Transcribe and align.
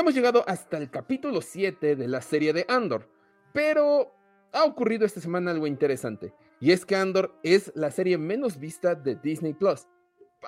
Hemos 0.00 0.14
llegado 0.14 0.44
hasta 0.46 0.78
el 0.78 0.90
capítulo 0.90 1.42
7 1.42 1.94
de 1.94 2.08
la 2.08 2.22
serie 2.22 2.54
de 2.54 2.64
Andor, 2.70 3.06
pero 3.52 4.10
ha 4.50 4.64
ocurrido 4.64 5.04
esta 5.04 5.20
semana 5.20 5.50
algo 5.50 5.66
interesante, 5.66 6.32
y 6.58 6.72
es 6.72 6.86
que 6.86 6.96
Andor 6.96 7.38
es 7.42 7.70
la 7.74 7.90
serie 7.90 8.16
menos 8.16 8.58
vista 8.58 8.94
de 8.94 9.16
Disney 9.16 9.52
Plus. 9.52 9.86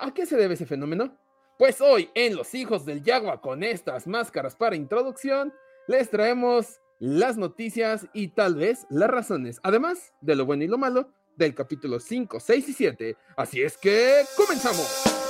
¿A 0.01 0.11
qué 0.11 0.25
se 0.25 0.37
debe 0.37 0.55
ese 0.55 0.65
fenómeno? 0.65 1.15
Pues 1.59 1.81
hoy 1.81 2.09
en 2.15 2.35
Los 2.35 2.55
Hijos 2.55 2.83
del 2.83 3.03
Yagua 3.03 3.41
con 3.41 3.61
estas 3.61 4.07
máscaras 4.07 4.55
para 4.55 4.75
introducción, 4.75 5.53
les 5.87 6.09
traemos 6.09 6.81
las 6.97 7.37
noticias 7.37 8.07
y 8.11 8.29
tal 8.29 8.55
vez 8.55 8.87
las 8.89 9.11
razones, 9.11 9.59
además 9.61 10.15
de 10.21 10.35
lo 10.35 10.47
bueno 10.47 10.63
y 10.63 10.67
lo 10.67 10.79
malo 10.79 11.11
del 11.35 11.53
capítulo 11.53 11.99
5, 11.99 12.39
6 12.39 12.69
y 12.69 12.73
7. 12.73 13.17
Así 13.37 13.61
es 13.61 13.77
que 13.77 14.23
comenzamos. 14.35 15.22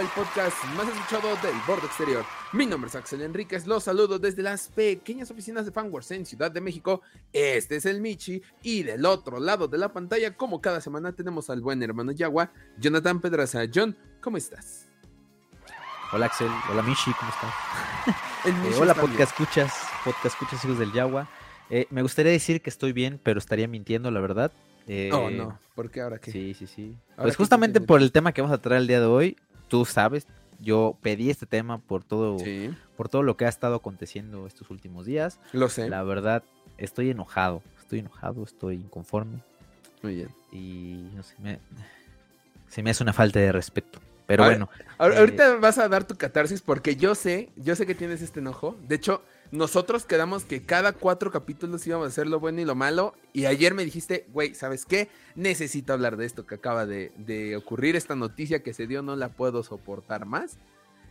El 0.00 0.08
podcast 0.08 0.56
más 0.76 0.88
escuchado 0.88 1.28
del 1.36 1.54
borde 1.68 1.86
exterior. 1.86 2.24
Mi 2.52 2.66
nombre 2.66 2.88
es 2.88 2.96
Axel 2.96 3.22
Enríquez, 3.22 3.64
los 3.64 3.84
saludo 3.84 4.18
desde 4.18 4.42
las 4.42 4.68
pequeñas 4.68 5.30
oficinas 5.30 5.66
de 5.66 5.70
Fanworks 5.70 6.10
en 6.10 6.26
Ciudad 6.26 6.50
de 6.50 6.60
México. 6.60 7.02
Este 7.32 7.76
es 7.76 7.86
el 7.86 8.00
Michi 8.00 8.42
y 8.62 8.82
del 8.82 9.06
otro 9.06 9.38
lado 9.38 9.68
de 9.68 9.78
la 9.78 9.92
pantalla, 9.92 10.36
como 10.36 10.60
cada 10.60 10.80
semana, 10.80 11.12
tenemos 11.12 11.48
al 11.48 11.60
buen 11.60 11.80
hermano 11.80 12.10
Yagua, 12.10 12.50
Jonathan 12.76 13.20
Pedraza. 13.20 13.62
John, 13.72 13.96
¿cómo 14.20 14.36
estás? 14.36 14.88
Hola 16.12 16.26
Axel, 16.26 16.50
hola 16.72 16.82
Michi, 16.82 17.12
¿cómo 17.12 17.30
estás? 17.30 17.54
Eh, 18.46 18.74
hola 18.78 18.94
podcast 18.94 19.32
escuchas, 19.32 19.72
podcast 20.04 20.26
escuchas 20.26 20.62
hijos 20.64 20.78
del 20.78 20.92
Yagua. 20.92 21.30
Eh, 21.70 21.86
me 21.88 22.02
gustaría 22.02 22.30
decir 22.32 22.60
que 22.60 22.68
estoy 22.68 22.92
bien, 22.92 23.18
pero 23.22 23.38
estaría 23.38 23.66
mintiendo, 23.68 24.10
la 24.10 24.20
verdad. 24.20 24.52
Eh, 24.86 25.10
oh, 25.14 25.30
no, 25.30 25.58
¿por 25.74 25.90
qué 25.90 26.02
ahora 26.02 26.18
qué? 26.18 26.30
Sí, 26.30 26.52
sí, 26.52 26.66
sí. 26.66 26.96
Pues 27.16 27.36
justamente 27.36 27.80
por 27.80 28.02
el 28.02 28.12
tema 28.12 28.32
que 28.32 28.42
vamos 28.42 28.54
a 28.54 28.60
traer 28.60 28.82
el 28.82 28.86
día 28.86 29.00
de 29.00 29.06
hoy, 29.06 29.38
tú 29.74 29.84
sabes, 29.84 30.28
yo 30.60 30.96
pedí 31.02 31.30
este 31.30 31.46
tema 31.46 31.78
por 31.78 32.04
todo, 32.04 32.36
por 32.96 33.08
todo 33.08 33.24
lo 33.24 33.36
que 33.36 33.44
ha 33.44 33.48
estado 33.48 33.74
aconteciendo 33.74 34.46
estos 34.46 34.70
últimos 34.70 35.04
días. 35.04 35.40
Lo 35.52 35.68
sé. 35.68 35.88
La 35.88 36.04
verdad, 36.04 36.44
estoy 36.78 37.10
enojado, 37.10 37.60
estoy 37.80 37.98
enojado, 37.98 38.44
estoy 38.44 38.76
inconforme. 38.76 39.40
Muy 40.00 40.14
bien. 40.14 40.28
Y 40.52 41.10
no 41.16 41.24
sé, 41.24 41.34
me, 41.40 41.58
se 42.68 42.84
me 42.84 42.90
hace 42.90 43.02
una 43.02 43.12
falta 43.12 43.40
de 43.40 43.50
respeto. 43.50 43.98
Pero 44.26 44.44
bueno. 44.44 44.70
Ahorita 44.96 45.54
eh, 45.54 45.56
vas 45.56 45.78
a 45.78 45.88
dar 45.88 46.04
tu 46.04 46.14
catarsis 46.14 46.62
porque 46.62 46.94
yo 46.94 47.16
sé, 47.16 47.48
yo 47.56 47.74
sé 47.74 47.84
que 47.84 47.96
tienes 47.96 48.22
este 48.22 48.38
enojo. 48.38 48.76
De 48.86 48.94
hecho, 48.94 49.24
nosotros 49.50 50.04
quedamos 50.04 50.44
que 50.44 50.62
cada 50.62 50.92
cuatro 50.92 51.30
capítulos 51.30 51.86
íbamos 51.86 52.06
a 52.06 52.08
hacer 52.08 52.26
lo 52.26 52.40
bueno 52.40 52.60
y 52.60 52.64
lo 52.64 52.74
malo. 52.74 53.14
Y 53.32 53.46
ayer 53.46 53.74
me 53.74 53.84
dijiste, 53.84 54.26
güey, 54.32 54.54
¿sabes 54.54 54.84
qué? 54.84 55.08
Necesito 55.34 55.92
hablar 55.92 56.16
de 56.16 56.26
esto 56.26 56.46
que 56.46 56.56
acaba 56.56 56.86
de, 56.86 57.54
ocurrir. 57.56 57.96
Esta 57.96 58.16
noticia 58.16 58.62
que 58.62 58.74
se 58.74 58.86
dio 58.86 59.02
no 59.02 59.16
la 59.16 59.30
puedo 59.30 59.62
soportar 59.62 60.26
más. 60.26 60.58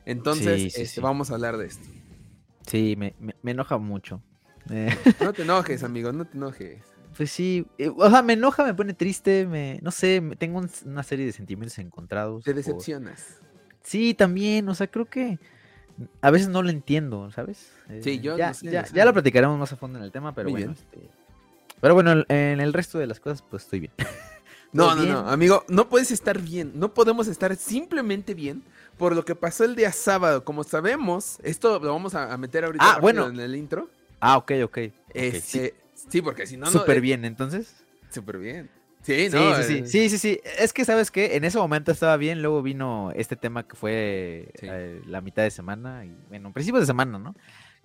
Entonces, 0.05 0.77
este, 0.77 0.99
vamos 0.99 1.31
a 1.31 1.35
hablar 1.35 1.57
de 1.57 1.67
esto. 1.67 1.87
Sí, 2.67 2.95
me, 2.97 3.15
enoja 3.43 3.77
mucho. 3.77 4.21
No 5.21 5.33
te 5.33 5.43
enojes, 5.43 5.83
amigo, 5.83 6.11
no 6.11 6.25
te 6.25 6.37
enojes. 6.37 6.81
Pues 7.15 7.31
sí, 7.31 7.67
eh, 7.77 7.91
o 7.95 8.09
sea, 8.09 8.23
me 8.23 8.33
enoja, 8.33 8.65
me 8.65 8.73
pone 8.73 8.93
triste, 8.93 9.45
me, 9.45 9.79
no 9.83 9.91
sé, 9.91 10.21
tengo 10.39 10.61
una 10.85 11.03
serie 11.03 11.25
de 11.25 11.31
sentimientos 11.31 11.77
encontrados. 11.77 12.43
Te 12.43 12.53
decepcionas. 12.53 13.39
Sí, 13.83 14.13
también, 14.13 14.67
o 14.69 14.75
sea, 14.75 14.87
creo 14.87 15.05
que 15.05 15.39
a 16.21 16.31
veces 16.31 16.49
no 16.49 16.61
lo 16.61 16.69
entiendo, 16.69 17.31
¿sabes? 17.31 17.71
Sí, 18.01 18.11
eh, 18.11 18.19
yo 18.19 18.37
ya, 18.37 18.51
ya, 18.51 19.05
lo 19.05 19.13
platicaremos 19.13 19.57
más 19.59 19.71
a 19.71 19.75
fondo 19.75 19.99
en 19.99 20.05
el 20.05 20.11
tema, 20.11 20.33
pero 20.33 20.49
bueno. 20.49 20.71
Este, 20.71 21.09
pero 21.81 21.93
bueno, 21.93 22.23
en 22.29 22.59
el 22.59 22.73
resto 22.73 22.97
de 22.99 23.07
las 23.07 23.19
cosas, 23.19 23.41
pues 23.41 23.63
estoy 23.63 23.81
bien. 23.81 23.93
no, 24.71 24.95
no, 24.95 25.03
no, 25.03 25.29
amigo, 25.29 25.65
no 25.67 25.89
puedes 25.89 26.11
estar 26.11 26.39
bien. 26.39 26.71
No 26.75 26.93
podemos 26.93 27.27
estar 27.27 27.55
simplemente 27.55 28.33
bien 28.33 28.63
por 28.97 29.15
lo 29.15 29.25
que 29.25 29.35
pasó 29.35 29.65
el 29.65 29.75
día 29.75 29.91
sábado. 29.91 30.43
Como 30.43 30.63
sabemos, 30.63 31.39
esto 31.43 31.79
lo 31.79 31.91
vamos 31.91 32.15
a 32.15 32.35
meter 32.37 32.65
ahorita 32.65 32.95
ah, 32.95 32.99
bueno. 32.99 33.27
en 33.27 33.39
el 33.39 33.55
intro. 33.55 33.89
Ah, 34.19 34.37
ok, 34.37 34.53
ok. 34.63 34.77
Este, 35.13 35.75
sí. 36.07 36.21
porque 36.21 36.47
si 36.47 36.55
no. 36.55 36.67
Súper 36.71 36.97
eh, 36.97 37.01
bien, 37.01 37.25
entonces. 37.25 37.75
Súper 38.09 38.37
bien. 38.37 38.69
Sí, 39.03 39.27
no, 39.33 39.55
sí, 39.55 39.63
sí, 39.63 39.85
sí, 39.85 40.09
sí, 40.09 40.17
sí, 40.17 40.41
Es 40.57 40.71
que, 40.71 40.85
¿sabes 40.85 41.11
qué? 41.11 41.35
En 41.35 41.43
ese 41.43 41.57
momento 41.57 41.91
estaba 41.91 42.15
bien, 42.15 42.41
luego 42.41 42.61
vino 42.61 43.11
este 43.13 43.35
tema 43.35 43.67
que 43.67 43.75
fue 43.75 44.53
eh, 44.61 45.01
la 45.05 45.19
mitad 45.19 45.43
de 45.43 45.51
semana, 45.51 46.05
y 46.05 46.15
bueno, 46.29 46.53
principios 46.53 46.83
de 46.83 46.87
semana, 46.87 47.19
¿no? 47.19 47.35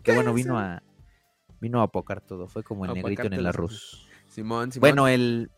Que 0.04 0.12
bueno, 0.12 0.32
vino 0.32 0.58
a 0.58 0.80
vino 1.60 1.80
a 1.80 1.84
apocar 1.84 2.20
todo, 2.20 2.46
fue 2.46 2.62
como 2.62 2.84
el 2.84 2.94
negrito 2.94 3.22
en 3.22 3.32
el 3.32 3.46
arroz. 3.46 4.06
Simón, 4.28 4.70
Simón. 4.70 4.80
Bueno, 4.80 5.08
el 5.08 5.50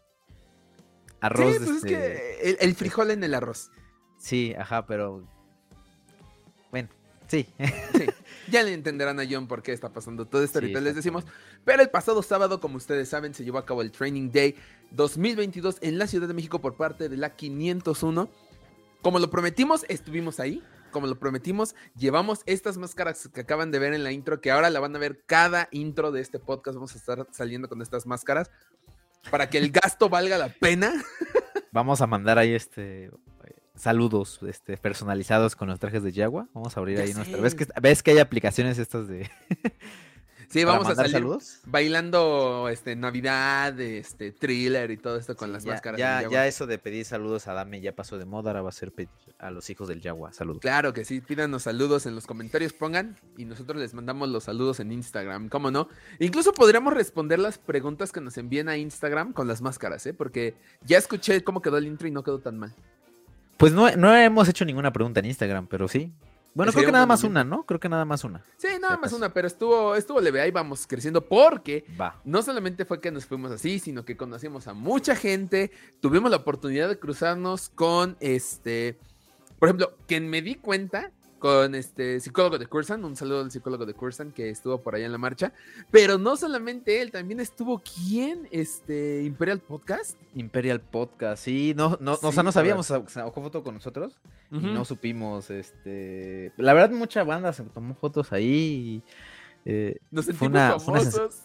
arroz. 1.20 1.53
Sí, 1.53 1.65
pues 1.65 1.76
es 1.76 1.84
que 1.84 2.38
este 2.43 2.65
el, 2.65 2.75
frijol 2.75 3.10
en 3.10 3.22
el 3.22 3.34
arroz. 3.34 3.70
Sí, 4.16 4.54
ajá, 4.59 4.87
pero 4.87 5.28
sí. 7.31 7.47
sí. 7.97 8.07
Ya 8.51 8.63
le 8.65 8.75
entenderán 8.75 9.21
a 9.21 9.25
John 9.31 9.47
por 9.47 9.63
qué 9.63 9.73
está 9.73 9.93
pasando 9.93 10.27
todo 10.27 10.43
esto. 10.43 10.59
ahorita 10.59 10.81
les 10.81 10.97
decimos. 10.97 11.25
Pero 11.65 11.83
el 11.83 11.91
pasado 11.91 12.23
sábado, 12.23 12.61
como 12.61 12.77
ustedes 12.77 13.09
saben, 13.09 13.33
se 13.33 13.45
llevó 13.45 13.59
a 13.59 13.65
cabo 13.65 13.83
el 13.83 13.93
Training 13.93 14.31
Day 14.33 14.57
2022 14.91 15.79
en 15.83 15.99
la 15.99 16.07
Ciudad 16.07 16.27
de 16.27 16.35
México 16.35 16.61
por 16.61 16.75
parte 16.75 17.09
de 17.09 17.17
la 17.17 17.37
501. 17.37 18.29
Como 19.03 19.19
lo 19.19 19.31
prometimos, 19.31 19.85
estuvimos 19.89 20.41
ahí. 20.41 20.63
Como 20.91 21.07
lo 21.07 21.21
prometimos, 21.21 21.77
llevamos 21.97 22.41
estas 22.47 22.77
máscaras 22.77 23.29
que 23.33 23.43
acaban 23.43 23.71
de 23.71 23.79
ver 23.79 23.95
en 23.95 24.03
la 24.03 24.11
intro, 24.11 24.41
que 24.41 24.51
ahora 24.51 24.71
la 24.71 24.81
van 24.81 24.97
a 24.97 24.99
ver 24.99 25.23
cada 25.25 25.69
intro 25.71 26.11
de 26.11 26.21
este 26.21 26.41
podcast. 26.41 26.75
Vamos 26.75 26.95
a 26.97 26.99
estar 26.99 27.29
saliendo 27.31 27.69
con 27.69 27.81
estas 27.81 28.07
máscaras 28.07 28.51
para 29.31 29.49
que 29.49 29.59
el 29.59 29.71
gasto 29.71 30.09
valga 30.09 30.37
la 30.37 30.49
pena. 30.49 30.93
Vamos 31.71 32.01
a 32.01 32.09
mandar 32.09 32.39
ahí 32.39 32.53
este 32.53 33.11
saludos 33.81 34.41
este, 34.47 34.77
personalizados 34.77 35.57
con 35.57 35.69
los 35.69 35.81
trajes 35.81 36.03
de 36.03 36.13
Yagua. 36.13 36.49
Vamos 36.53 36.77
a 36.77 36.81
abrir 36.81 37.01
ahí 37.01 37.15
nuestra. 37.15 37.41
¿Ves 37.41 37.55
que, 37.55 37.67
¿Ves 37.81 38.03
que 38.03 38.13
hay 38.13 38.19
aplicaciones 38.19 38.79
estas 38.79 39.09
de. 39.09 39.31
Sí, 40.51 40.65
vamos 40.65 40.89
a 40.89 40.97
salir 40.97 41.13
saludos? 41.13 41.61
bailando 41.65 42.69
este 42.69 42.97
Navidad, 42.97 43.79
este 43.79 44.33
thriller 44.33 44.91
y 44.91 44.97
todo 44.97 45.17
esto 45.17 45.37
con 45.37 45.53
las 45.53 45.65
máscaras. 45.65 45.97
Ya, 45.97 46.29
ya 46.29 46.45
eso 46.49 46.67
de 46.67 46.77
pedir 46.77 47.05
saludos 47.05 47.47
a 47.47 47.53
Dame 47.53 47.81
ya 47.81 47.95
pasó 47.95 48.19
de 48.19 48.25
moda, 48.25 48.51
ahora 48.51 48.63
va 48.63 48.71
a 48.71 48.73
ser 48.73 48.91
pedir 48.91 49.11
a 49.39 49.53
los 49.53 49.71
hijos 49.71 49.87
del 49.87 50.01
Yagua. 50.01 50.33
Saludos. 50.33 50.61
Claro 50.61 50.93
que 50.93 51.05
sí, 51.05 51.21
pídanos 51.21 51.62
saludos 51.62 52.05
en 52.07 52.17
los 52.17 52.27
comentarios, 52.27 52.73
pongan 52.73 53.17
y 53.39 53.45
nosotros 53.45 53.81
les 53.81 53.95
mandamos 53.95 54.29
los 54.29 54.43
saludos 54.43 54.81
en 54.81 54.91
Instagram, 54.91 55.51
¿cómo 55.51 55.71
no? 55.71 55.89
Incluso 56.19 56.53
podríamos 56.53 56.95
responder 56.95 57.39
las 57.39 57.59
preguntas 57.59 58.11
que 58.11 58.21
nos 58.21 58.37
envíen 58.37 58.69
a 58.69 58.77
Instagram 58.77 59.33
con 59.33 59.47
las 59.47 59.62
máscaras, 59.62 60.05
¿eh? 60.07 60.15
Porque 60.15 60.57
ya 60.85 60.99
escuché 60.99 61.45
cómo 61.45 61.62
quedó 61.62 61.79
el 61.79 61.87
intro 61.87 62.09
y 62.09 62.11
no 62.11 62.25
quedó 62.25 62.41
tan 62.41 62.59
mal. 62.59 62.75
Pues 63.60 63.75
no, 63.75 63.94
no 63.94 64.16
hemos 64.16 64.48
hecho 64.48 64.65
ninguna 64.65 64.91
pregunta 64.91 65.21
en 65.21 65.26
Instagram, 65.26 65.66
pero 65.66 65.87
sí. 65.87 66.10
Bueno, 66.54 66.72
creo 66.72 66.87
que 66.87 66.93
nada 66.93 67.04
más 67.04 67.25
una, 67.25 67.44
¿no? 67.44 67.66
Creo 67.66 67.78
que 67.78 67.91
nada 67.91 68.06
más 68.06 68.25
una. 68.25 68.43
Sí, 68.56 68.69
nada 68.81 68.97
más 68.97 69.12
una, 69.12 69.34
pero 69.34 69.47
estuvo, 69.47 69.94
estuvo 69.97 70.19
leve, 70.19 70.41
ahí 70.41 70.50
vamos 70.50 70.87
creciendo 70.87 71.26
porque 71.26 71.84
no 72.25 72.41
solamente 72.41 72.87
fue 72.87 73.03
que 73.03 73.10
nos 73.10 73.26
fuimos 73.26 73.52
así, 73.52 73.79
sino 73.79 74.06
que 74.06 74.17
conocimos 74.17 74.67
a 74.67 74.73
mucha 74.73 75.14
gente, 75.14 75.73
tuvimos 76.00 76.31
la 76.31 76.38
oportunidad 76.38 76.88
de 76.88 76.99
cruzarnos 76.99 77.69
con 77.69 78.17
este, 78.20 78.99
por 79.58 79.69
ejemplo, 79.69 79.94
quien 80.08 80.31
me 80.31 80.40
di 80.40 80.55
cuenta 80.55 81.12
con 81.40 81.75
este 81.75 82.20
psicólogo 82.20 82.58
de 82.58 82.66
Cursan, 82.66 83.04
un 83.04 83.16
saludo 83.16 83.40
al 83.40 83.50
psicólogo 83.50 83.87
de 83.87 83.94
Cursan 83.94 84.31
que 84.31 84.50
estuvo 84.50 84.78
por 84.78 84.94
allá 84.94 85.06
en 85.06 85.12
la 85.12 85.19
marcha, 85.19 85.52
pero 85.90 86.19
no 86.19 86.37
solamente 86.37 87.00
él, 87.00 87.10
también 87.10 87.40
estuvo 87.40 87.82
quién, 87.82 88.46
este 88.52 89.25
Imperial 89.25 89.58
Podcast. 89.58 90.16
Imperial 90.34 90.81
Podcast, 90.81 91.42
sí, 91.42 91.72
no, 91.75 91.96
no, 92.00 92.19
o 92.22 92.31
sea, 92.31 92.44
no 92.44 92.52
sabíamos, 92.52 92.87
sacó 92.87 93.42
foto 93.42 93.64
con 93.64 93.75
nosotros 93.75 94.16
y 94.52 94.58
no 94.58 94.84
supimos, 94.84 95.50
este, 95.50 96.52
la 96.56 96.75
verdad 96.75 96.90
mucha 96.90 97.25
banda 97.25 97.52
se 97.52 97.64
tomó 97.64 97.94
fotos 97.94 98.32
ahí. 98.32 99.02
Eh, 99.66 99.98
Nos 100.10 100.25
fue 100.32 100.48
una, 100.48 100.78
famosos. 100.78 101.44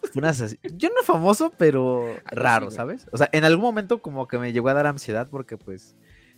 yo 0.75 0.89
no 0.89 1.03
famoso, 1.03 1.51
pero 1.57 2.15
raro, 2.25 2.71
¿sabes? 2.71 3.07
O 3.11 3.17
sea, 3.17 3.29
en 3.33 3.43
algún 3.43 3.63
momento 3.63 4.01
como 4.01 4.27
que 4.27 4.37
me 4.37 4.53
llegó 4.53 4.69
a 4.69 4.73
dar 4.73 4.87
ansiedad 4.87 5.27
porque 5.29 5.57
pues 5.57 5.95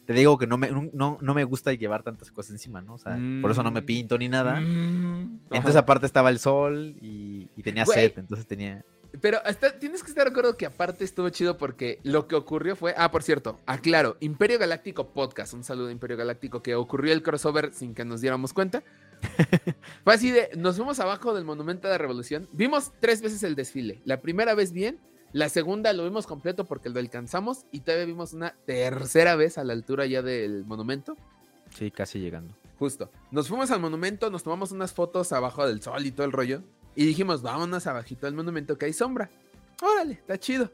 te 0.07 0.13
digo 0.13 0.37
que 0.37 0.47
no 0.47 0.57
me, 0.57 0.71
no, 0.71 1.19
me 1.19 1.43
gusta 1.43 1.73
llevar 1.73 2.01
tantas 2.01 2.31
cosas 2.31 2.51
encima, 2.51 2.81
¿no? 2.81 2.93
O 2.93 2.97
sea, 2.97 3.19
por 3.41 3.51
eso 3.51 3.61
no 3.61 3.71
me 3.71 3.81
mm. 3.81 3.85
pinto 3.85 4.17
ni 4.17 4.29
nada. 4.29 4.57
Mm. 4.61 5.41
Entonces, 5.51 5.75
aparte 5.75 6.05
estaba 6.05 6.29
el 6.29 6.39
sol 6.39 6.95
y, 7.01 7.49
tenía 7.61 7.85
sed, 7.85 8.13
entonces 8.15 8.47
tenía. 8.47 8.85
pero 9.19 9.39
hasta, 9.43 9.77
tienes 9.77 10.03
que 10.03 10.09
estar 10.09 10.23
de 10.23 10.31
acuerdo 10.31 10.55
que 10.55 10.65
aparte 10.65 11.03
estuvo 11.03 11.27
chido 11.27 11.57
porque 11.57 11.99
lo 12.03 12.25
que 12.29 12.35
ocurrió 12.35 12.77
fue. 12.77 12.93
Ah, 12.95 13.11
por 13.11 13.21
cierto, 13.21 13.59
aclaro: 13.65 14.15
Imperio 14.21 14.57
Galáctico 14.57 15.09
Podcast. 15.09 15.53
Un 15.53 15.65
saludo 15.65 15.89
a 15.89 15.91
Imperio 15.91 16.15
Galáctico 16.15 16.63
que 16.63 16.75
ocurrió 16.75 17.11
el 17.11 17.21
crossover 17.21 17.73
sin 17.73 17.93
que 17.93 18.05
nos 18.05 18.21
diéramos 18.21 18.53
cuenta. 18.53 18.83
fue 20.05 20.13
así 20.13 20.31
de. 20.31 20.51
Nos 20.55 20.77
fuimos 20.77 21.01
abajo 21.01 21.33
del 21.33 21.43
Monumento 21.43 21.89
de 21.89 21.95
la 21.95 21.97
Revolución. 21.97 22.47
Vimos 22.53 22.93
tres 23.01 23.21
veces 23.21 23.43
el 23.43 23.55
desfile. 23.55 23.99
La 24.05 24.21
primera 24.21 24.55
vez 24.55 24.71
bien. 24.71 25.01
La 25.33 25.49
segunda 25.49 25.93
lo 25.93 26.03
vimos 26.03 26.25
completo 26.25 26.65
porque 26.65 26.89
lo 26.89 26.99
alcanzamos. 26.99 27.65
Y 27.71 27.81
todavía 27.81 28.05
vimos 28.05 28.33
una 28.33 28.55
tercera 28.65 29.35
vez 29.35 29.57
a 29.57 29.63
la 29.63 29.73
altura 29.73 30.05
ya 30.05 30.21
del 30.21 30.65
monumento. 30.65 31.17
Sí, 31.75 31.91
casi 31.91 32.19
llegando. 32.19 32.53
Justo. 32.79 33.09
Nos 33.31 33.47
fuimos 33.47 33.71
al 33.71 33.79
monumento, 33.79 34.29
nos 34.29 34.43
tomamos 34.43 34.71
unas 34.71 34.93
fotos 34.93 35.31
abajo 35.33 35.67
del 35.67 35.81
sol 35.81 36.05
y 36.05 36.11
todo 36.11 36.25
el 36.25 36.31
rollo. 36.31 36.63
Y 36.95 37.05
dijimos, 37.05 37.41
vámonos 37.41 37.87
abajito 37.87 38.25
del 38.25 38.35
monumento 38.35 38.77
que 38.77 38.85
hay 38.85 38.93
sombra. 38.93 39.29
Órale, 39.81 40.13
está 40.13 40.39
chido. 40.39 40.71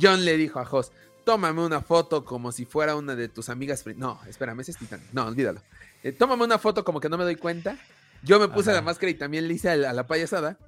John 0.00 0.24
le 0.24 0.36
dijo 0.36 0.60
a 0.60 0.64
Jos, 0.64 0.92
tómame 1.24 1.64
una 1.64 1.80
foto 1.80 2.24
como 2.24 2.52
si 2.52 2.64
fuera 2.64 2.96
una 2.96 3.16
de 3.16 3.28
tus 3.28 3.48
amigas. 3.48 3.84
No, 3.96 4.20
espérame, 4.28 4.60
ese 4.60 4.72
es 4.72 4.78
Titanic. 4.78 5.06
No, 5.12 5.26
olvídalo. 5.26 5.60
Eh, 6.02 6.12
tómame 6.12 6.44
una 6.44 6.58
foto 6.58 6.84
como 6.84 7.00
que 7.00 7.08
no 7.08 7.16
me 7.16 7.24
doy 7.24 7.36
cuenta. 7.36 7.76
Yo 8.22 8.38
me 8.40 8.48
puse 8.48 8.72
la 8.72 8.82
máscara 8.82 9.10
y 9.10 9.14
también 9.14 9.46
le 9.48 9.54
hice 9.54 9.70
a 9.70 9.76
la, 9.76 10.06
payasada. 10.06 10.58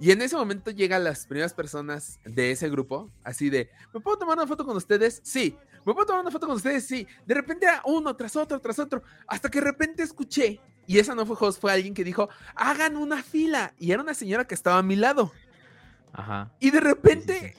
Y 0.00 0.10
en 0.10 0.22
ese 0.22 0.36
momento 0.36 0.70
llegan 0.70 1.04
las 1.04 1.26
primeras 1.26 1.54
personas 1.54 2.18
de 2.24 2.50
ese 2.50 2.68
grupo, 2.68 3.10
así 3.22 3.48
de, 3.48 3.70
¿me 3.92 4.00
puedo 4.00 4.18
tomar 4.18 4.36
una 4.36 4.46
foto 4.46 4.64
con 4.64 4.76
ustedes? 4.76 5.20
Sí. 5.22 5.56
¿Me 5.86 5.92
puedo 5.92 6.06
tomar 6.06 6.22
una 6.22 6.30
foto 6.30 6.46
con 6.46 6.56
ustedes? 6.56 6.86
Sí. 6.86 7.06
De 7.26 7.34
repente 7.34 7.66
uno 7.84 8.16
tras 8.16 8.34
otro, 8.36 8.58
tras 8.60 8.78
otro, 8.78 9.02
hasta 9.26 9.50
que 9.50 9.60
de 9.60 9.66
repente 9.66 10.02
escuché 10.02 10.60
y 10.86 10.98
esa 10.98 11.14
no 11.14 11.24
fue 11.26 11.36
host, 11.38 11.60
fue 11.60 11.72
alguien 11.72 11.94
que 11.94 12.04
dijo, 12.04 12.28
hagan 12.54 12.96
una 12.96 13.22
fila. 13.22 13.74
Y 13.78 13.92
era 13.92 14.02
una 14.02 14.14
señora 14.14 14.46
que 14.46 14.54
estaba 14.54 14.78
a 14.78 14.82
mi 14.82 14.96
lado. 14.96 15.32
Ajá. 16.12 16.52
Y 16.60 16.70
de 16.70 16.80
repente 16.80 17.54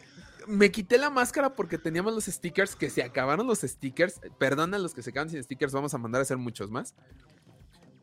me 0.47 0.71
quité 0.71 0.97
la 0.97 1.09
máscara 1.09 1.55
porque 1.55 1.77
teníamos 1.77 2.13
los 2.13 2.25
stickers, 2.25 2.75
que 2.75 2.89
se 2.89 3.03
acabaron 3.03 3.47
los 3.47 3.61
stickers. 3.61 4.19
Perdona 4.37 4.77
a 4.77 4.79
los 4.79 4.93
que 4.93 5.01
se 5.01 5.11
quedan 5.11 5.29
sin 5.29 5.43
stickers, 5.43 5.73
vamos 5.73 5.93
a 5.93 5.97
mandar 5.97 6.19
a 6.19 6.23
hacer 6.23 6.37
muchos 6.37 6.69
más. 6.69 6.93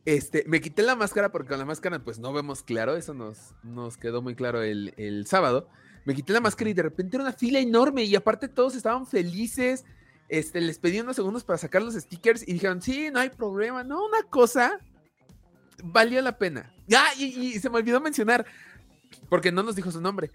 Este, 0.04 0.44
me 0.48 0.60
quité 0.60 0.82
la 0.82 0.96
máscara 0.96 1.30
porque 1.30 1.50
con 1.50 1.58
la 1.58 1.64
máscara 1.64 2.02
pues 2.02 2.18
no 2.18 2.32
vemos 2.32 2.62
claro, 2.62 2.96
eso 2.96 3.14
nos, 3.14 3.54
nos 3.62 3.96
quedó 3.96 4.20
muy 4.20 4.34
claro 4.34 4.62
el, 4.62 4.94
el 4.96 5.26
sábado. 5.26 5.68
Me 6.04 6.14
quité 6.14 6.32
la 6.32 6.40
máscara 6.40 6.70
y 6.70 6.74
de 6.74 6.82
repente 6.82 7.16
era 7.16 7.24
una 7.24 7.32
fila 7.32 7.60
enorme 7.60 8.02
y 8.04 8.16
aparte 8.16 8.48
todos 8.48 8.74
estaban 8.74 9.06
felices. 9.06 9.84
Este, 10.28 10.60
les 10.60 10.78
pedí 10.78 10.98
unos 10.98 11.16
segundos 11.16 11.44
para 11.44 11.58
sacar 11.58 11.82
los 11.82 11.94
stickers 11.94 12.46
y 12.48 12.54
dijeron, 12.54 12.82
sí, 12.82 13.10
no 13.12 13.20
hay 13.20 13.30
problema. 13.30 13.84
No, 13.84 14.04
una 14.04 14.22
cosa 14.24 14.80
valió 15.82 16.20
la 16.22 16.38
pena. 16.38 16.72
Ya, 16.86 17.04
y, 17.18 17.58
se 17.58 17.70
me 17.70 17.78
olvidó 17.78 18.00
mencionar, 18.00 18.46
porque 19.28 19.52
no 19.52 19.62
nos 19.62 19.76
dijo 19.76 19.90
su 19.90 20.00
nombre. 20.00 20.30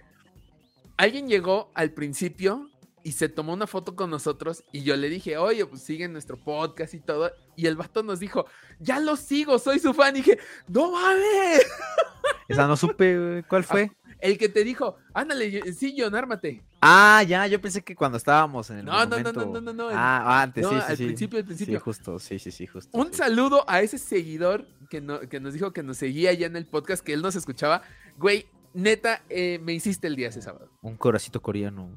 Alguien 0.98 1.28
llegó 1.28 1.72
al 1.74 1.92
principio 1.92 2.70
y 3.08 3.14
se 3.14 3.30
tomó 3.30 3.54
una 3.54 3.68
foto 3.68 3.96
con 3.96 4.10
nosotros 4.10 4.66
y 4.74 4.84
yo 4.84 4.98
le 4.98 5.08
dije, 5.08 5.38
oye, 5.38 5.66
pues 5.66 5.82
sigue 5.82 6.10
nuestro 6.10 6.36
podcast 6.36 6.94
y 6.94 7.00
todo. 7.00 7.32
Y 7.56 7.66
el 7.68 7.78
vato 7.78 8.04
nos 8.04 8.20
dijo, 8.20 8.48
ya 8.82 9.00
lo 9.00 9.16
sigo, 9.16 9.60
soy 9.60 9.80
su 9.80 9.94
fan. 9.94 10.18
Y 10.18 10.20
dije, 10.20 10.38
no 10.68 10.92
mames. 10.92 11.66
Esa 12.50 12.68
no 12.68 12.76
supe, 12.76 13.46
¿cuál 13.48 13.64
fue? 13.64 13.94
El 14.20 14.38
que 14.38 14.50
te 14.50 14.62
dijo, 14.66 14.98
ándale, 15.14 15.72
sí, 15.72 15.96
John, 15.98 16.16
ármate. 16.16 16.66
Ah, 16.82 17.24
ya, 17.26 17.48
yo 17.48 17.62
pensé 17.62 17.82
que 17.82 17.96
cuando 17.96 18.18
estábamos 18.18 18.70
en 18.72 18.80
el 18.80 18.86
no, 18.86 19.06
No, 19.06 19.20
no, 19.20 19.32
no, 19.32 19.62
no, 19.62 19.74
no. 19.74 19.90
Ah, 19.94 20.42
antes, 20.42 20.68
sí, 20.68 20.76
sí, 20.76 20.82
al 20.86 20.98
principio, 20.98 21.40
al 21.40 21.46
principio. 21.46 21.80
Sí, 21.80 21.82
justo, 21.82 22.20
sí, 22.20 22.40
sí, 22.40 22.52
sí, 22.52 22.68
justo. 22.68 22.90
Un 22.92 23.14
saludo 23.14 23.64
a 23.70 23.80
ese 23.80 24.00
seguidor 24.00 24.68
que, 24.90 25.02
que 25.30 25.40
nos 25.40 25.54
dijo 25.54 25.72
que 25.72 25.82
nos 25.82 25.96
seguía 25.96 26.34
ya 26.34 26.48
en 26.48 26.58
el 26.58 26.66
podcast, 26.66 27.06
que 27.06 27.14
él 27.14 27.22
nos 27.22 27.38
escuchaba. 27.38 27.84
Güey, 28.18 28.48
neta, 28.74 29.22
eh, 29.30 29.62
me 29.64 29.72
hiciste 29.72 30.08
el 30.08 30.18
día 30.18 30.28
ese 30.28 30.42
sábado. 30.42 30.70
Un 30.82 30.98
coracito 30.98 31.42
coreano. 31.42 31.90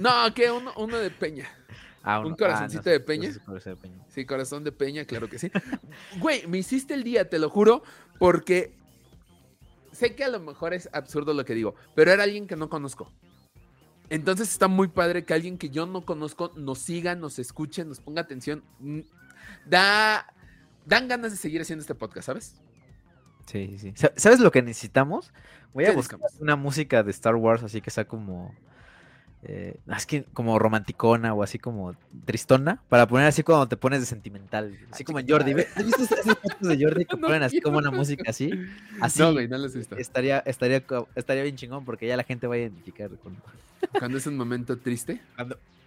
No, 0.00 0.34
que 0.34 0.50
uno, 0.50 0.72
uno 0.76 0.96
de 0.98 1.10
peña. 1.10 1.48
Ah, 2.02 2.20
un 2.20 2.34
corazoncito 2.34 2.90
de, 2.90 3.00
peña. 3.00 3.30
Sí, 4.08 4.26
corazón 4.26 4.62
de 4.62 4.72
peña, 4.72 5.06
claro 5.06 5.28
que 5.28 5.38
sí. 5.38 5.50
Güey, 6.18 6.46
me 6.46 6.58
hiciste 6.58 6.92
el 6.92 7.02
día, 7.02 7.30
te 7.30 7.38
lo 7.38 7.48
juro, 7.48 7.82
porque 8.18 8.74
sé 9.92 10.14
que 10.14 10.24
a 10.24 10.28
lo 10.28 10.38
mejor 10.38 10.74
es 10.74 10.90
absurdo 10.92 11.32
lo 11.32 11.46
que 11.46 11.54
digo, 11.54 11.74
pero 11.94 12.12
era 12.12 12.24
alguien 12.24 12.46
que 12.46 12.56
no 12.56 12.68
conozco. 12.68 13.10
Entonces 14.10 14.50
está 14.50 14.68
muy 14.68 14.88
padre 14.88 15.24
que 15.24 15.32
alguien 15.32 15.56
que 15.56 15.70
yo 15.70 15.86
no 15.86 16.04
conozco 16.04 16.52
nos 16.56 16.78
siga, 16.78 17.14
nos 17.14 17.38
escuche, 17.38 17.86
nos 17.86 18.00
ponga 18.00 18.20
atención. 18.20 18.62
Mm, 18.80 19.00
da, 19.64 20.26
dan 20.84 21.08
ganas 21.08 21.32
de 21.32 21.38
seguir 21.38 21.62
haciendo 21.62 21.80
este 21.80 21.94
podcast, 21.94 22.26
¿sabes? 22.26 22.56
Sí, 23.46 23.78
sí. 23.78 23.94
¿Sabes 24.16 24.40
lo 24.40 24.50
que 24.50 24.62
necesitamos? 24.62 25.32
Voy 25.72 25.86
a 25.86 25.92
buscar 25.92 26.20
una 26.38 26.56
música 26.56 27.02
de 27.02 27.10
Star 27.10 27.34
Wars 27.34 27.62
así 27.62 27.80
que 27.80 27.90
sea 27.90 28.06
como 28.06 28.54
eh, 29.46 29.76
es 29.94 30.06
que 30.06 30.24
como 30.32 30.58
romanticona 30.58 31.34
o 31.34 31.42
así 31.42 31.58
como 31.58 31.94
tristona, 32.24 32.80
para 32.88 33.06
poner 33.06 33.26
así 33.26 33.42
cuando 33.42 33.68
te 33.68 33.76
pones 33.76 34.00
de 34.00 34.06
sentimental, 34.06 34.78
así 34.90 35.04
como 35.04 35.18
en 35.18 35.28
Jordi. 35.28 35.52
¿Has 35.52 35.84
visto 35.84 36.02
esas 36.02 36.24
fotos 36.24 36.68
de 36.68 36.82
Jordi 36.82 37.04
que 37.04 37.16
ponen 37.18 37.42
así 37.42 37.60
como 37.60 37.78
una 37.78 37.90
música 37.90 38.30
así? 38.30 38.50
Así. 39.00 39.20
No, 39.20 39.32
güey, 39.32 39.46
no 39.46 39.58
las 39.58 39.74
he 39.74 39.78
visto. 39.78 39.96
Estaría, 39.96 40.38
estaría, 40.40 40.82
estaría 41.14 41.42
bien 41.42 41.56
chingón 41.56 41.84
porque 41.84 42.06
ya 42.06 42.16
la 42.16 42.24
gente 42.24 42.46
va 42.46 42.54
a 42.54 42.58
identificar. 42.58 43.10
Cuando 43.98 44.18
es 44.18 44.26
un 44.26 44.36
momento 44.36 44.78
triste. 44.78 45.20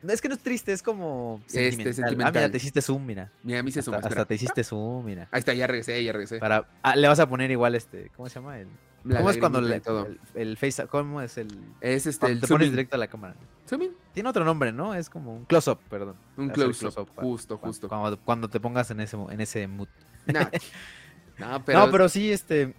No, 0.04 0.14
es 0.14 0.22
que 0.22 0.30
no 0.30 0.36
es 0.36 0.42
triste, 0.42 0.72
es 0.72 0.84
como 0.84 1.42
este, 1.48 1.72
sentimental. 1.94 2.28
Ah, 2.28 2.32
mira, 2.32 2.52
te 2.52 2.58
hiciste 2.58 2.82
zoom, 2.82 3.06
mira. 3.06 3.32
Mira, 3.42 3.64
me 3.64 3.70
hice 3.70 3.82
zoom. 3.82 3.96
Hasta, 3.96 4.26
te 4.26 4.36
hiciste 4.36 4.64
zoom, 4.64 5.06
mira. 5.06 5.28
Ahí 5.32 5.40
está, 5.40 5.54
ya 5.56 5.66
regresé, 5.66 6.04
ya 6.04 6.14
regresé. 6.14 6.38
Para, 6.38 6.68
ah, 6.84 6.96
le 6.96 7.08
vas 7.08 7.20
a 7.20 7.28
poner 7.28 7.50
igual 7.50 7.74
este, 7.74 8.12
¿cómo 8.16 8.30
se 8.30 8.36
llama? 8.36 8.60
El, 8.60 8.68
¿Cómo 9.16 9.30
es 9.30 9.38
cuando 9.38 9.62
le, 9.62 9.80
todo. 9.80 10.08
El, 10.34 10.58
face, 10.58 10.88
cómo 10.88 11.22
es 11.22 11.38
el? 11.38 11.48
Es 11.82 12.06
este, 12.06 12.28
el 12.28 12.42
te 12.42 12.48
pones 12.48 12.72
directo 12.72 12.96
a 12.96 13.00
la 13.00 13.08
cámara. 13.08 13.36
Zooming. 13.68 13.92
Tiene 14.14 14.30
otro 14.30 14.46
nombre, 14.46 14.72
¿no? 14.72 14.96
Es 14.96 15.10
como 15.10 15.36
un 15.36 15.46
close-up, 15.46 15.80
perdón. 15.90 16.16
Un 16.38 16.50
close-up, 16.50 17.10
justo, 17.16 17.58
justo. 17.58 17.90
Cuando, 17.90 18.18
cuando, 18.20 18.50
te 18.50 18.60
pongas 18.60 18.90
en 18.92 19.02
ese, 19.02 19.18
en 19.18 19.42
ese 19.42 19.68
mood. 19.68 19.88
no, 21.38 21.64
pero... 21.66 21.80
no, 21.80 21.92
pero 21.92 22.10
sí, 22.10 22.32
este, 22.32 22.74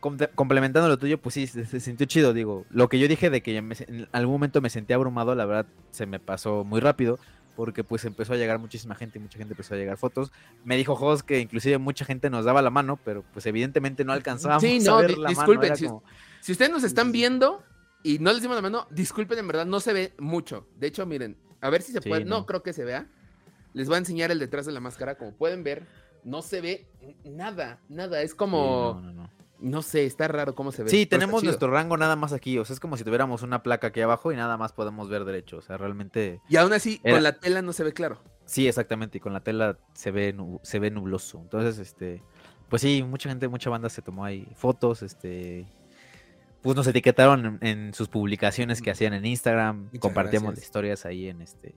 complementando 0.00 0.88
lo 0.88 0.98
tuyo, 0.98 1.20
pues 1.20 1.34
sí, 1.34 1.46
se, 1.46 1.80
sintió 1.80 2.06
chido, 2.06 2.32
digo. 2.32 2.64
Lo 2.70 2.88
que 2.88 2.98
yo 2.98 3.08
dije 3.08 3.30
de 3.30 3.42
que 3.42 3.56
en 3.56 4.08
algún 4.12 4.34
momento 4.34 4.60
me 4.60 4.70
sentía 4.70 4.96
abrumado, 4.96 5.34
la 5.34 5.44
verdad, 5.44 5.66
se 5.90 6.06
me 6.06 6.20
pasó 6.20 6.64
muy 6.64 6.80
rápido 6.80 7.18
porque 7.60 7.84
pues 7.84 8.06
empezó 8.06 8.32
a 8.32 8.36
llegar 8.36 8.58
muchísima 8.58 8.94
gente 8.94 9.18
y 9.18 9.20
mucha 9.20 9.36
gente 9.36 9.52
empezó 9.52 9.74
a 9.74 9.76
llegar 9.76 9.98
fotos. 9.98 10.32
Me 10.64 10.78
dijo 10.78 10.96
Jos 10.96 11.22
que 11.22 11.40
inclusive 11.40 11.76
mucha 11.76 12.06
gente 12.06 12.30
nos 12.30 12.46
daba 12.46 12.62
la 12.62 12.70
mano, 12.70 12.98
pero 13.04 13.22
pues 13.34 13.44
evidentemente 13.44 14.02
no 14.02 14.14
alcanzábamos 14.14 14.62
sí, 14.62 14.78
no, 14.78 14.96
a 14.96 15.02
ver 15.02 15.18
la 15.18 15.28
disculpen, 15.28 15.72
mano. 15.74 16.02
Si, 16.40 16.52
ustedes 16.52 16.70
nos 16.70 16.84
están 16.84 17.12
viendo 17.12 17.62
y 18.02 18.18
no 18.18 18.32
les 18.32 18.40
dimos 18.40 18.56
la 18.56 18.62
mano, 18.62 18.86
disculpen, 18.88 19.38
en 19.38 19.46
verdad 19.46 19.66
no 19.66 19.78
se 19.78 19.92
ve 19.92 20.14
mucho. 20.18 20.68
De 20.78 20.86
hecho, 20.86 21.04
miren, 21.04 21.36
a 21.60 21.68
ver 21.68 21.82
si 21.82 21.92
se 21.92 22.00
puede, 22.00 22.24
no. 22.24 22.46
creo 22.46 22.62
que 22.62 22.72
se 22.72 22.82
vea. 22.82 23.06
Les 23.74 23.88
voy 23.88 23.96
a 23.96 23.98
enseñar 23.98 24.30
el 24.30 24.38
detrás 24.38 24.64
de 24.64 24.72
la 24.72 24.80
máscara, 24.80 25.18
como 25.18 25.32
pueden 25.32 25.62
ver, 25.62 25.86
no 26.24 26.40
se 26.40 26.62
ve 26.62 26.86
nada, 27.24 27.78
nada, 27.90 28.22
es 28.22 28.34
como... 28.34 29.02
no, 29.02 29.12
no, 29.12 29.30
no 29.60 29.82
sé, 29.82 30.06
está 30.06 30.28
raro 30.28 30.54
cómo 30.54 30.72
se 30.72 30.82
ve. 30.82 30.90
Sí, 30.90 31.06
tenemos 31.06 31.44
nuestro 31.44 31.70
rango 31.70 31.96
nada 31.96 32.16
más 32.16 32.32
aquí. 32.32 32.58
O 32.58 32.64
sea, 32.64 32.74
es 32.74 32.80
como 32.80 32.96
si 32.96 33.04
tuviéramos 33.04 33.42
una 33.42 33.62
placa 33.62 33.88
aquí 33.88 34.00
abajo 34.00 34.32
y 34.32 34.36
nada 34.36 34.56
más 34.56 34.72
podemos 34.72 35.08
ver 35.08 35.24
derecho. 35.24 35.58
O 35.58 35.62
sea, 35.62 35.76
realmente. 35.76 36.40
Y 36.48 36.56
aún 36.56 36.72
así, 36.72 36.98
con 36.98 37.22
la 37.22 37.38
tela 37.38 37.62
no 37.62 37.72
se 37.72 37.84
ve 37.84 37.92
claro. 37.92 38.22
Sí, 38.44 38.66
exactamente. 38.66 39.18
Y 39.18 39.20
con 39.20 39.32
la 39.32 39.40
tela 39.40 39.78
se 39.94 40.10
ve, 40.10 40.34
se 40.62 40.78
ve 40.78 40.90
nubloso. 40.90 41.40
Entonces, 41.40 41.78
este. 41.78 42.22
Pues 42.68 42.82
sí, 42.82 43.02
mucha 43.02 43.28
gente, 43.28 43.48
mucha 43.48 43.68
banda 43.70 43.88
se 43.88 44.02
tomó 44.02 44.24
ahí 44.24 44.46
fotos. 44.54 45.02
Este. 45.02 45.66
Pues 46.62 46.76
nos 46.76 46.86
etiquetaron 46.86 47.58
en, 47.62 47.94
sus 47.94 48.08
publicaciones 48.08 48.82
que 48.82 48.90
hacían 48.90 49.14
en 49.14 49.24
Instagram. 49.24 49.90
compartíamos 49.98 50.58
historias 50.58 51.04
ahí 51.06 51.28
en 51.28 51.42
este. 51.42 51.74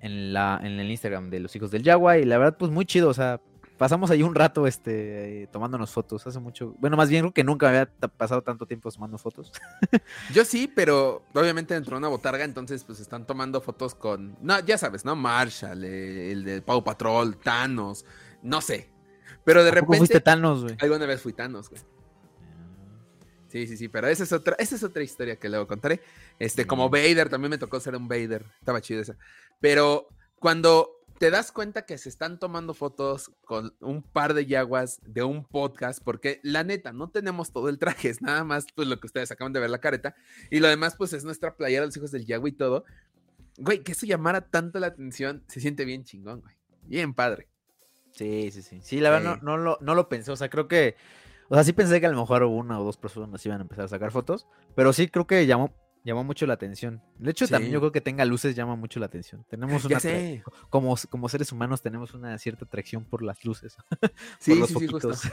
En, 0.00 0.32
la, 0.32 0.58
en 0.62 0.80
el 0.80 0.90
Instagram 0.90 1.30
de 1.30 1.40
los 1.40 1.54
hijos 1.56 1.70
del 1.70 1.82
Yagua. 1.82 2.18
Y 2.18 2.24
la 2.24 2.38
verdad, 2.38 2.56
pues 2.58 2.70
muy 2.70 2.86
chido. 2.86 3.08
O 3.08 3.14
sea, 3.14 3.40
pasamos 3.80 4.10
ahí 4.10 4.22
un 4.22 4.34
rato 4.34 4.66
este, 4.66 5.48
tomándonos 5.50 5.90
fotos. 5.90 6.26
Hace 6.26 6.38
mucho. 6.38 6.74
Bueno, 6.80 6.98
más 6.98 7.08
bien 7.08 7.22
creo 7.22 7.32
que 7.32 7.44
nunca 7.44 7.70
había 7.70 7.86
pasado 7.86 8.42
tanto 8.42 8.66
tiempo 8.66 8.90
tomando 8.90 9.16
fotos. 9.16 9.50
Yo 10.34 10.44
sí, 10.44 10.68
pero 10.68 11.24
obviamente 11.32 11.72
dentro 11.72 11.92
de 11.96 12.00
una 12.00 12.08
botarga, 12.08 12.44
entonces 12.44 12.84
pues 12.84 13.00
están 13.00 13.26
tomando 13.26 13.62
fotos 13.62 13.94
con. 13.94 14.36
No, 14.42 14.60
ya 14.60 14.76
sabes, 14.76 15.06
¿no? 15.06 15.16
Marshall, 15.16 15.82
eh, 15.82 16.30
el 16.30 16.44
de 16.44 16.60
Pau 16.60 16.84
Patrol, 16.84 17.38
Thanos, 17.38 18.04
no 18.42 18.60
sé. 18.60 18.90
Pero 19.44 19.64
de 19.64 19.70
repente. 19.70 19.96
fuiste 19.96 20.20
Thanos, 20.20 20.62
güey? 20.62 20.76
Alguna 20.78 21.06
vez 21.06 21.22
fui 21.22 21.32
Thanos, 21.32 21.70
güey. 21.70 21.80
Sí, 23.48 23.66
sí, 23.66 23.78
sí, 23.78 23.88
pero 23.88 24.08
esa 24.08 24.24
es 24.24 24.32
otra, 24.34 24.56
esa 24.58 24.76
es 24.76 24.84
otra 24.84 25.02
historia 25.02 25.36
que 25.36 25.48
luego 25.48 25.66
contaré. 25.66 26.02
Este, 26.38 26.66
como. 26.66 26.90
Vader, 26.90 27.30
también 27.30 27.48
me 27.48 27.56
tocó 27.56 27.80
ser 27.80 27.96
un 27.96 28.08
Vader. 28.08 28.44
Estaba 28.58 28.82
chido 28.82 29.00
esa. 29.00 29.16
Pero 29.58 30.06
cuando 30.38 30.99
te 31.20 31.30
das 31.30 31.52
cuenta 31.52 31.84
que 31.84 31.98
se 31.98 32.08
están 32.08 32.38
tomando 32.38 32.72
fotos 32.72 33.30
con 33.44 33.76
un 33.80 34.02
par 34.02 34.32
de 34.32 34.46
yaguas 34.46 35.02
de 35.04 35.22
un 35.22 35.44
podcast, 35.44 36.02
porque 36.02 36.40
la 36.42 36.64
neta, 36.64 36.94
no 36.94 37.10
tenemos 37.10 37.52
todo 37.52 37.68
el 37.68 37.78
traje, 37.78 38.08
es 38.08 38.22
nada 38.22 38.42
más 38.42 38.64
pues 38.74 38.88
lo 38.88 38.98
que 38.98 39.06
ustedes 39.06 39.30
acaban 39.30 39.52
de 39.52 39.60
ver 39.60 39.68
la 39.68 39.82
careta, 39.82 40.14
y 40.50 40.60
lo 40.60 40.68
demás 40.68 40.96
pues 40.96 41.12
es 41.12 41.22
nuestra 41.22 41.58
playera 41.58 41.82
de 41.82 41.88
los 41.88 41.96
hijos 41.98 42.10
del 42.10 42.24
yagua 42.24 42.48
y 42.48 42.52
todo. 42.52 42.84
Güey, 43.58 43.82
que 43.82 43.92
eso 43.92 44.06
llamara 44.06 44.40
tanto 44.48 44.80
la 44.80 44.86
atención, 44.86 45.44
se 45.46 45.60
siente 45.60 45.84
bien 45.84 46.04
chingón, 46.04 46.40
güey. 46.40 46.54
Bien 46.84 47.12
padre. 47.12 47.48
Sí, 48.12 48.50
sí, 48.50 48.62
sí. 48.62 48.80
Sí, 48.82 49.00
la 49.00 49.10
verdad 49.10 49.40
no, 49.42 49.58
no, 49.58 49.62
lo, 49.62 49.78
no 49.82 49.94
lo 49.94 50.08
pensé, 50.08 50.32
o 50.32 50.36
sea, 50.36 50.48
creo 50.48 50.68
que 50.68 50.96
O 51.50 51.54
sea, 51.54 51.64
sí 51.64 51.74
pensé 51.74 52.00
que 52.00 52.06
a 52.06 52.10
lo 52.10 52.18
mejor 52.18 52.44
una 52.44 52.80
o 52.80 52.84
dos 52.84 52.96
personas 52.96 53.44
iban 53.44 53.58
a 53.58 53.62
empezar 53.62 53.84
a 53.84 53.88
sacar 53.88 54.10
fotos, 54.10 54.46
pero 54.74 54.94
sí 54.94 55.08
creo 55.08 55.26
que 55.26 55.44
llamó, 55.46 55.74
llamó 56.04 56.24
mucho 56.24 56.46
la 56.46 56.54
atención. 56.54 57.02
De 57.18 57.30
hecho, 57.30 57.46
también 57.46 57.70
Sí. 57.70 57.74
yo 57.74 57.80
creo 57.80 57.92
que 57.92 58.00
tenga 58.00 58.24
luces 58.24 58.54
llama 58.54 58.76
mucho 58.76 59.00
la 59.00 59.06
atención. 59.06 59.44
Tenemos 59.48 59.84
una 59.84 60.00
como, 60.70 60.96
como 61.08 61.28
seres 61.28 61.52
humanos 61.52 61.82
tenemos 61.82 62.14
una 62.14 62.36
cierta 62.38 62.64
atracción 62.64 63.04
por 63.04 63.22
las 63.22 63.44
luces, 63.44 63.76
Sí, 64.38 64.52
por 64.52 64.60
los 64.60 64.68
sí, 64.70 64.78
sí, 64.78 64.86
justo. 64.86 65.08
Justo. 65.10 65.30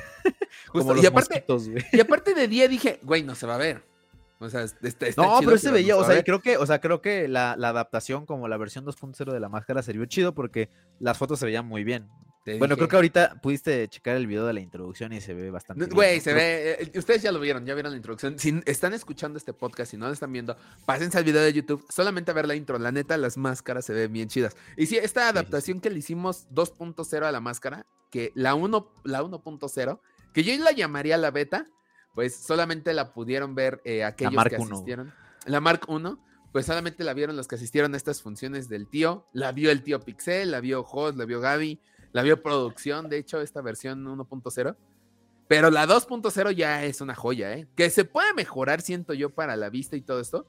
como 0.71 0.93
los 0.93 1.03
Y 1.03 1.07
aparte, 1.07 1.45
mosquitos, 1.47 1.83
y 1.93 1.99
aparte 1.99 2.33
de 2.33 2.47
día 2.47 2.67
dije, 2.67 2.99
güey, 3.03 3.23
no 3.23 3.35
se 3.35 3.45
va 3.45 3.55
a 3.55 3.59
ver. 3.59 3.83
O 4.39 4.49
sea, 4.49 4.61
está, 4.63 5.07
está 5.07 5.21
No, 5.25 5.39
pero 5.39 5.57
se 5.57 5.71
veía, 5.71 5.97
o 5.97 6.03
se 6.03 6.13
sea, 6.13 6.23
creo 6.23 6.41
que, 6.41 6.57
o 6.57 6.65
sea, 6.65 6.79
creo 6.79 7.01
que 7.01 7.27
la, 7.27 7.55
la 7.57 7.69
adaptación 7.69 8.25
como 8.27 8.47
la 8.47 8.57
versión 8.57 8.85
2.0 8.85 9.31
de 9.31 9.39
la 9.39 9.49
máscara 9.49 9.81
sirvió 9.81 10.05
chido 10.05 10.33
porque 10.35 10.69
las 10.99 11.17
fotos 11.17 11.39
se 11.39 11.45
veían 11.47 11.65
muy 11.65 11.83
bien. 11.83 12.07
Bueno, 12.57 12.75
creo 12.75 12.87
que 12.87 12.95
ahorita 12.95 13.41
pudiste 13.41 13.87
checar 13.89 14.15
el 14.15 14.27
video 14.27 14.45
de 14.45 14.53
la 14.53 14.61
introducción 14.61 15.11
y 15.13 15.21
se 15.21 15.33
ve 15.33 15.51
bastante 15.51 15.85
bien, 15.85 15.95
Güey, 15.95 16.19
se 16.21 16.33
ve. 16.33 16.77
eh, 16.79 16.97
ustedes 16.97 17.21
ya 17.21 17.31
lo 17.31 17.39
vieron, 17.39 17.65
ya 17.65 17.73
vieron 17.73 17.91
la 17.91 17.97
introducción. 17.97 18.39
Si 18.39 18.61
están 18.65 18.93
escuchando 18.93 19.37
este 19.37 19.53
podcast 19.53 19.93
y 19.93 19.97
no 19.97 20.07
lo 20.07 20.13
están 20.13 20.31
viendo, 20.31 20.55
pásense 20.85 21.17
al 21.17 21.23
video 21.23 21.41
de 21.41 21.51
YouTube 21.51 21.85
solamente 21.89 22.31
a 22.31 22.33
ver 22.33 22.47
la 22.47 22.55
intro. 22.55 22.79
La 22.79 22.91
neta, 22.91 23.17
las 23.17 23.37
máscaras 23.37 23.85
se 23.85 23.93
ven 23.93 24.13
bien 24.13 24.29
chidas. 24.29 24.55
Y 24.77 24.85
sí, 24.85 24.97
esta 24.97 25.23
sí, 25.23 25.29
adaptación 25.29 25.81
que 25.81 25.89
le 25.89 25.99
hicimos 25.99 26.47
2.0 26.51 27.23
a 27.23 27.31
la 27.31 27.41
máscara, 27.41 27.85
que 28.09 28.31
la 28.35 28.55
1, 28.55 28.93
la 29.03 29.23
1.0, 29.23 29.99
que 30.33 30.43
yo 30.43 30.63
la 30.63 30.71
llamaría 30.71 31.17
la 31.17 31.31
beta, 31.31 31.67
pues 32.13 32.35
solamente 32.35 32.93
la 32.93 33.13
pudieron 33.13 33.55
ver 33.55 33.81
eh, 33.85 34.03
aquellos 34.03 34.33
Mark 34.33 34.49
que 34.49 34.55
asistieron. 34.55 35.13
La 35.45 35.61
Mark 35.61 35.81
1, 35.87 36.23
pues 36.51 36.65
solamente 36.65 37.03
la 37.03 37.13
vieron 37.13 37.35
los 37.35 37.47
que 37.47 37.55
asistieron 37.55 37.93
a 37.93 37.97
estas 37.97 38.21
funciones 38.21 38.69
del 38.69 38.87
tío. 38.87 39.27
La 39.33 39.51
vio 39.51 39.69
el 39.69 39.83
tío 39.83 39.99
Pixel, 39.99 40.51
la 40.51 40.59
vio 40.59 40.83
Jos, 40.83 41.15
la 41.15 41.25
vio 41.25 41.39
Gaby, 41.39 41.79
la 42.13 42.21
vio 42.23 42.41
producción, 42.41 43.09
de 43.09 43.17
hecho, 43.17 43.41
esta 43.41 43.61
versión 43.61 44.05
1.0. 44.05 44.75
Pero 45.47 45.71
la 45.71 45.87
2.0 45.87 46.51
ya 46.51 46.83
es 46.83 46.99
una 47.01 47.15
joya, 47.15 47.53
¿eh? 47.53 47.67
Que 47.75 47.89
se 47.89 48.03
puede 48.05 48.33
mejorar, 48.33 48.81
siento 48.81 49.13
yo, 49.13 49.29
para 49.29 49.55
la 49.55 49.69
vista 49.69 49.95
y 49.95 50.01
todo 50.01 50.19
esto. 50.19 50.45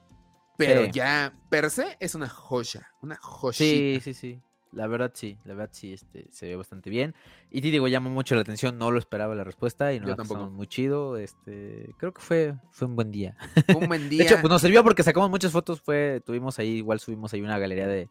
Pero 0.57 0.87
Sí. 0.87 0.91
ya, 0.93 1.35
per 1.51 1.71
se, 1.71 1.97
es 2.01 2.17
una 2.17 2.29
joya. 2.29 2.89
Una 3.01 3.15
joya. 3.17 3.57
Sí, 3.57 4.01
sí, 4.03 4.13
sí. 4.13 4.41
La 4.73 4.87
verdad 4.87 5.13
sí, 5.15 5.39
la 5.45 5.55
verdad 5.55 5.71
sí, 5.73 5.95
este, 5.95 6.27
se 6.31 6.47
ve 6.47 6.57
bastante 6.57 6.91
bien. 6.91 7.15
Y 7.51 7.63
te 7.63 7.71
digo, 7.71 7.89
llamó 7.89 8.11
mucho 8.11 8.35
la 8.35 8.43
atención, 8.43 8.77
no 8.77 8.91
lo 8.91 8.99
esperaba 8.99 9.35
la 9.35 9.45
respuesta 9.45 9.95
y 9.95 10.01
nos 10.01 10.19
la 10.19 10.25
muy 10.51 10.67
chido. 10.67 11.17
Este, 11.17 11.95
creo 11.97 12.13
que 12.13 12.21
fue, 12.21 12.55
fue 12.71 12.87
un 12.89 12.95
buen 12.97 13.11
día. 13.11 13.37
Un 13.75 13.89
buen 13.89 14.03
De 14.05 14.09
día. 14.11 14.25
hecho, 14.25 14.35
pues 14.41 14.51
nos 14.51 14.61
sirvió 14.61 14.83
porque 14.85 15.03
sacamos 15.03 15.31
muchas 15.31 15.53
fotos, 15.53 15.81
fue, 15.81 16.21
tuvimos 16.27 16.59
ahí, 16.59 16.69
igual 16.79 17.01
subimos 17.01 17.33
ahí 17.33 17.41
una 17.41 17.59
galería 17.59 17.87
de, 17.87 18.11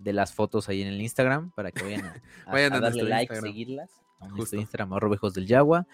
de 0.00 0.12
las 0.12 0.32
fotos 0.34 0.68
ahí 0.68 0.82
en 0.82 0.88
el 0.88 1.00
Instagram 1.00 1.50
para 1.52 1.70
que 1.70 1.82
vayan 1.82 2.04
a, 2.06 2.14
a- 2.46 2.52
Vayan 2.52 2.72
a 2.72 2.76
a 2.76 2.80
darle 2.80 3.02
like, 3.04 3.32
Instagram. 3.32 3.44
seguirlas. 3.44 3.90
A 4.18 4.24
nuestro 4.24 4.36
Justo. 4.42 4.56
Instagram, 4.56 4.92
arroba 4.92 5.14
hijos 5.14 5.32
del 5.32 5.46
Yagua. 5.46 5.86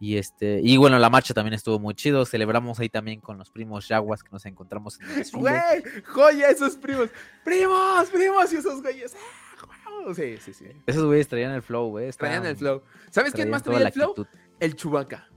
Y 0.00 0.16
este, 0.16 0.60
y 0.62 0.76
bueno, 0.78 0.98
la 0.98 1.10
marcha 1.10 1.34
también 1.34 1.52
estuvo 1.52 1.78
muy 1.78 1.94
chido. 1.94 2.24
Celebramos 2.24 2.80
ahí 2.80 2.88
también 2.88 3.20
con 3.20 3.36
los 3.36 3.50
primos 3.50 3.88
Yaguas 3.88 4.22
que 4.22 4.30
nos 4.32 4.46
encontramos 4.46 4.98
en 5.00 5.10
el. 5.10 5.26
Güey, 5.32 5.82
joya 6.06 6.48
esos 6.48 6.76
primos. 6.76 7.10
Primos, 7.44 8.08
primos 8.10 8.52
y 8.52 8.56
esos 8.56 8.80
güeyes. 8.80 9.14
Ah. 9.14 10.12
Sí, 10.14 10.36
sí, 10.38 10.52
sí. 10.54 10.66
Esos 10.86 11.04
güeyes 11.04 11.28
traían 11.28 11.52
el 11.52 11.62
flow, 11.62 11.88
güey. 11.90 12.10
Traían 12.12 12.44
el 12.46 12.56
flow. 12.56 12.82
¿Sabes 13.10 13.32
quién 13.34 13.50
más 13.50 13.62
traía 13.62 13.86
el 13.86 13.92
flow? 13.92 14.10
actitud. 14.10 14.26
El 14.60 14.76
Chubaca. 14.76 15.28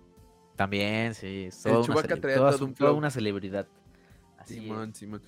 También, 0.55 1.13
sí. 1.15 1.49
Chewbacca 1.51 2.15
cele- 2.15 2.21
traía 2.21 2.37
todo 2.37 2.65
un 2.65 2.75
flow. 2.75 2.95
una 2.97 3.09
celebridad. 3.11 3.67
Así 4.51 4.59
Simón, 4.61 4.89
es. 4.91 4.97
Simón. 4.97 5.21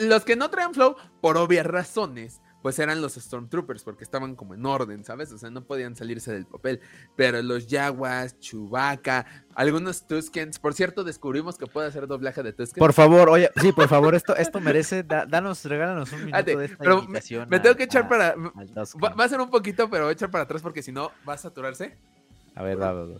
Los 0.00 0.24
que 0.24 0.36
no 0.36 0.48
traían 0.50 0.74
flow, 0.74 0.96
por 1.20 1.36
obvias 1.36 1.66
razones, 1.66 2.40
pues 2.62 2.78
eran 2.78 3.00
los 3.00 3.14
Stormtroopers, 3.14 3.82
porque 3.84 4.04
estaban 4.04 4.36
como 4.36 4.52
en 4.54 4.66
orden, 4.66 5.02
¿sabes? 5.02 5.32
O 5.32 5.38
sea, 5.38 5.48
no 5.50 5.64
podían 5.64 5.96
salirse 5.96 6.30
del 6.30 6.44
papel. 6.44 6.80
Pero 7.16 7.40
los 7.42 7.66
Jaguars, 7.66 8.38
Chewbacca, 8.38 9.24
algunos 9.54 10.06
Tuskens. 10.06 10.58
Por 10.58 10.74
cierto, 10.74 11.02
descubrimos 11.02 11.56
que 11.56 11.66
puede 11.66 11.88
hacer 11.88 12.06
doblaje 12.06 12.42
de 12.42 12.52
Tusken. 12.52 12.78
Por 12.78 12.92
favor, 12.92 13.30
oye, 13.30 13.50
sí, 13.62 13.72
por 13.72 13.88
favor, 13.88 14.14
esto, 14.14 14.36
esto 14.36 14.60
merece, 14.60 15.02
da- 15.02 15.24
danos, 15.24 15.64
regálanos 15.64 16.12
un 16.12 16.26
minuto 16.26 16.44
de 16.58 16.64
esta 16.66 16.76
pero 16.78 16.96
me- 16.98 17.02
invitación 17.04 17.48
Me 17.48 17.56
a- 17.56 17.62
tengo 17.62 17.76
que 17.76 17.84
echar 17.84 18.02
a- 18.04 18.08
para. 18.10 18.34
Va, 18.36 19.08
va 19.14 19.24
a 19.24 19.28
ser 19.28 19.40
un 19.40 19.48
poquito, 19.50 19.88
pero 19.88 20.04
voy 20.04 20.10
a 20.10 20.12
echar 20.12 20.30
para 20.30 20.44
atrás 20.44 20.60
porque 20.60 20.82
si 20.82 20.92
no 20.92 21.12
va 21.26 21.32
a 21.32 21.38
saturarse. 21.38 21.96
A 22.54 22.62
ver, 22.62 22.78
va, 22.78 22.92
va, 22.92 23.04
va. 23.06 23.18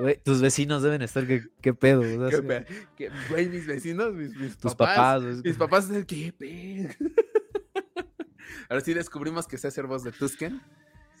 Güey, 0.00 0.20
tus 0.24 0.40
vecinos 0.40 0.82
deben 0.82 1.02
estar, 1.02 1.26
¿qué, 1.26 1.42
qué 1.60 1.74
pedo? 1.74 2.00
O 2.00 2.30
sea, 2.30 2.40
Qué 2.64 2.66
qué- 2.96 3.10
Güey, 3.28 3.48
mis 3.48 3.66
vecinos, 3.66 4.14
mis, 4.14 4.34
mis 4.36 4.56
tus 4.56 4.74
papás. 4.74 4.96
papás. 4.96 5.22
güey, 5.22 5.34
es 5.34 5.44
Mis 5.44 5.56
papás, 5.56 5.88
¿qué 6.06 6.32
pe? 6.36 6.96
Ahora 8.68 8.80
sí 8.82 8.94
descubrimos 8.94 9.46
que 9.46 9.58
sé 9.58 9.68
hacer 9.68 9.86
voz 9.86 10.04
de 10.04 10.12
Tusken. 10.12 10.60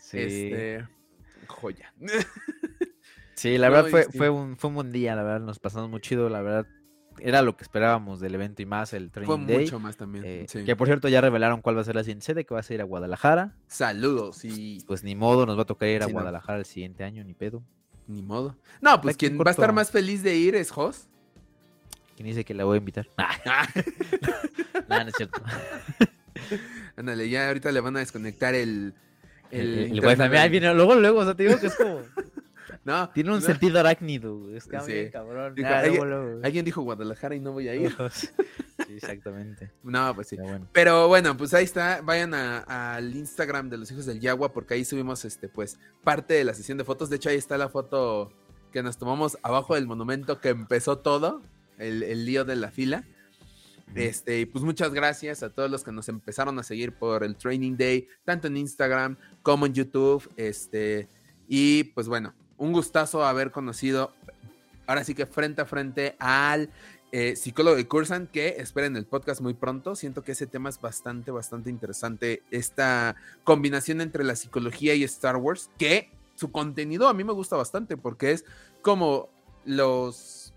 Sí, 0.00 0.18
Este. 0.18 0.88
Joya. 1.48 1.92
sí, 3.34 3.58
la 3.58 3.68
no, 3.68 3.72
verdad 3.74 3.90
fue, 3.90 4.04
sí. 4.04 4.18
fue, 4.18 4.30
un, 4.30 4.56
fue 4.56 4.68
un 4.68 4.74
buen 4.76 4.92
día, 4.92 5.16
la 5.16 5.22
verdad, 5.22 5.40
nos 5.40 5.58
pasamos 5.58 5.90
muy 5.90 6.00
chido, 6.00 6.28
la 6.28 6.42
verdad. 6.42 6.66
Era 7.18 7.42
lo 7.42 7.56
que 7.56 7.64
esperábamos 7.64 8.18
del 8.20 8.34
evento 8.34 8.62
y 8.62 8.66
más, 8.66 8.94
el 8.94 9.10
Fue 9.10 9.24
Training 9.24 9.46
Day. 9.46 9.58
mucho 9.64 9.78
más 9.80 9.96
también. 9.96 10.24
eh, 10.24 10.46
sí. 10.48 10.64
Que 10.64 10.74
por 10.74 10.86
cierto 10.86 11.08
ya 11.08 11.20
revelaron 11.20 11.60
cuál 11.60 11.76
va 11.76 11.82
a 11.82 11.84
ser 11.84 11.94
la 11.96 12.02
siguiente 12.04 12.24
sede, 12.24 12.46
que 12.46 12.54
va 12.54 12.60
a 12.60 12.62
ser 12.62 12.76
ir 12.76 12.80
a 12.80 12.84
Guadalajara. 12.84 13.56
Saludos 13.66 14.42
y 14.44 14.82
Pues 14.86 15.02
ni 15.04 15.14
modo, 15.16 15.44
nos 15.44 15.58
va 15.58 15.62
a 15.62 15.66
tocar 15.66 15.88
ir 15.88 16.02
a 16.02 16.06
Sí, 16.06 16.12
no. 16.12 16.14
Guadalajara 16.20 16.58
el 16.60 16.64
siguiente 16.64 17.04
año, 17.04 17.22
ni 17.24 17.34
pedo. 17.34 17.62
Ni 18.10 18.22
modo. 18.22 18.56
No, 18.80 19.00
pues 19.00 19.16
quien 19.16 19.38
va 19.38 19.44
a 19.48 19.50
estar 19.50 19.72
más 19.72 19.90
feliz 19.90 20.22
de 20.22 20.36
ir 20.36 20.54
es 20.54 20.70
Jos. 20.70 21.06
¿Quién 22.16 22.28
dice 22.28 22.44
que 22.44 22.52
la 22.54 22.64
voy 22.64 22.76
a 22.76 22.78
invitar? 22.78 23.08
Ah, 23.18 23.66
Nah, 24.88 25.04
no 25.04 25.08
es 25.10 25.14
cierto. 25.16 25.40
Ándale, 26.96 27.28
ya 27.28 27.48
ahorita 27.48 27.70
le 27.72 27.80
van 27.80 27.96
a 27.96 28.00
desconectar 28.00 28.54
el. 28.54 28.94
El, 29.50 29.60
El, 29.78 29.98
el 29.98 30.04
wifi, 30.06 30.48
viene, 30.48 30.72
luego, 30.74 30.94
luego, 30.94 31.20
o 31.20 31.24
sea, 31.24 31.34
te 31.34 31.42
digo 31.44 31.58
que 31.58 31.66
es 31.66 31.74
como, 31.74 32.02
No, 32.84 33.10
tiene 33.10 33.30
un 33.30 33.40
no. 33.40 33.42
sentido 33.42 33.78
arácnido, 33.78 34.38
güey, 34.38 34.56
está 34.56 34.80
Sí. 34.80 35.10
cabrón. 35.12 35.54
Dijo, 35.54 35.68
"Alguien- 35.68 35.96
luego, 35.96 36.04
luego, 36.06 36.30
güey". 36.32 36.44
Alguien 36.46 36.64
dijo 36.64 36.80
Guadalajara 36.82 37.34
y 37.34 37.40
no 37.40 37.52
voy 37.52 37.68
a 37.68 37.74
ir. 37.74 37.94
Sí, 38.86 38.94
exactamente. 38.96 39.70
No, 39.84 40.14
pues 40.14 40.28
sí. 40.28 40.36
Pero 40.36 40.48
bueno. 40.48 40.66
Pero 40.72 41.08
bueno, 41.08 41.36
pues 41.36 41.52
ahí 41.54 41.64
está. 41.64 42.00
Vayan 42.02 42.32
al 42.34 43.14
Instagram 43.14 43.68
de 43.68 43.76
los 43.76 43.90
hijos 43.92 44.06
del 44.06 44.18
Yagua 44.18 44.52
porque 44.52 44.74
ahí 44.74 44.84
subimos 44.84 45.24
este, 45.26 45.48
pues, 45.48 45.78
parte 46.02 46.34
de 46.34 46.44
la 46.44 46.54
sesión 46.54 46.78
de 46.78 46.84
fotos. 46.84 47.08
De 47.10 47.16
hecho, 47.16 47.28
ahí 47.28 47.36
está 47.36 47.56
la 47.58 47.68
foto 47.68 48.32
que 48.72 48.82
nos 48.82 48.96
tomamos 48.96 49.36
abajo 49.42 49.74
del 49.74 49.86
monumento 49.86 50.40
que 50.40 50.48
empezó 50.48 50.98
todo, 50.98 51.42
el, 51.78 52.02
el 52.02 52.24
lío 52.24 52.44
de 52.44 52.56
la 52.56 52.70
fila. 52.70 53.04
Este, 53.94 54.40
y 54.40 54.46
pues 54.46 54.64
muchas 54.64 54.92
gracias 54.94 55.42
a 55.42 55.50
todos 55.50 55.70
los 55.70 55.84
que 55.84 55.92
nos 55.92 56.08
empezaron 56.08 56.58
a 56.58 56.62
seguir 56.62 56.92
por 56.92 57.22
el 57.22 57.36
Training 57.36 57.76
Day, 57.76 58.08
tanto 58.24 58.46
en 58.46 58.56
Instagram 58.56 59.16
como 59.42 59.66
en 59.66 59.74
YouTube. 59.74 60.28
Este, 60.36 61.08
y 61.48 61.84
pues 61.84 62.08
bueno, 62.08 62.34
un 62.60 62.72
gustazo 62.72 63.24
haber 63.24 63.50
conocido 63.50 64.12
ahora 64.86 65.02
sí 65.02 65.14
que 65.14 65.26
frente 65.26 65.62
a 65.62 65.66
frente 65.66 66.14
al 66.18 66.70
eh, 67.10 67.34
psicólogo 67.34 67.76
de 67.76 67.88
Cursan, 67.88 68.26
que 68.26 68.56
esperen 68.58 68.96
el 68.96 69.06
podcast 69.06 69.40
muy 69.40 69.54
pronto. 69.54 69.96
Siento 69.96 70.22
que 70.22 70.32
ese 70.32 70.46
tema 70.46 70.68
es 70.68 70.80
bastante, 70.80 71.30
bastante 71.30 71.70
interesante. 71.70 72.42
Esta 72.50 73.16
combinación 73.42 74.00
entre 74.00 74.24
la 74.24 74.36
psicología 74.36 74.94
y 74.94 75.02
Star 75.04 75.36
Wars, 75.36 75.70
que 75.78 76.10
su 76.34 76.52
contenido 76.52 77.08
a 77.08 77.14
mí 77.14 77.24
me 77.24 77.32
gusta 77.32 77.56
bastante 77.56 77.96
porque 77.96 78.32
es 78.32 78.44
como 78.82 79.28
los 79.64 80.52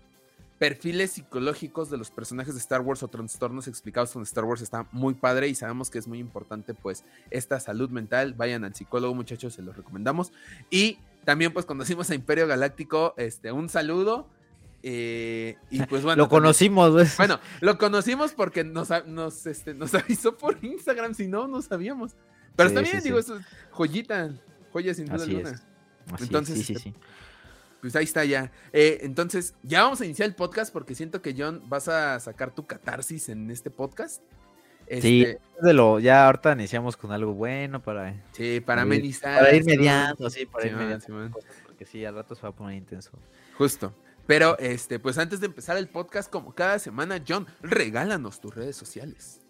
perfiles 0.58 1.12
psicológicos 1.12 1.90
de 1.90 1.96
los 1.96 2.10
personajes 2.10 2.54
de 2.54 2.60
Star 2.60 2.80
Wars 2.82 3.02
o 3.02 3.08
trastornos 3.08 3.66
explicados 3.66 4.12
con 4.12 4.22
Star 4.22 4.44
Wars 4.44 4.62
está 4.62 4.86
muy 4.92 5.14
padre 5.14 5.48
y 5.48 5.54
sabemos 5.54 5.90
que 5.90 5.98
es 5.98 6.06
muy 6.06 6.18
importante 6.18 6.74
pues 6.74 7.04
esta 7.30 7.60
salud 7.60 7.90
mental. 7.90 8.34
Vayan 8.34 8.64
al 8.64 8.74
psicólogo 8.74 9.14
muchachos, 9.14 9.54
se 9.54 9.62
los 9.62 9.76
recomendamos. 9.76 10.32
Y 10.70 10.98
también 11.24 11.52
pues 11.52 11.66
conocimos 11.66 12.10
a 12.10 12.14
Imperio 12.14 12.46
Galáctico, 12.46 13.14
este, 13.16 13.52
un 13.52 13.68
saludo. 13.68 14.28
eh, 14.82 15.56
y 15.70 15.82
pues 15.86 16.02
bueno. 16.04 16.22
Lo 16.22 16.28
también- 16.28 16.42
conocimos, 16.42 16.92
güey. 16.92 17.06
bueno, 17.16 17.40
lo 17.60 17.78
conocimos 17.78 18.32
porque 18.32 18.64
nos, 18.64 18.90
nos, 19.06 19.46
este, 19.46 19.74
nos 19.74 19.94
avisó 19.94 20.36
por 20.36 20.62
Instagram, 20.64 21.14
si 21.14 21.26
no, 21.26 21.46
no 21.48 21.62
sabíamos. 21.62 22.12
Pero 22.56 22.68
Sí, 22.70 22.76
está 22.76 22.88
bien, 22.90 23.02
sí, 23.02 23.08
digo, 23.08 23.20
sí. 23.22 23.32
eso 23.32 23.36
es 23.40 23.46
joyita, 23.72 24.30
joya 24.72 24.94
sin 24.94 25.06
duda 25.06 25.16
Así 25.16 25.30
alguna. 25.30 25.50
es. 25.50 25.56
Así 26.06 26.14
es, 26.14 26.22
Entonces, 26.22 26.54
sí, 26.58 26.64
sí, 26.64 26.72
este, 26.74 26.90
sí. 26.90 26.94
Pues 27.80 27.96
ahí 27.96 28.04
está 28.04 28.24
ya. 28.24 28.50
Eh, 28.72 28.98
entonces, 29.02 29.54
ya 29.62 29.82
vamos 29.82 30.00
a 30.00 30.04
iniciar 30.06 30.28
el 30.28 30.34
podcast 30.34 30.72
porque 30.72 30.94
siento 30.94 31.20
que 31.20 31.34
John 31.36 31.62
vas 31.68 31.88
a 31.88 32.18
sacar 32.20 32.54
tu 32.54 32.66
catarsis 32.66 33.28
en 33.28 33.50
este 33.50 33.70
podcast. 33.70 34.22
Sí, 34.88 35.22
Este, 35.22 35.40
de 35.62 35.72
lo, 35.72 35.98
ya 35.98 36.26
ahorita 36.26 36.52
iniciamos 36.52 36.96
con 36.96 37.12
algo 37.12 37.32
bueno 37.34 37.82
para, 37.82 38.14
sí, 38.32 38.60
para 38.60 38.82
amenizar. 38.82 39.40
para 39.40 39.54
ir 39.54 39.64
mediando, 39.64 40.28
sí, 40.30 40.46
para 40.46 40.66
ir 40.66 40.76
mediando. 40.76 41.04
Simón. 41.04 41.34
Porque 41.66 41.84
sí, 41.84 42.04
al 42.04 42.14
rato 42.14 42.34
se 42.34 42.42
va 42.42 42.48
a 42.48 42.52
poner 42.52 42.76
intenso. 42.76 43.10
Justo. 43.56 43.94
Pero, 44.26 44.58
este, 44.58 44.98
pues 44.98 45.18
antes 45.18 45.40
de 45.40 45.46
empezar 45.46 45.76
el 45.76 45.88
podcast, 45.88 46.30
como 46.30 46.54
cada 46.54 46.78
semana, 46.78 47.22
John, 47.26 47.46
regálanos 47.62 48.40
tus 48.40 48.54
redes 48.54 48.76
sociales. 48.76 49.43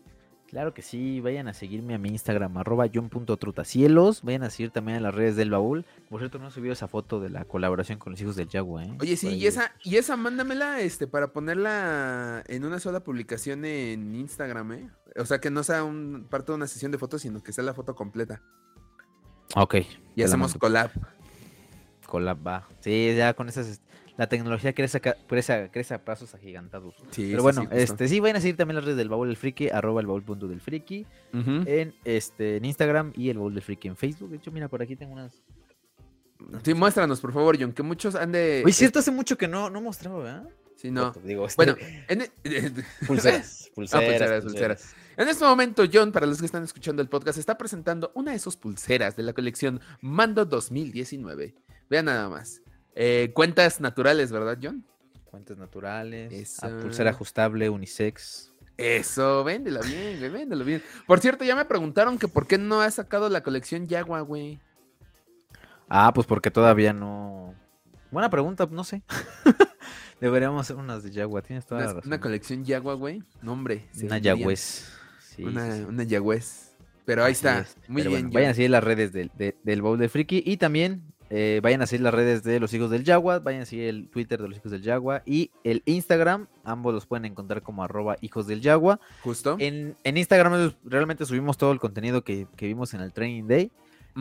Claro 0.54 0.73
que 0.73 0.82
sí, 0.82 1.18
vayan 1.18 1.49
a 1.49 1.52
seguirme 1.52 1.96
a 1.96 1.99
mi 1.99 2.11
Instagram, 2.11 2.56
arroba 2.58 2.87
john.trutacielos. 2.87 4.23
Vayan 4.23 4.44
a 4.44 4.50
seguir 4.50 4.70
también 4.70 4.99
a 4.99 5.00
las 5.00 5.12
redes 5.12 5.34
del 5.34 5.50
baúl. 5.50 5.84
Por 6.08 6.20
cierto, 6.20 6.38
no 6.38 6.46
he 6.46 6.50
subido 6.52 6.73
esa 6.73 6.87
foto 6.87 7.18
de 7.18 7.28
la 7.28 7.44
colaboración 7.44 7.99
con 7.99 8.12
los 8.12 8.20
hijos 8.20 8.37
del 8.37 8.46
Yagua, 8.46 8.84
¿eh? 8.84 8.96
Oye, 9.00 9.16
sí, 9.16 9.30
y 9.30 9.49
esa, 9.49 9.73
y 9.82 9.96
esa 9.96 10.16
mándamela, 10.16 10.80
este, 10.80 11.08
para 11.08 11.32
ponerla 11.32 12.44
en 12.46 12.64
una 12.64 12.78
sola 12.78 13.00
publicación 13.00 13.64
en 13.64 14.14
Instagram, 14.14 14.73
¿eh? 14.75 14.90
O 15.16 15.26
sea, 15.26 15.40
que 15.40 15.50
no 15.50 15.64
sea 15.64 15.82
un, 15.82 16.28
parte 16.30 16.52
de 16.52 16.56
una 16.56 16.68
sesión 16.68 16.92
de 16.92 16.99
fotos, 16.99 17.23
sino 17.23 17.42
que 17.42 17.52
sea 17.52 17.64
la 17.64 17.75
foto 17.75 17.96
completa. 17.96 18.40
Ok. 19.56 19.78
Y 20.14 20.23
hacemos 20.23 20.54
collab. 20.54 20.92
Collab, 22.06 22.46
va. 22.46 22.68
Sí, 22.78 23.12
ya 23.16 23.34
con 23.34 23.49
esas 23.49 23.80
la 24.16 24.28
tecnología 24.28 24.73
crece, 24.73 25.00
crece, 25.00 25.71
crece 25.73 25.94
a 25.94 26.04
pasos 26.04 26.35
agigantados. 26.35 26.94
Sí, 27.11 27.28
Pero 27.30 27.42
bueno, 27.42 27.66
este 27.73 28.06
sí, 28.06 28.21
vayan 28.21 28.37
a 28.37 28.40
seguir 28.40 28.56
también 28.56 28.76
las 28.76 28.85
redes 28.85 28.97
del 28.97 29.09
Baúl 29.09 29.28
del 29.28 29.37
Friki, 29.37 29.71
arroba 29.71 30.00
el 30.00 30.06
baúl 30.06 30.23
punto 30.23 30.47
del 30.47 30.61
friki, 30.61 31.04
en, 31.33 31.94
este, 32.04 32.59
en 32.59 32.64
Instagram 32.64 33.12
y 33.16 33.30
el 33.30 33.38
Baúl 33.38 33.54
del 33.54 33.62
Friki 33.62 33.88
en 33.88 33.97
Facebook. 33.97 34.30
De 34.30 34.37
hecho, 34.37 34.52
mira, 34.52 34.68
por 34.68 34.83
aquí 34.83 34.94
tengo 34.94 35.14
unas... 35.14 35.42
Sí, 36.62 36.75
muéstranos, 36.75 37.21
por 37.21 37.33
favor, 37.33 37.56
John, 37.59 37.73
que 37.73 37.83
muchos 37.83 38.14
han 38.14 38.33
de... 38.33 38.62
Oye, 38.64 38.73
cierto, 38.73 38.99
hace 39.00 39.11
mucho 39.11 39.37
que 39.37 39.49
no, 39.49 39.71
no 39.71 39.80
mostraba, 39.80 40.23
¿verdad? 40.23 40.49
Sí, 40.76 40.90
no. 40.90 41.12
Digo, 41.25 41.47
este... 41.47 41.56
Bueno, 41.56 41.76
en... 42.09 42.30
pulseras, 43.06 43.71
pulseras, 43.75 44.04
ah, 44.04 44.06
pulseras, 44.06 44.44
pulseras. 44.44 44.94
En 45.16 45.28
este 45.28 45.44
momento, 45.44 45.85
John, 45.92 46.12
para 46.12 46.26
los 46.26 46.38
que 46.38 46.47
están 46.47 46.64
escuchando 46.64 47.02
el 47.02 47.09
podcast, 47.09 47.38
está 47.38 47.56
presentando 47.56 48.12
una 48.14 48.33
de 48.33 48.38
sus 48.38 48.56
pulseras 48.56 49.16
de 49.16 49.23
la 49.23 49.33
colección 49.33 49.80
Mando 50.00 50.44
2019. 50.44 51.54
Vean 51.88 52.04
nada 52.06 52.28
más. 52.28 52.63
Eh, 52.95 53.33
cuentas 53.35 53.81
naturales, 53.81 54.31
¿verdad, 54.31 54.59
John? 54.63 54.85
Cuentas 55.25 55.59
naturales. 55.59 56.61
pulsera 56.81 57.11
ajustable, 57.11 57.69
unisex. 57.69 58.53
Eso, 58.77 59.45
véndela 59.45 59.81
bien, 59.81 60.19
güey, 60.19 60.31
véndelo 60.31 60.65
bien. 60.65 60.83
Por 61.07 61.21
cierto, 61.21 61.45
ya 61.45 61.55
me 61.55 61.65
preguntaron 61.65 62.19
que 62.19 62.29
por 62.29 62.47
qué 62.47 62.59
no 62.59 62.81
has 62.81 62.95
sacado 62.95 63.29
la 63.29 63.43
colección 63.43 63.87
Yagua, 63.87 64.21
güey. 64.21 64.61
Ah, 65.89 66.13
pues 66.15 66.27
porque 66.27 66.51
todavía 66.51 66.93
no. 66.93 67.55
Buena 68.11 68.31
pregunta, 68.31 68.69
no 68.71 68.85
sé. 68.85 69.03
Deberíamos 70.21 70.61
hacer 70.61 70.77
unas 70.77 71.03
de 71.03 71.11
Yagua, 71.11 71.43
tienes 71.43 71.67
toda 71.67 71.81
una, 71.81 71.87
la 71.87 71.95
razón. 71.95 72.09
Una 72.09 72.21
colección 72.21 72.65
Yagua, 72.65 72.95
güey. 72.95 73.23
Nombre. 73.43 73.89
Una 74.03 74.19
Yagüez. 74.19 74.93
una, 75.39 75.87
una 75.89 76.03
Yagüez. 76.05 76.75
Pero 77.05 77.25
ahí 77.25 77.33
está. 77.33 77.67
Muy 77.87 78.03
bien. 78.03 78.31
vayan 78.31 78.53
a 78.53 78.55
seguir 78.55 78.71
las 78.71 78.83
redes 78.83 79.13
del, 79.13 79.31
del 79.37 79.83
Bowl 79.83 79.99
de 79.99 80.09
Friki 80.09 80.43
y 80.45 80.57
también 80.57 81.13
eh, 81.31 81.61
vayan 81.62 81.83
a 81.83 81.87
seguir 81.87 82.02
las 82.02 82.14
redes 82.14 82.43
de 82.43 82.61
los 82.61 82.73
hijos 82.75 82.90
del 82.90 83.04
Yagua, 83.04 83.38
vayan 83.38 83.62
a 83.62 83.66
seguir 83.66 83.88
el 83.88 84.09
Twitter 84.09 84.40
de 84.40 84.49
los 84.49 84.59
hijos 84.59 84.71
del 84.71 84.83
Yagua 84.83 85.23
y 85.25 85.50
el 85.64 85.83
Instagram, 85.87 86.49
ambos 86.64 86.95
los 86.95 87.07
pueden 87.07 87.25
encontrar 87.25 87.62
como 87.62 87.83
arroba 87.83 88.16
hijos 88.21 88.47
del 88.47 88.61
Yagua. 88.61 89.00
Justo. 89.23 89.57
En, 89.59 89.97
Instagram 90.04 90.75
realmente 90.85 91.25
subimos 91.26 91.57
todo 91.57 91.73
el 91.73 91.81
contenido 91.81 92.23
que, 92.23 92.47
vimos 92.59 92.95
en 92.95 93.00
el 93.00 93.12
Training 93.12 93.47
Day. 93.47 93.71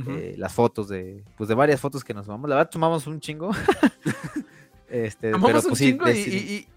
Eh, 0.08 0.34
las 0.40 0.52
fotos 0.52 0.88
de, 0.88 1.24
pues 1.38 1.48
de 1.48 1.54
varias 1.54 1.80
fotos 1.80 2.04
que 2.04 2.16
nos 2.16 2.26
tomamos. 2.26 2.50
La 2.50 2.56
verdad, 2.56 2.72
tomamos 2.72 3.06
un 3.06 3.20
chingo. 3.20 3.52
Este, 4.94 5.32
pero, 5.32 5.38
un 5.38 5.42
pues, 5.42 5.80
chingo 5.80 6.08
y, 6.08 6.68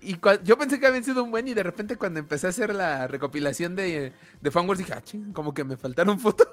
yo 0.43 0.57
pensé 0.57 0.81
que 0.81 0.87
habían 0.87 1.05
sido 1.05 1.23
un 1.23 1.31
buen 1.31 1.47
y 1.49 1.53
de 1.53 1.63
repente 1.63 1.97
cuando 1.97 2.19
empecé 2.19 2.47
a 2.47 2.51
hacer 2.51 2.75
la 2.75 3.07
recopilación 3.07 3.77
de, 3.77 4.11
de 4.41 4.51
Fanworks 4.51 4.79
dije, 4.79 4.95
ah, 4.95 5.03
ching, 5.03 5.35
como 5.35 5.53
que 5.53 5.65
me 5.65 5.77
faltaron 5.77 6.19
fotos. 6.19 6.49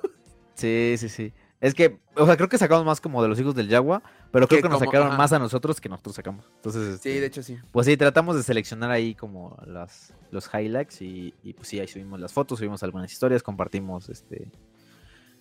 Sí, 0.56 0.96
sí, 0.98 1.08
sí. 1.08 1.34
Es 1.63 1.74
que, 1.74 1.98
o 2.17 2.25
sea, 2.25 2.36
creo 2.36 2.50
que 2.50 2.58
sacamos 2.58 2.84
más 2.84 3.00
como 3.00 3.24
de 3.24 3.29
los 3.29 3.39
hijos 3.39 3.55
del 3.55 3.70
Yagua, 3.70 4.03
pero 4.34 4.50
creo 4.50 4.62
que, 4.62 4.67
nos 4.67 4.79
sacaron 4.79 5.15
más 5.15 5.32
a 5.32 5.39
nosotros 5.39 5.79
que 5.79 5.88
nosotros 5.88 6.13
sacamos. 6.13 6.46
Entonces, 6.58 7.00
sí, 7.00 7.08
de 7.08 7.15
este, 7.15 7.25
hecho 7.27 7.41
sí. 7.41 7.58
Pues 7.72 7.88
sí, 7.88 7.96
tratamos 7.96 8.36
de 8.36 8.43
seleccionar 8.43 8.91
ahí 8.91 9.15
como 9.15 9.58
las, 9.65 10.13
los 10.29 10.50
highlights 10.53 11.01
y, 11.01 11.34
pues 11.55 11.70
sí, 11.70 11.79
ahí 11.79 11.88
subimos 11.88 12.20
las 12.20 12.34
fotos, 12.34 12.60
subimos 12.60 12.84
algunas 12.84 13.10
historias, 13.10 13.41
compartimos 13.41 14.10
este... 14.10 14.51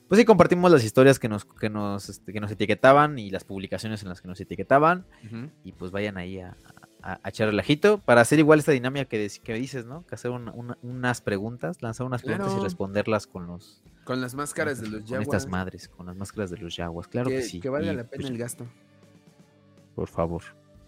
Pues 0.07 0.21
sí, 0.21 0.25
compartimos 0.25 0.71
las 0.71 0.85
historias 0.85 1.19
que 1.19 1.29
nos, 1.29 1.45
que 1.45 1.69
nos, 1.69 2.09
este, 2.09 2.33
que 2.33 2.38
nos 2.38 2.52
etiquetaban 2.52 3.19
y 3.19 3.31
las 3.31 3.43
publicaciones 3.43 4.05
en 4.05 4.09
las 4.09 4.21
que 4.21 4.29
nos 4.29 4.41
etiquetaban. 4.41 5.05
Y 5.64 5.73
pues 5.73 5.91
vayan 5.91 6.19
ahí 6.19 6.38
a, 6.38 6.57
a, 7.03 7.21
echar 7.29 7.49
relajito 7.49 7.99
para 7.99 8.21
hacer 8.21 8.39
igual 8.39 8.59
esta 8.59 8.73
dinámica 8.73 9.05
que, 9.05 9.31
que 9.43 9.55
dices, 9.55 9.85
¿no? 9.85 10.07
Que 10.07 10.15
hacer 10.15 10.31
unas 10.31 11.21
preguntas, 11.21 11.83
lanzar 11.83 12.07
unas 12.07 12.23
preguntas 12.23 12.55
y 12.59 12.63
responderlas 12.63 13.27
con 13.27 13.47
los... 13.47 13.83
Con 14.05 14.21
las 14.21 14.35
máscaras 14.35 14.81
de 14.81 14.89
los 14.89 15.05
yaguas. 15.05 15.11
Con 15.11 15.23
estas 15.23 15.47
madres, 15.47 15.89
con 15.89 16.07
las 16.07 16.17
máscaras 16.17 16.51
de 16.51 16.59
los 16.59 16.75
yaguas, 16.75 17.09
claro 17.09 17.31
que, 17.31 17.43
sí. 17.43 17.61
Que 17.61 17.69
valga 17.69 17.93
la 17.93 18.05
pena 18.05 18.23
pues, 18.23 18.31
el 18.31 18.39
gasto. 18.39 18.67
Por 19.95 20.09
favor. 20.09 20.43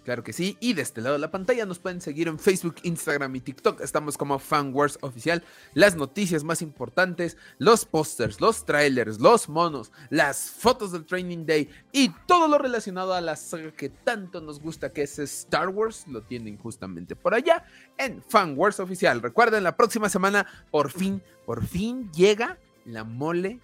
Claro 0.05 0.23
que 0.23 0.35
sí. 0.35 0.59
Y 0.61 0.75
de 0.75 0.83
este 0.83 1.01
lado 1.01 1.15
de 1.15 1.21
la 1.21 1.31
pantalla 1.31 1.65
nos 1.65 1.79
pueden 1.79 2.03
seguir 2.03 2.29
en 2.29 2.39
Facebook, 2.39 2.77
Instagram 2.83 3.35
y 3.37 3.41
TikTok. 3.41 3.81
Estamos 3.81 4.19
como 4.19 4.39
FanWars 4.39 4.99
Oficial. 5.01 5.43
Las 5.73 5.97
noticias 5.97 6.45
más 6.45 6.61
importantes, 6.61 7.39
los 7.57 7.87
pósters, 7.87 8.39
los 8.39 8.67
trailers, 8.67 9.19
los 9.19 9.49
monos, 9.49 9.93
las 10.11 10.51
fotos 10.51 10.93
del 10.93 11.07
Training 11.07 11.47
Day 11.47 11.71
y 11.91 12.11
todo 12.27 12.49
lo 12.49 12.59
relacionado 12.59 13.15
a 13.15 13.23
la 13.23 13.35
saga 13.35 13.73
que 13.73 13.89
tanto 13.89 14.43
nos 14.43 14.61
gusta 14.61 14.93
que 14.93 15.03
es 15.03 15.19
Star 15.19 15.71
Wars. 15.71 16.07
Lo 16.07 16.23
tienen 16.23 16.59
justamente 16.59 17.17
por 17.17 17.35
allá 17.35 17.65
en 17.97 18.23
FanWars 18.23 18.81
Oficial. 18.81 19.23
Recuerden, 19.23 19.65
la 19.65 19.75
próxima 19.77 20.11
semana 20.11 20.47
por 20.71 20.91
fin, 20.91 21.23
por 21.47 21.65
fin 21.65 22.13
llega 22.13 22.59
la 22.85 23.05
mole 23.05 23.59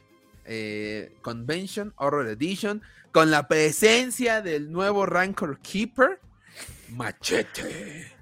eh, 0.47 1.15
Convention 1.21 1.93
Horror 1.97 2.29
Edition 2.29 2.81
con 3.13 3.31
la 3.31 3.47
presencia 3.47 4.41
del 4.41 4.73
nuevo 4.73 5.05
Rancor 5.05 5.59
Keeper 5.61 6.19
Machete. 6.93 8.21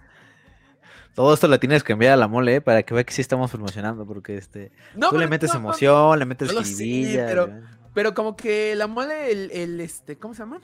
Todo 1.15 1.35
esto 1.35 1.49
lo 1.49 1.59
tienes 1.59 1.83
que 1.83 1.95
enviar 1.95 2.13
a 2.13 2.17
la 2.17 2.29
mole 2.29 2.57
¿eh? 2.57 2.61
para 2.61 2.85
que 2.85 2.95
vea 2.95 3.03
que 3.03 3.13
sí 3.13 3.21
estamos 3.21 3.51
promocionando, 3.51 4.07
porque 4.07 4.37
este, 4.37 4.71
tú 5.11 5.19
le 5.19 5.27
metes 5.27 5.53
emoción, 5.53 6.17
le 6.17 6.25
metes 6.25 6.53
escribilla. 6.53 7.27
pero, 7.27 7.51
pero 7.93 8.15
como 8.15 8.37
que 8.37 8.77
la 8.77 8.87
mole, 8.87 9.33
el, 9.33 9.81
este, 9.81 10.17
¿cómo 10.17 10.35
se 10.35 10.43
llama? 10.43 10.61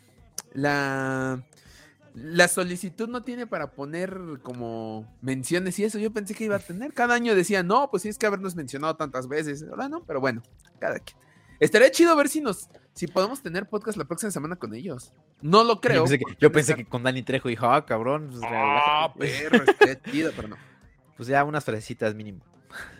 La, 0.52 1.44
la 2.14 2.46
solicitud 2.46 3.08
no 3.08 3.24
tiene 3.24 3.48
para 3.48 3.72
poner 3.72 4.16
como 4.44 5.12
menciones 5.20 5.76
y 5.80 5.84
eso. 5.84 5.98
Yo 5.98 6.12
pensé 6.12 6.34
que 6.34 6.44
iba 6.44 6.54
a 6.54 6.60
tener. 6.60 6.92
Cada 6.92 7.14
año 7.16 7.34
decía, 7.34 7.64
no, 7.64 7.90
pues 7.90 8.02
tienes 8.02 8.18
que 8.18 8.26
habernos 8.26 8.54
mencionado 8.54 8.94
tantas 8.94 9.26
veces. 9.26 9.64
Ahora 9.68 9.88
no, 9.88 10.04
pero 10.04 10.20
bueno, 10.20 10.40
cada 10.78 11.00
quien. 11.00 11.18
Estaría 11.58 11.90
chido 11.90 12.14
ver 12.14 12.28
si 12.28 12.40
nos, 12.40 12.68
si 12.94 13.08
podemos 13.08 13.42
tener 13.42 13.68
podcast 13.68 13.98
la 13.98 14.04
próxima 14.04 14.30
semana 14.30 14.56
con 14.56 14.72
ellos. 14.74 15.12
No 15.42 15.64
lo 15.64 15.80
creo. 15.80 16.06
Yo 16.38 16.52
pensé 16.52 16.74
que, 16.74 16.84
con 16.84 17.02
Dani 17.02 17.22
Trejo 17.22 17.48
dijo, 17.48 17.66
ah, 17.66 17.84
cabrón. 17.84 18.28
Pues, 18.30 18.42
ah, 18.44 19.12
perro, 19.18 19.64
estaría 19.64 20.00
chido, 20.00 20.32
pero 20.34 20.48
no. 20.48 20.56
Pues 21.16 21.28
ya 21.28 21.44
unas 21.44 21.64
fresitas 21.64 22.14
mínimo. 22.14 22.44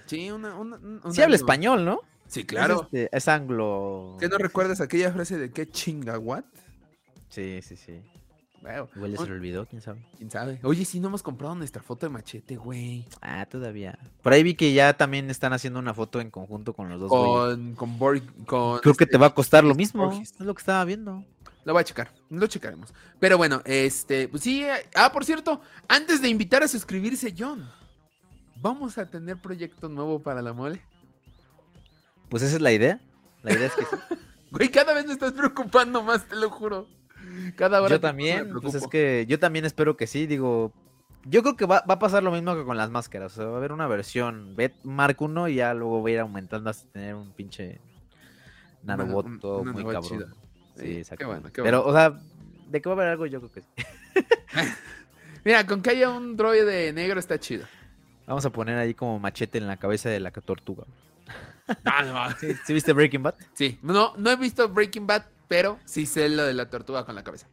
Sí, 0.07 0.30
una, 0.30 0.54
una, 0.54 0.78
sí 1.11 1.22
habla 1.22 1.37
español, 1.37 1.85
¿no? 1.85 2.00
Sí, 2.26 2.44
claro. 2.44 2.74
Es, 2.74 2.83
este, 2.83 3.16
es 3.16 3.28
anglo. 3.28 4.16
¿Qué 4.18 4.28
no 4.28 4.38
recuerdas 4.38 4.80
aquella 4.80 5.12
frase 5.12 5.38
de 5.38 5.50
qué 5.50 5.68
chinga 5.68 6.18
what? 6.18 6.44
Sí, 7.28 7.61
sí, 7.62 7.76
sí. 7.76 8.02
Igual 8.96 9.16
se 9.18 9.27
lo 9.27 9.35
olvidó, 9.35 9.66
quién 9.66 9.83
sabe. 9.83 10.07
Quién 10.16 10.31
sabe. 10.31 10.59
Oye, 10.62 10.85
sí, 10.85 10.98
no 11.00 11.09
hemos 11.09 11.22
comprado 11.22 11.55
nuestra 11.55 11.83
foto 11.83 12.07
de 12.07 12.11
machete, 12.11 12.57
güey. 12.57 13.07
Ah, 13.20 13.46
todavía. 13.46 13.98
Por 14.22 14.33
ahí 14.33 14.42
vi 14.42 14.55
que 14.55 14.72
ya 14.72 14.96
también 14.96 15.29
están 15.31 15.53
haciendo 15.53 15.79
una 15.79 15.92
foto 15.92 16.20
en 16.20 16.31
conjunto 16.31 16.72
con 16.72 16.88
los 16.88 17.00
dos. 17.00 17.11
Con, 17.11 17.74
con, 17.74 17.98
con 18.46 18.79
Creo 18.81 18.94
que 18.94 19.07
te 19.07 19.18
va 19.18 19.27
a 19.27 19.35
costar 19.35 19.64
lo 19.64 19.74
mismo. 19.74 20.11
Es 20.12 20.38
lo 20.40 20.55
que 20.55 20.61
estaba 20.61 20.85
viendo. 20.85 21.24
Lo 21.64 21.72
voy 21.72 21.81
a 21.81 21.85
checar, 21.85 22.12
lo 22.29 22.46
checaremos. 22.46 22.92
Pero 23.18 23.38
bueno, 23.38 23.62
este, 23.64 24.29
pues 24.29 24.42
sí. 24.42 24.66
Ah, 24.94 25.11
por 25.12 25.24
cierto, 25.24 25.61
antes 25.88 26.20
de 26.20 26.29
invitar 26.29 26.62
a 26.62 26.68
suscribirse, 26.68 27.35
John, 27.37 27.70
¿vamos 28.57 28.98
a 28.98 29.09
tener 29.09 29.38
proyecto 29.38 29.88
nuevo 29.88 30.22
para 30.22 30.42
la 30.42 30.53
mole? 30.53 30.83
Pues 32.29 32.42
esa 32.42 32.57
es 32.57 32.62
la 32.62 32.72
idea. 32.72 33.00
La 33.42 33.53
idea 33.53 33.66
es 33.66 33.74
que 33.74 33.85
sí. 33.85 33.96
Güey, 34.50 34.68
cada 34.70 34.94
vez 34.94 35.05
me 35.05 35.12
estás 35.12 35.33
preocupando 35.33 36.03
más, 36.03 36.29
te 36.29 36.37
lo 36.37 36.48
juro. 36.48 36.87
Cada 37.56 37.82
hora. 37.82 37.96
Yo 37.96 38.00
también, 38.00 38.52
pues 38.60 38.74
es 38.74 38.87
que 38.87 39.26
yo 39.28 39.38
también 39.38 39.64
espero 39.64 39.96
que 39.96 40.06
sí, 40.06 40.26
digo. 40.26 40.72
Yo 41.26 41.42
creo 41.42 41.56
que 41.56 41.64
va, 41.64 41.82
a 41.88 41.98
pasar 41.98 42.22
lo 42.22 42.30
mismo 42.30 42.54
que 42.54 42.64
con 42.64 42.76
las 42.76 42.90
máscaras. 42.90 43.32
O 43.32 43.37
sea, 43.37 43.44
va 43.46 43.54
a 43.54 43.56
haber 43.56 43.72
una 43.72 43.87
versión 43.87 44.54
Bet 44.56 44.74
Mark 44.82 45.16
1 45.18 45.48
y 45.48 45.54
ya 45.54 45.72
luego 45.72 46.02
va 46.02 46.08
a 46.08 46.12
ir 46.12 46.18
aumentando 46.18 46.68
hasta 46.68 46.87
tener 46.92 47.14
un 47.14 47.32
pinche 47.32 47.80
nanobot 48.82 49.26
muy 49.26 49.84
cabrón. 49.84 50.34
Sí, 50.76 50.98
exacto. 50.98 51.40
Pero, 51.54 51.87
o 51.87 51.92
sea, 51.92 52.20
de 52.68 52.82
que 52.82 52.88
va 52.88 52.94
a 52.94 52.98
haber 52.98 53.08
algo, 53.08 53.26
yo 53.26 53.40
creo 53.40 53.52
que 53.52 53.60
sí. 53.62 53.68
Mira, 55.44 55.66
con 55.66 55.82
que 55.82 55.90
haya 55.90 56.10
un 56.10 56.37
droide 56.37 56.92
negro 56.92 57.20
está 57.20 57.38
chido. 57.38 57.66
Vamos 58.26 58.44
a 58.46 58.50
poner 58.50 58.78
ahí 58.78 58.94
como 58.94 59.18
machete 59.18 59.58
en 59.58 59.66
la 59.66 59.76
cabeza 59.76 60.08
de 60.08 60.20
la 60.20 60.30
tortuga. 60.30 60.84
No, 61.84 62.02
no. 62.28 62.37
¿Sí, 62.37 62.72
viste 62.72 62.92
Breaking 62.92 63.22
Bad? 63.22 63.34
Sí. 63.52 63.78
No, 63.82 64.14
no 64.16 64.30
he 64.30 64.37
visto 64.37 64.68
Breaking 64.68 65.06
Bad, 65.06 65.24
pero 65.48 65.78
sí 65.85 66.07
sé 66.07 66.28
lo 66.28 66.44
de 66.44 66.54
la 66.54 66.70
tortuga 66.70 67.04
con 67.04 67.14
la 67.14 67.24
cabeza. 67.24 67.48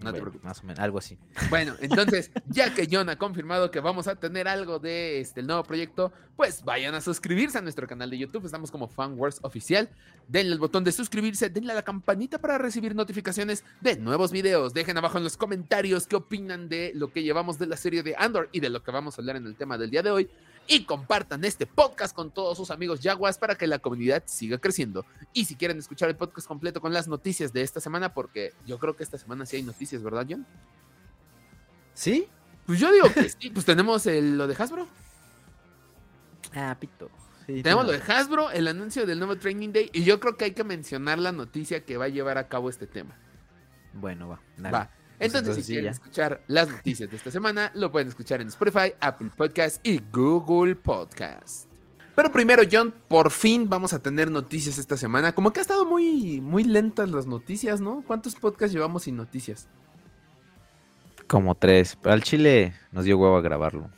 No 0.00 0.12
te 0.12 0.20
preocupes. 0.20 0.44
Más 0.44 0.60
o 0.60 0.62
menos, 0.64 0.78
algo 0.78 0.98
así. 0.98 1.18
Bueno, 1.48 1.74
entonces, 1.80 2.30
ya 2.48 2.74
que 2.74 2.86
John 2.90 3.08
ha 3.08 3.16
confirmado 3.16 3.70
que 3.70 3.80
vamos 3.80 4.06
a 4.08 4.16
tener 4.16 4.46
algo 4.46 4.78
de 4.78 5.20
este 5.20 5.40
el 5.40 5.46
nuevo 5.46 5.64
proyecto, 5.64 6.12
pues 6.36 6.64
vayan 6.64 6.94
a 6.94 7.00
suscribirse 7.00 7.58
a 7.58 7.62
nuestro 7.62 7.86
canal 7.86 8.10
de 8.10 8.18
YouTube. 8.18 8.44
Estamos 8.44 8.70
como 8.70 8.88
FanWars 8.88 9.38
Oficial. 9.42 9.88
Denle 10.28 10.52
el 10.52 10.58
botón 10.58 10.84
de 10.84 10.92
suscribirse, 10.92 11.48
denle 11.48 11.72
a 11.72 11.76
la 11.76 11.82
campanita 11.82 12.38
para 12.38 12.58
recibir 12.58 12.94
notificaciones 12.94 13.64
de 13.80 13.96
nuevos 13.96 14.32
videos. 14.32 14.74
Dejen 14.74 14.98
abajo 14.98 15.18
en 15.18 15.24
los 15.24 15.36
comentarios 15.36 16.06
qué 16.06 16.16
opinan 16.16 16.68
de 16.68 16.92
lo 16.94 17.10
que 17.10 17.22
llevamos 17.22 17.58
de 17.58 17.66
la 17.66 17.76
serie 17.76 18.02
de 18.02 18.14
Andor 18.18 18.48
y 18.52 18.60
de 18.60 18.68
lo 18.68 18.82
que 18.82 18.90
vamos 18.90 19.16
a 19.16 19.22
hablar 19.22 19.36
en 19.36 19.46
el 19.46 19.56
tema 19.56 19.78
del 19.78 19.90
día 19.90 20.02
de 20.02 20.10
hoy 20.10 20.30
y 20.66 20.84
compartan 20.84 21.44
este 21.44 21.66
podcast 21.66 22.14
con 22.14 22.30
todos 22.30 22.56
sus 22.56 22.70
amigos 22.70 23.00
Jaguas 23.02 23.38
para 23.38 23.54
que 23.54 23.66
la 23.66 23.78
comunidad 23.78 24.22
siga 24.26 24.58
creciendo. 24.58 25.04
Y 25.32 25.44
si 25.44 25.56
quieren 25.56 25.78
escuchar 25.78 26.08
el 26.08 26.16
podcast 26.16 26.46
completo 26.46 26.80
con 26.80 26.92
las 26.92 27.08
noticias 27.08 27.52
de 27.52 27.62
esta 27.62 27.80
semana, 27.80 28.12
porque 28.12 28.52
yo 28.66 28.78
creo 28.78 28.96
que 28.96 29.02
esta 29.02 29.18
semana 29.18 29.46
sí 29.46 29.56
hay 29.56 29.62
noticias, 29.62 30.02
¿verdad, 30.02 30.26
John? 30.28 30.46
¿Sí? 31.94 32.28
Pues 32.66 32.80
yo 32.80 32.92
digo 32.92 33.12
que 33.12 33.28
sí, 33.28 33.50
pues 33.50 33.64
tenemos 33.64 34.06
el, 34.06 34.36
lo 34.36 34.46
de 34.46 34.54
Hasbro. 34.54 34.88
Ah, 36.54 36.76
pito. 36.78 37.10
Tenemos 37.46 37.86
lo 37.86 37.92
de 37.92 37.98
Hasbro, 37.98 38.50
el 38.50 38.66
anuncio 38.66 39.06
del 39.06 39.18
nuevo 39.18 39.36
Training 39.36 39.72
Day, 39.72 39.90
y 39.92 40.02
yo 40.02 40.18
creo 40.18 40.36
que 40.36 40.46
hay 40.46 40.50
que 40.50 40.64
mencionar 40.64 41.18
la 41.18 41.30
noticia 41.30 41.84
que 41.84 41.96
va 41.96 42.06
a 42.06 42.08
llevar 42.08 42.38
a 42.38 42.48
cabo 42.48 42.68
este 42.68 42.88
tema. 42.88 43.16
Bueno, 43.92 44.28
va. 44.28 44.40
Va. 44.72 44.90
Pues 45.18 45.34
entonces, 45.34 45.64
si 45.64 45.72
quieren 45.72 45.90
escuchar 45.90 46.42
las 46.46 46.68
noticias 46.68 47.10
de 47.10 47.16
esta 47.16 47.30
semana, 47.30 47.70
lo 47.74 47.90
pueden 47.90 48.08
escuchar 48.08 48.40
en 48.40 48.48
Spotify, 48.48 48.92
Apple 49.00 49.30
Podcast 49.34 49.84
y 49.86 50.00
Google 50.12 50.76
Podcast. 50.76 51.70
Pero 52.14 52.32
primero, 52.32 52.62
John, 52.70 52.94
por 53.08 53.30
fin 53.30 53.68
vamos 53.68 53.92
a 53.92 53.98
tener 53.98 54.30
noticias 54.30 54.78
esta 54.78 54.96
semana. 54.96 55.34
Como 55.34 55.52
que 55.52 55.60
ha 55.60 55.62
estado 55.62 55.84
muy, 55.84 56.40
muy 56.40 56.64
lentas 56.64 57.10
las 57.10 57.26
noticias, 57.26 57.80
¿no? 57.80 58.02
¿Cuántos 58.06 58.34
podcasts 58.34 58.72
llevamos 58.72 59.02
sin 59.02 59.16
noticias? 59.16 59.68
Como 61.26 61.54
tres. 61.54 61.96
Pero 62.00 62.14
al 62.14 62.22
Chile 62.22 62.74
nos 62.92 63.04
dio 63.04 63.18
huevo 63.18 63.36
a 63.36 63.42
grabarlo. 63.42 63.90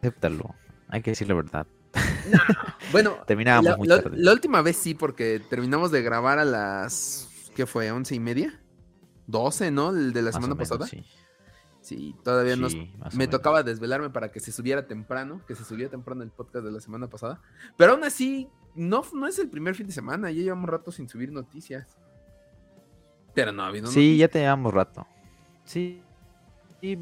Acéptalo. 0.00 0.54
Hay 0.88 1.02
que 1.02 1.10
decir 1.10 1.28
la 1.28 1.34
verdad. 1.34 1.66
Bueno, 2.92 3.16
terminábamos 3.26 3.70
la, 3.70 3.76
muy 3.76 3.88
tarde. 3.88 4.16
La, 4.16 4.32
última 4.32 4.62
vez 4.62 4.76
sí, 4.76 4.94
porque 4.94 5.40
terminamos 5.50 5.90
de 5.90 6.02
grabar 6.02 6.38
a 6.38 6.44
las. 6.44 7.28
¿Qué 7.56 7.66
fue? 7.66 7.90
¿Once 7.90 8.14
y 8.14 8.20
media? 8.20 8.60
12, 9.26 9.70
¿no? 9.70 9.90
El 9.90 10.12
de 10.12 10.22
la 10.22 10.32
semana 10.32 10.54
pasada. 10.54 10.86
Sí. 10.86 11.04
Sí, 11.84 12.16
todavía 12.24 12.56
no. 12.56 12.68
Me 13.12 13.28
tocaba 13.28 13.62
desvelarme 13.62 14.08
para 14.08 14.30
que 14.32 14.40
se 14.40 14.52
subiera 14.52 14.86
temprano, 14.86 15.42
que 15.46 15.54
se 15.54 15.64
subiera 15.64 15.90
temprano 15.90 16.22
el 16.22 16.30
podcast 16.30 16.64
de 16.64 16.72
la 16.72 16.80
semana 16.80 17.08
pasada. 17.08 17.42
Pero 17.76 17.92
aún 17.92 18.04
así, 18.04 18.48
no, 18.74 19.02
no 19.12 19.26
es 19.26 19.38
el 19.38 19.50
primer 19.50 19.74
fin 19.74 19.86
de 19.86 19.92
semana, 19.92 20.30
ya 20.30 20.42
llevamos 20.42 20.70
rato 20.70 20.90
sin 20.90 21.10
subir 21.10 21.30
noticias. 21.30 21.98
Pero 23.34 23.52
no 23.52 23.64
ha 23.64 23.66
habido 23.66 23.88
Sí, 23.88 24.16
ya 24.16 24.28
te 24.28 24.38
llevamos 24.38 24.72
rato. 24.72 25.06
Sí. 25.64 26.02
Y 26.80 26.96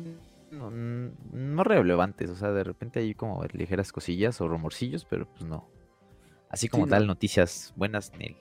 no, 0.50 0.70
no, 0.72 1.62
relevantes, 1.62 2.28
o 2.30 2.34
sea, 2.34 2.50
de 2.50 2.64
repente 2.64 2.98
hay 2.98 3.14
como 3.14 3.44
ligeras 3.52 3.92
cosillas 3.92 4.40
o 4.40 4.48
rumorcillos, 4.48 5.04
pero 5.04 5.26
pues 5.26 5.44
no. 5.44 5.68
Así 6.50 6.68
como 6.68 6.88
tal, 6.88 7.06
noticias 7.06 7.72
buenas, 7.76 8.12
Nel. 8.18 8.36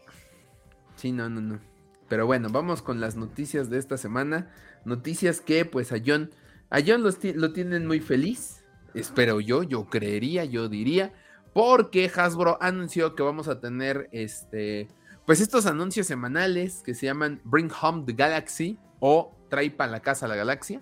Sí, 0.96 1.12
no, 1.12 1.30
no, 1.30 1.39
no. 1.39 1.70
Pero 2.12 2.26
bueno, 2.26 2.50
vamos 2.50 2.82
con 2.82 3.00
las 3.00 3.15
noticias 3.15 3.69
de 3.69 3.78
esta 3.78 3.95
semana. 3.95 4.52
Noticias 4.84 5.39
que 5.39 5.63
pues 5.63 5.93
a 5.93 5.95
John, 6.06 6.30
a 6.69 6.80
John 6.86 7.04
lo 7.04 7.54
tienen 7.54 7.88
muy 7.88 8.02
feliz. 8.02 8.65
Espero 8.93 9.39
yo, 9.39 9.63
yo 9.63 9.86
creería, 9.86 10.43
yo 10.43 10.67
diría. 10.67 11.13
Porque 11.54 12.12
Hasbro 12.13 12.58
anunció 12.62 13.15
que 13.15 13.24
vamos 13.24 13.47
a 13.47 13.62
tener 13.62 14.10
este, 14.12 14.89
pues 15.26 15.39
estos 15.39 15.65
anuncios 15.67 16.06
semanales 16.06 16.84
que 16.84 16.95
se 16.95 17.06
llaman 17.06 17.39
Bring 17.45 17.71
Home 17.82 18.04
the 18.06 18.12
Galaxy 18.12 18.78
o 19.00 19.34
Trae 19.50 19.71
para 19.71 19.93
la 19.93 20.02
casa 20.02 20.28
la 20.28 20.36
galaxia. 20.36 20.82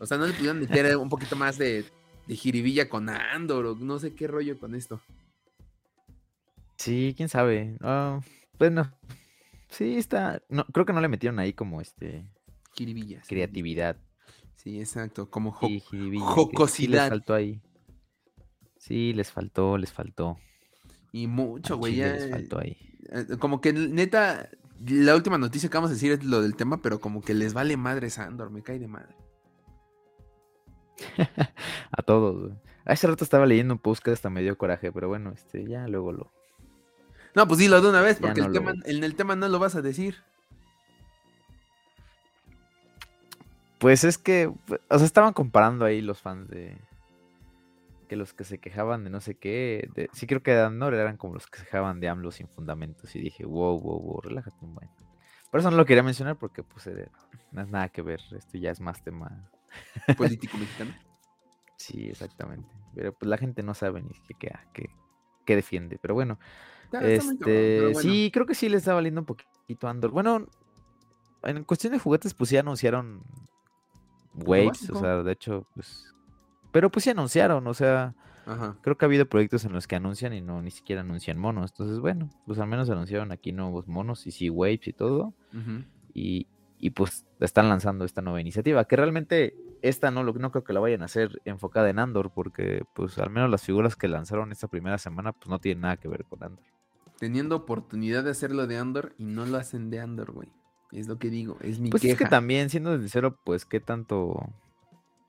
O 0.00 0.06
sea, 0.06 0.18
no 0.18 0.26
le 0.26 0.32
pudieron 0.32 0.58
meter 0.58 0.96
un 0.96 1.10
poquito 1.10 1.36
más 1.36 1.58
de, 1.58 1.84
de 2.26 2.34
jiribilla 2.34 2.88
con 2.88 3.08
Andor 3.08 3.66
o 3.66 3.76
no 3.76 4.00
sé 4.00 4.16
qué 4.16 4.26
rollo 4.26 4.58
con 4.58 4.74
esto. 4.74 5.00
Sí, 6.76 7.14
quién 7.16 7.28
sabe. 7.28 7.76
Ah, 7.82 8.18
bueno, 8.58 8.90
Sí, 9.72 9.96
está. 9.96 10.42
No, 10.50 10.64
creo 10.66 10.84
que 10.84 10.92
no 10.92 11.00
le 11.00 11.08
metieron 11.08 11.38
ahí 11.38 11.54
como 11.54 11.80
este. 11.80 12.26
Creatividad. 13.26 13.96
Sí, 14.56 14.78
exacto. 14.78 15.30
Como 15.30 15.50
jocosidad. 15.50 17.02
les 17.02 17.08
faltó 17.08 17.34
ahí. 17.34 17.60
Sí, 18.76 19.12
les 19.14 19.32
faltó, 19.32 19.78
les 19.78 19.90
faltó. 19.90 20.38
Y 21.10 21.26
mucho, 21.26 21.78
güey. 21.78 21.96
Les 21.96 22.30
faltó 22.30 22.60
ahí. 22.60 22.76
Eh, 23.10 23.36
como 23.38 23.60
que 23.60 23.72
neta, 23.72 24.50
la 24.86 25.14
última 25.14 25.38
noticia 25.38 25.70
que 25.70 25.76
vamos 25.76 25.90
a 25.90 25.94
decir 25.94 26.12
es 26.12 26.24
lo 26.24 26.42
del 26.42 26.54
tema, 26.54 26.82
pero 26.82 27.00
como 27.00 27.22
que 27.22 27.32
les 27.32 27.54
vale 27.54 27.76
madre 27.76 28.10
Sandor, 28.10 28.50
me 28.50 28.62
cae 28.62 28.78
de 28.78 28.88
madre. 28.88 29.16
a 31.90 32.02
todos, 32.02 32.40
güey. 32.40 32.54
Hace 32.84 33.06
rato 33.06 33.24
estaba 33.24 33.46
leyendo 33.46 33.74
un 33.74 33.80
post 33.80 34.02
que 34.02 34.10
hasta 34.10 34.28
me 34.28 34.42
dio 34.42 34.58
coraje, 34.58 34.92
pero 34.92 35.08
bueno, 35.08 35.32
este, 35.32 35.64
ya 35.66 35.86
luego 35.86 36.12
lo, 36.12 36.32
no, 37.34 37.46
pues 37.46 37.58
dilo 37.58 37.80
de 37.80 37.88
una 37.88 38.00
vez, 38.00 38.18
porque 38.20 38.40
el 38.40 38.52
tema, 38.52 38.74
en 38.84 39.04
el 39.04 39.14
tema 39.14 39.36
no 39.36 39.48
lo 39.48 39.58
vas 39.58 39.74
a 39.74 39.82
decir. 39.82 40.22
Pues 43.78 44.04
es 44.04 44.16
que, 44.18 44.46
o 44.46 44.98
sea, 44.98 45.06
estaban 45.06 45.32
comparando 45.32 45.84
ahí 45.84 46.02
los 46.02 46.20
fans 46.20 46.48
de 46.48 46.78
que 48.08 48.16
los 48.16 48.34
que 48.34 48.44
se 48.44 48.58
quejaban 48.58 49.04
de 49.04 49.10
no 49.10 49.20
sé 49.20 49.36
qué, 49.36 49.88
sí 50.12 50.26
creo 50.26 50.42
que 50.42 50.52
de 50.52 50.60
Andor 50.60 50.92
eran 50.92 51.16
como 51.16 51.32
los 51.32 51.46
que 51.46 51.58
se 51.58 51.64
quejaban 51.64 51.98
de 51.98 52.10
AMLO 52.10 52.30
sin 52.30 52.46
fundamentos 52.46 53.16
y 53.16 53.18
dije, 53.18 53.46
wow, 53.46 53.80
wow, 53.80 54.00
wow, 54.00 54.20
relájate 54.20 54.58
un 54.60 54.74
buen. 54.74 54.90
Por 55.50 55.60
eso 55.60 55.70
no 55.70 55.78
lo 55.78 55.86
quería 55.86 56.02
mencionar 56.02 56.36
porque 56.36 56.62
pues 56.62 56.86
eh, 56.88 57.08
no 57.52 57.62
es 57.62 57.68
nada 57.68 57.88
que 57.88 58.02
ver, 58.02 58.20
esto 58.36 58.58
ya 58.58 58.70
es 58.70 58.80
más 58.80 59.02
tema 59.02 59.50
político 60.18 60.58
mexicano. 60.58 60.94
sí, 61.76 62.08
exactamente. 62.10 62.68
Pero 62.94 63.14
pues 63.14 63.28
la 63.28 63.38
gente 63.38 63.62
no 63.62 63.72
sabe 63.72 64.02
ni 64.02 64.12
qué, 64.28 64.52
qué, 64.74 64.90
qué 65.46 65.56
defiende, 65.56 65.98
pero 66.00 66.12
bueno, 66.12 66.38
este, 67.00 67.94
sí, 67.94 68.30
creo 68.32 68.46
que 68.46 68.54
sí 68.54 68.68
le 68.68 68.76
está 68.76 68.94
valiendo 68.94 69.20
un 69.20 69.26
poquito 69.26 69.88
Andor. 69.88 70.10
Bueno, 70.10 70.46
en 71.42 71.64
cuestión 71.64 71.92
de 71.92 71.98
juguetes, 71.98 72.34
pues 72.34 72.50
sí 72.50 72.56
anunciaron 72.56 73.22
Waves, 74.34 74.90
o 74.90 74.98
sea, 74.98 75.22
de 75.22 75.32
hecho, 75.32 75.66
pues. 75.74 76.14
Pero 76.70 76.90
pues 76.90 77.04
sí 77.04 77.10
anunciaron, 77.10 77.66
o 77.66 77.74
sea. 77.74 78.14
Creo 78.80 78.98
que 78.98 79.04
ha 79.04 79.06
habido 79.06 79.26
proyectos 79.26 79.64
en 79.64 79.72
los 79.72 79.86
que 79.86 79.94
anuncian 79.94 80.32
y 80.32 80.40
no 80.40 80.62
ni 80.62 80.72
siquiera 80.72 81.02
anuncian 81.02 81.38
monos. 81.38 81.70
Entonces, 81.70 82.00
bueno, 82.00 82.28
pues 82.44 82.58
al 82.58 82.66
menos 82.66 82.90
anunciaron 82.90 83.30
aquí 83.30 83.52
nuevos 83.52 83.86
monos 83.86 84.26
y 84.26 84.32
sí, 84.32 84.50
Waves 84.50 84.88
y 84.88 84.92
todo. 84.92 85.32
y, 86.12 86.48
y, 86.80 86.90
pues 86.90 87.24
están 87.38 87.68
lanzando 87.68 88.04
esta 88.04 88.20
nueva 88.20 88.40
iniciativa, 88.40 88.84
que 88.84 88.96
realmente 88.96 89.54
esta 89.80 90.10
no, 90.10 90.24
no 90.24 90.50
creo 90.50 90.64
que 90.64 90.72
la 90.72 90.80
vayan 90.80 91.02
a 91.02 91.04
hacer 91.04 91.40
enfocada 91.44 91.88
en 91.88 92.00
Andor, 92.00 92.32
porque 92.34 92.82
pues 92.94 93.16
al 93.18 93.30
menos 93.30 93.48
las 93.48 93.62
figuras 93.62 93.94
que 93.94 94.08
lanzaron 94.08 94.50
esta 94.50 94.66
primera 94.66 94.98
semana 94.98 95.32
pues 95.32 95.48
no 95.48 95.60
tienen 95.60 95.82
nada 95.82 95.96
que 95.96 96.08
ver 96.08 96.24
con 96.24 96.42
Andor 96.42 96.64
teniendo 97.22 97.54
oportunidad 97.54 98.24
de 98.24 98.32
hacerlo 98.32 98.66
de 98.66 98.78
Andor 98.78 99.14
y 99.16 99.26
no 99.26 99.46
lo 99.46 99.56
hacen 99.56 99.90
de 99.90 100.00
Andor, 100.00 100.32
güey. 100.32 100.48
Es 100.90 101.06
lo 101.06 101.20
que 101.20 101.30
digo, 101.30 101.56
es 101.60 101.78
mi 101.78 101.88
Pues 101.88 102.04
es 102.04 102.18
que 102.18 102.24
también, 102.24 102.68
siendo 102.68 102.98
sincero, 102.98 103.38
pues 103.44 103.64
qué 103.64 103.78
tanto. 103.78 104.52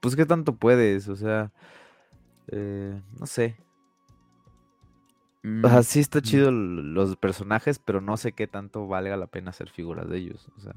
Pues 0.01 0.15
qué 0.15 0.25
tanto 0.25 0.55
puedes, 0.55 1.07
o 1.07 1.15
sea. 1.15 1.51
Eh, 2.47 2.99
no 3.19 3.27
sé. 3.27 3.57
o 5.43 5.69
sea, 5.69 5.81
mm, 5.81 5.83
sí 5.83 5.99
está 5.99 6.17
mm. 6.17 6.21
chido 6.23 6.51
los 6.51 7.15
personajes, 7.15 7.77
pero 7.77 8.01
no 8.01 8.17
sé 8.17 8.31
qué 8.31 8.47
tanto 8.47 8.87
valga 8.87 9.15
la 9.15 9.27
pena 9.27 9.51
hacer 9.51 9.69
figuras 9.69 10.09
de 10.09 10.17
ellos. 10.17 10.49
O 10.57 10.61
sea. 10.61 10.73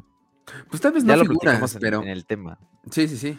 Pues 0.68 0.82
tal 0.82 0.92
vez 0.92 1.04
no 1.04 1.16
figuras, 1.16 1.78
pero... 1.80 2.02
en 2.02 2.08
el 2.08 2.26
tema. 2.26 2.58
Sí, 2.90 3.08
sí, 3.08 3.16
sí. 3.16 3.38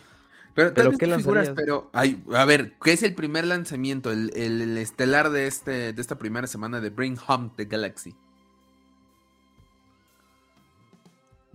Pero, 0.57 0.73
¿Pero 0.73 0.97
qué 0.97 1.05
figuras, 1.17 1.51
pero 1.55 1.91
ay, 1.93 2.23
a 2.33 2.43
ver, 2.43 2.73
¿qué 2.83 2.91
es 2.91 3.03
el 3.03 3.13
primer 3.13 3.45
lanzamiento, 3.45 4.11
el, 4.11 4.75
estelar 4.79 5.29
de 5.29 5.45
este 5.45 5.93
de 5.93 6.01
esta 6.01 6.17
primera 6.17 6.47
semana 6.47 6.81
de 6.81 6.89
Bring 6.89 7.15
Home 7.27 7.51
the 7.55 7.65
Galaxy? 7.65 8.15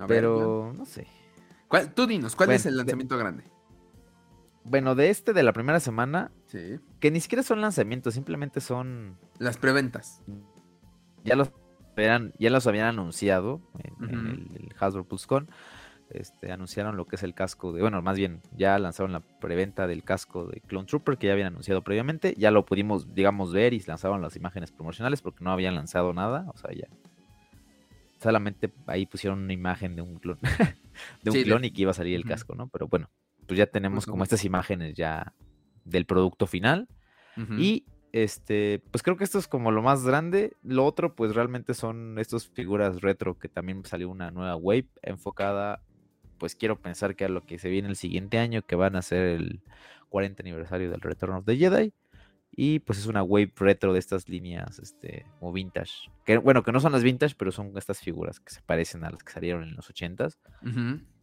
pero 0.07 0.73
no 0.79 0.85
sé. 0.85 1.09
tú 1.97 2.07
dinos, 2.07 2.37
¿cuál 2.37 2.53
es 2.53 2.65
el 2.65 2.77
lanzamiento 2.77 3.19
grande? 3.19 3.43
Bueno, 4.63 4.95
de 4.95 5.11
este 5.11 5.33
de 5.33 5.43
la 5.43 5.53
primera 5.53 5.81
semana, 5.81 6.31
sí. 6.47 6.79
que 7.01 7.11
ni 7.11 7.19
siquiera 7.19 7.43
son 7.43 7.61
lanzamientos, 7.61 8.15
simplemente 8.15 8.61
son 8.61 9.19
las 9.41 9.59
preventas. 9.59 10.23
Ya 11.25 11.35
los 11.35 11.51
ya 12.39 12.51
los 12.51 12.69
habían 12.69 12.87
anunciado 12.87 13.61
en, 13.81 14.09
el, 14.09 14.49
el 14.55 14.75
Hasbro 14.79 15.03
PulseCon 15.09 15.51
este, 16.15 16.53
anunciaron 16.53 16.97
lo 16.97 17.07
que 17.07 17.17
es 17.17 17.23
el 17.23 17.35
casco 17.35 17.73
de, 17.73 17.81
bueno, 17.81 18.03
más 18.03 18.17
bien 18.17 18.41
ya 18.57 18.79
lanzaron 18.79 19.13
la 19.13 19.21
preventa 19.21 19.87
del 19.87 20.05
casco 20.05 20.47
de 20.47 20.61
Clone 20.61 20.87
Trooper 20.87 21.19
que 21.19 21.27
ya 21.27 21.33
habían 21.33 21.49
anunciado 21.49 21.83
previamente, 21.83 22.35
ya 22.37 22.51
lo 22.51 22.65
pudimos, 22.65 23.15
digamos, 23.15 23.53
ver 23.53 23.75
y 23.75 23.81
lanzaron 23.81 24.23
las 24.23 24.37
imágenes 24.37 24.73
promocionales 24.73 25.23
porque 25.23 25.45
no 25.45 25.53
habían 25.53 25.75
lanzado 25.75 26.13
nada, 26.13 26.47
o 26.55 26.57
sea, 26.57 26.73
ya 26.73 26.89
solamente 28.23 28.73
ahí 28.87 29.07
pusieron 29.07 29.41
una 29.41 29.53
imagen 29.53 29.97
de 29.97 30.03
un 30.03 30.19
clon, 30.19 30.39
de 31.23 31.31
un 31.31 31.43
clon 31.43 31.65
y 31.65 31.73
que 31.73 31.83
iba 31.83 31.91
a 31.91 31.95
salir 31.95 32.15
el 32.15 32.25
casco, 32.25 32.55
¿no? 32.55 32.69
Pero 32.69 32.87
bueno, 32.87 33.11
pues 33.47 33.59
ya 33.59 33.67
tenemos 33.67 34.07
como 34.07 34.23
estas 34.23 34.45
imágenes 34.45 34.95
ya 34.95 35.35
del 35.85 36.07
producto 36.07 36.47
final. 36.47 36.89
Y 37.59 37.87
este, 38.13 38.83
pues 38.91 39.03
creo 39.03 39.17
que 39.17 39.25
esto 39.25 39.39
es 39.39 39.49
como 39.49 39.71
lo 39.71 39.83
más 39.83 40.05
grande. 40.05 40.57
Lo 40.63 40.85
otro, 40.85 41.15
pues 41.15 41.35
realmente 41.35 41.75
son 41.75 42.19
estas 42.19 42.47
figuras 42.47 43.01
retro 43.01 43.39
que 43.39 43.49
también 43.49 43.85
salió 43.85 44.11
una 44.11 44.31
nueva 44.31 44.55
wave 44.57 44.89
enfocada 45.03 45.83
pues 46.43 46.57
quiero 46.57 46.77
pensar 46.77 47.15
que 47.15 47.25
a 47.25 47.29
lo 47.29 47.47
que 47.47 47.57
se 47.57 47.69
viene 47.69 47.87
el 47.87 47.95
siguiente 47.95 48.41
año, 48.41 48.63
que 48.63 48.75
van 48.75 48.97
a 48.97 49.03
ser 49.03 49.23
el 49.23 49.61
40 50.09 50.43
aniversario 50.43 50.91
del 50.91 51.01
Return 51.01 51.35
of 51.35 51.45
the 51.45 51.57
Jedi. 51.57 51.93
Y 52.51 52.81
pues 52.81 52.99
es 52.99 53.07
una 53.07 53.23
wave 53.23 53.53
retro 53.55 53.93
de 53.93 54.01
estas 54.01 54.29
líneas, 54.29 54.81
este, 54.81 55.25
como 55.39 55.53
vintage. 55.53 56.11
Que, 56.25 56.39
bueno, 56.39 56.65
que 56.65 56.73
no 56.73 56.81
son 56.81 56.91
las 56.91 57.05
vintage, 57.05 57.37
pero 57.39 57.53
son 57.53 57.73
estas 57.79 58.01
figuras 58.01 58.41
que 58.41 58.53
se 58.53 58.61
parecen 58.61 59.05
a 59.05 59.11
las 59.13 59.23
que 59.23 59.31
salieron 59.31 59.63
en 59.63 59.77
los 59.77 59.89
80s. 59.89 60.37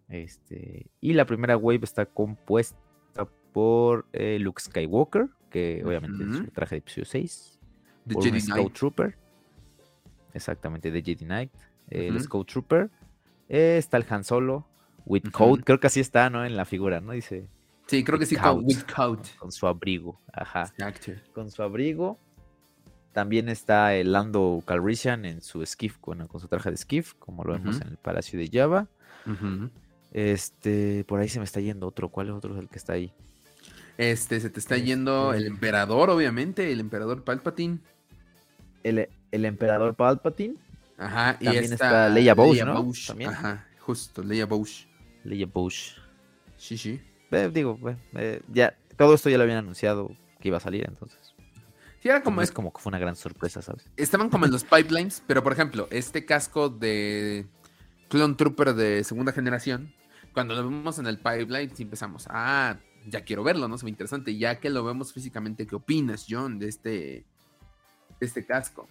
este, 0.08 0.90
y 1.02 1.12
la 1.12 1.26
primera 1.26 1.58
wave 1.58 1.82
está 1.84 2.06
compuesta 2.06 2.80
por 3.52 4.06
eh, 4.14 4.40
Luke 4.40 4.62
Skywalker, 4.62 5.28
que 5.50 5.84
obviamente 5.84 6.24
es 6.24 6.40
un 6.40 6.48
traje 6.48 6.76
de 6.76 6.80
episodio 6.80 7.04
6. 7.04 7.60
The 8.08 8.14
por 8.14 8.24
Jedi 8.24 8.40
Scout 8.40 8.72
Trooper. 8.72 9.18
Exactamente, 10.34 10.92
de 10.92 11.02
Jedi 11.02 11.26
Knight. 11.26 11.52
El 11.90 12.18
Scout 12.22 12.50
Trooper. 12.50 12.90
Eh, 13.50 13.76
está 13.78 13.98
el 13.98 14.06
Han 14.08 14.24
Solo, 14.24 14.69
With 15.10 15.32
coat, 15.32 15.62
creo 15.66 15.80
que 15.80 15.88
así 15.88 16.00
está, 16.00 16.30
¿no? 16.30 16.46
En 16.46 16.56
la 16.56 16.66
figura, 16.66 17.02
¿no? 17.02 17.14
Dice. 17.14 17.48
Sí, 17.88 18.04
creo 18.04 18.20
que 18.20 18.28
sí, 18.28 18.36
con, 18.36 18.64
with 18.64 18.84
coat. 18.96 19.28
Con 19.38 19.52
su 19.52 19.66
abrigo, 19.66 20.22
ajá. 20.32 20.72
Con 21.34 21.50
su 21.50 21.64
abrigo. 21.64 22.20
También 23.12 23.50
está 23.50 23.96
el 23.96 24.12
Lando 24.12 24.62
Calrissian 24.66 25.26
en 25.26 25.42
su 25.42 25.66
skiff, 25.66 25.98
con, 25.98 26.28
con 26.28 26.40
su 26.40 26.48
traje 26.48 26.70
de 26.70 26.78
skiff, 26.78 27.16
como 27.16 27.44
lo 27.44 27.54
vemos 27.54 27.82
en 27.82 27.88
el 27.88 27.98
Palacio 27.98 28.38
de 28.38 28.50
Java. 28.54 28.88
Este, 30.12 31.04
por 31.06 31.20
ahí 31.20 31.28
se 31.28 31.40
me 31.40 31.46
está 31.46 31.60
yendo 31.60 31.88
otro. 31.88 32.10
¿Cuál 32.10 32.28
es 32.28 32.34
otro 32.34 32.58
el 32.60 32.70
que 32.70 32.78
está 32.78 32.94
ahí? 32.94 33.12
Este, 33.98 34.40
se 34.40 34.52
te 34.52 34.60
está 34.60 34.78
yendo 34.78 35.34
el 35.34 35.40
este 35.40 35.50
emperador, 35.50 36.12
obviamente, 36.12 36.72
el 36.72 36.80
emperador 36.80 37.24
Palpatine. 37.24 37.80
El, 38.84 39.10
el 39.32 39.46
emperador 39.46 39.96
Palpatine. 39.96 40.56
Ajá, 41.00 41.38
y 41.40 41.46
También 41.46 41.74
está, 41.74 42.10
Leia 42.10 42.36
Boush, 42.36 42.64
¿no? 42.64 42.92
Ajá, 43.28 43.68
justo, 43.80 44.22
Leia 44.22 44.46
Boush. 44.46 44.86
Leia 45.24 45.46
Boush. 45.46 45.98
Sí, 46.58 46.78
sí. 46.78 47.02
digo, 47.52 47.80
ya, 48.52 48.78
todo 48.98 49.14
esto 49.14 49.30
ya 49.30 49.38
lo 49.38 49.44
habían 49.44 49.60
anunciado 49.60 50.12
que 50.40 50.50
iba 50.50 50.58
a 50.58 50.62
salir, 50.62 50.86
entonces. 50.88 51.36
Sí, 52.02 52.08
era 52.08 52.24
como. 52.24 52.42
Es 52.42 52.52
como 52.52 52.72
que 52.72 52.82
fue 52.82 52.90
una 52.92 53.00
gran 53.00 53.16
sorpresa, 53.16 53.62
¿sabes? 53.62 53.90
Estaban 53.98 54.30
como 54.30 54.46
en 54.46 54.52
los 54.52 54.64
pipelines, 54.64 55.24
pero 55.28 55.44
por 55.44 55.54
ejemplo, 55.54 55.88
este 55.92 56.26
casco 56.26 56.70
de 56.70 57.46
Clone 58.10 58.36
Trooper 58.36 58.74
de 58.74 59.04
segunda 59.04 59.34
generación, 59.34 59.94
cuando 60.34 60.56
lo 60.56 60.64
vemos 60.64 61.00
en 61.00 61.08
el 61.08 61.18
pipeline, 61.18 61.72
empezamos, 61.78 62.28
ah, 62.30 62.78
ya 63.08 63.24
quiero 63.24 63.44
verlo, 63.44 63.68
¿no? 63.68 63.78
Se 63.78 63.86
ve 63.86 63.90
interesante. 63.90 64.38
Ya 64.38 64.60
que 64.60 64.70
lo 64.70 64.84
vemos 64.84 65.14
físicamente, 65.14 65.68
¿qué 65.68 65.76
opinas, 65.76 66.26
John, 66.30 66.60
de 66.60 66.68
este, 66.70 66.90
de 68.20 68.26
este 68.26 68.46
casco? 68.46 68.88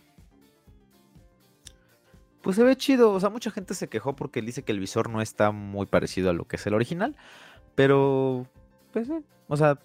Pues 2.49 2.57
se 2.57 2.65
ve 2.65 2.77
chido, 2.77 3.13
o 3.13 3.21
sea, 3.21 3.29
mucha 3.29 3.51
gente 3.51 3.75
se 3.75 3.89
quejó 3.89 4.17
porque 4.17 4.41
dice 4.41 4.63
que 4.63 4.73
el 4.73 4.81
visor 4.81 5.11
no 5.11 5.21
está 5.21 5.51
muy 5.51 5.85
parecido 5.85 6.31
a 6.31 6.33
lo 6.33 6.47
que 6.47 6.57
es 6.57 6.67
el 6.67 6.73
original, 6.73 7.15
pero, 7.75 8.47
pues, 8.91 9.11
eh, 9.11 9.23
o 9.49 9.57
sea, 9.59 9.79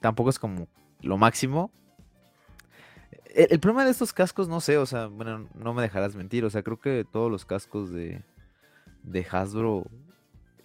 tampoco 0.00 0.30
es 0.30 0.38
como 0.38 0.68
lo 1.00 1.18
máximo. 1.18 1.72
El, 3.24 3.48
el, 3.50 3.58
problema 3.58 3.84
de 3.84 3.90
estos 3.90 4.12
cascos, 4.12 4.48
no 4.48 4.60
sé, 4.60 4.78
o 4.78 4.86
sea, 4.86 5.08
bueno, 5.08 5.48
no 5.56 5.74
me 5.74 5.82
dejarás 5.82 6.14
mentir, 6.14 6.44
o 6.44 6.50
sea, 6.50 6.62
creo 6.62 6.78
que 6.78 7.04
todos 7.04 7.28
los 7.28 7.44
cascos 7.44 7.90
de, 7.90 8.22
de 9.02 9.26
Hasbro 9.28 9.90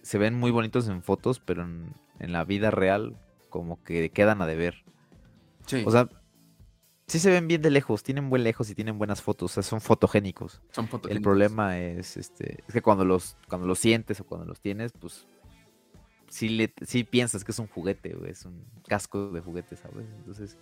se 0.02 0.18
ven 0.18 0.38
muy 0.38 0.52
bonitos 0.52 0.86
en 0.86 1.02
fotos, 1.02 1.40
pero 1.40 1.64
en, 1.64 1.94
en 2.20 2.30
la 2.30 2.44
vida 2.44 2.70
real 2.70 3.16
como 3.50 3.82
que 3.82 4.10
quedan 4.10 4.40
a 4.40 4.46
deber. 4.46 4.84
Sí. 5.66 5.82
O 5.84 5.90
sea, 5.90 6.08
sí 7.06 7.18
se 7.18 7.30
ven 7.30 7.48
bien 7.48 7.62
de 7.62 7.70
lejos, 7.70 8.02
tienen 8.02 8.28
buen 8.30 8.44
lejos 8.44 8.68
y 8.70 8.74
tienen 8.74 8.98
buenas 8.98 9.22
fotos, 9.22 9.52
o 9.52 9.54
sea, 9.54 9.62
son 9.62 9.80
fotogénicos. 9.80 10.60
Son 10.72 10.88
fotogénicos. 10.88 11.16
El 11.16 11.22
problema 11.22 11.78
es 11.78 12.16
este 12.16 12.64
es 12.66 12.72
que 12.72 12.82
cuando 12.82 13.04
los 13.04 13.36
cuando 13.48 13.66
los 13.66 13.78
sientes 13.78 14.20
o 14.20 14.24
cuando 14.24 14.46
los 14.46 14.60
tienes, 14.60 14.92
pues 14.92 15.26
sí 16.28 16.48
le 16.48 16.72
sí 16.86 17.04
piensas 17.04 17.44
que 17.44 17.52
es 17.52 17.58
un 17.58 17.68
juguete, 17.68 18.14
o 18.14 18.24
es 18.24 18.44
un 18.44 18.64
casco 18.86 19.30
de 19.30 19.40
juguete, 19.40 19.76
¿sabes? 19.76 20.06
Entonces, 20.18 20.58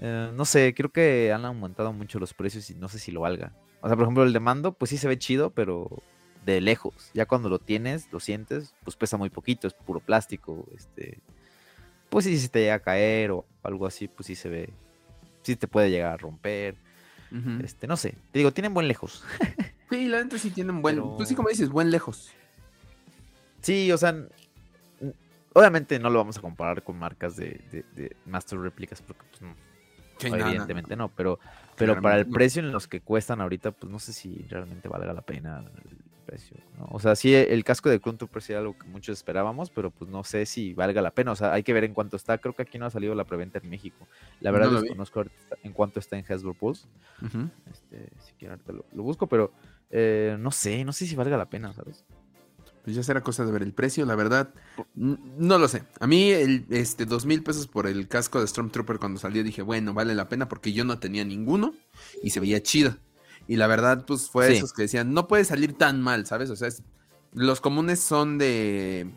eh, 0.00 0.30
no 0.34 0.44
sé, 0.44 0.74
creo 0.74 0.90
que 0.90 1.32
han 1.32 1.44
aumentado 1.44 1.92
mucho 1.92 2.18
los 2.18 2.34
precios 2.34 2.70
y 2.70 2.74
no 2.74 2.88
sé 2.88 2.98
si 2.98 3.12
lo 3.12 3.20
valga. 3.20 3.52
O 3.80 3.88
sea, 3.88 3.96
por 3.96 4.04
ejemplo, 4.04 4.24
el 4.24 4.32
de 4.32 4.40
mando, 4.40 4.72
pues 4.72 4.90
sí 4.90 4.98
se 4.98 5.08
ve 5.08 5.18
chido, 5.18 5.50
pero 5.50 6.02
de 6.44 6.60
lejos. 6.60 7.10
Ya 7.14 7.26
cuando 7.26 7.48
lo 7.48 7.58
tienes, 7.58 8.10
lo 8.12 8.20
sientes, 8.20 8.74
pues 8.84 8.96
pesa 8.96 9.16
muy 9.16 9.30
poquito, 9.30 9.66
es 9.68 9.74
puro 9.74 10.00
plástico. 10.00 10.66
Este, 10.74 11.20
pues 12.08 12.24
si 12.24 12.38
se 12.38 12.48
te 12.48 12.60
llega 12.60 12.74
a 12.74 12.80
caer 12.80 13.30
o 13.30 13.44
algo 13.62 13.86
así, 13.86 14.08
pues 14.08 14.26
sí 14.26 14.34
se 14.34 14.48
ve, 14.48 14.70
sí 15.48 15.56
te 15.56 15.68
puede 15.68 15.90
llegar 15.90 16.12
a 16.12 16.16
romper. 16.16 16.76
Este, 17.62 17.86
no 17.86 17.96
sé, 17.96 18.14
te 18.32 18.38
digo, 18.38 18.52
tienen 18.52 18.72
buen 18.72 18.88
lejos. 18.88 19.22
sí, 19.90 20.06
la 20.06 20.22
neta 20.22 20.38
sí 20.38 20.50
tienen 20.50 20.80
buen, 20.80 20.98
pues 21.16 21.28
sí 21.28 21.34
como 21.34 21.50
dices, 21.50 21.68
buen 21.68 21.90
lejos. 21.90 22.30
Sí, 23.60 23.92
o 23.92 23.98
sea, 23.98 24.14
obviamente 25.52 25.98
no 25.98 26.08
lo 26.08 26.18
vamos 26.18 26.38
a 26.38 26.40
comparar 26.40 26.82
con 26.82 26.98
marcas 26.98 27.36
de, 27.36 27.60
de, 27.94 28.16
Master 28.24 28.58
Replicas 28.58 29.02
porque 29.02 29.24
pues 29.30 29.42
no, 29.42 30.36
evidentemente 30.36 30.96
no, 30.96 31.08
pero, 31.08 31.38
pero 31.76 32.00
para 32.00 32.16
el 32.16 32.26
precio 32.26 32.62
en 32.62 32.72
los 32.72 32.88
que 32.88 33.02
cuestan 33.02 33.42
ahorita, 33.42 33.72
pues 33.72 33.92
no 33.92 33.98
sé 33.98 34.14
si 34.14 34.46
realmente 34.48 34.88
valga 34.88 35.12
la 35.12 35.22
pena 35.22 35.64
precio. 36.28 36.58
O 36.90 37.00
sea, 37.00 37.16
sí, 37.16 37.34
el 37.34 37.64
casco 37.64 37.88
de 37.88 38.00
Clone 38.00 38.18
Trooper 38.18 38.56
algo 38.56 38.76
que 38.76 38.86
muchos 38.86 39.16
esperábamos, 39.16 39.70
pero 39.70 39.90
pues 39.90 40.10
no 40.10 40.24
sé 40.24 40.44
si 40.44 40.74
valga 40.74 41.00
la 41.00 41.10
pena. 41.10 41.32
O 41.32 41.36
sea, 41.36 41.54
hay 41.54 41.62
que 41.62 41.72
ver 41.72 41.84
en 41.84 41.94
cuánto 41.94 42.16
está. 42.16 42.36
Creo 42.36 42.54
que 42.54 42.62
aquí 42.62 42.78
no 42.78 42.84
ha 42.84 42.90
salido 42.90 43.14
la 43.14 43.24
preventa 43.24 43.58
en 43.62 43.70
México. 43.70 44.06
La 44.40 44.50
verdad 44.50 44.70
no 44.70 44.82
desconozco 44.82 45.24
en 45.62 45.72
cuánto 45.72 46.00
está 46.00 46.18
en 46.18 46.24
Hasbro 46.28 46.52
Pulse. 46.52 46.86
este, 47.70 48.10
si 48.20 48.32
quiero 48.34 48.58
lo, 48.66 48.84
lo, 48.92 49.02
busco, 49.02 49.26
pero 49.26 49.52
eh, 49.90 50.36
no 50.38 50.50
sé, 50.50 50.84
no 50.84 50.92
sé 50.92 51.06
si 51.06 51.16
valga 51.16 51.38
la 51.38 51.48
pena, 51.48 51.72
¿sabes? 51.72 52.04
Pues 52.84 52.94
ya 52.94 53.02
será 53.02 53.22
cosa 53.22 53.44
de 53.46 53.52
ver 53.52 53.62
el 53.62 53.72
precio, 53.72 54.04
la 54.04 54.14
verdad. 54.14 54.50
No 54.94 55.58
lo 55.58 55.68
sé. 55.68 55.84
A 56.00 56.06
mí, 56.06 56.30
el, 56.30 56.66
este, 56.70 57.06
dos 57.06 57.24
mil 57.24 57.42
pesos 57.42 57.66
por 57.66 57.86
el 57.86 58.06
casco 58.06 58.40
de 58.40 58.46
Stormtrooper 58.46 58.98
cuando 58.98 59.18
salió, 59.18 59.42
dije, 59.42 59.62
bueno, 59.62 59.94
vale 59.94 60.14
la 60.14 60.28
pena 60.28 60.48
porque 60.48 60.72
yo 60.72 60.84
no 60.84 60.98
tenía 60.98 61.24
ninguno 61.24 61.74
y 62.22 62.30
se 62.30 62.40
veía 62.40 62.62
chido. 62.62 62.96
Y 63.48 63.56
la 63.56 63.66
verdad, 63.66 64.04
pues 64.06 64.28
fue 64.28 64.54
esos 64.54 64.72
que 64.74 64.82
decían, 64.82 65.14
no 65.14 65.26
puede 65.26 65.44
salir 65.44 65.72
tan 65.72 66.02
mal, 66.02 66.26
¿sabes? 66.26 66.50
O 66.50 66.56
sea, 66.56 66.68
los 67.32 67.60
comunes 67.60 67.98
son 67.98 68.36
de 68.36 69.10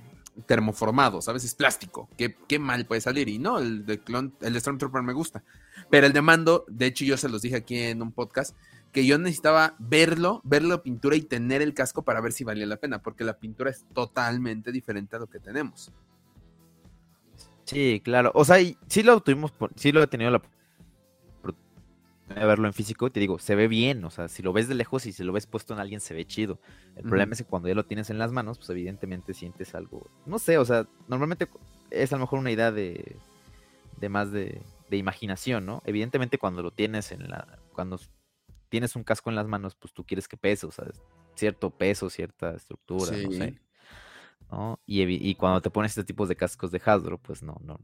termoformado, 0.46 1.22
¿sabes? 1.22 1.44
Es 1.44 1.54
plástico. 1.54 2.10
¿Qué, 2.18 2.36
¿Qué, 2.48 2.58
mal 2.58 2.86
puede 2.86 3.02
salir? 3.02 3.28
Y 3.28 3.40
no, 3.40 3.60
el 3.60 3.86
de, 3.86 4.00
Clone, 4.00 4.32
el 4.42 4.54
de 4.54 4.60
Stormtrooper 4.62 5.04
me 5.04 5.12
gusta. 5.12 5.44
Pero 5.90 6.08
el 6.08 6.14
de 6.14 6.22
mando, 6.22 6.64
de 6.70 6.86
hecho, 6.86 7.04
yo 7.04 7.18
se 7.18 7.28
los 7.28 7.42
dije 7.42 7.58
aquí 7.58 7.78
en 7.78 8.02
un 8.02 8.14
podcast, 8.14 8.56
que 8.94 9.06
yo 9.06 9.18
necesitaba 9.18 9.76
verlo, 9.80 10.42
verlo 10.46 10.82
pintura 10.82 11.18
y 11.18 11.22
tener 11.22 11.62
el 11.62 11.74
casco 11.74 12.04
para 12.04 12.22
ver 12.22 12.32
si 12.32 12.46
valía 12.46 12.66
la 12.66 12.78
pena, 12.78 13.02
porque 13.02 13.26
la 13.26 13.38
pintura 13.38 13.70
es 13.70 13.86
totalmente 13.94 14.72
diferente 14.72 15.18
a 15.18 15.20
lo 15.20 15.28
que 15.28 15.40
tenemos. 15.40 15.92
Sí, 17.66 18.02
claro. 18.04 18.32
O 18.34 18.46
sea, 18.46 18.58
sí 18.88 19.04
lo 19.04 19.20
tuvimos, 19.22 19.54
sí 19.76 19.92
lo 19.92 20.02
he 20.02 20.08
tenido 20.08 20.32
la 20.32 20.42
a 22.36 22.46
verlo 22.46 22.68
en 22.68 22.74
físico, 22.74 23.12
te 23.12 23.20
digo, 23.20 23.40
se 23.40 23.56
ve 23.56 23.68
bien, 23.68 24.04
o 24.06 24.10
sea, 24.10 24.28
si 24.28 24.42
lo 24.44 24.54
ves 24.54 24.68
de 24.68 24.76
lejos 24.76 25.06
y 25.06 25.14
si 25.14 25.24
lo 25.24 25.34
ves 25.34 25.48
puesto 25.48 25.74
en 25.74 25.80
alguien 25.80 26.00
se 26.00 26.14
ve 26.14 26.26
chido. 26.26 26.60
El 26.96 27.04
problema 27.04 27.34
es 27.34 27.40
que 27.40 27.46
cuando 27.46 27.68
ya 27.68 27.76
lo 27.76 27.86
tienes 27.86 28.10
en 28.10 28.18
las 28.18 28.32
manos, 28.32 28.58
pues 28.58 28.70
evidentemente 28.70 29.34
sientes 29.34 29.76
algo, 29.76 30.10
no 30.26 30.40
sé, 30.40 30.58
o 30.58 30.66
sea, 30.66 30.88
normalmente 31.08 31.48
es 31.90 32.12
a 32.14 32.16
lo 32.16 32.22
mejor 32.22 32.40
una 32.40 32.52
idea 32.52 32.72
de, 32.72 33.16
de 33.98 34.10
más 34.10 34.32
de, 34.32 34.62
de 34.90 34.98
imaginación, 34.98 35.66
¿no? 35.66 35.82
Evidentemente 35.86 36.38
cuando 36.38 36.62
lo 36.62 36.72
tienes 36.72 37.12
en 37.12 37.30
la, 37.30 37.60
cuando 37.74 38.00
tienes 38.70 38.96
un 38.96 39.04
casco 39.04 39.30
en 39.30 39.36
las 39.36 39.48
manos, 39.48 39.76
pues 39.76 39.94
tú 39.94 40.06
quieres 40.06 40.28
que 40.28 40.38
pese, 40.38 40.66
o 40.66 40.72
sea, 40.72 40.86
cierto 41.36 41.70
peso, 41.70 42.10
cierta 42.10 42.56
estructura, 42.56 43.12
no 43.18 43.32
sé. 43.32 43.60
¿no? 44.52 44.80
Y, 44.86 45.02
y, 45.02 45.36
cuando 45.36 45.62
te 45.62 45.70
pones 45.70 45.92
este 45.92 46.04
tipo 46.04 46.28
de 46.28 46.36
cascos 46.36 46.72
de 46.72 46.82
Hasbro, 46.84 47.18
pues 47.18 47.42
no, 47.42 47.58
no. 47.64 47.80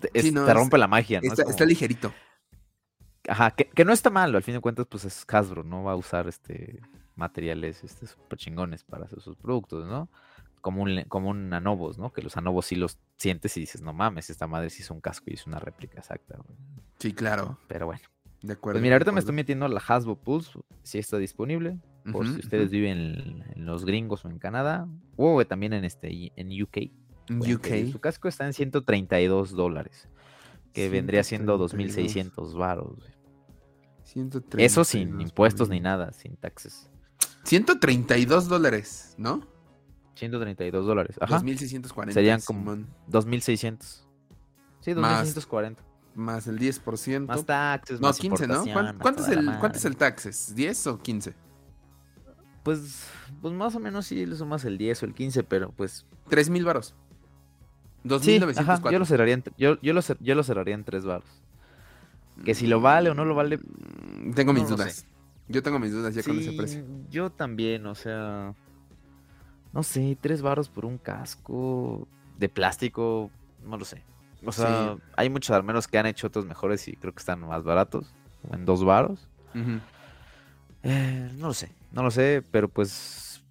te 0.00 0.54
rompe 0.54 0.78
la 0.78 0.88
magia, 0.88 1.20
¿no? 1.22 1.32
está 1.32 1.64
ligerito. 1.64 2.12
Ajá, 3.28 3.52
que, 3.52 3.84
no 3.84 3.92
está 3.92 4.10
mal, 4.10 4.34
al 4.34 4.42
fin 4.42 4.54
de 4.54 4.60
cuentas, 4.60 4.86
pues 4.88 5.04
es 5.04 5.24
Hasbro, 5.26 5.64
¿no? 5.64 5.84
Va 5.84 5.92
a 5.92 5.96
usar 5.96 6.28
este 6.28 6.80
materiales 7.16 7.84
este, 7.84 8.06
super 8.06 8.38
chingones 8.38 8.84
para 8.84 9.04
hacer 9.04 9.20
sus 9.20 9.36
productos, 9.36 9.86
¿no? 9.86 10.08
Como 10.60 10.82
un, 10.82 11.04
como 11.08 11.28
un 11.30 11.52
Anobos, 11.52 11.98
¿no? 11.98 12.12
Que 12.12 12.22
los 12.22 12.36
Anobos 12.36 12.66
sí 12.66 12.76
los 12.76 12.98
sientes 13.16 13.56
y 13.56 13.60
dices, 13.60 13.82
no 13.82 13.92
mames, 13.92 14.30
esta 14.30 14.46
madre 14.46 14.70
sí 14.70 14.82
es 14.82 14.90
un 14.90 15.00
casco 15.00 15.26
y 15.28 15.34
es 15.34 15.46
una 15.46 15.58
réplica 15.58 15.98
exacta. 15.98 16.38
Sí, 16.98 17.12
claro. 17.12 17.58
Pero 17.68 17.86
bueno. 17.86 18.02
De 18.42 18.52
acuerdo. 18.52 18.76
Pues 18.76 18.82
mira, 18.82 18.96
ahorita 18.96 19.12
me 19.12 19.20
estoy 19.20 19.34
metiendo 19.34 19.64
a 19.64 19.68
la 19.68 19.80
Hasbro 19.80 20.16
Pulse, 20.16 20.58
si 20.82 20.98
está 20.98 21.16
disponible, 21.16 21.78
por 22.12 22.26
si 22.26 22.40
ustedes 22.40 22.70
viven 22.70 23.42
en, 23.54 23.64
los 23.64 23.86
gringos 23.86 24.24
o 24.24 24.28
en 24.28 24.38
Canadá, 24.38 24.86
o 25.16 25.42
también 25.46 25.72
en 25.72 25.84
este 25.84 26.32
en 26.36 26.62
UK. 26.62 26.90
UK. 27.30 27.90
Su 27.90 28.00
casco 28.00 28.28
está 28.28 28.44
en 28.44 28.52
132 28.52 29.52
dólares, 29.52 30.10
que 30.74 30.90
vendría 30.90 31.24
siendo 31.24 31.58
2.600 31.58 32.54
varos. 32.54 33.13
Eso 34.56 34.84
sin 34.84 35.20
impuestos 35.20 35.68
ni 35.68 35.80
nada, 35.80 36.12
sin 36.12 36.36
taxes. 36.36 36.90
132 37.44 38.48
dólares, 38.48 39.14
¿no? 39.18 39.46
132 40.14 40.86
dólares. 40.86 41.16
Ajá. 41.20 41.40
2.640. 41.40 42.12
Serían 42.12 42.40
como 42.40 42.76
2.600. 43.10 44.04
Sí, 44.80 44.92
2.640. 44.92 45.76
Más, 46.14 46.46
el 46.46 46.58
10%. 46.58 47.26
Más 47.26 47.44
taxes, 47.44 48.00
no, 48.00 48.12
15, 48.12 48.46
¿no? 48.46 48.64
¿Cuánto, 49.00 49.22
es 49.22 49.28
el, 49.28 49.58
¿Cuánto 49.58 49.78
es 49.78 49.84
el 49.84 49.96
taxes? 49.96 50.54
¿10 50.56 50.92
o 50.92 50.98
15? 50.98 51.34
Pues, 52.62 53.08
pues 53.42 53.52
más 53.52 53.74
o 53.74 53.80
menos 53.80 54.06
sí 54.06 54.24
le 54.24 54.36
sumas 54.36 54.64
el 54.64 54.78
10 54.78 55.02
o 55.02 55.06
el 55.06 55.14
15, 55.14 55.42
pero 55.42 55.72
pues... 55.72 56.06
3.000 56.30 56.64
varos. 56.64 56.94
2.904. 58.04 58.92
yo 58.92 58.98
lo 58.98 59.04
cerraría 59.04 59.34
en, 59.34 59.44
yo, 59.58 59.80
yo, 59.80 59.92
lo, 59.92 60.00
yo 60.20 60.34
lo 60.34 60.42
cerraría 60.42 60.74
en 60.74 60.84
3 60.84 61.04
varos. 61.04 61.43
Que 62.44 62.54
si 62.54 62.66
lo 62.66 62.80
vale 62.80 63.10
o 63.10 63.14
no 63.14 63.24
lo 63.24 63.34
vale. 63.34 63.58
Mm, 63.58 64.32
tengo 64.32 64.52
mis 64.52 64.68
dudas. 64.68 65.06
Yo 65.48 65.62
tengo 65.62 65.78
mis 65.78 65.92
dudas 65.92 66.14
ya 66.14 66.22
con 66.22 66.38
ese 66.38 66.52
precio. 66.52 66.84
Yo 67.10 67.30
también, 67.30 67.86
o 67.86 67.94
sea. 67.94 68.54
No 69.72 69.82
sé, 69.82 70.16
tres 70.20 70.40
baros 70.40 70.68
por 70.68 70.84
un 70.84 70.98
casco 70.98 72.06
de 72.38 72.48
plástico, 72.48 73.30
no 73.64 73.76
lo 73.76 73.84
sé. 73.84 74.02
O 74.46 74.52
sea, 74.52 74.96
hay 75.16 75.30
muchos 75.30 75.54
armeros 75.54 75.88
que 75.88 75.98
han 75.98 76.06
hecho 76.06 76.26
otros 76.26 76.46
mejores 76.46 76.86
y 76.88 76.96
creo 76.96 77.12
que 77.12 77.18
están 77.18 77.40
más 77.40 77.64
baratos, 77.64 78.12
en 78.52 78.64
dos 78.64 78.84
varos. 78.84 79.28
Eh, 80.82 81.30
no 81.36 81.48
lo 81.48 81.54
sé, 81.54 81.72
no 81.92 82.02
lo 82.02 82.10
sé, 82.10 82.42
pero 82.50 82.68
pues 82.68 83.42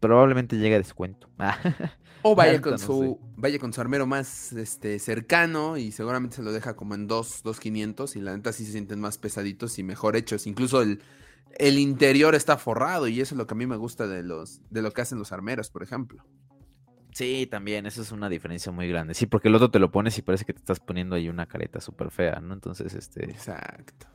probablemente 0.00 0.56
llegue 0.56 0.74
a 0.74 0.78
descuento. 0.78 1.28
o 2.22 2.34
vaya 2.34 2.60
con 2.60 2.78
su 2.78 3.18
vaya 3.36 3.58
con 3.58 3.72
su 3.72 3.80
armero 3.80 4.06
más 4.06 4.52
este 4.52 4.98
cercano 4.98 5.76
y 5.76 5.92
seguramente 5.92 6.36
se 6.36 6.42
lo 6.42 6.52
deja 6.52 6.76
como 6.76 6.94
en 6.94 7.06
2 7.06 7.44
2.500 7.44 8.16
y 8.16 8.20
la 8.20 8.36
neta 8.36 8.52
sí 8.52 8.64
se 8.64 8.72
sienten 8.72 9.00
más 9.00 9.18
pesaditos 9.18 9.78
y 9.78 9.82
mejor 9.82 10.16
hechos. 10.16 10.46
Incluso 10.46 10.82
el, 10.82 11.00
el 11.56 11.78
interior 11.78 12.34
está 12.34 12.56
forrado 12.56 13.08
y 13.08 13.20
eso 13.20 13.34
es 13.34 13.38
lo 13.38 13.46
que 13.46 13.54
a 13.54 13.56
mí 13.56 13.66
me 13.66 13.76
gusta 13.76 14.06
de 14.06 14.22
los 14.22 14.60
de 14.70 14.82
lo 14.82 14.92
que 14.92 15.02
hacen 15.02 15.18
los 15.18 15.32
armeros, 15.32 15.70
por 15.70 15.82
ejemplo. 15.82 16.24
Sí, 17.12 17.48
también, 17.50 17.86
eso 17.86 18.02
es 18.02 18.12
una 18.12 18.28
diferencia 18.28 18.70
muy 18.70 18.88
grande. 18.88 19.14
Sí, 19.14 19.26
porque 19.26 19.48
el 19.48 19.54
otro 19.56 19.70
te 19.70 19.78
lo 19.78 19.90
pones 19.90 20.16
y 20.18 20.22
parece 20.22 20.44
que 20.44 20.52
te 20.52 20.60
estás 20.60 20.78
poniendo 20.78 21.16
ahí 21.16 21.28
una 21.28 21.46
careta 21.46 21.80
súper 21.80 22.12
fea, 22.12 22.38
¿no? 22.40 22.54
Entonces, 22.54 22.94
este... 22.94 23.24
Exacto. 23.24 24.06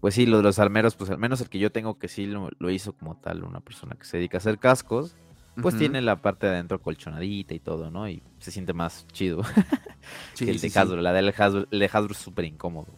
Pues 0.00 0.14
sí, 0.14 0.26
lo 0.26 0.38
de 0.38 0.42
los 0.42 0.58
armeros, 0.58 0.94
pues 0.94 1.10
al 1.10 1.18
menos 1.18 1.40
el 1.40 1.48
que 1.48 1.58
yo 1.58 1.72
tengo 1.72 1.98
que 1.98 2.08
sí 2.08 2.26
lo, 2.26 2.70
hizo 2.70 2.94
como 2.94 3.16
tal 3.16 3.44
una 3.44 3.60
persona 3.60 3.96
que 3.96 4.04
se 4.04 4.16
dedica 4.16 4.36
a 4.36 4.40
hacer 4.40 4.58
cascos, 4.58 5.14
pues 5.62 5.76
tiene 5.76 6.00
la 6.00 6.16
parte 6.16 6.46
de 6.46 6.54
adentro 6.54 6.80
colchonadita 6.80 7.54
y 7.54 7.60
todo, 7.60 7.90
¿no? 7.90 8.08
Y 8.08 8.22
se 8.38 8.50
siente 8.50 8.72
más 8.72 9.06
chido 9.12 9.42
que 10.36 10.50
el 10.50 10.60
de 10.60 10.72
Hasbro. 10.74 11.00
La 11.00 11.12
del 11.12 11.28
Hasbro, 11.36 11.66
el 11.70 11.78
de 11.78 11.86
Hasbro 11.86 12.12
es 12.12 12.18
súper 12.18 12.44
incómodo. 12.44 12.88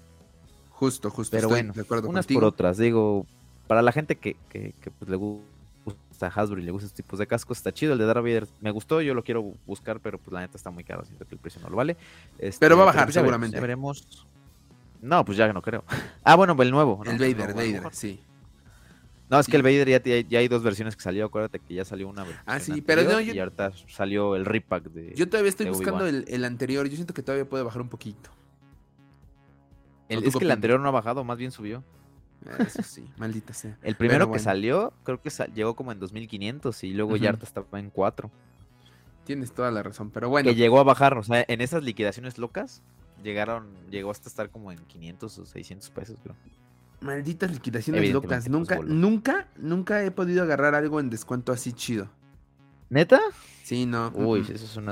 Justo, 0.71 1.11
justo. 1.11 1.37
Pero 1.37 1.49
bueno, 1.49 1.73
de 1.73 1.83
acuerdo 1.83 2.09
unas 2.09 2.27
por 2.27 2.45
otras. 2.45 2.77
Digo, 2.77 3.27
para 3.67 3.83
la 3.83 3.93
gente 3.93 4.17
que, 4.17 4.37
que, 4.49 4.75
que 4.81 4.91
pues, 4.91 5.11
le 5.11 5.17
gusta 5.17 6.27
Hasbro 6.27 6.61
y 6.61 6.65
le 6.65 6.71
gustan 6.71 6.87
estos 6.87 6.97
tipos 6.97 7.19
de 7.19 7.27
cascos, 7.27 7.59
está 7.59 7.73
chido. 7.73 7.93
El 7.93 7.99
de 7.99 8.07
Darth 8.07 8.23
Vader 8.23 8.49
me 8.61 8.71
gustó, 8.71 9.01
yo 9.01 9.15
lo 9.15 9.25
quiero 9.25 9.43
buscar, 9.67 10.01
pero 10.01 10.19
pues 10.19 10.33
la 10.33 10.41
neta 10.41 10.57
está 10.57 10.71
muy 10.71 10.85
caro, 10.85 11.05
siento 11.05 11.27
que 11.27 11.35
el 11.35 11.41
precio 11.41 11.61
no 11.63 11.69
lo 11.69 11.77
vale. 11.77 11.97
Este, 12.39 12.59
pero 12.61 12.77
va 12.77 12.85
a 12.85 12.87
bajar 12.87 13.05
pues, 13.05 13.15
seguramente. 13.15 13.61
veremos. 13.61 14.27
No, 15.01 15.25
pues 15.25 15.37
ya 15.37 15.53
no 15.53 15.63
creo. 15.63 15.85
Ah, 16.25 16.37
bueno, 16.37 16.57
el 16.61 16.71
nuevo. 16.71 17.03
El 17.05 17.19
Vader, 17.19 17.53
Vader, 17.53 17.83
sí. 17.91 18.21
No, 19.33 19.41
es 19.41 19.47
que 19.47 19.57
el 19.57 19.63
Vader 19.63 19.89
ya, 19.89 20.21
ya, 20.29 20.39
hay 20.41 20.47
dos 20.47 20.63
versiones 20.63 20.95
que 20.95 21.01
salió, 21.01 21.25
acuérdate 21.25 21.59
que 21.59 21.73
ya 21.73 21.87
salió 21.87 22.07
una 22.07 22.27
Ah, 22.45 22.61
sí, 22.61 22.83
pero 22.83 23.03
no, 23.03 23.19
Y 23.19 23.39
ahorita 23.39 23.73
salió 23.89 24.37
el 24.37 24.45
repack 24.45 24.85
de 24.85 25.15
Yo 25.15 25.27
todavía 25.27 25.49
estoy 25.49 25.71
buscando 25.71 26.07
el, 26.07 26.27
el, 26.29 26.45
anterior, 26.45 26.87
yo 26.87 26.97
siento 26.97 27.15
que 27.15 27.23
todavía 27.23 27.49
puede 27.49 27.65
bajar 27.65 27.81
un 27.81 27.89
poquito. 27.89 28.29
es 30.11 30.37
que 30.37 30.45
el 30.45 30.51
anterior 30.51 30.79
no 30.79 30.87
ha 30.87 30.91
bajado, 30.91 31.25
más 31.25 31.39
bien 31.39 31.51
subió. 31.51 31.83
Eso 32.59 32.83
sí, 32.83 33.09
maldita 33.17 33.55
sea. 33.55 33.79
El 33.83 33.97
primero 33.97 34.31
que 34.31 34.39
salió, 34.39 34.93
creo 35.03 35.23
que 35.23 35.31
llegó 35.55 35.77
como 35.77 35.93
en 35.93 35.99
2500 35.99 36.85
y 36.85 36.93
luego 36.93 37.17
ya 37.17 37.31
estaba 37.31 37.81
en 37.81 37.89
4. 37.89 38.31
Tienes 39.25 39.53
toda 39.55 39.71
la 39.71 39.83
razón, 39.83 40.11
pero 40.11 40.29
bueno. 40.29 40.51
Que 40.51 40.55
llegó 40.55 40.79
a 40.79 40.85
bajar, 40.85 41.17
o 41.17 41.23
sea, 41.23 41.43
en 41.49 41.63
esas 41.63 41.83
liquidaciones 41.83 42.37
locas, 42.37 42.83
llegaron, 43.23 43.73
llegó 43.91 44.11
hasta 44.11 44.29
estar 44.29 44.51
como 44.51 44.73
en 44.73 44.79
500 44.79 45.39
o 45.39 45.47
600 45.47 45.89
pesos, 45.89 46.19
creo. 46.23 46.37
Malditas 47.03 47.51
liquidaciones 47.51 48.13
locas. 48.13 48.49
Nunca, 48.49 48.81
nunca, 48.81 49.49
nunca 49.57 50.05
he 50.05 50.11
podido 50.11 50.43
agarrar 50.43 50.75
algo 50.75 51.01
en 51.01 51.11
descuento 51.11 51.53
así 51.53 51.73
chido. 51.73 52.09
¿Neta? 52.89 53.21
Sí, 53.65 53.87
no. 53.87 54.13
Uy, 54.15 54.41
esas 54.41 54.69
son, 54.69 54.87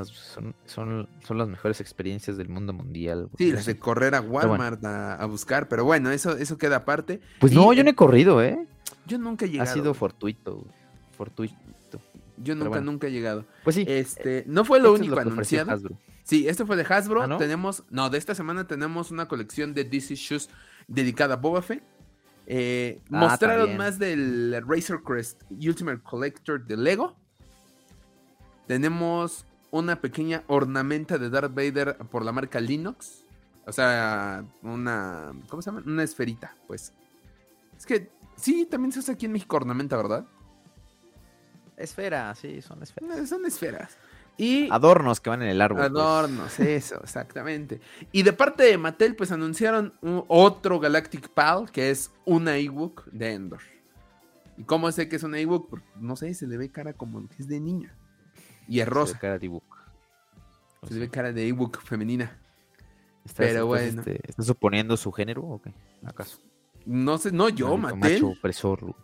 son, 0.64 1.08
son, 1.22 1.38
las 1.38 1.48
mejores 1.48 1.80
experiencias 1.80 2.36
del 2.36 2.48
mundo 2.48 2.72
mundial. 2.72 3.28
Sí, 3.36 3.52
las 3.52 3.66
de 3.66 3.78
correr 3.78 4.14
a 4.14 4.20
Walmart 4.20 4.82
a, 4.84 5.24
buscar, 5.26 5.68
pero 5.68 5.84
bueno, 5.84 6.10
eso, 6.10 6.36
eso 6.36 6.56
queda 6.56 6.76
aparte. 6.76 7.20
Pues 7.40 7.52
no, 7.52 7.72
yo 7.72 7.84
no 7.84 7.90
he 7.90 7.94
corrido, 7.94 8.42
¿eh? 8.42 8.66
Yo 9.06 9.18
nunca 9.18 9.44
he 9.44 9.50
llegado. 9.50 9.70
Ha 9.70 9.74
sido 9.74 9.92
fortuito, 9.92 10.64
fortuito. 11.16 11.54
Yo 12.42 12.54
nunca, 12.54 12.80
nunca 12.80 13.08
he 13.08 13.10
llegado. 13.10 13.44
Pues 13.64 13.76
sí. 13.76 13.84
Este, 13.86 14.44
no 14.46 14.64
fue 14.64 14.80
lo 14.80 14.94
único 14.94 15.18
anunciado. 15.18 15.78
Sí, 16.24 16.48
este 16.48 16.64
fue 16.64 16.76
de 16.76 16.86
Hasbro. 16.88 17.22
¿Ah, 17.22 17.36
tenemos, 17.36 17.82
no, 17.90 18.08
de 18.08 18.16
esta 18.16 18.34
semana 18.34 18.66
tenemos 18.66 19.10
una 19.10 19.28
colección 19.28 19.74
de 19.74 19.84
DC 19.84 20.14
Shoes 20.14 20.48
dedicada 20.88 21.34
a 21.34 21.36
Boba 21.36 21.60
Fett. 21.60 21.82
Eh, 22.52 23.00
ah, 23.12 23.18
mostraron 23.20 23.76
más 23.76 24.00
del 24.00 24.60
Razor 24.66 25.04
Crest 25.04 25.44
Ultimate 25.50 26.02
Collector 26.02 26.66
de 26.66 26.76
Lego. 26.76 27.16
Tenemos 28.66 29.46
una 29.70 30.00
pequeña 30.00 30.42
ornamenta 30.48 31.16
de 31.16 31.30
Darth 31.30 31.54
Vader 31.54 31.96
por 32.10 32.24
la 32.24 32.32
marca 32.32 32.58
Linux. 32.58 33.24
O 33.66 33.72
sea, 33.72 34.44
una. 34.62 35.32
¿Cómo 35.48 35.62
se 35.62 35.70
llama? 35.70 35.84
Una 35.86 36.02
esferita, 36.02 36.56
pues. 36.66 36.92
Es 37.78 37.86
que 37.86 38.10
sí, 38.34 38.66
también 38.68 38.90
se 38.90 38.98
usa 38.98 39.14
aquí 39.14 39.26
en 39.26 39.32
México 39.32 39.56
ornamenta, 39.56 39.96
¿verdad? 39.96 40.26
Esfera, 41.76 42.34
sí, 42.34 42.60
son 42.62 42.82
esferas. 42.82 43.16
Eh, 43.16 43.26
son 43.28 43.46
esferas. 43.46 43.96
Y 44.40 44.70
adornos 44.70 45.20
que 45.20 45.28
van 45.28 45.42
en 45.42 45.50
el 45.50 45.60
árbol. 45.60 45.80
Pues. 45.80 45.90
Adornos, 45.90 46.60
eso, 46.60 46.98
exactamente. 47.02 47.78
Y 48.10 48.22
de 48.22 48.32
parte 48.32 48.62
de 48.62 48.78
Mattel, 48.78 49.14
pues 49.14 49.32
anunciaron 49.32 49.92
otro 50.28 50.80
Galactic 50.80 51.28
Pal, 51.28 51.70
que 51.70 51.90
es 51.90 52.10
una 52.24 52.56
ebook 52.56 53.04
de 53.12 53.34
Endor. 53.34 53.60
¿Y 54.56 54.64
cómo 54.64 54.90
sé 54.92 55.10
que 55.10 55.16
es 55.16 55.24
una 55.24 55.38
ebook? 55.38 55.82
no 55.96 56.16
sé, 56.16 56.32
se 56.32 56.46
le 56.46 56.56
ve 56.56 56.70
cara 56.70 56.94
como 56.94 57.28
que 57.28 57.36
es 57.38 57.48
de 57.48 57.60
niña. 57.60 57.94
Y 58.66 58.80
es 58.80 58.88
rosa. 58.88 59.12
Se 59.12 59.16
ve 59.16 59.20
cara 59.20 59.38
de 59.38 59.46
ebook. 59.46 59.76
Se 60.88 60.98
ve 60.98 61.10
cara 61.10 61.32
de 61.34 61.46
ebook 61.46 61.82
femenina. 61.82 62.38
Pero 63.36 63.66
bueno. 63.66 64.00
Este, 64.00 64.20
¿Estás 64.26 64.46
suponiendo 64.46 64.96
su 64.96 65.12
género 65.12 65.42
o 65.42 65.60
qué? 65.60 65.74
¿Acaso? 66.02 66.38
No 66.86 67.18
sé, 67.18 67.30
no 67.30 67.50
yo, 67.50 67.76
Mattel. 67.76 67.98
Macho 67.98 68.28
opresor. 68.28 68.94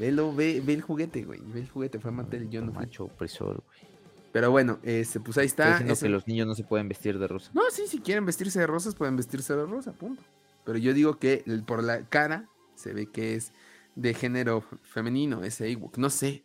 Velo, 0.00 0.34
ve, 0.34 0.60
ve 0.60 0.74
el 0.74 0.82
juguete, 0.82 1.22
güey. 1.22 1.40
Ve 1.40 1.60
el 1.60 1.68
juguete, 1.68 2.00
fue 2.00 2.10
Mattel, 2.10 2.50
yo 2.50 2.62
no 2.62 2.72
Macho 2.72 3.04
opresor, 3.04 3.62
güey. 3.64 3.91
Pero 4.32 4.50
bueno, 4.50 4.78
este, 4.82 5.20
pues 5.20 5.36
ahí 5.36 5.46
está. 5.46 5.78
que 5.78 6.08
los 6.08 6.26
niños 6.26 6.46
no 6.46 6.54
se 6.54 6.64
pueden 6.64 6.88
vestir 6.88 7.18
de 7.18 7.28
rosa. 7.28 7.50
No, 7.54 7.62
sí, 7.70 7.86
si 7.86 8.00
quieren 8.00 8.24
vestirse 8.24 8.58
de 8.58 8.66
rosas, 8.66 8.94
pueden 8.94 9.16
vestirse 9.16 9.54
de 9.54 9.66
rosa, 9.66 9.92
punto. 9.92 10.22
Pero 10.64 10.78
yo 10.78 10.94
digo 10.94 11.18
que 11.18 11.44
por 11.66 11.84
la 11.84 12.08
cara 12.08 12.48
se 12.74 12.94
ve 12.94 13.10
que 13.10 13.34
es 13.34 13.52
de 13.94 14.14
género 14.14 14.64
femenino, 14.82 15.44
ese 15.44 15.68
ebook. 15.70 15.98
No 15.98 16.08
sé. 16.08 16.44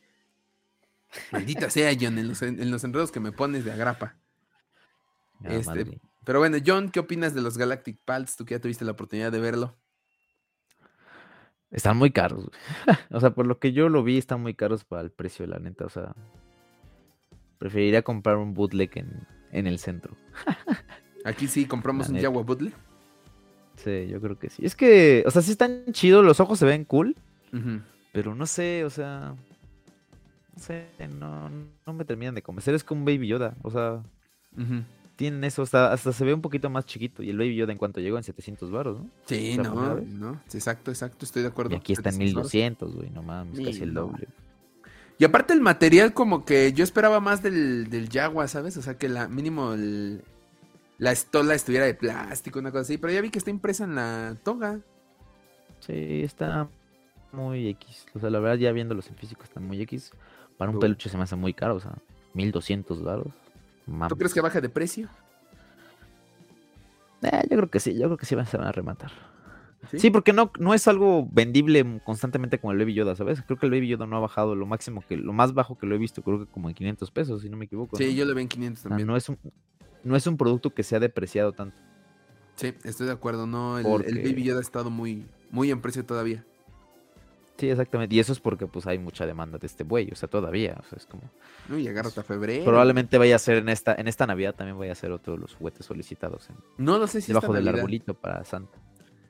Maldita 1.32 1.69
sea, 1.69 1.95
John, 2.00 2.17
en 2.17 2.28
los, 2.28 2.84
enredos 2.84 3.12
que 3.12 3.21
me 3.21 3.32
pones 3.32 3.63
de 3.63 3.71
agrapa. 3.71 4.17
este, 5.43 6.02
pero 6.26 6.39
bueno, 6.39 6.58
John, 6.65 6.89
¿qué 6.89 7.00
opinas 7.00 7.34
de 7.34 7.41
los 7.41 7.58
Galactic 7.58 8.00
Pals? 8.04 8.36
Tú 8.36 8.43
que 8.43 8.56
ya 8.56 8.60
tuviste 8.60 8.84
la 8.84 8.91
oportunidad 8.91 9.32
de 9.32 9.39
verlo. 9.39 9.78
Están 11.71 11.95
muy 11.95 12.12
caros. 12.12 12.50
o 13.12 13.19
sea, 13.21 13.30
por 13.30 13.45
lo 13.45 13.60
que 13.60 13.71
yo 13.71 13.88
lo 13.88 14.04
vi, 14.04 14.17
están 14.17 14.41
muy 14.41 14.54
caros 14.54 14.84
para 14.84 15.04
el 15.04 15.12
precio, 15.12 15.45
de 15.45 15.52
la 15.52 15.60
neta. 15.60 15.86
O 15.86 15.89
sea, 15.89 16.13
preferiría 17.58 18.02
comprar 18.02 18.38
un 18.38 18.54
bootleg 18.54 18.91
en, 19.52 19.67
el 19.67 19.80
centro. 19.80 20.15
Aquí 21.26 21.48
sí 21.48 21.65
compramos 21.65 22.10
un 22.10 22.20
Jaguar 22.20 22.46
bootleg. 22.46 22.74
Sí, 23.76 24.08
yo 24.08 24.20
creo 24.20 24.39
que 24.39 24.50
sí. 24.50 24.65
Es 24.65 24.76
que, 24.76 25.24
o 25.26 25.32
sea, 25.32 25.41
sí 25.41 25.52
están 25.52 25.86
chidos, 25.91 26.26
los 26.26 26.39
ojos 26.39 26.60
se 26.60 26.65
ven 26.65 26.86
cool. 26.86 27.15
Pero 28.12 28.36
no 28.36 28.46
sé, 28.46 28.84
o 28.84 28.89
sea, 28.89 29.36
no 30.56 30.63
sé, 30.63 30.88
no, 31.20 31.50
no 31.86 31.93
me 31.93 32.06
terminan 32.06 32.36
de 32.36 32.41
convencer. 32.41 32.76
Es 32.76 32.84
como 32.84 33.02
un 33.02 33.06
Baby 33.06 33.28
Yoda, 33.28 33.56
o 33.63 33.72
sea, 33.72 34.04
tienen 35.15 35.43
eso, 35.43 35.63
hasta, 35.63 35.91
hasta 35.91 36.13
se 36.13 36.26
ve 36.26 36.34
un 36.34 36.41
poquito 36.41 36.70
más 36.70 36.86
chiquito. 36.86 37.24
Y 37.24 37.30
el 37.30 37.38
Baby 37.38 37.56
Yoda 37.56 37.72
en 37.72 37.78
cuanto 37.78 38.00
llegó 38.00 38.17
en 38.17 38.24
700 38.24 38.72
baros, 38.72 39.00
¿no? 39.00 39.10
Sí, 39.26 39.58
no, 39.58 40.00
no, 40.00 40.41
exacto, 40.54 40.91
exacto, 40.91 41.26
estoy 41.26 41.41
de 41.41 41.50
acuerdo. 41.50 41.74
Y 41.74 41.78
aquí 41.78 41.93
está 41.93 42.10
en 42.10 42.17
1200, 42.17 42.96
güey, 42.96 43.10
no 43.10 43.24
mames, 43.24 43.60
casi 43.60 43.84
el 43.84 43.93
doble. 43.93 44.28
Y 45.19 45.25
aparte 45.25 45.53
el 45.53 45.62
material 45.62 46.13
como 46.13 46.45
que 46.45 46.73
yo 46.73 46.84
esperaba 46.84 47.19
más 47.19 47.41
del, 47.41 47.89
del 47.89 48.10
Jaguar, 48.10 48.49
¿sabes? 48.49 48.77
O 48.77 48.82
sea, 48.82 48.97
que 48.97 49.10
la 49.10 49.27
mínimo 49.27 49.75
la 50.99 51.12
estola 51.12 51.56
estuviera 51.56 51.86
de 51.86 51.93
plástico, 51.93 52.60
una 52.60 52.71
cosa 52.71 52.82
así. 52.82 52.97
Pero 52.97 53.13
ya 53.13 53.21
vi 53.21 53.30
que 53.30 53.39
está 53.39 53.49
impresa 53.49 53.84
en 53.84 53.95
la 53.95 54.36
toga. 54.43 54.80
Sí, 55.80 56.23
está 56.23 56.67
muy 57.32 57.69
X. 57.69 58.06
O 58.13 58.19
sea, 58.19 58.30
la 58.30 58.39
verdad 58.39 58.58
ya 58.58 58.71
viéndolos 58.71 59.08
en 59.08 59.15
físico 59.15 59.43
está 59.43 59.60
muy 59.60 59.82
X. 59.82 60.12
Para 60.58 60.71
un 60.71 60.80
peluche 60.80 61.10
se 61.10 61.17
me 61.17 61.23
hace 61.23 61.36
muy 61.36 61.53
caro, 61.53 61.75
o 61.75 61.80
sea, 61.80 61.93
1200 62.34 63.03
dólares. 63.03 63.34
¿Tú 64.10 64.17
crees 64.17 64.34
que 64.34 64.41
baja 64.41 64.60
de 64.60 64.69
precio? 64.69 65.08
Eh, 67.21 67.41
yo 67.49 67.58
creo 67.58 67.69
que 67.69 67.80
sí, 67.80 67.93
yo 67.93 68.06
creo 68.06 68.17
que 68.17 68.25
sí 68.25 68.36
se 68.45 68.58
van 68.58 68.67
a 68.67 68.71
rematar. 68.71 69.12
¿Sí? 69.95 70.09
porque 70.09 70.33
no, 70.33 70.51
no 70.59 70.73
es 70.73 70.87
algo 70.87 71.27
vendible 71.31 72.01
constantemente 72.03 72.59
como 72.59 72.73
el 72.73 72.79
Baby 72.79 72.93
Yoda, 72.95 73.15
¿sabes? 73.15 73.41
Creo 73.41 73.57
que 73.57 73.67
el 73.67 73.71
Baby 73.71 73.87
Yoda 73.89 74.05
no 74.05 74.17
ha 74.17 74.19
bajado 74.19 74.55
lo 74.55 74.65
máximo 74.65 75.03
que, 75.07 75.17
lo 75.17 75.33
más 75.33 75.53
bajo 75.53 75.77
que 75.77 75.85
lo 75.85 75.95
he 75.95 75.97
visto, 75.97 76.21
creo 76.23 76.39
que 76.39 76.51
como 76.51 76.69
en 76.69 76.75
500 76.75 77.11
pesos, 77.11 77.41
si 77.41 77.49
no 77.49 77.57
me 77.57 77.65
equivoco. 77.65 77.95
Sí, 77.95 78.15
yo 78.15 78.25
le 78.25 78.33
veo 78.33 78.41
en 78.41 78.47
500 78.49 78.83
también. 78.83 79.07
no, 79.07 79.15
es 79.15 79.29
un, 79.29 79.37
no 80.03 80.15
es 80.15 80.27
un 80.27 80.37
producto 80.37 80.73
que 80.73 80.83
se 80.83 80.95
ha 80.95 80.99
depreciado 80.99 81.53
tanto. 81.53 81.77
Sí, 82.55 82.73
estoy 82.83 83.05
de 83.05 83.13
acuerdo, 83.13 83.45
no, 83.45 83.77
el, 83.77 83.85
el 84.05 84.23
Baby 84.23 84.43
Yoda 84.43 84.59
ha 84.59 84.61
estado 84.61 84.89
muy, 84.89 85.25
muy 85.51 85.71
en 85.71 85.81
precio 85.81 86.05
todavía. 86.05 86.43
Sí, 87.57 87.69
exactamente. 87.69 88.15
Y 88.15 88.19
eso 88.19 88.34
es 88.34 88.39
porque 88.39 88.67
pues 88.67 88.86
hay 88.86 88.99
mucha 88.99 89.25
demanda 89.25 89.57
de 89.57 89.65
este 89.65 89.84
buey, 89.84 90.09
o 90.11 90.15
sea, 90.15 90.30
todavía, 90.30 90.78
o 90.80 90.84
sea, 90.84 90.97
es 90.97 91.07
como... 91.07 91.23
No, 91.67 91.78
y 91.78 91.88
agarra 91.88 92.09
hasta 92.09 92.23
febrero. 92.23 92.63
Probablemente 92.63 93.17
vaya 93.17 93.36
a 93.36 93.39
ser 93.39 93.57
en 93.57 93.69
esta, 93.69 93.95
en 93.95 94.07
esta 94.07 94.28
Navidad 94.28 94.53
también 94.53 94.78
vaya 94.78 94.91
a 94.91 94.95
ser 94.95 95.11
otro 95.11 95.34
de 95.34 95.39
los 95.39 95.55
juguetes 95.55 95.86
solicitados. 95.86 96.49
no 96.78 96.99
lo 96.99 97.07
sé 97.07 97.21
si 97.21 97.34
Debajo 97.34 97.53
del 97.53 97.67
arbolito 97.67 98.13
para 98.13 98.43
Santa. 98.43 98.78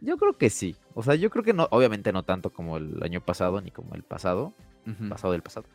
Yo 0.01 0.17
creo 0.17 0.37
que 0.37 0.49
sí. 0.49 0.75
O 0.93 1.03
sea, 1.03 1.15
yo 1.15 1.29
creo 1.29 1.43
que 1.43 1.53
no, 1.53 1.67
obviamente 1.71 2.11
no 2.11 2.23
tanto 2.23 2.51
como 2.51 2.77
el 2.77 3.01
año 3.03 3.21
pasado 3.21 3.61
ni 3.61 3.71
como 3.71 3.95
el 3.95 4.03
pasado, 4.03 4.53
pasado 5.09 5.33
del 5.33 5.41
pasado. 5.41 5.65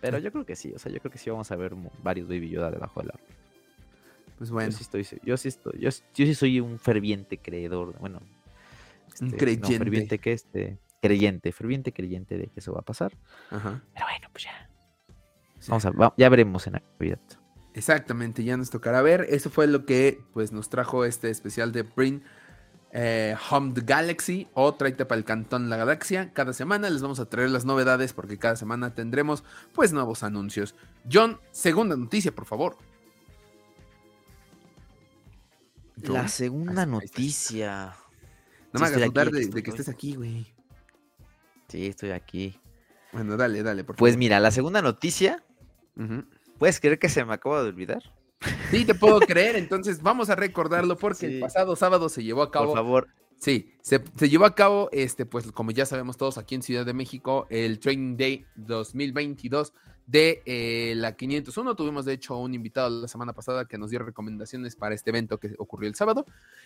Pero 0.00 0.18
yo 0.18 0.30
creo 0.30 0.44
que 0.44 0.56
sí, 0.56 0.72
o 0.74 0.78
sea, 0.78 0.92
yo 0.92 1.00
creo 1.00 1.10
que 1.10 1.18
sí 1.18 1.30
vamos 1.30 1.50
a 1.50 1.56
ver 1.56 1.74
varios 2.02 2.28
Baby 2.28 2.50
Yoda 2.50 2.70
debajo 2.70 3.00
del 3.00 3.10
árbol. 3.10 3.26
Pues 4.38 4.50
bueno. 4.50 4.70
Yo 4.70 4.76
sí 4.76 4.82
estoy, 4.82 5.20
yo 5.22 5.36
sí 5.36 5.48
estoy, 5.48 5.80
yo, 5.80 5.90
sí 5.90 6.34
soy 6.34 6.60
un 6.60 6.78
ferviente 6.78 7.38
creedor, 7.38 7.98
bueno, 7.98 8.20
un 9.20 9.28
este, 9.28 9.36
creyente. 9.36 9.78
ferviente 9.78 10.18
que 10.18 10.32
este, 10.32 10.78
creyente, 11.00 11.52
ferviente 11.52 11.92
creyente 11.92 12.36
de 12.36 12.46
que 12.48 12.60
eso 12.60 12.72
va 12.72 12.80
a 12.80 12.84
pasar. 12.84 13.12
Ajá. 13.50 13.82
Pero 13.94 14.06
bueno, 14.06 14.28
pues 14.32 14.44
ya. 14.44 14.70
Vamos 15.68 15.86
a, 15.86 16.14
ya 16.16 16.28
veremos 16.28 16.66
en 16.66 16.74
la 16.74 16.82
Navidad. 16.98 17.20
Exactamente, 17.74 18.44
ya 18.44 18.56
nos 18.56 18.70
tocará 18.70 19.02
ver. 19.02 19.26
Eso 19.28 19.50
fue 19.50 19.66
lo 19.66 19.84
que 19.84 20.20
pues 20.32 20.52
nos 20.52 20.68
trajo 20.68 21.04
este 21.04 21.30
especial 21.30 21.72
de 21.72 21.82
Bring 21.82 22.22
eh, 22.98 23.36
Home 23.50 23.74
the 23.74 23.82
Galaxy 23.84 24.48
o 24.54 24.74
Tráete 24.74 25.04
para 25.04 25.18
el 25.18 25.24
Cantón 25.26 25.68
La 25.68 25.76
Galaxia. 25.76 26.32
Cada 26.32 26.54
semana 26.54 26.88
les 26.88 27.02
vamos 27.02 27.20
a 27.20 27.26
traer 27.26 27.50
las 27.50 27.66
novedades 27.66 28.14
porque 28.14 28.38
cada 28.38 28.56
semana 28.56 28.94
tendremos 28.94 29.44
pues 29.74 29.92
nuevos 29.92 30.22
anuncios. 30.22 30.74
John, 31.12 31.38
segunda 31.50 31.94
noticia, 31.94 32.34
por 32.34 32.46
favor. 32.46 32.78
La 35.96 36.26
segunda 36.28 36.86
noticia. 36.86 37.94
No 38.72 38.80
me 38.80 38.86
hagas 38.86 39.04
dudar 39.04 39.30
de, 39.30 39.62
que 39.62 39.70
estés 39.70 39.90
aquí, 39.90 40.14
güey. 40.14 40.54
Sí, 41.68 41.88
estoy 41.88 42.12
aquí. 42.12 42.58
Bueno, 43.12 43.36
dale, 43.36 43.62
dale, 43.62 43.84
por 43.84 43.96
Pues 43.96 44.16
mira, 44.16 44.40
la 44.40 44.50
segunda 44.50 44.80
noticia. 44.80 45.44
¿Puedes 46.58 46.80
creer 46.80 46.98
que 46.98 47.10
se 47.10 47.22
me 47.26 47.34
acaba 47.34 47.62
de 47.62 47.68
olvidar? 47.68 48.02
Sí, 48.70 48.84
te 48.84 48.94
puedo 48.94 49.20
creer. 49.20 49.56
Entonces 49.56 50.02
vamos 50.02 50.30
a 50.30 50.34
recordarlo 50.34 50.96
porque 50.96 51.26
el 51.26 51.40
pasado 51.40 51.76
sábado 51.76 52.08
se 52.08 52.22
llevó 52.24 52.42
a 52.42 52.50
cabo. 52.50 52.66
Por 52.66 52.74
favor. 52.76 53.08
Sí, 53.38 53.74
se, 53.82 54.00
llevó 54.28 54.46
a 54.46 54.54
cabo, 54.54 54.88
este, 54.92 55.26
pues 55.26 55.52
como 55.52 55.70
ya 55.70 55.84
sabemos 55.84 56.16
todos 56.16 56.38
aquí 56.38 56.54
en 56.54 56.62
Ciudad 56.62 56.86
de 56.86 56.94
México, 56.94 57.46
el 57.50 57.78
Training 57.78 58.16
Day 58.16 58.46
2022 58.56 59.74
de 60.06 60.42
eh, 60.46 60.94
la 60.96 61.16
501. 61.16 61.74
Tuvimos 61.76 62.04
de 62.06 62.14
hecho 62.14 62.38
un 62.38 62.54
invitado 62.54 62.88
la 62.88 63.08
semana 63.08 63.34
pasada 63.34 63.66
que 63.66 63.76
nos 63.76 63.90
dio 63.90 63.98
recomendaciones 63.98 64.74
para 64.74 64.94
este 64.94 65.10
evento 65.10 65.38
que 65.38 65.54
ocurrió 65.58 65.88
el 65.88 65.94
sábado. 65.94 66.24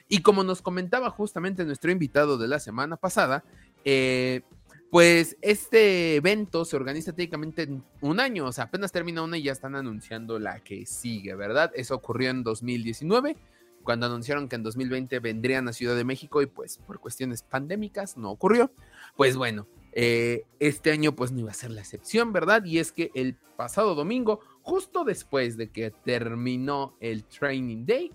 Y 0.08 0.22
como 0.22 0.44
nos 0.44 0.62
comentaba 0.62 1.10
justamente 1.10 1.64
nuestro 1.64 1.90
invitado 1.90 2.38
de 2.38 2.48
la 2.48 2.60
semana 2.60 2.96
pasada, 2.96 3.44
eh, 3.84 4.42
pues 4.90 5.36
este 5.40 6.16
evento 6.16 6.64
se 6.64 6.74
organiza 6.74 7.12
técnicamente 7.12 7.62
en 7.62 7.84
un 8.00 8.18
año, 8.18 8.46
o 8.46 8.52
sea, 8.52 8.64
apenas 8.64 8.90
termina 8.90 9.22
una 9.22 9.38
y 9.38 9.44
ya 9.44 9.52
están 9.52 9.76
anunciando 9.76 10.38
la 10.40 10.60
que 10.60 10.84
sigue, 10.84 11.34
¿verdad? 11.36 11.70
Eso 11.74 11.94
ocurrió 11.94 12.30
en 12.30 12.42
2019, 12.42 13.36
cuando 13.84 14.06
anunciaron 14.06 14.48
que 14.48 14.56
en 14.56 14.64
2020 14.64 15.20
vendrían 15.20 15.68
a 15.68 15.72
Ciudad 15.72 15.94
de 15.94 16.04
México 16.04 16.42
y 16.42 16.46
pues 16.46 16.78
por 16.78 16.98
cuestiones 16.98 17.42
pandémicas 17.42 18.16
no 18.16 18.30
ocurrió. 18.30 18.72
Pues 19.16 19.36
bueno, 19.36 19.68
eh, 19.92 20.44
este 20.58 20.90
año 20.90 21.14
pues 21.14 21.30
no 21.30 21.40
iba 21.40 21.50
a 21.50 21.54
ser 21.54 21.70
la 21.70 21.80
excepción, 21.80 22.32
¿verdad? 22.32 22.64
Y 22.64 22.78
es 22.78 22.90
que 22.90 23.12
el 23.14 23.36
pasado 23.56 23.94
domingo, 23.94 24.40
justo 24.62 25.04
después 25.04 25.56
de 25.56 25.70
que 25.70 25.90
terminó 25.90 26.96
el 27.00 27.24
Training 27.24 27.86
Day, 27.86 28.12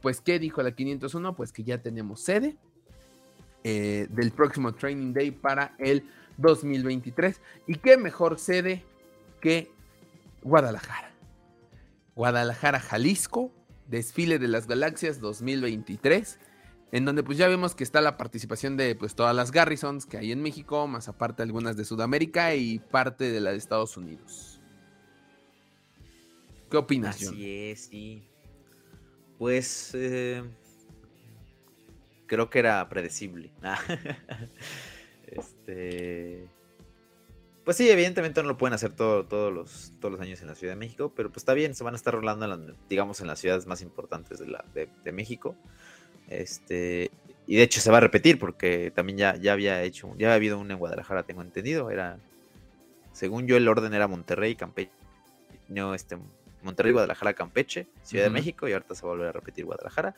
pues 0.00 0.20
¿qué 0.20 0.38
dijo 0.38 0.62
la 0.62 0.74
501? 0.74 1.34
Pues 1.34 1.52
que 1.52 1.64
ya 1.64 1.82
tenemos 1.82 2.20
sede, 2.20 2.56
eh, 3.64 4.06
del 4.10 4.32
próximo 4.32 4.74
Training 4.74 5.12
Day 5.12 5.30
para 5.30 5.74
el 5.78 6.08
2023. 6.38 7.40
Y 7.66 7.76
qué 7.76 7.96
mejor 7.96 8.38
sede 8.38 8.84
que 9.40 9.70
Guadalajara. 10.42 11.12
Guadalajara, 12.14 12.80
Jalisco, 12.80 13.52
desfile 13.88 14.38
de 14.38 14.48
las 14.48 14.66
galaxias 14.66 15.20
2023, 15.20 16.38
en 16.92 17.04
donde 17.04 17.22
pues 17.22 17.38
ya 17.38 17.48
vemos 17.48 17.74
que 17.74 17.84
está 17.84 18.00
la 18.00 18.16
participación 18.16 18.76
de 18.76 18.94
pues 18.94 19.14
todas 19.14 19.34
las 19.34 19.50
Garrisons 19.50 20.06
que 20.06 20.18
hay 20.18 20.32
en 20.32 20.42
México, 20.42 20.86
más 20.86 21.08
aparte 21.08 21.42
algunas 21.42 21.76
de 21.76 21.84
Sudamérica 21.84 22.54
y 22.54 22.78
parte 22.80 23.30
de 23.30 23.40
la 23.40 23.52
de 23.52 23.56
Estados 23.56 23.96
Unidos. 23.96 24.60
¿Qué 26.70 26.76
opinas? 26.76 27.16
Así 27.16 27.70
es, 27.70 27.84
sí. 27.86 28.26
Pues 29.38 29.90
eh, 29.94 30.42
creo 32.32 32.48
que 32.48 32.60
era 32.60 32.88
predecible. 32.88 33.50
este. 35.26 36.48
Pues 37.62 37.76
sí, 37.76 37.90
evidentemente 37.90 38.42
no 38.42 38.48
lo 38.48 38.56
pueden 38.56 38.72
hacer 38.72 38.92
todos, 38.94 39.52
los, 39.52 39.92
todos 40.00 40.12
los 40.12 40.20
años 40.20 40.40
en 40.40 40.48
la 40.48 40.54
Ciudad 40.54 40.72
de 40.72 40.78
México, 40.78 41.12
pero 41.14 41.28
pues 41.28 41.42
está 41.42 41.52
bien, 41.52 41.74
se 41.74 41.84
van 41.84 41.92
a 41.92 41.96
estar 41.96 42.14
rolando, 42.14 42.74
digamos, 42.88 43.20
en 43.20 43.26
las 43.26 43.38
ciudades 43.38 43.66
más 43.66 43.82
importantes 43.82 44.38
de, 44.38 44.46
la, 44.48 44.64
de, 44.74 45.12
México. 45.12 45.54
Este, 46.28 47.10
y 47.46 47.56
de 47.56 47.62
hecho 47.62 47.80
se 47.80 47.90
va 47.90 47.98
a 47.98 48.00
repetir 48.00 48.38
porque 48.38 48.90
también 48.90 49.18
ya, 49.18 49.36
ya 49.36 49.52
había 49.52 49.82
hecho, 49.82 50.08
ya 50.16 50.28
había 50.28 50.34
habido 50.34 50.58
uno 50.58 50.72
en 50.72 50.78
Guadalajara, 50.78 51.24
tengo 51.24 51.42
entendido. 51.42 51.90
Era, 51.90 52.18
según 53.12 53.46
yo, 53.46 53.58
el 53.58 53.68
orden 53.68 53.92
era 53.92 54.08
Monterrey, 54.08 54.56
Campeche, 54.56 54.90
no, 55.68 55.94
este, 55.94 56.16
Monterrey, 56.62 56.92
Guadalajara, 56.92 57.34
Campeche, 57.34 57.86
Ciudad 58.02 58.24
de 58.24 58.30
México, 58.30 58.66
y 58.66 58.72
ahorita 58.72 58.94
se 58.94 59.02
va 59.02 59.10
a 59.10 59.12
volver 59.12 59.28
a 59.28 59.32
repetir 59.32 59.66
Guadalajara 59.66 60.16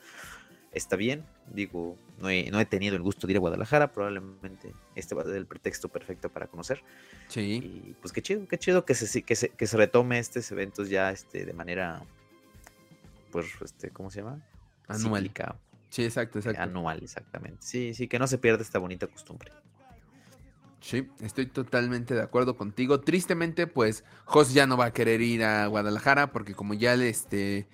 está 0.75 0.95
bien. 0.95 1.25
Digo, 1.51 1.97
no 2.19 2.29
he, 2.29 2.51
no 2.51 2.59
he, 2.59 2.65
tenido 2.65 2.95
el 2.95 3.01
gusto 3.01 3.25
de 3.25 3.33
ir 3.33 3.37
a 3.37 3.39
Guadalajara, 3.39 3.91
probablemente 3.91 4.73
este 4.95 5.15
va 5.15 5.23
a 5.23 5.25
ser 5.25 5.35
el 5.35 5.47
pretexto 5.47 5.89
perfecto 5.89 6.29
para 6.29 6.47
conocer. 6.47 6.83
Sí. 7.29 7.61
Y 7.63 7.95
pues 8.01 8.13
qué 8.13 8.21
chido, 8.21 8.47
qué 8.47 8.59
chido 8.59 8.85
que 8.85 8.93
se, 8.93 9.23
que 9.23 9.35
se, 9.35 9.49
que 9.49 9.67
se 9.67 9.77
retome 9.77 10.19
estos 10.19 10.51
eventos 10.51 10.89
ya 10.89 11.11
este, 11.11 11.45
de 11.45 11.53
manera, 11.53 12.03
pues, 13.31 13.47
este, 13.63 13.89
¿cómo 13.89 14.11
se 14.11 14.21
llama? 14.21 14.41
Anual. 14.87 15.31
Sí, 15.89 16.03
exacto, 16.03 16.39
exacto. 16.39 16.61
Anual, 16.61 17.01
exactamente. 17.01 17.57
Sí, 17.61 17.93
sí, 17.93 18.07
que 18.07 18.19
no 18.19 18.27
se 18.27 18.37
pierda 18.37 18.61
esta 18.61 18.79
bonita 18.79 19.07
costumbre. 19.07 19.51
Sí, 20.81 21.09
estoy 21.21 21.47
totalmente 21.47 22.13
de 22.13 22.21
acuerdo 22.21 22.57
contigo. 22.57 22.99
Tristemente, 22.99 23.65
pues, 23.65 24.03
Jos 24.25 24.53
ya 24.53 24.67
no 24.67 24.77
va 24.77 24.85
a 24.85 24.93
querer 24.93 25.21
ir 25.21 25.43
a 25.43 25.65
Guadalajara 25.67 26.31
porque 26.31 26.53
como 26.53 26.75
ya 26.75 26.93
este 26.93 27.67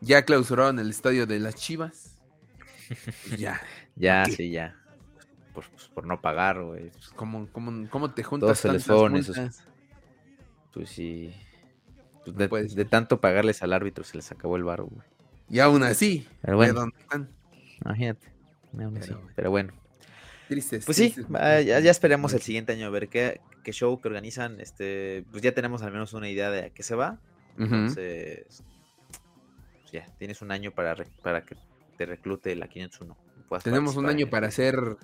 ya 0.00 0.24
clausuraron 0.24 0.78
el 0.78 0.90
estadio 0.90 1.26
de 1.26 1.40
las 1.40 1.56
Chivas. 1.56 2.13
Ya. 3.36 3.60
Ya, 3.96 4.24
sí, 4.24 4.50
ya. 4.50 4.74
Pues, 5.52 5.68
por 5.94 6.04
no 6.04 6.20
pagar, 6.20 6.60
güey. 6.60 6.90
¿Cómo, 7.14 7.48
cómo, 7.52 8.10
te 8.10 8.24
juntas 8.24 8.46
Todos 8.46 8.58
se 8.58 8.72
les 8.72 9.62
Pues 10.72 10.88
sí. 10.88 11.32
Pues 12.48 12.74
de, 12.74 12.84
tanto 12.84 13.20
pagarles 13.20 13.62
al 13.62 13.72
árbitro 13.72 14.02
se 14.02 14.16
les 14.16 14.32
acabó 14.32 14.56
el 14.56 14.64
bar, 14.64 14.82
güey. 14.82 15.06
Y 15.48 15.60
aún 15.60 15.84
así. 15.84 16.26
Pero 16.42 16.56
bueno. 16.56 16.88
Imagínate. 17.84 18.32
Pero, 19.36 19.50
bueno. 19.50 19.72
Tristes. 20.48 20.84
Pues 20.84 20.96
sí, 20.96 21.14
ya, 21.30 21.78
ya, 21.78 21.90
esperemos 21.90 22.34
el 22.34 22.40
siguiente 22.40 22.72
año 22.72 22.86
a 22.86 22.90
ver 22.90 23.08
qué, 23.08 23.40
qué, 23.62 23.72
show 23.72 24.00
que 24.00 24.08
organizan. 24.08 24.60
Este, 24.60 25.24
pues 25.30 25.42
ya 25.42 25.52
tenemos 25.52 25.82
al 25.82 25.92
menos 25.92 26.12
una 26.14 26.28
idea 26.28 26.50
de 26.50 26.64
a 26.64 26.70
qué 26.70 26.82
se 26.82 26.96
va. 26.96 27.20
Entonces, 27.56 28.64
pues 29.82 29.92
ya, 29.92 30.06
tienes 30.18 30.42
un 30.42 30.50
año 30.50 30.72
para, 30.72 30.96
para 31.22 31.44
que 31.44 31.56
te 31.96 32.06
reclute 32.06 32.54
la 32.56 32.68
501. 32.68 33.16
Tenemos 33.62 33.96
un 33.96 34.06
año 34.06 34.28
para 34.28 34.48
hacer 34.48 34.96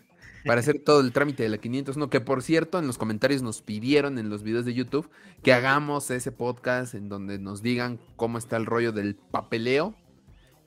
para 0.45 0.61
hacer 0.61 0.81
todo 0.83 1.01
el 1.01 1.13
trámite 1.13 1.43
de 1.43 1.51
la 1.51 1.59
501, 1.59 2.09
que 2.09 2.21
por 2.21 2.43
cierto 2.43 2.79
en 2.79 2.87
los 2.87 2.99
comentarios 2.99 3.43
nos 3.43 3.61
pidieron 3.61 4.19
en 4.19 4.31
los 4.31 4.43
videos 4.43 4.65
de 4.65 4.75
YouTube 4.75 5.11
que 5.43 5.53
hagamos 5.53 6.11
ese 6.11 6.33
podcast 6.33 6.95
en 6.95 7.09
donde 7.09 7.39
nos 7.39 7.63
digan 7.63 8.01
cómo 8.17 8.39
está 8.39 8.57
el 8.57 8.67
rollo 8.67 8.93
del 8.93 9.17
papeleo 9.17 9.95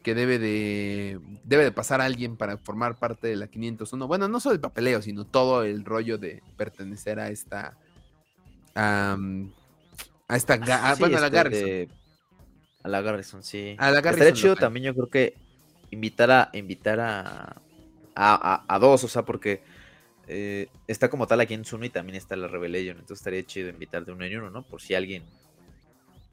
que 0.04 0.14
debe 0.14 0.38
de 0.38 1.20
debe 1.44 1.64
de 1.64 1.72
pasar 1.72 2.02
alguien 2.02 2.36
para 2.38 2.58
formar 2.58 3.00
parte 3.00 3.28
de 3.28 3.36
la 3.36 3.48
501. 3.48 4.08
Bueno, 4.08 4.28
no 4.28 4.40
solo 4.40 4.54
el 4.54 4.62
papeleo, 4.62 5.02
sino 5.02 5.26
todo 5.26 5.64
el 5.64 5.86
rollo 5.86 6.18
de 6.18 6.44
pertenecer 6.58 7.20
a 7.20 7.30
esta 7.30 7.78
a 8.76 9.18
esta 10.30 10.60
ah, 10.62 10.96
bueno, 11.00 11.18
a 11.18 11.22
la 11.22 11.28
este, 11.28 11.38
Garrison. 11.38 11.98
A 12.84 12.90
la 12.90 13.02
Garrison, 13.02 13.44
sí. 13.44 13.76
A 13.80 13.92
la 13.92 14.02
Garrison. 14.02 14.34
chido 14.34 14.56
también 14.56 14.88
yo 14.88 14.94
creo 14.94 15.08
que 15.08 15.43
invitar 15.94 16.32
a 16.32 16.50
invitar 16.54 17.00
a, 17.00 17.62
a, 18.16 18.80
dos, 18.80 19.04
o 19.04 19.08
sea, 19.08 19.24
porque 19.24 19.62
eh, 20.28 20.68
está 20.88 21.10
como 21.10 21.28
tal 21.28 21.42
aquí 21.42 21.54
en 21.54 21.66
Zuno 21.66 21.86
y 21.86 21.90
también 21.90 22.16
está 22.16 22.36
la 22.36 22.48
Rebellion, 22.48 22.98
entonces 22.98 23.20
estaría 23.20 23.46
chido 23.46 23.70
invitar 23.70 24.06
de 24.06 24.12
uno 24.12 24.26
en 24.26 24.38
uno, 24.38 24.50
¿no? 24.50 24.64
Por 24.64 24.82
si 24.82 24.96
alguien 24.96 25.24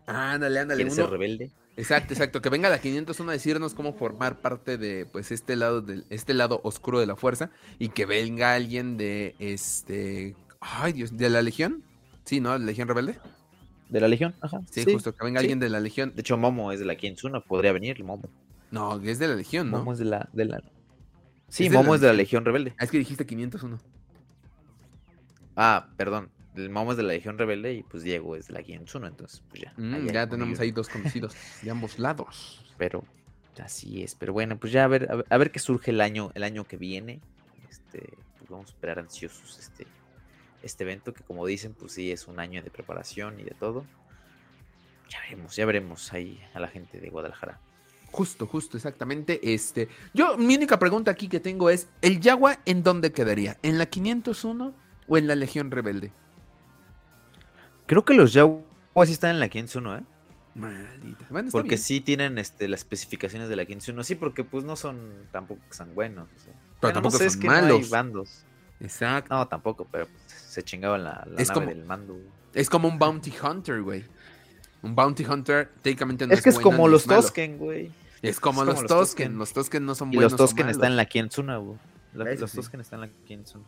ándale, 0.06 0.60
ándale, 0.60 0.82
quiere 0.82 0.94
ser 0.94 1.10
rebelde. 1.10 1.50
Exacto, 1.76 2.12
exacto, 2.12 2.42
que 2.42 2.50
venga 2.50 2.68
la 2.68 2.80
501 2.80 3.30
a 3.30 3.32
decirnos 3.32 3.74
cómo 3.74 3.94
formar 3.94 4.40
parte 4.40 4.76
de 4.76 5.06
pues 5.06 5.30
este 5.30 5.56
lado 5.56 5.80
del 5.80 6.04
este 6.10 6.34
lado 6.34 6.60
oscuro 6.64 7.00
de 7.00 7.06
la 7.06 7.16
fuerza 7.16 7.50
y 7.78 7.88
que 7.88 8.06
venga 8.06 8.54
alguien 8.54 8.96
de 8.96 9.34
este 9.38 10.34
ay 10.60 10.92
Dios, 10.92 11.16
de 11.16 11.30
la 11.30 11.42
Legión. 11.42 11.82
Sí, 12.24 12.40
¿no? 12.40 12.50
¿La 12.58 12.64
Legión 12.64 12.88
Rebelde? 12.88 13.18
De 13.88 14.00
la 14.00 14.08
Legión, 14.08 14.34
ajá. 14.40 14.60
Sí, 14.70 14.84
justo, 14.84 15.14
que 15.14 15.24
venga 15.24 15.40
alguien 15.40 15.58
de 15.58 15.68
la 15.68 15.80
Legión. 15.80 16.12
De 16.14 16.20
hecho, 16.20 16.36
Momo 16.36 16.70
es 16.70 16.78
de 16.78 16.86
la 16.86 16.96
501, 16.96 17.42
podría 17.44 17.72
venir 17.72 18.02
Momo. 18.04 18.28
No, 18.70 19.00
es 19.00 19.18
de 19.18 19.28
la 19.28 19.34
Legión, 19.34 19.70
¿no? 19.70 19.78
Momo 19.78 19.92
es 19.92 19.98
de 19.98 20.04
la. 20.04 20.28
De 20.32 20.44
la... 20.44 20.62
Sí, 21.48 21.68
Momo 21.70 21.94
es 21.94 22.00
de 22.00 22.06
la 22.06 22.12
Legión 22.12 22.44
Rebelde. 22.44 22.74
Ah, 22.78 22.84
es 22.84 22.90
que 22.90 22.98
dijiste 22.98 23.26
501. 23.26 23.78
Ah, 25.56 25.88
perdón. 25.96 26.30
El 26.54 26.70
Momo 26.70 26.92
es 26.92 26.96
de 26.96 27.02
la 27.02 27.12
Legión 27.12 27.38
Rebelde 27.38 27.74
y 27.74 27.82
pues 27.82 28.02
Diego 28.02 28.36
es 28.36 28.48
de 28.48 28.54
la 28.54 28.62
501, 28.62 29.06
entonces 29.06 29.42
pues 29.48 29.62
ya. 29.62 29.72
Mm, 29.76 30.06
ya 30.06 30.28
tenemos 30.28 30.58
ahí 30.60 30.70
dos 30.70 30.88
conocidos 30.88 31.34
de 31.62 31.70
ambos 31.70 31.98
lados. 31.98 32.64
Pero 32.76 33.04
así 33.62 34.02
es. 34.02 34.14
Pero 34.14 34.32
bueno, 34.32 34.58
pues 34.58 34.72
ya 34.72 34.84
a 34.84 34.88
ver, 34.88 35.24
a 35.28 35.38
ver, 35.38 35.50
qué 35.50 35.58
surge 35.58 35.90
el 35.90 36.00
año, 36.00 36.30
el 36.34 36.44
año 36.44 36.64
que 36.64 36.76
viene. 36.76 37.20
Este, 37.68 38.14
pues 38.38 38.50
vamos 38.50 38.66
a 38.66 38.72
esperar 38.72 38.98
ansiosos 38.98 39.58
este, 39.58 39.86
este 40.62 40.84
evento 40.84 41.12
que 41.12 41.22
como 41.22 41.46
dicen, 41.46 41.74
pues 41.74 41.92
sí, 41.92 42.10
es 42.10 42.26
un 42.26 42.40
año 42.40 42.62
de 42.62 42.70
preparación 42.70 43.38
y 43.40 43.44
de 43.44 43.52
todo. 43.52 43.84
Ya 45.08 45.20
veremos, 45.20 45.56
ya 45.56 45.66
veremos 45.66 46.12
ahí 46.12 46.40
a 46.54 46.60
la 46.60 46.68
gente 46.68 47.00
de 47.00 47.10
Guadalajara. 47.10 47.60
Justo, 48.12 48.46
justo, 48.46 48.76
exactamente. 48.76 49.54
Este, 49.54 49.88
yo, 50.12 50.36
mi 50.36 50.56
única 50.56 50.78
pregunta 50.78 51.10
aquí 51.10 51.28
que 51.28 51.40
tengo 51.40 51.70
es: 51.70 51.88
¿el 52.02 52.20
Yagua 52.20 52.58
en 52.64 52.82
dónde 52.82 53.12
quedaría? 53.12 53.56
¿En 53.62 53.78
la 53.78 53.86
501 53.86 54.74
o 55.08 55.16
en 55.16 55.26
la 55.26 55.36
Legión 55.36 55.70
Rebelde? 55.70 56.12
Creo 57.86 58.04
que 58.04 58.14
los 58.14 58.32
Yaguas 58.32 58.62
O 58.92 59.02
así 59.02 59.12
están 59.12 59.30
en 59.30 59.40
la 59.40 59.48
Kimetsu, 59.48 59.80
¿no? 59.80 59.96
Eh? 59.96 60.02
Maldita. 60.54 61.26
porque 61.52 61.78
sí 61.78 62.00
tienen 62.00 62.36
este, 62.38 62.68
las 62.68 62.80
especificaciones 62.80 63.48
de 63.48 63.56
la 63.56 63.64
Kimetsu, 63.64 63.92
no 63.92 64.02
sí, 64.02 64.16
porque 64.16 64.44
pues 64.44 64.64
no 64.64 64.76
son 64.76 64.98
tampoco 65.30 65.60
que 65.68 65.74
sean 65.74 65.94
buenos. 65.94 66.28
pero 66.80 66.92
tampoco 66.92 67.18
son 67.18 67.46
malos. 67.46 67.90
bandos. 67.90 68.44
Exacto. 68.80 69.34
No, 69.34 69.46
tampoco, 69.46 69.86
pero 69.90 70.06
pues, 70.06 70.32
se 70.32 70.62
chingaban 70.62 71.04
la, 71.04 71.26
la 71.30 71.44
nave 71.44 71.66
del 71.66 71.84
mando. 71.84 72.18
Es 72.54 72.68
como 72.68 72.88
un 72.88 72.98
bounty 72.98 73.32
hunter, 73.42 73.82
güey. 73.82 74.04
Un 74.82 74.94
bounty 74.94 75.24
hunter 75.24 75.70
técnicamente 75.82 76.26
no 76.26 76.32
es, 76.32 76.38
es 76.38 76.44
que 76.44 76.50
es 76.50 76.58
como 76.58 76.88
los 76.88 77.04
Tosken, 77.04 77.58
güey. 77.58 77.90
Es 78.22 78.40
como, 78.40 78.64
los, 78.64 78.84
Tosken. 78.86 79.38
Los 79.38 79.52
Tosken 79.52 79.84
no 79.84 79.94
son 79.94 80.12
y 80.12 80.16
buenos. 80.16 80.32
Y 80.32 80.36
los 80.36 80.38
Tosken 80.38 80.68
están 80.68 80.92
en 80.92 80.96
la 80.96 81.06
Kienzuna, 81.06 81.56
güey. 81.56 81.78
Los 82.12 82.52
Tosken 82.52 82.80
están 82.80 83.02
en 83.02 83.10
la 83.10 83.16
Kienzuna. 83.24 83.64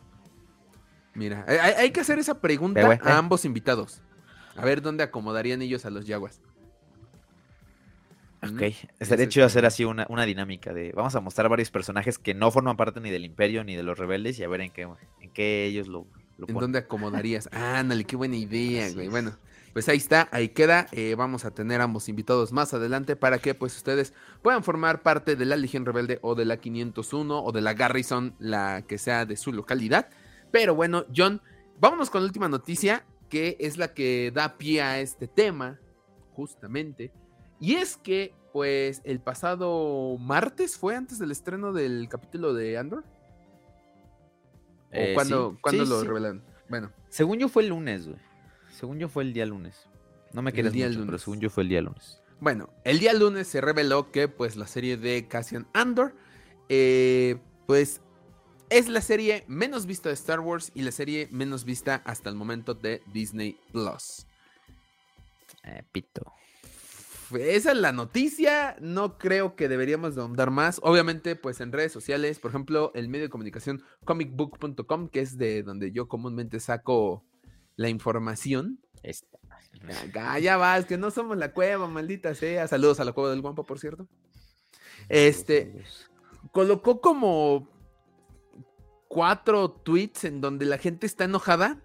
Mira, 1.15 1.45
hay, 1.47 1.91
que 1.91 2.01
hacer 2.01 2.17
esa 2.19 2.39
pregunta 2.41 2.81
a 2.81 2.93
eh. 2.93 2.99
ambos 3.05 3.45
invitados. 3.45 4.01
A 4.55 4.65
ver 4.65 4.81
dónde 4.81 5.03
acomodarían 5.03 5.61
ellos 5.61 5.85
a 5.85 5.89
los 5.89 6.05
Yaguas. 6.05 6.41
Ok, 8.43 8.61
estaría 8.99 9.29
chido 9.29 9.45
hacer 9.45 9.65
así 9.65 9.85
una, 9.85 10.05
una, 10.09 10.25
dinámica 10.25 10.73
de 10.73 10.91
vamos 10.91 11.15
a 11.15 11.21
mostrar 11.21 11.47
varios 11.47 11.71
personajes 11.71 12.17
que 12.17 12.33
no 12.33 12.51
forman 12.51 12.75
parte 12.75 12.99
ni 12.99 13.09
del 13.09 13.23
imperio 13.23 13.63
ni 13.63 13.73
de 13.77 13.83
los 13.83 13.97
rebeldes 13.97 14.37
y 14.37 14.43
a 14.43 14.49
ver 14.49 14.59
en 14.59 14.71
qué, 14.71 14.81
en 14.81 15.31
qué 15.31 15.63
ellos 15.63 15.87
lo, 15.87 16.07
lo 16.37 16.49
¿En 16.49 16.55
dónde 16.55 16.79
acomodarías? 16.79 17.47
Ándale, 17.53 18.03
qué 18.03 18.17
buena 18.17 18.35
idea, 18.35 18.91
güey. 18.91 19.07
Bueno, 19.07 19.37
pues 19.73 19.89
ahí 19.89 19.97
está, 19.97 20.29
ahí 20.31 20.49
queda. 20.49 20.87
Eh, 20.91 21.15
vamos 21.17 21.45
a 21.45 21.51
tener 21.51 21.81
ambos 21.81 22.07
invitados 22.07 22.51
más 22.51 22.73
adelante 22.75 23.15
para 23.15 23.39
que 23.39 23.55
pues 23.55 23.75
ustedes 23.75 24.13
puedan 24.43 24.63
formar 24.63 25.01
parte 25.01 25.35
de 25.35 25.45
la 25.45 25.57
Legión 25.57 25.85
Rebelde 25.85 26.19
o 26.21 26.35
de 26.35 26.45
la 26.45 26.57
501 26.57 27.43
o 27.43 27.51
de 27.51 27.61
la 27.61 27.73
Garrison, 27.73 28.35
la 28.37 28.83
que 28.87 28.99
sea 28.99 29.25
de 29.25 29.35
su 29.35 29.51
localidad. 29.51 30.09
Pero 30.51 30.75
bueno, 30.75 31.05
John, 31.15 31.41
vámonos 31.79 32.11
con 32.11 32.21
la 32.21 32.27
última 32.27 32.47
noticia, 32.47 33.03
que 33.29 33.57
es 33.59 33.77
la 33.77 33.95
que 33.95 34.31
da 34.31 34.57
pie 34.59 34.83
a 34.83 34.99
este 34.99 35.27
tema, 35.27 35.79
justamente. 36.35 37.11
Y 37.59 37.73
es 37.73 37.97
que, 37.97 38.35
pues, 38.51 39.01
el 39.05 39.19
pasado 39.19 40.17
martes 40.19 40.77
fue 40.77 40.95
antes 40.95 41.17
del 41.17 41.31
estreno 41.31 41.73
del 41.73 42.07
capítulo 42.09 42.53
de 42.53 42.77
Andor. 42.77 43.03
¿O 44.91 44.97
eh, 44.97 45.13
cuándo, 45.15 45.57
lo 45.85 46.03
revelaron? 46.03 46.43
Bueno. 46.69 46.91
Según 47.09 47.39
yo 47.39 47.49
fue 47.49 47.63
el 47.63 47.69
lunes, 47.69 48.07
güey. 48.07 48.19
Según 48.83 48.99
yo 48.99 49.07
fue 49.07 49.23
el 49.23 49.31
día 49.31 49.45
lunes. 49.45 49.87
No 50.33 50.41
me 50.41 50.51
quieres 50.51 50.73
mucho, 50.73 50.89
lunes. 50.89 51.05
pero 51.05 51.17
según 51.17 51.39
yo 51.39 51.49
fue 51.49 51.63
el 51.63 51.69
día 51.69 51.81
lunes. 51.81 52.21
Bueno, 52.41 52.69
el 52.83 52.99
día 52.99 53.13
lunes 53.13 53.47
se 53.47 53.61
reveló 53.61 54.11
que 54.11 54.27
pues 54.27 54.57
la 54.57 54.67
serie 54.67 54.97
de 54.97 55.25
Cassian 55.29 55.69
Andor 55.71 56.13
eh, 56.67 57.37
pues 57.65 58.01
es 58.69 58.89
la 58.89 58.99
serie 58.99 59.45
menos 59.47 59.85
vista 59.85 60.09
de 60.09 60.15
Star 60.15 60.41
Wars 60.41 60.73
y 60.75 60.81
la 60.81 60.91
serie 60.91 61.29
menos 61.31 61.63
vista 61.63 62.01
hasta 62.03 62.29
el 62.29 62.35
momento 62.35 62.73
de 62.73 63.01
Disney 63.13 63.57
Plus. 63.71 64.27
Eh, 65.63 65.83
pito. 65.93 66.33
Esa 67.39 67.71
es 67.71 67.77
la 67.77 67.93
noticia. 67.93 68.75
No 68.81 69.17
creo 69.17 69.55
que 69.55 69.69
deberíamos 69.69 70.15
de 70.15 70.23
ahondar 70.23 70.51
más. 70.51 70.81
Obviamente, 70.83 71.37
pues 71.37 71.61
en 71.61 71.71
redes 71.71 71.93
sociales, 71.93 72.39
por 72.39 72.51
ejemplo, 72.51 72.91
el 72.95 73.07
medio 73.07 73.27
de 73.27 73.29
comunicación 73.29 73.81
comicbook.com, 74.03 75.07
que 75.07 75.21
es 75.21 75.37
de 75.37 75.63
donde 75.63 75.93
yo 75.93 76.09
comúnmente 76.09 76.59
saco 76.59 77.23
la 77.75 77.89
información. 77.89 78.79
Esta. 79.01 79.39
Ya, 80.39 80.57
vas, 80.57 80.85
que 80.85 80.97
no 80.97 81.11
somos 81.11 81.37
la 81.37 81.51
cueva, 81.51 81.87
maldita 81.87 82.35
sea. 82.35 82.67
Saludos 82.67 82.99
a 82.99 83.05
la 83.05 83.11
cueva 83.11 83.31
del 83.31 83.41
Guampa, 83.41 83.63
por 83.63 83.79
cierto. 83.79 84.07
Este 85.09 85.83
colocó 86.51 87.01
como 87.01 87.67
cuatro 89.07 89.71
tweets 89.71 90.23
en 90.25 90.41
donde 90.41 90.65
la 90.65 90.77
gente 90.77 91.05
está 91.05 91.25
enojada, 91.25 91.81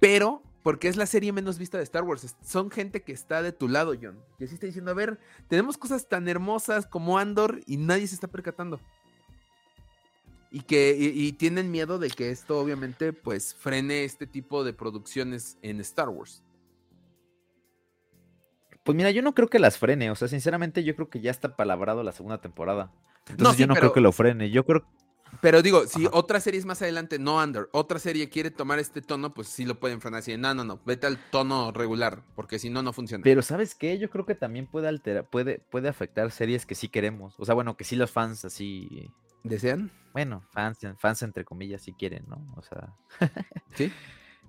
pero 0.00 0.42
porque 0.62 0.88
es 0.88 0.96
la 0.96 1.06
serie 1.06 1.32
menos 1.32 1.58
vista 1.58 1.78
de 1.78 1.84
Star 1.84 2.02
Wars. 2.02 2.34
Son 2.42 2.70
gente 2.70 3.02
que 3.02 3.12
está 3.12 3.40
de 3.40 3.52
tu 3.52 3.68
lado, 3.68 3.94
John. 4.00 4.18
Y 4.38 4.44
así 4.44 4.54
está 4.54 4.66
diciendo, 4.66 4.90
a 4.90 4.94
ver, 4.94 5.20
tenemos 5.48 5.78
cosas 5.78 6.08
tan 6.08 6.28
hermosas 6.28 6.86
como 6.86 7.18
Andor 7.18 7.60
y 7.66 7.76
nadie 7.76 8.08
se 8.08 8.16
está 8.16 8.26
percatando 8.26 8.80
y 10.50 10.60
que 10.60 10.96
y, 10.98 11.32
tienen 11.32 11.70
miedo 11.70 11.98
de 11.98 12.10
que 12.10 12.30
esto 12.30 12.58
obviamente 12.58 13.12
pues 13.12 13.54
frene 13.54 14.04
este 14.04 14.26
tipo 14.26 14.64
de 14.64 14.72
producciones 14.72 15.58
en 15.62 15.80
Star 15.80 16.08
Wars. 16.08 16.42
Pues 18.84 18.96
mira, 18.96 19.10
yo 19.10 19.22
no 19.22 19.34
creo 19.34 19.48
que 19.48 19.58
las 19.58 19.78
frene, 19.78 20.10
o 20.10 20.14
sea, 20.14 20.28
sinceramente 20.28 20.84
yo 20.84 20.94
creo 20.94 21.10
que 21.10 21.20
ya 21.20 21.30
está 21.30 21.56
palabrado 21.56 22.02
la 22.02 22.12
segunda 22.12 22.40
temporada. 22.40 22.92
Entonces 23.28 23.58
yo 23.58 23.66
no 23.66 23.74
creo 23.74 23.92
que 23.92 24.00
lo 24.00 24.12
frene, 24.12 24.50
yo 24.50 24.64
creo 24.64 24.86
pero 25.40 25.62
digo, 25.62 25.86
si 25.86 26.06
otra 26.12 26.40
serie 26.40 26.58
es 26.58 26.66
más 26.66 26.80
adelante, 26.82 27.18
no 27.18 27.42
under, 27.42 27.68
otra 27.72 27.98
serie 27.98 28.28
quiere 28.28 28.50
tomar 28.50 28.78
este 28.78 29.02
tono, 29.02 29.34
pues 29.34 29.48
sí 29.48 29.64
lo 29.64 29.78
pueden 29.78 30.00
frenar 30.00 30.20
así, 30.20 30.36
no, 30.36 30.54
no, 30.54 30.64
no, 30.64 30.80
vete 30.84 31.06
al 31.06 31.18
tono 31.30 31.72
regular, 31.72 32.22
porque 32.34 32.58
si 32.58 32.70
no, 32.70 32.82
no 32.82 32.92
funciona. 32.92 33.22
Pero 33.22 33.42
¿sabes 33.42 33.74
qué? 33.74 33.98
Yo 33.98 34.08
creo 34.08 34.24
que 34.24 34.34
también 34.34 34.66
puede 34.66 34.88
alterar, 34.88 35.28
puede, 35.28 35.58
puede 35.70 35.88
afectar 35.88 36.30
series 36.30 36.64
que 36.64 36.74
sí 36.74 36.88
queremos, 36.88 37.34
o 37.38 37.44
sea, 37.44 37.54
bueno, 37.54 37.76
que 37.76 37.84
sí 37.84 37.96
los 37.96 38.10
fans 38.10 38.44
así 38.44 39.10
¿Desean? 39.48 39.90
Bueno, 40.12 40.42
fans, 40.50 40.78
fans 40.98 41.22
entre 41.22 41.44
comillas, 41.44 41.82
si 41.82 41.92
quieren, 41.92 42.24
¿no? 42.26 42.44
O 42.56 42.62
sea. 42.62 42.94
¿Sí? 43.74 43.92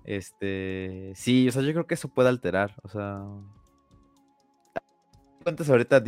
Este. 0.04 1.12
Sí, 1.14 1.48
o 1.48 1.52
sea, 1.52 1.62
yo 1.62 1.72
creo 1.72 1.86
que 1.86 1.94
eso 1.94 2.08
puede 2.08 2.28
alterar. 2.28 2.74
O 2.82 2.88
sea. 2.88 3.22
¿Cuántas 5.42 5.68
ahorita 5.68 6.02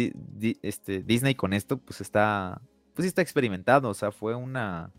este, 0.62 1.02
Disney 1.02 1.34
con 1.34 1.52
esto? 1.52 1.78
Pues 1.78 2.00
está. 2.00 2.60
Pues 2.94 3.06
está 3.06 3.22
experimentado. 3.22 3.90
O 3.90 3.94
sea, 3.94 4.12
fue 4.12 4.34
una. 4.34 4.92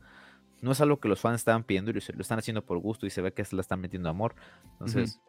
No 0.62 0.72
es 0.72 0.82
algo 0.82 1.00
que 1.00 1.08
los 1.08 1.20
fans 1.20 1.42
estaban 1.42 1.64
pidiendo 1.64 1.90
y 1.90 1.96
lo 1.96 2.22
están 2.22 2.38
haciendo 2.38 2.64
por 2.64 2.78
gusto 2.78 3.08
y 3.08 3.10
se 3.10 3.22
ve 3.22 3.34
que 3.34 3.44
se 3.44 3.56
la 3.56 3.62
están 3.62 3.82
metiendo 3.82 4.10
amor. 4.10 4.36
Entonces. 4.74 5.20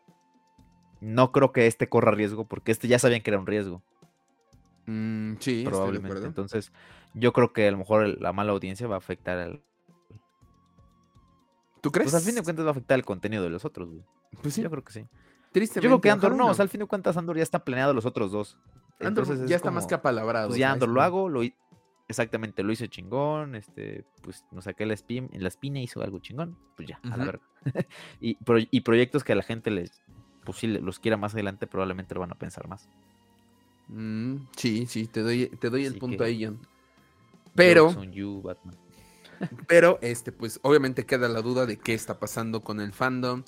No 1.00 1.32
creo 1.32 1.50
que 1.50 1.66
este 1.66 1.88
corra 1.88 2.12
riesgo 2.12 2.46
porque 2.46 2.70
este 2.70 2.86
ya 2.86 2.98
sabían 2.98 3.22
que 3.22 3.30
era 3.30 3.40
un 3.40 3.46
riesgo. 3.46 3.82
Mm, 4.86 5.34
sí, 5.38 5.64
probablemente. 5.64 6.26
Entonces, 6.26 6.72
yo 7.14 7.32
creo 7.32 7.52
que 7.52 7.68
a 7.68 7.70
lo 7.70 7.78
mejor 7.78 8.20
la 8.20 8.32
mala 8.32 8.52
audiencia 8.52 8.86
va 8.86 8.96
a 8.96 8.98
afectar 8.98 9.38
al. 9.38 9.62
¿Tú 11.80 11.90
crees? 11.90 12.10
Pues 12.10 12.14
al 12.14 12.26
fin 12.26 12.34
de 12.34 12.42
cuentas 12.42 12.64
va 12.64 12.70
a 12.70 12.72
afectar 12.72 12.98
el 12.98 13.04
contenido 13.04 13.42
de 13.42 13.50
los 13.50 13.64
otros, 13.64 13.88
güey. 13.88 14.04
Pues 14.40 14.54
sí. 14.54 14.62
Yo 14.62 14.70
creo 14.70 14.84
que 14.84 14.92
sí. 14.92 15.06
Tristemente. 15.52 15.84
Yo 15.84 15.90
creo 15.90 16.00
que 16.00 16.10
Andor 16.10 16.36
no, 16.36 16.48
o 16.48 16.54
sea, 16.54 16.62
al 16.62 16.68
fin 16.68 16.80
de 16.80 16.86
cuentas 16.86 17.16
Andor 17.16 17.36
ya 17.36 17.42
está 17.42 17.64
planeado 17.64 17.92
los 17.92 18.06
otros 18.06 18.32
dos. 18.32 18.56
Andor 19.00 19.46
ya 19.46 19.56
está 19.56 19.70
más 19.70 19.86
que 19.86 19.94
apalabrado. 19.94 20.48
Pues 20.48 20.58
ya 20.58 20.72
Andor 20.72 20.88
lo 20.88 21.02
hago, 21.02 21.28
lo 21.28 21.42
exactamente, 22.08 22.62
lo 22.62 22.72
hice 22.72 22.88
chingón, 22.88 23.54
este, 23.54 24.04
pues 24.22 24.44
nos 24.50 24.64
saqué 24.64 24.86
la, 24.86 24.94
espina, 24.94 25.28
la 25.32 25.48
espina, 25.48 25.80
hizo 25.80 26.02
algo 26.02 26.18
chingón, 26.18 26.58
pues 26.76 26.88
ya, 26.88 27.00
a 27.10 27.16
la 27.16 27.24
verga. 27.24 27.42
y, 28.20 28.36
y 28.70 28.80
proyectos 28.82 29.24
que 29.24 29.32
a 29.32 29.36
la 29.36 29.42
gente 29.42 29.70
les, 29.70 30.02
pues 30.44 30.58
si 30.58 30.66
los 30.66 30.98
quiera 30.98 31.16
más 31.16 31.34
adelante, 31.34 31.66
probablemente 31.66 32.14
lo 32.14 32.20
van 32.20 32.32
a 32.32 32.34
pensar 32.34 32.68
más. 32.68 32.88
Mm, 33.92 34.46
sí, 34.56 34.86
sí, 34.86 35.06
te 35.06 35.20
doy, 35.20 35.48
te 35.48 35.68
doy 35.68 35.84
el 35.84 35.98
punto 35.98 36.24
ahí, 36.24 36.44
John. 36.44 36.58
Pero. 37.54 37.94
pero, 39.68 39.98
este, 40.02 40.32
pues, 40.32 40.60
obviamente 40.62 41.04
queda 41.04 41.28
la 41.28 41.42
duda 41.42 41.66
de 41.66 41.76
qué 41.76 41.94
está 41.94 42.18
pasando 42.18 42.62
con 42.62 42.80
el 42.80 42.92
fandom. 42.92 43.42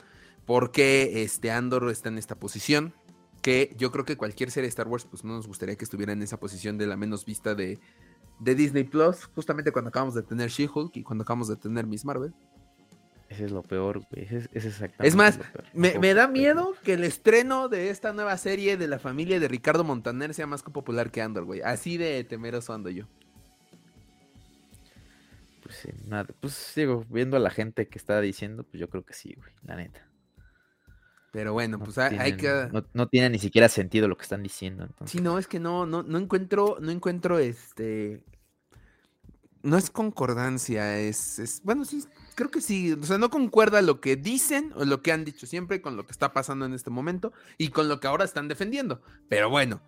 ¿Por 0.45 0.73
qué 0.73 1.23
este 1.23 1.51
Andor 1.51 1.89
está 1.91 2.11
en 2.11 2.19
esta 2.19 2.35
posición? 2.35 2.93
Que 3.41 3.75
yo 3.79 3.91
creo 3.91 4.05
que 4.05 4.17
cualquier 4.17 4.51
serie 4.51 4.67
de 4.67 4.71
Star 4.71 4.89
Wars, 4.89 5.07
pues 5.09 5.25
no 5.25 5.35
nos 5.35 5.47
gustaría 5.47 5.77
que 5.77 5.85
estuviera 5.85 6.13
en 6.13 6.23
esa 6.23 6.39
posición 6.39 6.77
de 6.77 6.87
la 6.87 6.97
menos 6.97 7.25
vista 7.25 7.55
de, 7.55 7.79
de 8.41 8.55
Disney 8.55 8.85
Plus, 8.85 9.25
justamente 9.35 9.73
cuando 9.73 9.89
acabamos 9.89 10.15
de 10.15 10.23
tener 10.23 10.51
She-Hulk 10.51 10.97
y 10.97 11.03
cuando 11.03 11.23
acabamos 11.23 11.49
de 11.49 11.57
tener 11.57 11.87
Miss 11.87 12.05
Marvel. 12.05 12.35
Ese 13.29 13.47
es 13.47 13.51
lo 13.51 13.62
peor, 13.62 14.03
güey. 14.11 14.27
es 14.31 14.49
exactamente. 14.53 15.09
Es 15.09 15.16
más, 15.16 15.41
me, 15.72 16.14
da 16.14 16.29
miedo 16.29 16.75
que 16.85 16.95
el 16.95 17.05
estreno 17.05 17.68
de 17.68 17.91
esta 17.91 18.12
nueva 18.12 18.37
serie 18.37 18.77
de 18.77 18.87
la 18.87 18.99
familia 18.99 19.41
de 19.41 19.49
Ricardo 19.49 19.83
Montaner 19.83 20.35
sea 20.35 20.47
más 20.47 20.62
popular 20.62 21.11
que 21.11 21.22
Andor, 21.22 21.45
güey. 21.45 21.61
Así 21.62 21.97
de 21.97 22.22
temeroso 22.25 22.72
ando 22.72 22.91
yo. 22.91 23.07
Pues 25.62 25.77
sí, 25.77 25.89
nada. 26.07 26.27
Pues 26.41 26.72
digo, 26.77 27.05
viendo 27.09 27.37
a 27.37 27.41
la 27.41 27.51
gente 27.51 27.89
que 27.89 27.99
está 27.99 28.20
diciendo, 28.20 28.64
pues 28.64 28.79
yo 28.79 28.89
creo 28.89 29.05
que 29.05 29.14
sí, 29.14 29.35
güey, 29.35 29.53
la 29.62 29.77
neta. 29.77 30.07
Pero 31.33 31.53
bueno, 31.53 31.81
pues 31.81 31.99
hay, 31.99 32.37
que. 32.37 32.68
No, 32.93 33.09
tiene 33.09 33.31
ni 33.31 33.41
siquiera 33.41 33.68
sentido 33.68 34.07
lo 34.07 34.16
que 34.16 34.22
están 34.22 34.45
diciendo. 34.45 34.89
Sí, 35.07 35.20
no, 35.20 35.37
es 35.37 35.49
que 35.49 35.59
no, 35.59 35.85
no, 35.85 36.05
no 36.05 36.18
encuentro, 36.18 36.77
no 36.81 36.93
encuentro 36.93 37.41
este. 37.41 38.22
No 39.62 39.77
es 39.77 39.91
concordancia, 39.91 41.01
es, 41.01 41.41
es. 41.41 41.61
Bueno, 41.64 41.85
sí, 41.85 42.05
creo 42.35 42.51
que 42.51 42.61
sí, 42.61 42.93
o 42.93 43.03
sea, 43.05 43.18
no 43.18 43.30
concuerda 43.30 43.82
lo 43.82 44.01
que 44.01 44.16
dicen 44.16 44.72
o 44.76 44.85
lo 44.85 45.03
que 45.03 45.12
han 45.12 45.24
dicho 45.24 45.47
siempre 45.47 45.80
con 45.80 45.97
lo 45.97 46.07
que 46.07 46.12
está 46.12 46.32
pasando 46.32 46.66
en 46.66 46.74
este 46.74 46.91
momento 46.91 47.32
y 47.59 47.68
con 47.68 47.89
lo 47.89 48.01
que 48.01 48.07
ahora 48.07 48.24
están 48.24 48.49
defendiendo. 48.49 49.01
Pero 49.28 49.51
bueno, 49.51 49.82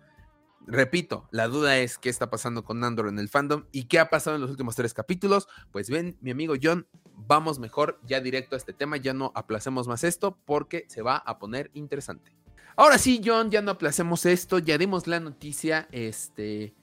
repito, 0.65 1.27
la 1.31 1.47
duda 1.47 1.77
es 1.77 1.97
qué 1.97 2.09
está 2.09 2.29
pasando 2.29 2.63
con 2.63 2.83
Andor 2.83 3.07
en 3.07 3.19
el 3.19 3.29
fandom 3.29 3.65
y 3.71 3.85
qué 3.85 3.99
ha 3.99 4.09
pasado 4.09 4.35
en 4.35 4.41
los 4.41 4.51
últimos 4.51 4.75
tres 4.75 4.93
capítulos. 4.93 5.47
Pues 5.71 5.89
ven, 5.89 6.17
mi 6.21 6.31
amigo 6.31 6.55
John, 6.61 6.87
vamos 7.15 7.59
mejor 7.59 7.99
ya 8.05 8.21
directo 8.21 8.55
a 8.55 8.57
este 8.57 8.73
tema, 8.73 8.97
ya 8.97 9.13
no 9.13 9.31
aplacemos 9.35 9.87
más 9.87 10.03
esto 10.03 10.37
porque 10.45 10.85
se 10.87 11.01
va 11.01 11.17
a 11.17 11.39
poner 11.39 11.71
interesante. 11.73 12.33
Ahora 12.75 12.99
sí, 12.99 13.21
John, 13.25 13.49
ya 13.49 13.63
no 13.63 13.71
aplacemos 13.71 14.25
esto, 14.27 14.59
ya 14.59 14.77
dimos 14.77 15.07
la 15.07 15.19
noticia, 15.19 15.87
este 15.91 16.75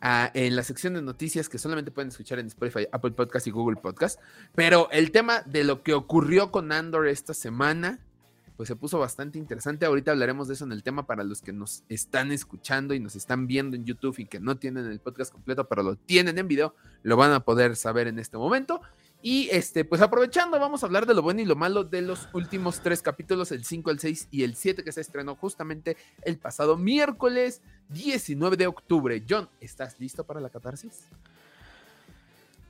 en 0.00 0.56
la 0.56 0.62
sección 0.62 0.94
de 0.94 1.02
noticias 1.02 1.48
que 1.48 1.58
solamente 1.58 1.90
pueden 1.90 2.08
escuchar 2.08 2.38
en 2.38 2.46
Spotify, 2.46 2.86
Apple 2.92 3.12
Podcast 3.12 3.46
y 3.46 3.50
Google 3.50 3.80
Podcast. 3.80 4.20
Pero 4.54 4.90
el 4.90 5.10
tema 5.10 5.42
de 5.42 5.64
lo 5.64 5.82
que 5.82 5.94
ocurrió 5.94 6.50
con 6.50 6.72
Andor 6.72 7.06
esta 7.06 7.34
semana, 7.34 7.98
pues 8.56 8.68
se 8.68 8.76
puso 8.76 8.98
bastante 8.98 9.38
interesante. 9.38 9.86
Ahorita 9.86 10.10
hablaremos 10.10 10.48
de 10.48 10.54
eso 10.54 10.64
en 10.64 10.72
el 10.72 10.82
tema 10.82 11.06
para 11.06 11.24
los 11.24 11.42
que 11.42 11.52
nos 11.52 11.82
están 11.88 12.32
escuchando 12.32 12.94
y 12.94 13.00
nos 13.00 13.16
están 13.16 13.46
viendo 13.46 13.76
en 13.76 13.84
YouTube 13.84 14.18
y 14.18 14.26
que 14.26 14.40
no 14.40 14.56
tienen 14.56 14.86
el 14.86 15.00
podcast 15.00 15.32
completo, 15.32 15.68
pero 15.68 15.82
lo 15.82 15.96
tienen 15.96 16.38
en 16.38 16.48
video, 16.48 16.74
lo 17.02 17.16
van 17.16 17.32
a 17.32 17.40
poder 17.40 17.76
saber 17.76 18.06
en 18.06 18.18
este 18.18 18.36
momento. 18.36 18.80
Y 19.22 19.48
este, 19.50 19.84
pues 19.84 20.00
aprovechando, 20.00 20.58
vamos 20.58 20.82
a 20.82 20.86
hablar 20.86 21.04
de 21.06 21.14
lo 21.14 21.22
bueno 21.22 21.40
y 21.40 21.44
lo 21.44 21.56
malo 21.56 21.84
de 21.84 22.00
los 22.00 22.28
últimos 22.32 22.80
tres 22.80 23.02
capítulos, 23.02 23.52
el 23.52 23.64
5, 23.64 23.90
el 23.90 23.98
6 23.98 24.28
y 24.30 24.44
el 24.44 24.56
7 24.56 24.82
que 24.82 24.92
se 24.92 25.02
estrenó 25.02 25.36
justamente 25.36 25.96
el 26.22 26.38
pasado 26.38 26.76
miércoles 26.78 27.60
19 27.90 28.56
de 28.56 28.66
octubre. 28.66 29.22
John, 29.28 29.48
¿estás 29.60 30.00
listo 30.00 30.24
para 30.24 30.40
la 30.40 30.48
catarsis? 30.48 31.04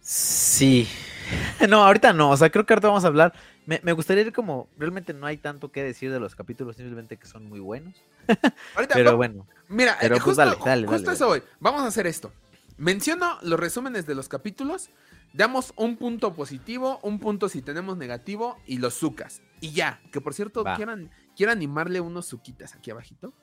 Sí. 0.01 0.88
No, 1.68 1.84
ahorita 1.84 2.12
no. 2.12 2.30
O 2.30 2.36
sea, 2.36 2.51
creo 2.51 2.66
que 2.66 2.72
ahorita 2.72 2.88
vamos 2.88 3.05
a 3.05 3.07
hablar. 3.07 3.32
Me, 3.66 3.92
gustaría 3.92 4.24
ir 4.24 4.32
como. 4.32 4.66
Realmente 4.76 5.14
no 5.14 5.26
hay 5.26 5.36
tanto 5.36 5.70
que 5.70 5.84
decir 5.84 6.11
de 6.11 6.18
los 6.18 6.34
capítulos, 6.34 6.74
simplemente 6.74 7.16
que 7.18 7.26
son 7.26 7.44
muy 7.48 7.61
buenos. 7.61 7.94
Ahorita, 8.74 8.94
pero 8.94 9.16
bueno. 9.16 9.46
Mira, 9.68 9.96
pero 10.01 10.16
pues 10.16 10.24
justo, 10.24 10.59
justo 10.88 11.12
eso 11.12 11.28
hoy. 11.28 11.42
Vamos 11.61 11.82
a 11.82 11.86
hacer 11.86 12.09
esto. 12.09 12.32
Menciono 12.81 13.39
los 13.43 13.61
resúmenes 13.61 14.07
de 14.07 14.14
los 14.14 14.31
capítulos. 14.31 14.89
Damos 15.35 15.74
un 15.76 15.99
punto 15.99 16.33
positivo, 16.33 16.99
un 17.03 17.20
punto 17.20 17.51
si 17.51 17.61
tenemos 17.61 17.99
negativo 17.99 18.57
y 18.66 18.78
los 18.78 18.95
sucas. 18.95 19.43
Y 19.61 19.72
ya, 19.72 20.01
que 20.11 20.22
por 20.22 20.33
cierto, 20.33 20.64
quieran, 20.76 21.11
quiero 21.37 21.53
animarle 21.53 22.01
unos 22.01 22.24
suquitas 22.24 22.74
aquí 22.74 22.91
abajito 22.91 23.35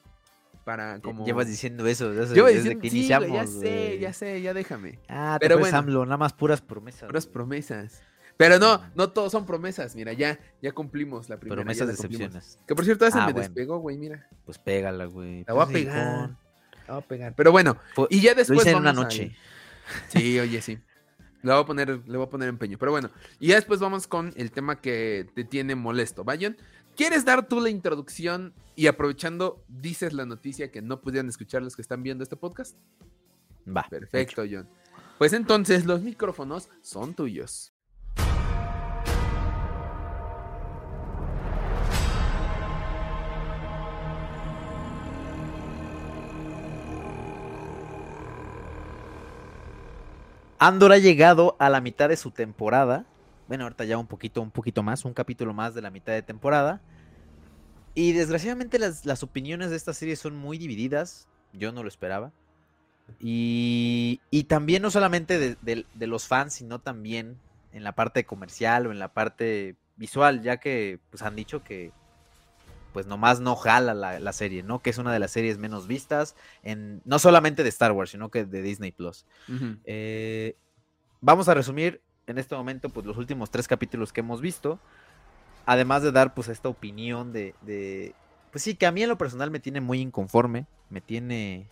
para 0.65 0.99
como... 1.01 1.23
Llevas 1.23 1.45
diciendo 1.45 1.85
eso 1.85 2.11
desde, 2.11 2.79
que 2.79 2.87
iniciamos. 2.87 3.31
ya 3.31 3.45
sé, 3.45 3.99
ya 3.99 4.11
sé, 4.11 4.41
ya 4.41 4.55
déjame. 4.55 4.97
Ah, 5.07 5.37
pero 5.39 5.59
bueno, 5.59 5.77
AMLO, 5.77 6.05
nada 6.05 6.17
más 6.17 6.33
puras 6.33 6.61
promesas. 6.61 7.07
Puras 7.07 7.27
promesas. 7.27 8.01
Pero 8.37 8.57
no, 8.57 8.81
no 8.95 9.11
todos 9.11 9.31
son 9.31 9.45
promesas, 9.45 9.95
mira, 9.95 10.13
ya, 10.13 10.39
ya 10.63 10.71
cumplimos 10.71 11.29
la 11.29 11.39
primera. 11.39 11.61
Promesas 11.61 11.87
decepciones. 11.87 12.57
Que 12.65 12.73
por 12.73 12.85
cierto, 12.85 13.05
esa 13.05 13.23
ah, 13.23 13.27
me 13.27 13.33
despegó, 13.33 13.77
güey, 13.77 13.99
mira. 13.99 14.27
Pues 14.45 14.57
pégala, 14.57 15.05
güey. 15.05 15.43
La 15.47 15.53
voy 15.53 15.61
a 15.61 15.65
pues 15.67 15.77
pegar. 15.85 16.46
Voy 16.87 16.97
a 16.97 17.01
pegar. 17.01 17.33
Pero 17.35 17.51
bueno, 17.51 17.77
y 18.09 18.21
ya 18.21 18.33
después. 18.33 18.57
Lo 18.57 18.61
hice 18.63 18.71
en 18.71 18.77
una 18.77 18.93
noche. 18.93 19.35
Sí, 20.09 20.39
oye, 20.39 20.61
sí. 20.61 20.79
Le 21.43 21.53
voy 21.53 21.61
a 21.61 21.65
poner, 21.65 21.89
le 21.89 22.17
voy 22.17 22.25
a 22.25 22.29
poner 22.29 22.49
empeño. 22.49 22.77
Pero 22.77 22.91
bueno, 22.91 23.09
y 23.39 23.47
ya 23.47 23.55
después 23.55 23.79
vamos 23.79 24.07
con 24.07 24.33
el 24.35 24.51
tema 24.51 24.81
que 24.81 25.29
te 25.33 25.43
tiene 25.43 25.75
molesto. 25.75 26.23
Vayan. 26.23 26.57
¿Quieres 26.95 27.25
dar 27.25 27.47
tú 27.47 27.61
la 27.61 27.69
introducción 27.69 28.53
y 28.75 28.87
aprovechando 28.87 29.63
dices 29.67 30.13
la 30.13 30.25
noticia 30.25 30.71
que 30.71 30.81
no 30.81 30.99
pudieran 30.99 31.29
escuchar 31.29 31.61
los 31.61 31.75
que 31.75 31.83
están 31.83 32.01
viendo 32.01 32.23
este 32.23 32.35
podcast? 32.35 32.75
Va. 33.67 33.85
Perfecto, 33.87 34.43
John. 34.49 34.67
Pues 35.19 35.33
entonces 35.33 35.85
los 35.85 36.01
micrófonos 36.01 36.69
son 36.81 37.13
tuyos. 37.13 37.71
Andor 50.59 50.91
ha 50.91 50.97
llegado 50.97 51.55
a 51.59 51.69
la 51.69 51.81
mitad 51.81 52.09
de 52.09 52.17
su 52.17 52.31
temporada 52.31 53.05
bueno, 53.47 53.63
ahorita 53.63 53.85
ya 53.85 53.97
un 53.97 54.07
poquito, 54.07 54.41
un 54.41 54.51
poquito 54.51 54.83
más, 54.83 55.05
un 55.05 55.13
capítulo 55.13 55.53
más 55.53 55.73
de 55.73 55.81
la 55.81 55.89
mitad 55.89 56.13
de 56.13 56.21
temporada. 56.21 56.81
Y 57.95 58.11
desgraciadamente 58.11 58.77
las, 58.77 59.23
opiniones 59.23 59.69
de 59.69 59.77
esta 59.77 59.93
serie 59.93 60.15
son 60.15 60.35
muy 60.35 60.57
divididas. 60.57 61.27
Yo 61.53 61.71
no 61.71 61.81
lo 61.81 61.89
esperaba. 61.89 62.31
Y, 63.19 64.19
también 64.49 64.81
no 64.81 64.91
solamente 64.91 65.55
de, 65.55 65.85
los 66.07 66.27
fans, 66.27 66.53
sino 66.53 66.79
también 66.79 67.37
en 67.71 67.83
la 67.83 67.93
parte 67.93 68.25
comercial 68.25 68.87
o 68.87 68.91
en 68.91 68.99
la 68.99 69.13
parte 69.13 69.75
visual, 69.95 70.41
ya 70.43 70.57
que 70.57 70.99
pues 71.09 71.23
han 71.23 71.35
dicho 71.35 71.63
que 71.63 71.91
pues 72.97 73.05
nomás 73.05 73.39
no 73.39 73.55
jala 73.55 73.93
la, 73.93 74.33
serie, 74.33 74.63
¿no? 74.63 74.81
Que 74.81 74.89
es 74.89 74.97
una 74.97 75.13
de 75.13 75.19
las 75.19 75.29
series 75.29 75.59
menos 75.59 75.85
vistas, 75.85 76.35
en, 76.63 76.99
no 77.05 77.19
solamente 77.19 77.61
de 77.61 77.69
Star 77.69 77.91
Wars, 77.91 78.09
sino 78.09 78.31
que 78.31 78.43
de 78.43 78.63
Disney 78.63 78.91
Plus. 78.91 79.27
Eh, 79.83 80.55
vamos 81.21 81.47
a 81.47 81.53
resumir 81.53 82.01
en 82.25 82.39
este 82.39 82.55
momento, 82.55 82.89
pues 82.89 83.05
los 83.05 83.17
últimos 83.17 83.51
tres 83.51 83.67
capítulos 83.67 84.11
que 84.11 84.21
hemos 84.21 84.41
visto, 84.41 84.79
además 85.67 86.01
de 86.01 86.11
dar 86.11 86.33
pues 86.33 86.47
esta 86.47 86.69
opinión 86.69 87.31
de, 87.33 87.53
de, 87.61 88.15
pues 88.51 88.63
sí, 88.63 88.73
que 88.73 88.87
a 88.87 88.91
mí 88.91 89.03
en 89.03 89.09
lo 89.09 89.17
personal 89.19 89.51
me 89.51 89.59
tiene 89.59 89.79
muy 89.79 90.01
inconforme, 90.01 90.65
me 90.89 90.99
tiene 90.99 91.69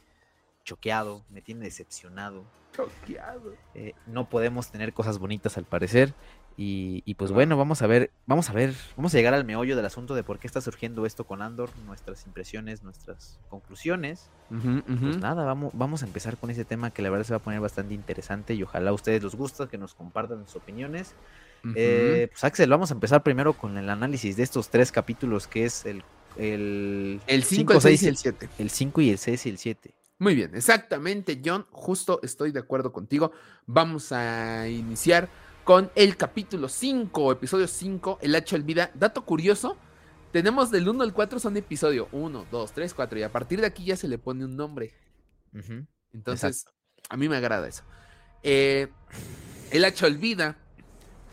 choqueado, 0.63 1.25
me 1.31 1.41
tiene 1.41 1.65
decepcionado. 1.65 2.45
Choqueado. 2.71 3.55
Eh, 3.73 3.93
no 4.05 4.29
podemos 4.29 4.69
tener 4.69 4.93
cosas 4.93 5.17
bonitas 5.17 5.57
al 5.57 5.65
parecer. 5.65 6.13
Y, 6.57 7.15
pues 7.15 7.31
bueno, 7.31 7.57
vamos 7.57 7.81
a 7.81 7.87
ver, 7.87 8.11
vamos 8.25 8.49
a 8.49 8.53
ver, 8.53 8.73
vamos 8.95 9.13
a 9.13 9.17
llegar 9.17 9.33
al 9.33 9.43
meollo 9.43 9.75
del 9.75 9.85
asunto 9.85 10.15
de 10.15 10.23
por 10.23 10.39
qué 10.39 10.47
está 10.47 10.61
surgiendo 10.61 11.05
esto 11.05 11.25
con 11.25 11.41
Andor, 11.41 11.69
nuestras 11.85 12.25
impresiones, 12.25 12.81
nuestras 12.81 13.39
conclusiones. 13.49 14.29
Pues 14.49 15.17
nada, 15.17 15.43
vamos, 15.43 15.73
vamos 15.73 16.03
a 16.03 16.05
empezar 16.05 16.37
con 16.37 16.49
ese 16.49 16.63
tema 16.63 16.91
que 16.91 17.01
la 17.01 17.09
verdad 17.09 17.25
se 17.25 17.33
va 17.33 17.37
a 17.37 17.43
poner 17.43 17.59
bastante 17.59 17.93
interesante 17.93 18.53
y 18.53 18.63
ojalá 18.63 18.91
a 18.91 18.93
ustedes 18.93 19.21
les 19.21 19.35
guste, 19.35 19.67
que 19.67 19.77
nos 19.77 19.93
compartan 19.95 20.45
sus 20.45 20.55
opiniones. 20.55 21.13
Eh, 21.75 22.29
pues 22.31 22.43
Axel, 22.43 22.69
vamos 22.69 22.91
a 22.91 22.93
empezar 22.93 23.23
primero 23.23 23.53
con 23.53 23.77
el 23.77 23.89
análisis 23.89 24.37
de 24.37 24.43
estos 24.43 24.69
tres 24.69 24.91
capítulos 24.91 25.47
que 25.47 25.65
es 25.65 25.85
el... 25.85 26.03
El, 26.37 27.21
el 27.27 27.43
5, 27.43 27.73
el 27.73 27.81
6 27.81 28.03
y 28.03 28.07
el 28.07 28.17
7. 28.17 28.49
El 28.59 28.69
5 28.69 29.01
y 29.01 29.09
el 29.09 29.17
6 29.17 29.45
y 29.45 29.49
el 29.49 29.57
7. 29.57 29.95
Muy 30.19 30.35
bien, 30.35 30.55
exactamente, 30.55 31.41
John, 31.43 31.65
justo 31.71 32.21
estoy 32.23 32.51
de 32.51 32.59
acuerdo 32.59 32.93
contigo. 32.93 33.31
Vamos 33.65 34.13
a 34.13 34.67
iniciar 34.69 35.29
con 35.65 35.91
el 35.95 36.15
capítulo 36.15 36.69
5, 36.69 37.31
episodio 37.31 37.67
5, 37.67 38.19
El 38.21 38.35
Hacho 38.35 38.57
Vida. 38.61 38.91
Dato 38.93 39.25
curioso, 39.25 39.75
tenemos 40.31 40.69
del 40.69 40.87
1 40.87 41.03
al 41.03 41.11
4 41.11 41.39
son 41.39 41.57
episodio 41.57 42.07
1, 42.11 42.45
2, 42.51 42.71
3, 42.71 42.93
4 42.93 43.19
y 43.19 43.23
a 43.23 43.31
partir 43.31 43.59
de 43.59 43.65
aquí 43.65 43.83
ya 43.83 43.97
se 43.97 44.07
le 44.07 44.19
pone 44.19 44.45
un 44.45 44.55
nombre. 44.55 44.93
Entonces, 46.13 46.65
a 47.09 47.17
mí 47.17 47.27
me 47.27 47.37
agrada 47.37 47.67
eso. 47.67 47.83
Eh, 48.43 48.89
el 49.71 49.83
Hacho 49.85 50.05
Vida 50.11 50.55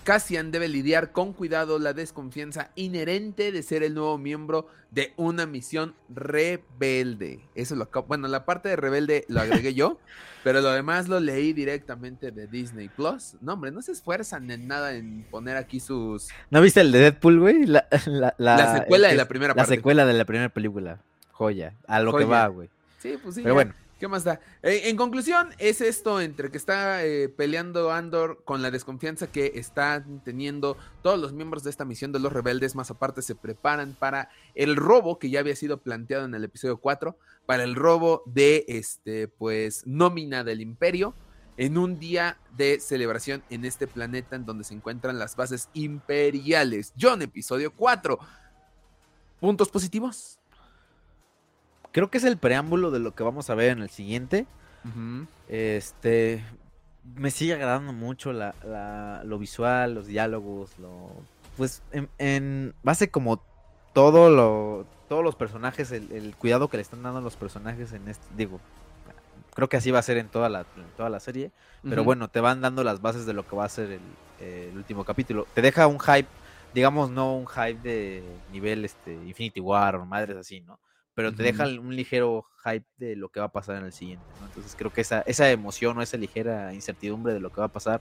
Cassian 0.03 0.51
debe 0.51 0.69
lidiar 0.69 1.13
con 1.13 1.33
cuidado 1.33 1.79
la 1.79 1.93
desconfianza 1.93 2.71
inherente 2.75 3.53
de 3.53 3.63
ser 3.63 3.83
el 3.83 3.95
nuevo 3.95 4.19
miembro 4.19 4.67
de 4.91 5.13
una 5.17 5.47
misión 5.47 5.95
rebelde. 6.09 7.41
Eso 7.55 7.77
lo 7.77 7.89
bueno, 8.07 8.27
la 8.29 8.45
parte 8.45 8.69
de 8.69 8.77
rebelde 8.77 9.25
lo 9.29 9.41
agregué 9.41 9.75
yo, 9.75 9.99
pero 10.45 10.61
lo 10.61 10.73
demás 10.73 11.09
lo 11.09 11.21
leí 11.21 11.53
directamente 11.53 12.33
de 12.33 12.47
Disney 12.47 12.89
Plus. 12.89 13.37
No, 13.41 13.55
hombre, 13.55 13.71
no 13.71 13.81
se 13.81 13.93
esfuerzan 13.93 14.51
en 14.51 14.67
nada 14.67 14.95
en 14.95 15.25
poner 15.31 15.57
aquí 15.57 15.79
sus. 15.79 16.29
¿No 16.51 16.61
viste 16.61 16.81
el 16.81 16.91
de 16.91 16.99
Deadpool, 16.99 17.39
güey? 17.39 17.67
La, 17.67 17.87
secuela 18.79 19.09
de 19.09 19.15
la 19.15 19.29
primera 19.29 19.55
parte. 19.55 19.71
La 19.71 19.77
secuela 19.77 20.05
de 20.05 20.13
la 20.15 20.25
primera 20.25 20.49
película. 20.49 20.99
Joya. 21.31 21.75
A 21.87 22.01
lo 22.01 22.17
que 22.17 22.25
va, 22.25 22.47
güey. 22.49 22.69
Sí, 22.99 23.19
pues 23.23 23.37
sí. 23.37 23.43
Pero 23.43 23.55
bueno. 23.55 23.73
¿Qué 24.03 24.09
más 24.09 24.25
da? 24.25 24.41
Eh, 24.65 24.89
en 24.89 24.97
conclusión, 24.97 25.51
es 25.59 25.81
esto 25.81 26.21
entre 26.21 26.51
que 26.51 26.57
está 26.57 27.05
eh, 27.05 27.29
peleando 27.29 27.93
Andor 27.93 28.43
con 28.45 28.61
la 28.61 28.73
desconfianza 28.73 29.31
que 29.31 29.53
están 29.55 30.25
teniendo 30.25 30.77
todos 31.03 31.21
los 31.21 31.33
miembros 31.33 31.63
de 31.63 31.71
esta 31.71 31.85
misión 31.85 32.11
de 32.11 32.19
los 32.19 32.33
rebeldes, 32.33 32.75
más 32.75 32.91
aparte 32.91 33.23
se 33.23 33.37
preparan 33.37 33.95
para 33.97 34.29
el 34.57 34.75
robo 34.75 35.21
que 35.21 35.31
ya 35.31 35.39
había 35.39 35.55
sido 35.55 35.79
planteado 35.79 36.25
en 36.25 36.35
el 36.35 36.43
episodio 36.43 36.79
4, 36.79 37.17
para 37.47 37.63
el 37.63 37.77
robo 37.77 38.25
de 38.27 38.65
este 38.67 39.29
pues 39.29 39.87
nómina 39.87 40.43
del 40.43 40.63
imperio 40.63 41.15
en 41.57 41.79
un 41.79 42.01
día 42.01 42.39
de 42.57 42.81
celebración 42.81 43.45
en 43.51 43.65
este 43.65 43.87
planeta 43.87 44.35
en 44.35 44.45
donde 44.45 44.65
se 44.65 44.75
encuentran 44.75 45.21
las 45.21 45.37
bases 45.37 45.69
imperiales. 45.75 46.93
John, 47.01 47.23
episodio 47.23 47.73
4. 47.73 48.19
¿Puntos 49.39 49.69
positivos? 49.69 50.42
Creo 51.93 52.11
que 52.11 52.19
es 52.19 52.25
el 52.25 52.39
preámbulo 52.39 52.91
de 52.91 52.99
lo 52.99 53.15
que 53.15 53.23
vamos 53.23 53.51
a 53.51 53.55
ver 53.55 53.71
en 53.71 53.83
el 53.83 53.91
siguiente. 53.91 54.47
Este. 55.49 56.43
Me 57.17 57.31
sigue 57.31 57.55
agradando 57.55 57.93
mucho 57.93 58.33
la, 58.33 59.23
lo 59.25 59.39
visual, 59.39 59.95
los 59.95 60.07
diálogos, 60.07 60.79
lo. 60.79 61.11
Pues 61.57 61.83
en, 62.19 62.75
base 62.83 63.11
como 63.11 63.43
todo 63.93 64.31
lo. 64.31 64.87
Todos 65.09 65.23
los 65.23 65.37
personajes, 65.37 65.93
el, 65.93 66.35
cuidado 66.39 66.69
que 66.69 66.79
le 66.79 66.83
están 66.83 67.03
dando 67.03 67.19
a 67.19 67.23
los 67.23 67.37
personajes 67.37 67.93
en 67.93 68.09
este. 68.09 68.25
Digo, 68.35 68.61
creo 69.55 69.69
que 69.69 69.77
así 69.77 69.91
va 69.91 69.99
a 69.99 70.03
ser 70.03 70.17
en 70.17 70.29
toda 70.29 70.49
la, 70.49 70.65
toda 70.97 71.11
la 71.11 71.21
serie. 71.21 71.51
Pero 71.83 72.05
bueno, 72.05 72.29
te 72.29 72.41
van 72.41 72.63
dando 72.63 72.83
las 72.85 73.03
bases 73.03 73.27
de 73.27 73.35
lo 73.35 73.47
que 73.47 73.57
va 73.57 73.65
a 73.65 73.69
ser 73.69 73.91
el, 73.91 74.01
el, 74.41 74.77
último 74.77 75.05
capítulo. 75.05 75.47
Te 75.53 75.61
deja 75.61 75.87
un 75.89 76.01
hype, 76.01 76.29
digamos, 76.73 77.11
no 77.11 77.37
un 77.37 77.47
hype 77.47 77.81
de 77.83 78.23
nivel 78.51 78.85
este 78.87 79.13
Infinity 79.13 79.61
War 79.61 79.97
o 79.97 80.07
madres 80.07 80.37
así, 80.39 80.61
¿no? 80.61 80.79
Pero 81.15 81.35
te 81.35 81.43
deja 81.43 81.65
un 81.67 81.95
ligero 81.95 82.47
hype 82.65 82.87
de 82.97 83.17
lo 83.17 83.29
que 83.29 83.41
va 83.41 83.47
a 83.47 83.53
pasar 83.53 83.77
en 83.77 83.85
el 83.85 83.93
siguiente. 83.93 84.25
Entonces 84.47 84.75
creo 84.77 84.93
que 84.93 85.03
esa, 85.03 85.21
esa 85.23 85.51
emoción 85.51 85.99
o 85.99 86.03
esa 86.03 86.17
ligera 86.17 86.73
incertidumbre 86.73 87.35
de 87.35 87.41
lo 87.41 87.51
que 87.51 87.61
va 87.61 87.67
a 87.67 87.73
pasar 87.73 88.01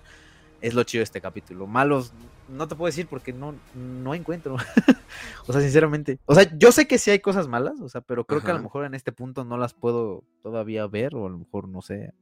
es 0.62 0.74
lo 0.74 0.84
chido 0.84 0.99
de 0.99 1.05
este 1.05 1.22
capítulo. 1.22 1.68
Malos, 1.68 2.14
no 2.47 2.68
te 2.68 2.76
puedo 2.76 2.88
decir 2.88 3.07
porque 3.07 3.34
no, 3.34 3.55
no 3.76 4.14
encuentro. 4.14 4.55
o 5.47 5.51
sea, 5.51 5.62
sinceramente. 5.62 6.20
O 6.26 6.36
sea, 6.36 6.49
yo 6.57 6.72
sé 6.72 6.88
que 6.88 6.99
sí 6.99 7.12
hay 7.12 7.20
cosas 7.20 7.47
malas, 7.47 7.82
o 7.82 7.89
sea, 7.89 8.01
pero 8.01 8.26
creo 8.26 8.41
que 8.41 8.51
a 8.51 8.55
lo 8.55 8.62
mejor 8.62 8.86
en 8.86 8.93
este 8.93 9.12
punto 9.12 9.43
no 9.43 9.57
las 9.57 9.74
puedo 9.74 10.24
todavía 10.43 10.86
ver, 10.88 11.16
o 11.16 11.26
a 11.26 11.30
lo 11.30 11.39
mejor 11.39 11.68
no 11.68 11.82
sé. 11.82 12.14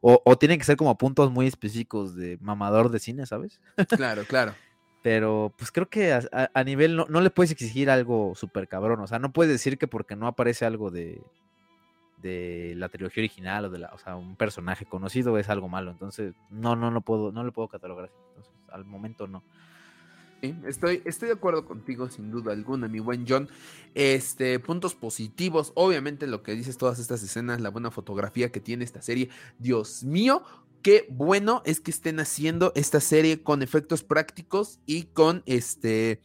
O, 0.00 0.20
o 0.24 0.38
tienen 0.38 0.58
que 0.58 0.64
ser 0.64 0.76
como 0.76 0.96
puntos 0.96 1.30
muy 1.30 1.46
específicos 1.46 2.14
de 2.14 2.38
mamador 2.40 2.90
de 2.90 2.98
cine, 3.00 3.26
¿sabes? 3.26 3.60
claro, 3.88 4.24
claro. 4.24 4.54
Pero 5.02 5.54
pues 5.56 5.70
creo 5.70 5.88
que 5.88 6.12
a, 6.12 6.64
nivel 6.64 6.96
no, 6.96 7.06
no, 7.08 7.20
le 7.20 7.30
puedes 7.30 7.52
exigir 7.52 7.88
algo 7.88 8.34
súper 8.34 8.66
cabrón. 8.66 9.00
O 9.00 9.06
sea, 9.06 9.18
no 9.18 9.32
puedes 9.32 9.52
decir 9.52 9.78
que 9.78 9.86
porque 9.86 10.16
no 10.16 10.26
aparece 10.26 10.64
algo 10.64 10.90
de, 10.90 11.22
de 12.22 12.74
la 12.76 12.88
trilogía 12.88 13.20
original 13.22 13.66
o 13.66 13.70
de 13.70 13.78
la, 13.78 13.90
o 13.94 13.98
sea, 13.98 14.16
un 14.16 14.36
personaje 14.36 14.86
conocido 14.86 15.38
es 15.38 15.48
algo 15.48 15.68
malo. 15.68 15.90
Entonces, 15.90 16.34
no, 16.50 16.76
no, 16.76 16.90
no 16.90 17.00
puedo, 17.00 17.32
no 17.32 17.44
le 17.44 17.52
puedo 17.52 17.68
catalogar. 17.68 18.10
Entonces, 18.30 18.52
al 18.70 18.84
momento 18.84 19.26
no. 19.26 19.42
estoy, 20.66 21.02
estoy 21.04 21.28
de 21.28 21.34
acuerdo 21.34 21.64
contigo, 21.64 22.08
sin 22.10 22.30
duda 22.30 22.52
alguna, 22.52 22.88
mi 22.88 22.98
buen 22.98 23.24
John. 23.28 23.48
Este, 23.94 24.58
puntos 24.58 24.94
positivos, 24.94 25.72
obviamente 25.74 26.26
lo 26.26 26.42
que 26.42 26.52
dices, 26.52 26.76
todas 26.76 26.98
estas 26.98 27.22
escenas, 27.22 27.60
la 27.60 27.70
buena 27.70 27.90
fotografía 27.90 28.50
que 28.50 28.60
tiene 28.60 28.84
esta 28.84 29.02
serie. 29.02 29.28
Dios 29.58 30.02
mío, 30.02 30.42
qué 30.88 31.04
bueno 31.10 31.60
es 31.66 31.80
que 31.80 31.90
estén 31.90 32.18
haciendo 32.18 32.72
esta 32.74 33.02
serie 33.02 33.42
con 33.42 33.60
efectos 33.60 34.02
prácticos 34.02 34.80
y 34.86 35.02
con 35.02 35.42
este 35.44 36.22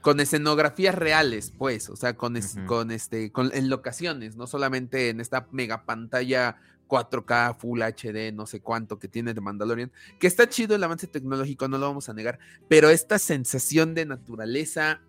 con 0.00 0.20
escenografías 0.20 0.94
reales, 0.94 1.52
pues, 1.58 1.90
o 1.90 1.96
sea, 1.96 2.16
con, 2.16 2.40
con 2.66 2.90
este, 2.90 3.30
con, 3.30 3.50
en 3.52 3.68
locaciones, 3.68 4.36
no 4.36 4.46
solamente 4.46 5.10
en 5.10 5.20
esta 5.20 5.48
mega 5.52 5.84
pantalla 5.84 6.56
4K, 6.88 7.58
Full 7.58 7.82
HD, 7.82 8.32
no 8.32 8.46
sé 8.46 8.60
cuánto 8.60 8.98
que 8.98 9.06
tiene 9.06 9.34
de 9.34 9.42
Mandalorian, 9.42 9.92
que 10.18 10.28
está 10.28 10.48
chido 10.48 10.74
el 10.74 10.82
avance 10.82 11.06
tecnológico, 11.06 11.68
no 11.68 11.76
lo 11.76 11.88
vamos 11.88 12.08
a 12.08 12.14
negar, 12.14 12.38
pero 12.68 12.88
esta 12.88 13.18
sensación 13.18 13.94
de 13.94 14.06
naturaleza 14.06 15.02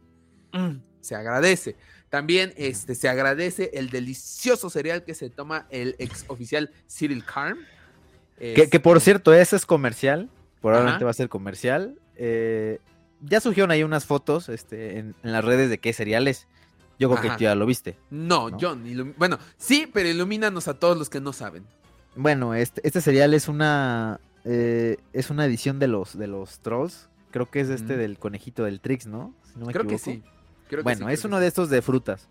mm, 0.51 0.80
se 0.99 1.16
agradece. 1.16 1.78
También 2.10 2.51
este, 2.57 2.93
se 2.93 3.07
agradece 3.07 3.70
el 3.76 3.89
delicioso 3.89 4.70
cereal 4.70 5.05
que 5.05 5.16
se 5.16 5.30
toma 5.30 5.66
el 5.70 5.95
ex 5.97 6.26
oficial 6.28 6.74
Cyril 6.89 7.24
Que, 8.40 8.80
por 8.80 8.98
este 8.98 9.06
cierto, 9.06 9.34
ese 9.34 9.56
es 9.56 9.66
comercial, 9.66 10.30
probablemente 10.62 11.04
va 11.04 11.12
a 11.12 11.14
ser 11.14 11.30
comercial. 11.30 12.00
Eh, 12.16 12.80
ya 13.22 13.42
surgieron 13.42 13.72
ahí 13.72 13.84
unas 13.84 14.06
fotos 14.06 14.50
este, 14.50 15.00
en, 15.00 15.16
las 15.24 15.44
redes 15.44 15.70
de 15.70 15.78
qué 15.78 15.94
cereales. 15.94 16.48
Yo 16.98 17.10
creo 17.10 17.22
que 17.22 17.30
tú 17.30 17.44
ya 17.44 17.56
lo 17.56 17.66
viste. 17.66 17.98
No, 18.10 18.50
John. 18.60 19.14
Bueno, 19.18 19.40
sí, 19.58 19.90
pero 19.94 20.10
ilumínanos 20.10 20.68
a 20.68 20.74
todos 20.74 20.98
los 20.98 21.10
que 21.10 21.22
no 21.22 21.32
saben. 21.32 21.66
Bueno, 22.16 22.54
este, 22.54 22.82
este 22.86 23.00
cereal 23.00 23.34
es 23.34 23.48
una 23.48 24.20
eh, 24.44 24.98
es 25.14 25.30
una 25.30 25.46
edición 25.46 25.80
de 25.80 25.88
los 25.88 26.18
de 26.18 26.28
los 26.28 26.60
trolls. 26.60 27.10
Creo 27.32 27.50
que 27.50 27.62
es 27.62 27.70
este 27.70 27.96
del 27.96 28.18
conejito 28.18 28.64
del 28.64 28.82
Trix, 28.82 29.06
¿no? 29.06 29.34
creo 29.72 29.86
que 29.86 30.00
sí. 30.00 30.24
bueno, 30.84 31.10
es 31.10 31.24
uno 31.24 31.40
de 31.40 31.48
estos 31.48 31.70
de 31.70 31.82
frutas. 31.82 32.28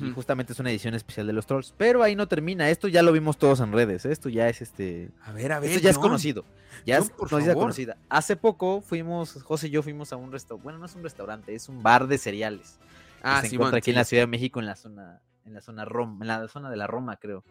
Y 0.00 0.10
justamente 0.12 0.52
es 0.52 0.58
una 0.58 0.70
edición 0.70 0.94
especial 0.94 1.26
de 1.26 1.32
los 1.32 1.46
trolls. 1.46 1.74
Pero 1.76 2.02
ahí 2.02 2.16
no 2.16 2.26
termina. 2.26 2.70
Esto 2.70 2.88
ya 2.88 3.02
lo 3.02 3.12
vimos 3.12 3.36
todos 3.36 3.60
en 3.60 3.72
redes. 3.72 4.06
Esto 4.06 4.28
ya 4.28 4.48
es 4.48 4.62
este. 4.62 5.10
A 5.22 5.32
ver, 5.32 5.52
a 5.52 5.60
ver. 5.60 5.70
Esto 5.70 5.82
ya 5.82 5.90
es 5.90 5.98
conocido. 5.98 6.44
Ya 6.86 6.98
es 6.98 7.10
conocida. 7.10 7.96
Hace 8.08 8.36
poco 8.36 8.80
fuimos, 8.80 9.42
José 9.42 9.68
y 9.68 9.70
yo 9.70 9.82
fuimos 9.82 10.12
a 10.12 10.16
un 10.16 10.32
restaurante. 10.32 10.64
Bueno, 10.64 10.78
no 10.78 10.86
es 10.86 10.94
un 10.94 11.02
restaurante, 11.02 11.54
es 11.54 11.68
un 11.68 11.82
bar 11.82 12.06
de 12.06 12.18
cereales. 12.18 12.78
Ah, 13.22 13.40
se 13.42 13.54
encuentra 13.54 13.78
aquí 13.78 13.90
en 13.90 13.96
la 13.96 14.04
Ciudad 14.04 14.22
de 14.22 14.26
México, 14.26 14.60
en 14.60 14.66
la 14.66 14.76
zona, 14.76 15.20
en 15.44 15.54
la 15.54 15.60
zona 15.60 15.84
Roma, 15.84 16.18
en 16.22 16.28
la 16.28 16.48
zona 16.48 16.70
de 16.70 16.76
la 16.76 16.86
Roma, 16.86 17.16
creo. 17.16 17.44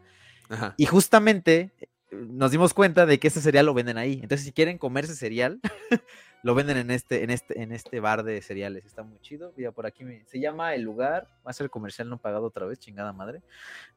Y 0.76 0.86
justamente 0.86 1.72
eh, 1.80 1.88
nos 2.12 2.52
dimos 2.52 2.74
cuenta 2.74 3.06
de 3.06 3.20
que 3.20 3.30
ese 3.30 3.42
cereal 3.42 3.66
lo 3.66 3.74
venden 3.74 3.98
ahí. 3.98 4.20
Entonces, 4.22 4.44
si 4.44 4.52
quieren 4.52 4.78
comerse 4.78 5.16
cereal, 5.16 5.62
lo 6.44 6.56
venden 6.56 6.78
en 6.78 6.92
este, 6.92 7.24
en 7.24 7.30
este, 7.30 7.62
en 7.62 7.72
este 7.72 8.00
bar 8.00 8.24
de 8.24 8.42
cereales. 8.42 8.86
Está 8.86 9.04
muy 9.04 9.20
chido. 9.20 9.54
Mira, 9.56 9.72
por 9.72 9.86
aquí 9.86 10.04
se 10.26 10.40
llama 10.40 10.74
el 10.74 10.82
lugar. 10.82 11.28
Va 11.46 11.52
a 11.52 11.54
ser 11.54 11.70
comercial 11.70 12.10
no 12.10 12.18
pagado 12.18 12.46
otra 12.46 12.66
vez, 12.66 12.80
chingada 12.80 13.14
madre. 13.14 13.42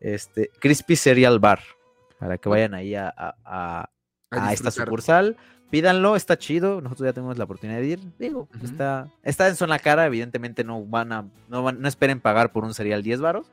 Este, 0.01 0.51
Crispy 0.61 0.97
Cereal 0.97 1.39
Bar. 1.39 1.61
Para 2.19 2.39
que 2.39 2.49
vayan 2.49 2.75
ahí 2.75 2.95
a, 2.95 3.13
a, 3.17 3.91
esta 4.53 4.71
sucursal. 4.71 5.37
Pídanlo, 5.71 6.17
está 6.17 6.39
chido. 6.39 6.81
Nosotros 6.81 7.07
ya 7.07 7.13
tenemos 7.13 7.39
la 7.39 7.45
oportunidad 7.45 7.79
de 7.79 7.87
ir. 7.87 8.01
Digo, 8.19 8.49
está, 8.63 9.09
está 9.23 9.49
en 9.49 9.57
zona 9.57 9.79
cara. 9.79 10.07
Evidentemente 10.07 10.65
no 10.65 10.85
van 10.85 11.13
a, 11.13 11.27
no, 11.49 11.73
no 11.73 11.89
esperen 11.89 12.21
pagar 12.21 12.53
por 12.53 12.65
un 12.65 12.75
cereal 12.75 13.03
10 13.03 13.21
varos. 13.21 13.51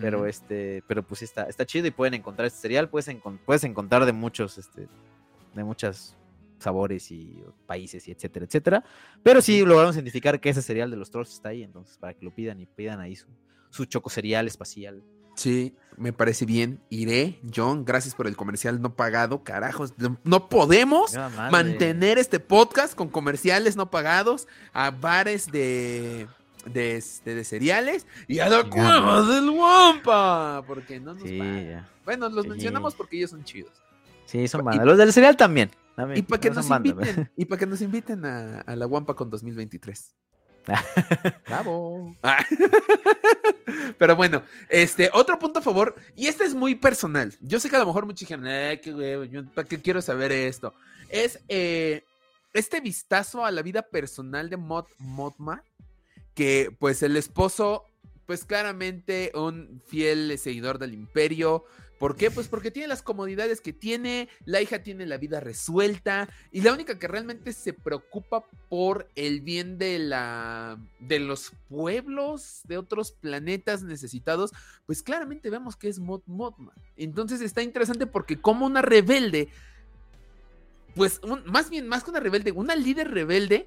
Pero 0.00 0.26
este, 0.26 0.82
pero 0.86 1.02
pues 1.02 1.22
está, 1.22 1.44
está 1.44 1.66
chido 1.66 1.86
y 1.86 1.90
pueden 1.90 2.14
encontrar 2.14 2.46
este 2.46 2.60
cereal. 2.60 2.88
Puedes, 2.88 3.10
puedes 3.44 3.64
encontrar 3.64 4.04
de 4.04 4.12
muchos, 4.12 4.56
este, 4.58 4.86
de 5.54 5.64
muchas 5.64 6.16
sabores 6.64 7.10
y 7.10 7.42
países 7.66 8.06
y 8.08 8.10
etcétera, 8.10 8.46
etcétera. 8.46 8.84
Pero 9.22 9.40
sí 9.40 9.64
logramos 9.64 9.94
identificar 9.94 10.40
que 10.40 10.50
ese 10.50 10.62
cereal 10.62 10.90
de 10.90 10.96
los 10.96 11.10
trolls 11.10 11.32
está 11.32 11.50
ahí, 11.50 11.62
entonces 11.62 11.96
para 11.98 12.14
que 12.14 12.24
lo 12.24 12.34
pidan 12.34 12.60
y 12.60 12.66
pidan 12.66 13.00
ahí 13.00 13.16
su, 13.16 13.28
su 13.70 13.84
choco 13.84 14.10
cereal 14.10 14.46
espacial. 14.46 15.02
Sí, 15.36 15.74
me 15.96 16.12
parece 16.12 16.46
bien. 16.46 16.80
Iré, 16.90 17.40
John, 17.54 17.84
gracias 17.84 18.14
por 18.14 18.26
el 18.26 18.36
comercial 18.36 18.80
no 18.80 18.94
pagado. 18.94 19.42
Carajos, 19.42 19.92
no 20.22 20.48
podemos 20.48 21.12
mantener 21.50 22.18
este 22.18 22.38
podcast 22.40 22.94
con 22.94 23.08
comerciales 23.08 23.76
no 23.76 23.90
pagados 23.90 24.46
a 24.72 24.90
bares 24.90 25.50
de 25.50 26.28
de, 26.66 26.96
este, 26.96 27.34
de, 27.34 27.44
cereales 27.44 28.06
y 28.26 28.38
a 28.38 28.48
la 28.48 28.64
cueva 28.64 29.22
del 29.22 29.50
Wampa. 29.50 30.64
Porque 30.66 31.00
no 31.00 31.14
nos 31.14 31.24
Bueno, 32.04 32.28
los 32.28 32.46
mencionamos 32.46 32.94
porque 32.94 33.18
ellos 33.18 33.30
son 33.30 33.44
chidos. 33.44 33.72
Sí, 34.26 34.48
son 34.48 34.64
malos. 34.64 34.84
Los 34.84 34.98
del 34.98 35.12
cereal 35.12 35.36
también. 35.36 35.70
y 36.14 36.22
para 36.22 36.40
que, 36.40 36.50
nos 36.50 36.68
inviten, 36.68 37.30
y 37.36 37.44
para 37.44 37.58
que 37.58 37.66
nos 37.66 37.80
inviten 37.80 38.24
a, 38.24 38.64
la 38.74 38.86
Wampa 38.86 39.14
con 39.14 39.30
2023. 39.30 40.14
Bravo. 41.46 42.16
Pero 43.98 44.16
bueno, 44.16 44.42
este, 44.68 45.10
otro 45.12 45.38
punto 45.38 45.58
a 45.58 45.62
favor, 45.62 45.94
y 46.16 46.26
este 46.26 46.44
es 46.44 46.54
muy 46.54 46.74
personal. 46.74 47.34
Yo 47.40 47.60
sé 47.60 47.68
que 47.68 47.76
a 47.76 47.80
lo 47.80 47.86
mejor 47.86 48.06
muchos 48.06 48.20
dijeron, 48.20 48.46
eh, 48.48 48.80
¿para 49.54 49.68
qué 49.68 49.80
quiero 49.80 50.00
saber 50.00 50.32
esto? 50.32 50.72
Es 51.10 51.38
eh, 51.48 52.02
este 52.54 52.80
vistazo 52.80 53.44
a 53.44 53.50
la 53.50 53.62
vida 53.62 53.82
personal 53.82 54.48
de 54.48 54.56
Mod 54.56 54.86
Modma, 54.98 55.62
que 56.34 56.74
pues 56.78 57.02
el 57.02 57.16
esposo, 57.16 57.84
pues 58.26 58.44
claramente 58.44 59.32
un 59.34 59.82
fiel 59.86 60.38
seguidor 60.38 60.78
del 60.78 60.94
imperio, 60.94 61.64
¿Por 61.98 62.16
qué? 62.16 62.30
Pues 62.30 62.48
porque 62.48 62.70
tiene 62.70 62.88
las 62.88 63.02
comodidades 63.02 63.60
que 63.60 63.72
tiene, 63.72 64.28
la 64.44 64.60
hija 64.60 64.82
tiene 64.82 65.06
la 65.06 65.16
vida 65.16 65.40
resuelta 65.40 66.28
y 66.50 66.60
la 66.60 66.72
única 66.72 66.98
que 66.98 67.08
realmente 67.08 67.52
se 67.52 67.72
preocupa 67.72 68.44
por 68.68 69.08
el 69.14 69.40
bien 69.40 69.78
de 69.78 69.98
la 69.98 70.78
de 70.98 71.20
los 71.20 71.52
pueblos 71.68 72.62
de 72.64 72.78
otros 72.78 73.12
planetas 73.12 73.82
necesitados, 73.82 74.52
pues 74.86 75.02
claramente 75.02 75.50
vemos 75.50 75.76
que 75.76 75.88
es 75.88 75.98
Mod 76.00 76.22
Modman. 76.26 76.74
Entonces 76.96 77.40
está 77.40 77.62
interesante 77.62 78.06
porque 78.06 78.40
como 78.40 78.66
una 78.66 78.82
rebelde 78.82 79.48
pues 80.94 81.20
más 81.46 81.70
bien 81.70 81.88
más 81.88 82.04
que 82.04 82.10
una 82.10 82.20
rebelde, 82.20 82.52
una 82.52 82.76
líder 82.76 83.10
rebelde 83.10 83.66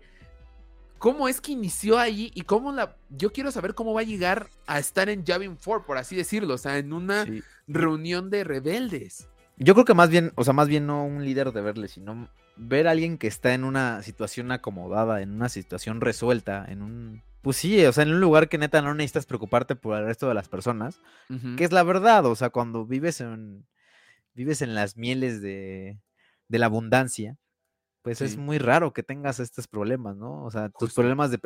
cómo 0.98 1.28
es 1.28 1.42
que 1.42 1.52
inició 1.52 1.98
ahí 1.98 2.32
y 2.34 2.42
cómo 2.42 2.72
la. 2.72 2.96
Yo 3.10 3.32
quiero 3.32 3.52
saber 3.52 3.74
cómo 3.74 3.94
va 3.94 4.02
a 4.02 4.06
llegar 4.06 4.50
a 4.66 4.80
estar 4.80 5.10
en 5.10 5.26
Javin 5.26 5.58
4, 5.64 5.86
por 5.86 5.98
así 5.98 6.16
decirlo, 6.16 6.56
o 6.56 6.58
sea, 6.58 6.78
en 6.78 6.94
una 6.94 7.26
reunión 7.68 8.30
de 8.30 8.44
rebeldes. 8.44 9.30
Yo 9.58 9.74
creo 9.74 9.86
que 9.86 9.94
más 9.94 10.10
bien, 10.10 10.32
o 10.36 10.44
sea, 10.44 10.54
más 10.54 10.68
bien 10.68 10.86
no 10.86 11.04
un 11.04 11.26
líder 11.26 11.52
de 11.52 11.62
verle, 11.62 11.88
sino 11.88 12.30
ver 12.56 12.88
a 12.88 12.92
alguien 12.92 13.18
que 13.18 13.28
está 13.28 13.54
en 13.54 13.64
una 13.64 14.02
situación 14.04 14.52
acomodada, 14.52 15.22
en 15.22 15.32
una 15.32 15.50
situación 15.50 16.02
resuelta, 16.02 16.66
en 16.68 16.82
un. 16.82 17.24
Pues 17.42 17.58
sí, 17.58 17.84
o 17.86 17.94
sea, 17.94 18.04
en 18.04 18.14
un 18.14 18.20
lugar 18.20 18.50
que 18.50 18.58
neta 18.58 18.82
no 18.82 18.94
necesitas 18.94 19.26
preocuparte 19.26 19.76
por 19.76 19.98
el 19.98 20.06
resto 20.06 20.28
de 20.28 20.34
las 20.34 20.50
personas, 20.50 21.00
que 21.56 21.64
es 21.64 21.72
la 21.72 21.84
verdad, 21.84 22.26
o 22.26 22.36
sea, 22.36 22.50
cuando 22.50 22.86
vives 22.86 23.22
en. 23.22 23.66
Vives 24.34 24.62
en 24.62 24.76
las 24.76 24.98
mieles 24.98 25.42
de, 25.42 26.00
de 26.48 26.60
la 26.60 26.68
abundancia, 26.68 27.38
pues 28.02 28.22
es 28.22 28.38
muy 28.38 28.58
raro 28.58 28.94
que 28.94 29.04
tengas 29.04 29.40
estos 29.40 29.68
problemas, 29.68 30.16
¿no? 30.16 30.44
O 30.44 30.52
sea, 30.52 30.70
tus 30.70 30.94
problemas 30.94 31.32
de 31.32 31.40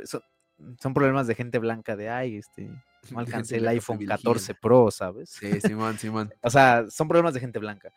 son, 0.77 0.93
problemas 0.93 1.27
de 1.27 1.35
gente 1.35 1.57
blanca 1.59 1.95
de 1.95 2.09
ay, 2.09 2.37
este, 2.37 2.69
no 3.11 3.19
alcancé 3.19 3.57
el 3.57 3.67
iPhone 3.67 4.05
14 4.05 4.55
Pro, 4.55 4.91
¿sabes? 4.91 5.29
Sí, 5.29 5.59
Simón, 5.61 5.97
Simón. 5.97 6.31
o 6.43 6.49
sea, 6.49 6.85
son 6.89 7.07
problemas 7.07 7.33
de 7.33 7.39
gente 7.39 7.59
blanca 7.59 7.91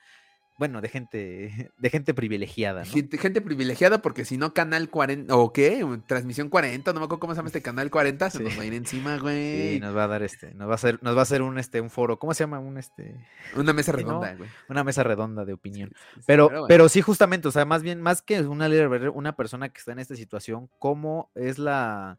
bueno, 0.57 0.81
de 0.81 0.89
gente, 0.89 1.71
de 1.79 1.91
gente 1.91 2.15
privilegiada. 2.15 2.85
¿no? 2.85 2.91
Gente, 2.91 3.41
privilegiada 3.41 4.01
porque 4.03 4.25
si 4.25 4.37
no, 4.37 4.55
Canal 4.55 4.89
40, 4.89 5.37
¿o 5.37 5.53
qué? 5.53 5.85
Transmisión 6.07 6.49
40, 6.49 6.93
no 6.93 7.01
me 7.01 7.07
acuerdo 7.07 7.21
cómo 7.21 7.35
se 7.35 7.39
llama 7.39 7.49
este 7.49 7.63
Canal 7.63 7.91
40, 7.91 8.31
se 8.31 8.43
nos 8.43 8.57
va 8.59 8.63
a 8.63 8.65
ir 8.65 8.75
encima, 8.75 9.19
güey. 9.19 9.75
Sí, 9.75 9.81
nos 9.81 9.97
va 9.97 10.05
a 10.05 10.09
dar 10.09 10.23
este, 10.23 10.55
nos 10.55 10.69
va 10.69 10.73
a 10.73 10.75
hacer, 10.77 11.03
nos 11.03 11.17
va 11.17 11.21
a 11.21 11.23
hacer 11.23 11.43
un, 11.43 11.59
este, 11.59 11.81
un 11.81 11.91
foro, 11.91 12.19
¿cómo 12.19 12.35
se 12.35 12.45
llama? 12.45 12.61
Un, 12.61 12.79
este... 12.79 13.17
Una 13.57 13.73
mesa 13.73 13.93
redonda, 13.93 14.35
güey. 14.35 14.49
Una 14.69 14.85
mesa 14.85 15.03
redonda 15.03 15.45
de 15.45 15.53
opinión. 15.53 15.93
pero, 16.27 16.67
pero, 16.69 16.89
sí, 16.89 17.01
justamente, 17.01 17.49
o 17.49 17.51
sea, 17.51 17.65
más 17.65 17.83
bien, 17.83 18.01
más 18.01 18.23
que 18.23 18.41
una 18.43 18.69
líder, 18.69 19.11
una 19.11 19.37
persona 19.37 19.69
que 19.69 19.79
está 19.79 19.93
en 19.93 19.99
esta 19.99 20.17
situación, 20.17 20.71
¿cómo 20.79 21.31
es 21.35 21.59
la... 21.59 22.19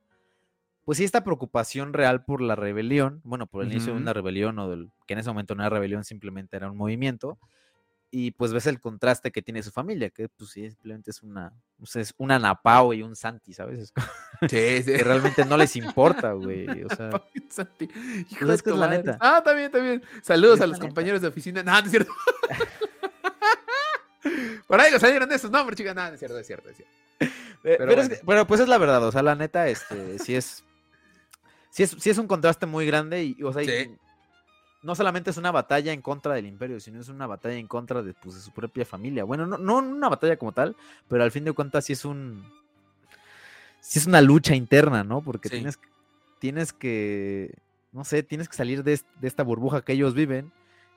Pues 0.83 0.99
sí, 0.99 1.03
esta 1.03 1.23
preocupación 1.23 1.93
real 1.93 2.25
por 2.25 2.41
la 2.41 2.55
rebelión, 2.55 3.21
bueno, 3.23 3.47
por 3.47 3.63
el 3.63 3.71
inicio 3.71 3.93
de 3.93 3.99
una 3.99 4.13
rebelión 4.13 4.59
o 4.59 4.69
del, 4.69 4.91
que 5.07 5.13
en 5.13 5.19
ese 5.19 5.29
momento 5.29 5.55
no 5.55 5.63
era 5.63 5.71
rebelión, 5.71 6.03
simplemente 6.03 6.55
era 6.57 6.69
un 6.69 6.77
movimiento, 6.77 7.39
y 8.11 8.31
pues 8.31 8.53
ves 8.53 8.67
el 8.67 8.79
contraste 8.79 9.31
que 9.31 9.41
tiene 9.41 9.61
su 9.63 9.71
familia, 9.71 10.09
que 10.09 10.29
pues 10.29 10.51
sí, 10.51 10.69
simplemente 10.69 11.11
es 11.11 11.21
una, 11.21 11.51
pues, 11.77 11.95
es 11.97 12.13
una 12.17 12.39
Napao 12.39 12.93
y 12.93 13.01
un 13.01 13.15
Santi, 13.15 13.53
¿sabes? 13.53 13.91
Sí, 14.41 14.83
sí. 14.83 14.93
Que 14.93 15.03
realmente 15.03 15.43
no 15.45 15.57
les 15.57 15.75
importa, 15.77 16.33
güey. 16.33 16.83
O 16.83 16.95
sea, 16.95 17.09
Santi. 17.49 17.89
Hijo 18.29 18.45
pues, 18.45 18.65
es 18.65 18.75
la 18.75 18.87
neta. 18.87 19.17
Ah, 19.19 19.41
también, 19.43 19.71
también. 19.71 20.03
Saludos 20.21 20.61
a 20.61 20.67
los 20.67 20.79
compañeros 20.79 21.21
de 21.21 21.27
oficina. 21.27 21.63
No, 21.63 21.71
no 21.71 21.79
es 21.79 21.91
cierto. 21.91 22.11
Por 24.67 24.81
ahí 24.81 24.91
salieron 24.99 25.31
esos 25.31 25.51
nombres, 25.51 25.77
chicas. 25.77 25.95
No, 25.95 26.07
no 26.07 26.13
es 26.13 26.19
cierto, 26.19 26.39
es 26.39 26.47
cierto, 26.47 26.69
es 26.69 26.77
cierto. 26.77 26.93
pero, 28.25 28.47
pues 28.47 28.61
es 28.61 28.67
la 28.67 28.77
verdad, 28.77 29.03
o 29.03 29.11
sea, 29.11 29.23
la 29.23 29.35
neta, 29.35 29.67
este, 29.67 30.19
sí 30.19 30.35
es, 30.35 30.63
sí 31.69 31.83
es, 31.83 31.91
sí 31.99 32.09
es 32.09 32.17
un 32.17 32.27
contraste 32.27 32.65
muy 32.65 32.85
grande 32.85 33.23
y, 33.23 33.43
o 33.43 33.53
sea, 33.53 33.63
no 34.85 34.93
solamente 34.93 35.31
es 35.31 35.37
una 35.37 35.51
batalla 35.51 35.91
en 35.91 36.01
contra 36.01 36.35
del 36.35 36.45
imperio, 36.45 36.79
sino 36.79 37.01
es 37.01 37.09
una 37.09 37.25
batalla 37.25 37.55
en 37.55 37.67
contra 37.67 38.03
de, 38.03 38.13
pues, 38.13 38.35
de 38.35 38.41
su 38.41 38.51
propia 38.51 38.85
familia. 38.85 39.23
Bueno, 39.23 39.47
no, 39.47 39.57
no 39.57 39.77
una 39.79 40.09
batalla 40.09 40.37
como 40.37 40.51
tal, 40.51 40.75
pero 41.07 41.23
al 41.23 41.31
fin 41.31 41.43
de 41.43 41.53
cuentas 41.53 41.85
sí 41.85 41.93
es 41.93 42.05
un, 42.05 42.45
sí 43.79 43.97
es 43.97 44.05
una 44.05 44.21
lucha 44.21 44.55
interna, 44.55 45.03
¿no? 45.03 45.21
Porque 45.21 45.49
tienes, 45.49 45.79
tienes 46.37 46.71
que, 46.71 47.55
no 47.91 48.03
sé, 48.03 48.21
tienes 48.21 48.47
que 48.47 48.55
salir 48.55 48.83
de, 48.83 49.01
de 49.19 49.27
esta 49.27 49.41
burbuja 49.41 49.81
que 49.81 49.93
ellos 49.93 50.13
viven 50.13 50.51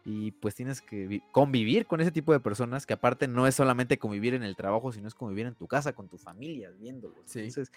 y 0.04 0.32
pues 0.32 0.54
tienes 0.54 0.82
que 0.82 1.22
convivir 1.32 1.86
con 1.86 2.02
ese 2.02 2.12
tipo 2.12 2.32
de 2.34 2.40
personas 2.40 2.84
que 2.84 2.92
aparte 2.92 3.26
no 3.26 3.46
es 3.46 3.54
solamente 3.54 3.98
convivir 3.98 4.34
en 4.34 4.42
el 4.42 4.54
trabajo, 4.54 4.92
sino 4.92 5.08
es 5.08 5.14
convivir 5.14 5.46
en 5.46 5.54
tu 5.54 5.66
casa, 5.66 5.94
con 5.94 6.08
tu 6.08 6.18
familia, 6.18 6.70
viéndolos. 6.78 7.34
Entonces, 7.34 7.72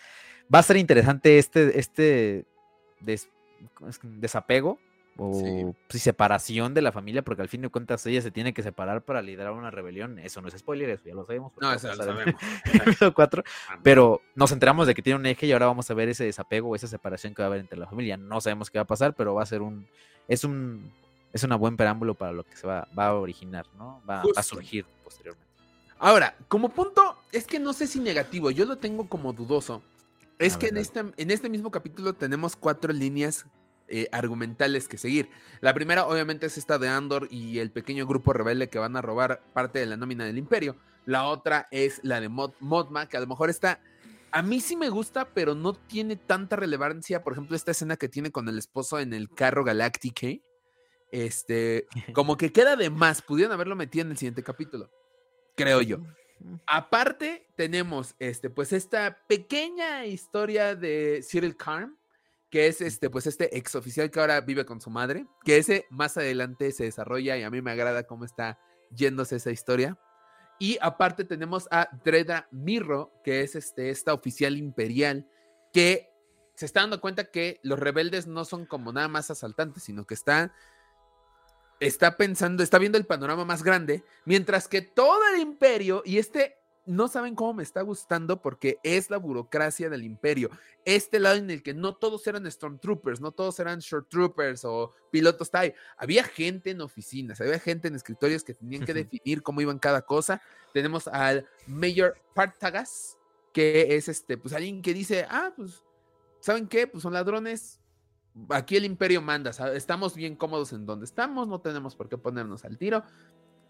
va 0.53 0.59
a 0.59 0.63
ser 0.63 0.75
interesante 0.75 1.37
este, 1.39 1.79
este 1.79 2.45
desapego 4.03 4.77
o 5.23 5.75
pues, 5.87 6.01
separación 6.01 6.73
de 6.73 6.81
la 6.81 6.91
familia, 6.91 7.21
porque 7.21 7.43
al 7.43 7.47
fin 7.47 7.61
de 7.61 7.69
cuentas 7.69 8.03
ella 8.07 8.21
se 8.21 8.31
tiene 8.31 8.53
que 8.53 8.63
separar 8.63 9.03
para 9.03 9.21
liderar 9.21 9.53
una 9.53 9.69
rebelión. 9.69 10.17
Eso 10.17 10.41
no 10.41 10.47
es 10.47 10.57
spoiler, 10.57 10.89
eso 10.89 11.03
ya 11.05 11.13
lo 11.13 11.25
sabemos. 11.25 11.53
No, 11.61 11.71
eso 11.71 11.87
lo 11.89 12.03
sabemos. 12.03 12.35
cuatro, 13.15 13.43
pero 13.83 14.21
nos 14.33 14.51
enteramos 14.51 14.87
de 14.87 14.95
que 14.95 15.03
tiene 15.03 15.19
un 15.19 15.25
eje 15.27 15.45
y 15.45 15.51
ahora 15.51 15.67
vamos 15.67 15.91
a 15.91 15.93
ver 15.93 16.09
ese 16.09 16.23
desapego 16.23 16.69
o 16.69 16.75
esa 16.75 16.87
separación 16.87 17.35
que 17.35 17.43
va 17.43 17.45
a 17.45 17.49
haber 17.49 17.59
entre 17.59 17.77
la 17.77 17.85
familia. 17.85 18.17
No 18.17 18.41
sabemos 18.41 18.71
qué 18.71 18.79
va 18.79 18.83
a 18.83 18.87
pasar, 18.87 19.13
pero 19.13 19.35
va 19.35 19.43
a 19.43 19.45
ser 19.45 19.61
un... 19.61 19.87
Es 20.27 20.43
un 20.43 20.91
es 21.33 21.43
un 21.43 21.57
buen 21.57 21.77
preámbulo 21.77 22.13
para 22.13 22.33
lo 22.33 22.43
que 22.43 22.57
se 22.57 22.67
va, 22.67 22.87
va 22.97 23.07
a 23.07 23.13
originar, 23.13 23.65
¿no? 23.77 24.01
Va, 24.09 24.23
a 24.35 24.43
surgir 24.43 24.85
posteriormente. 25.03 25.47
Ahora, 25.97 26.35
como 26.47 26.69
punto, 26.69 27.19
es 27.31 27.45
que 27.45 27.57
no 27.57 27.71
sé 27.71 27.87
si 27.87 27.99
negativo, 27.99 28.51
yo 28.51 28.65
lo 28.65 28.77
tengo 28.77 29.07
como 29.07 29.31
dudoso. 29.31 29.81
Es 30.39 30.57
que 30.57 30.67
en 30.67 30.77
este, 30.77 30.99
en 30.99 31.31
este 31.31 31.47
mismo 31.47 31.69
capítulo 31.69 32.13
tenemos 32.13 32.55
cuatro 32.55 32.91
líneas 32.91 33.45
eh, 33.91 34.07
argumentales 34.11 34.87
que 34.87 34.97
seguir. 34.97 35.29
La 35.59 35.73
primera, 35.73 36.07
obviamente, 36.07 36.47
es 36.47 36.57
esta 36.57 36.79
de 36.79 36.89
Andor 36.89 37.27
y 37.29 37.59
el 37.59 37.71
pequeño 37.71 38.07
grupo 38.07 38.33
rebelde 38.33 38.69
que 38.69 38.79
van 38.79 38.95
a 38.95 39.01
robar 39.01 39.43
parte 39.53 39.79
de 39.79 39.85
la 39.85 39.97
nómina 39.97 40.25
del 40.25 40.37
Imperio. 40.37 40.77
La 41.05 41.27
otra 41.27 41.67
es 41.71 41.99
la 42.03 42.19
de 42.19 42.29
Mod 42.29 42.53
Modma, 42.59 43.07
que 43.07 43.17
a 43.17 43.19
lo 43.19 43.27
mejor 43.27 43.49
está. 43.49 43.81
A 44.31 44.41
mí 44.41 44.61
sí 44.61 44.75
me 44.75 44.89
gusta, 44.89 45.25
pero 45.33 45.55
no 45.55 45.73
tiene 45.73 46.15
tanta 46.15 46.55
relevancia. 46.55 47.23
Por 47.23 47.33
ejemplo, 47.33 47.55
esta 47.55 47.71
escena 47.71 47.97
que 47.97 48.09
tiene 48.09 48.31
con 48.31 48.47
el 48.47 48.57
esposo 48.57 48.99
en 48.99 49.13
el 49.13 49.29
carro 49.29 49.63
Galactic 49.63 50.41
este, 51.11 51.87
como 52.13 52.37
que 52.37 52.51
queda 52.51 52.75
de 52.75 52.89
más, 52.89 53.21
pudieron 53.21 53.53
haberlo 53.53 53.75
metido 53.75 54.05
en 54.05 54.11
el 54.11 54.17
siguiente 54.17 54.43
capítulo, 54.43 54.89
creo 55.55 55.81
yo. 55.81 55.97
Aparte, 56.65 57.47
tenemos 57.55 58.15
este, 58.17 58.49
pues 58.49 58.73
esta 58.73 59.19
pequeña 59.27 60.05
historia 60.05 60.75
de 60.75 61.23
Cyril 61.29 61.55
Karm, 61.55 61.97
que 62.51 62.67
es 62.67 62.81
este, 62.81 63.09
pues 63.09 63.25
este 63.25 63.57
ex 63.57 63.73
oficial 63.75 64.11
que 64.11 64.19
ahora 64.19 64.41
vive 64.41 64.65
con 64.65 64.81
su 64.81 64.89
madre, 64.89 65.25
que 65.45 65.57
ese 65.57 65.87
más 65.89 66.17
adelante 66.17 66.71
se 66.73 66.83
desarrolla 66.83 67.37
y 67.37 67.43
a 67.43 67.49
mí 67.49 67.61
me 67.61 67.71
agrada 67.71 68.03
cómo 68.03 68.25
está 68.25 68.59
yéndose 68.93 69.37
esa 69.37 69.51
historia. 69.51 69.97
Y 70.59 70.77
aparte 70.81 71.23
tenemos 71.23 71.67
a 71.71 71.89
Dreda 72.03 72.49
Mirro, 72.51 73.13
que 73.23 73.41
es 73.41 73.55
este, 73.55 73.89
esta 73.89 74.13
oficial 74.13 74.57
imperial 74.57 75.27
que 75.73 76.09
se 76.53 76.65
está 76.65 76.81
dando 76.81 76.99
cuenta 76.99 77.31
que 77.31 77.61
los 77.63 77.79
rebeldes 77.79 78.27
no 78.27 78.43
son 78.43 78.65
como 78.65 78.91
nada 78.91 79.07
más 79.07 79.31
asaltantes, 79.31 79.83
sino 79.83 80.05
que 80.05 80.13
están 80.13 80.51
está 81.79 82.15
pensando, 82.15 82.61
está 82.61 82.77
viendo 82.77 82.99
el 82.99 83.07
panorama 83.07 83.43
más 83.43 83.63
grande, 83.63 84.03
mientras 84.25 84.67
que 84.67 84.83
todo 84.83 85.19
el 85.33 85.41
imperio, 85.41 86.03
y 86.05 86.19
este 86.19 86.60
no 86.85 87.07
saben 87.07 87.35
cómo 87.35 87.53
me 87.53 87.63
está 87.63 87.81
gustando 87.81 88.41
porque 88.41 88.79
es 88.83 89.09
la 89.09 89.17
burocracia 89.17 89.89
del 89.89 90.03
imperio. 90.03 90.49
Este 90.85 91.19
lado 91.19 91.37
en 91.37 91.49
el 91.49 91.61
que 91.61 91.73
no 91.73 91.95
todos 91.95 92.25
eran 92.27 92.49
Stormtroopers, 92.49 93.21
no 93.21 93.31
todos 93.31 93.59
eran 93.59 93.79
Short 93.79 94.09
Troopers 94.09 94.65
o 94.65 94.91
pilotos 95.11 95.51
TIE. 95.51 95.75
Había 95.97 96.23
gente 96.23 96.71
en 96.71 96.81
oficinas, 96.81 97.39
había 97.39 97.59
gente 97.59 97.87
en 97.87 97.95
escritorios 97.95 98.43
que 98.43 98.53
tenían 98.53 98.85
que 98.85 98.93
definir 98.93 99.43
cómo 99.43 99.61
iban 99.61 99.79
cada 99.79 100.01
cosa. 100.01 100.41
Tenemos 100.73 101.07
al 101.07 101.47
Mayor 101.67 102.17
Partagas, 102.33 103.17
que 103.53 103.95
es 103.95 104.07
este, 104.07 104.37
pues 104.37 104.53
alguien 104.53 104.81
que 104.81 104.93
dice, 104.93 105.25
ah, 105.29 105.53
pues, 105.55 105.83
¿saben 106.39 106.67
qué? 106.67 106.87
Pues 106.87 107.03
son 107.03 107.13
ladrones, 107.13 107.81
aquí 108.49 108.75
el 108.75 108.85
imperio 108.85 109.21
manda, 109.21 109.51
estamos 109.73 110.15
bien 110.15 110.35
cómodos 110.35 110.73
en 110.73 110.85
donde 110.85 111.05
estamos, 111.05 111.47
no 111.47 111.59
tenemos 111.59 111.95
por 111.95 112.09
qué 112.09 112.17
ponernos 112.17 112.65
al 112.65 112.77
tiro. 112.77 113.03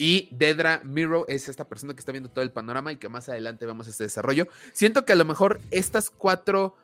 Y 0.01 0.29
Dedra 0.31 0.81
Miro 0.83 1.27
es 1.27 1.47
esta 1.47 1.69
persona 1.69 1.93
que 1.93 1.99
está 1.99 2.11
viendo 2.11 2.27
todo 2.27 2.43
el 2.43 2.51
panorama 2.51 2.91
y 2.91 2.95
que 2.95 3.07
más 3.07 3.29
adelante 3.29 3.67
vemos 3.67 3.87
este 3.87 4.05
desarrollo. 4.05 4.47
Siento 4.73 5.05
que 5.05 5.13
a 5.13 5.15
lo 5.15 5.25
mejor 5.25 5.61
estas 5.69 6.09
cuatro 6.09 6.75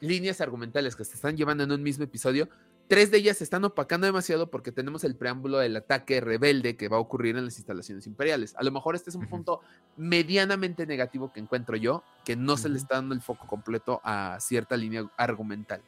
líneas 0.00 0.40
argumentales 0.40 0.96
que 0.96 1.04
se 1.04 1.16
están 1.16 1.36
llevando 1.36 1.64
en 1.64 1.72
un 1.72 1.82
mismo 1.82 2.04
episodio, 2.04 2.48
tres 2.88 3.10
de 3.10 3.18
ellas 3.18 3.36
se 3.36 3.44
están 3.44 3.62
opacando 3.66 4.06
demasiado 4.06 4.50
porque 4.50 4.72
tenemos 4.72 5.04
el 5.04 5.16
preámbulo 5.16 5.58
del 5.58 5.76
ataque 5.76 6.22
rebelde 6.22 6.78
que 6.78 6.88
va 6.88 6.96
a 6.96 7.00
ocurrir 7.00 7.36
en 7.36 7.44
las 7.44 7.58
instalaciones 7.58 8.06
imperiales. 8.06 8.54
A 8.56 8.62
lo 8.62 8.72
mejor 8.72 8.94
este 8.94 9.10
es 9.10 9.16
un 9.16 9.28
punto 9.28 9.60
medianamente 9.98 10.86
negativo 10.86 11.30
que 11.30 11.40
encuentro 11.40 11.76
yo, 11.76 12.04
que 12.24 12.36
no 12.36 12.56
se 12.56 12.70
le 12.70 12.78
está 12.78 12.94
dando 12.94 13.14
el 13.14 13.20
foco 13.20 13.46
completo 13.46 14.00
a 14.02 14.38
cierta 14.40 14.78
línea 14.78 15.06
argumental 15.18 15.82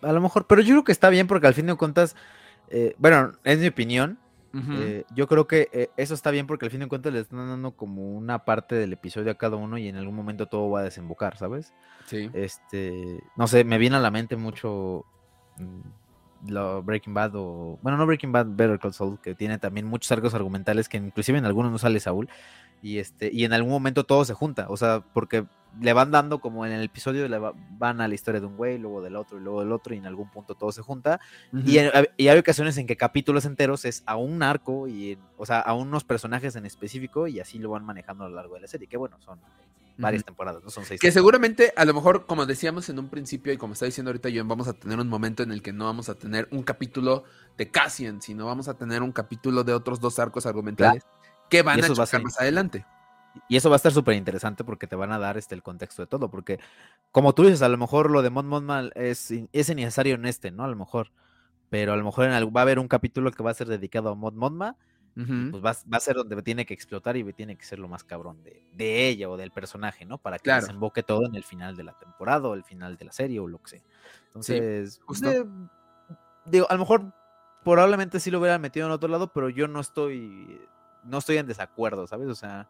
a 0.00 0.12
lo 0.12 0.20
mejor, 0.20 0.46
pero 0.46 0.62
yo 0.62 0.74
creo 0.74 0.84
que 0.84 0.92
está 0.92 1.08
bien 1.10 1.26
porque 1.26 1.46
al 1.46 1.54
fin 1.54 1.66
de 1.66 1.74
cuentas, 1.74 2.16
eh, 2.68 2.94
bueno, 2.98 3.32
es 3.44 3.58
mi 3.58 3.66
opinión. 3.66 4.18
Eh, 4.54 5.04
yo 5.14 5.26
creo 5.26 5.46
que 5.46 5.68
eh, 5.72 5.90
eso 5.96 6.14
está 6.14 6.30
bien 6.30 6.46
porque 6.46 6.64
al 6.64 6.70
fin 6.70 6.80
de 6.80 6.88
cuentas 6.88 7.12
le 7.12 7.20
están 7.20 7.46
dando 7.48 7.72
como 7.72 8.12
una 8.12 8.44
parte 8.44 8.74
del 8.74 8.92
episodio 8.92 9.30
a 9.30 9.34
cada 9.34 9.56
uno 9.56 9.76
y 9.76 9.88
en 9.88 9.96
algún 9.96 10.14
momento 10.14 10.46
todo 10.46 10.70
va 10.70 10.80
a 10.80 10.84
desembocar, 10.84 11.36
¿sabes? 11.36 11.74
Sí. 12.06 12.30
Este, 12.32 13.20
no 13.36 13.46
sé, 13.46 13.64
me 13.64 13.78
viene 13.78 13.96
a 13.96 14.00
la 14.00 14.10
mente 14.10 14.36
mucho 14.36 15.04
mm, 15.58 16.50
lo 16.50 16.82
Breaking 16.82 17.14
Bad 17.14 17.32
o, 17.34 17.78
bueno, 17.82 17.98
no 17.98 18.06
Breaking 18.06 18.32
Bad, 18.32 18.46
Better 18.48 18.78
Call 18.78 18.94
Saul, 18.94 19.20
que 19.20 19.34
tiene 19.34 19.58
también 19.58 19.86
muchos 19.86 20.10
arcos 20.12 20.34
argumentales 20.34 20.88
que 20.88 20.96
inclusive 20.96 21.38
en 21.38 21.44
algunos 21.44 21.70
no 21.70 21.78
sale 21.78 22.00
Saúl 22.00 22.28
y 22.86 23.00
este, 23.00 23.30
y 23.32 23.44
en 23.44 23.52
algún 23.52 23.72
momento 23.72 24.04
todo 24.04 24.24
se 24.24 24.32
junta, 24.32 24.66
o 24.68 24.76
sea, 24.76 25.02
porque 25.12 25.44
le 25.80 25.92
van 25.92 26.12
dando 26.12 26.38
como 26.38 26.64
en 26.64 26.70
el 26.70 26.84
episodio, 26.84 27.26
le 27.26 27.36
van 27.36 28.00
a 28.00 28.06
la 28.06 28.14
historia 28.14 28.40
de 28.40 28.46
un 28.46 28.56
güey, 28.56 28.78
luego 28.78 29.02
del 29.02 29.16
otro 29.16 29.38
y 29.38 29.40
luego 29.40 29.58
del 29.58 29.72
otro, 29.72 29.92
y 29.92 29.98
en 29.98 30.06
algún 30.06 30.30
punto 30.30 30.54
todo 30.54 30.70
se 30.70 30.82
junta. 30.82 31.18
y, 31.52 31.78
hay 31.78 32.38
ocasiones 32.38 32.78
en 32.78 32.86
que 32.86 32.96
capítulos 32.96 33.44
enteros 33.44 33.84
es 33.84 34.04
a 34.06 34.14
un 34.14 34.40
arco, 34.44 34.86
y, 34.86 35.18
o 35.36 35.44
sea, 35.44 35.58
a 35.58 35.74
unos 35.74 36.04
personajes 36.04 36.54
en 36.54 36.64
específico, 36.64 37.26
y 37.26 37.40
así 37.40 37.58
lo 37.58 37.70
van 37.70 37.84
manejando 37.84 38.24
a 38.24 38.28
lo 38.28 38.36
largo 38.36 38.54
de 38.54 38.60
la 38.60 38.68
serie. 38.68 38.86
Que 38.86 38.96
bueno, 38.96 39.18
son 39.18 39.40
varias 39.98 40.24
temporadas, 40.24 40.62
no 40.62 40.70
son 40.70 40.84
seis. 40.84 41.00
Que 41.00 41.10
seguramente, 41.10 41.72
a 41.76 41.84
lo 41.84 41.92
mejor, 41.92 42.26
como 42.26 42.46
decíamos 42.46 42.88
en 42.88 43.00
un 43.00 43.08
principio, 43.08 43.52
y 43.52 43.56
como 43.56 43.72
está 43.72 43.86
diciendo 43.86 44.10
ahorita 44.10 44.28
yo, 44.28 44.44
vamos 44.44 44.68
a 44.68 44.74
tener 44.74 45.00
un 45.00 45.08
momento 45.08 45.42
en 45.42 45.50
el 45.50 45.60
que 45.60 45.72
no 45.72 45.86
vamos 45.86 46.08
a 46.08 46.14
tener 46.14 46.46
un 46.52 46.62
capítulo 46.62 47.24
de 47.58 47.68
Cassian, 47.68 48.22
sino 48.22 48.46
vamos 48.46 48.68
a 48.68 48.74
tener 48.74 49.02
un 49.02 49.10
capítulo 49.10 49.64
de 49.64 49.74
otros 49.74 49.98
dos 49.98 50.20
arcos 50.20 50.46
argumentales 50.46 51.02
que 51.48 51.62
van 51.62 51.82
a 51.82 51.88
chocar 51.88 52.22
más 52.22 52.40
adelante. 52.40 52.84
Y 53.48 53.56
eso 53.56 53.68
va 53.68 53.76
a 53.76 53.78
estar 53.78 53.92
súper 53.92 54.14
interesante 54.14 54.64
porque 54.64 54.86
te 54.86 54.96
van 54.96 55.12
a 55.12 55.18
dar 55.18 55.36
este, 55.36 55.54
el 55.54 55.62
contexto 55.62 56.02
de 56.02 56.06
todo. 56.06 56.30
Porque, 56.30 56.58
como 57.12 57.34
tú 57.34 57.44
dices, 57.44 57.62
a 57.62 57.68
lo 57.68 57.76
mejor 57.76 58.10
lo 58.10 58.22
de 58.22 58.30
Mon 58.30 58.46
Mothma 58.46 58.90
es, 58.94 59.32
es 59.52 59.68
innecesario 59.68 60.14
en 60.14 60.26
este, 60.26 60.50
¿no? 60.50 60.64
A 60.64 60.68
lo 60.68 60.76
mejor. 60.76 61.12
Pero 61.68 61.92
a 61.92 61.96
lo 61.96 62.04
mejor 62.04 62.26
en 62.26 62.32
va 62.32 62.60
a 62.60 62.62
haber 62.62 62.78
un 62.78 62.88
capítulo 62.88 63.30
que 63.30 63.42
va 63.42 63.50
a 63.50 63.54
ser 63.54 63.68
dedicado 63.68 64.10
a 64.10 64.14
Mon 64.14 64.36
Mothma. 64.36 64.76
Pues 65.16 65.64
va, 65.64 65.96
a 65.96 66.00
ser 66.00 66.16
donde 66.16 66.42
tiene 66.42 66.66
que 66.66 66.74
explotar 66.74 67.16
y 67.16 67.24
tiene 67.32 67.56
que 67.56 67.64
ser 67.64 67.78
lo 67.78 67.88
más 67.88 68.04
cabrón 68.04 68.42
de, 68.42 69.08
ella 69.08 69.30
o 69.30 69.38
del 69.38 69.50
personaje, 69.50 70.04
¿no? 70.04 70.18
Para 70.18 70.38
que 70.38 70.52
desemboque 70.52 71.02
todo 71.02 71.24
en 71.24 71.34
el 71.34 71.42
final 71.42 71.74
de 71.74 71.84
la 71.84 71.94
temporada 71.94 72.48
o 72.48 72.52
el 72.52 72.64
final 72.64 72.98
de 72.98 73.06
la 73.06 73.12
serie 73.12 73.40
o 73.40 73.48
lo 73.48 73.58
que 73.62 73.70
sea. 73.70 73.82
Entonces, 74.26 75.00
digo, 76.44 76.66
a 76.68 76.74
lo 76.74 76.80
mejor 76.80 77.14
probablemente 77.64 78.20
sí 78.20 78.30
lo 78.30 78.40
hubieran 78.40 78.60
metido 78.60 78.86
en 78.86 78.92
otro 78.92 79.08
lado, 79.08 79.32
pero 79.32 79.48
yo 79.48 79.68
no 79.68 79.80
estoy, 79.80 80.60
no 81.06 81.18
estoy 81.18 81.38
en 81.38 81.46
desacuerdo, 81.46 82.06
¿sabes? 82.06 82.28
O 82.28 82.34
sea, 82.34 82.68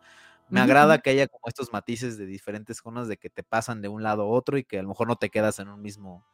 me 0.49 0.61
agrada 0.61 0.99
que 0.99 1.11
haya 1.11 1.26
como 1.26 1.49
estos 1.49 1.72
matices 1.72 2.16
de 2.16 2.26
diferentes 2.26 2.78
zonas 2.78 3.09
de 3.09 3.16
que 3.16 3.30
te 3.30 3.43
pasan 3.43 3.82
de 3.82 3.89
un 3.89 4.03
lado 4.03 4.22
a 4.22 4.26
otro 4.26 4.59
y 4.59 4.64
que 4.64 4.78
a 4.78 4.82
lo 4.82 4.89
mejor 4.89 5.09
no 5.09 5.16
te 5.16 5.30
quedas 5.30 5.59
en 5.59 5.68
un 5.68 5.82
mismo 5.82 6.24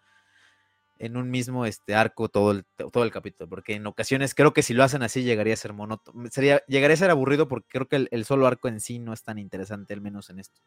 en 0.98 1.16
un 1.16 1.30
mismo 1.30 1.66
este 1.66 1.96
arco 1.96 2.28
todo 2.28 2.52
el, 2.52 2.64
todo 2.92 3.02
el 3.02 3.10
capítulo, 3.10 3.48
porque 3.48 3.74
en 3.74 3.84
ocasiones 3.88 4.36
creo 4.36 4.52
que 4.52 4.62
si 4.62 4.72
lo 4.72 4.84
hacen 4.84 5.02
así 5.02 5.24
llegaría 5.24 5.54
a 5.54 5.56
ser 5.56 5.72
monótono, 5.72 6.30
sería, 6.30 6.62
llegaría 6.68 6.94
a 6.94 6.98
ser 6.98 7.10
aburrido 7.10 7.48
porque 7.48 7.66
creo 7.68 7.88
que 7.88 8.06
el, 8.08 8.24
solo 8.24 8.46
arco 8.46 8.68
en 8.68 8.78
sí 8.78 9.00
no 9.00 9.12
es 9.12 9.24
tan 9.24 9.36
interesante, 9.38 9.94
al 9.94 10.00
menos 10.00 10.30
en 10.30 10.38
esto. 10.38 10.60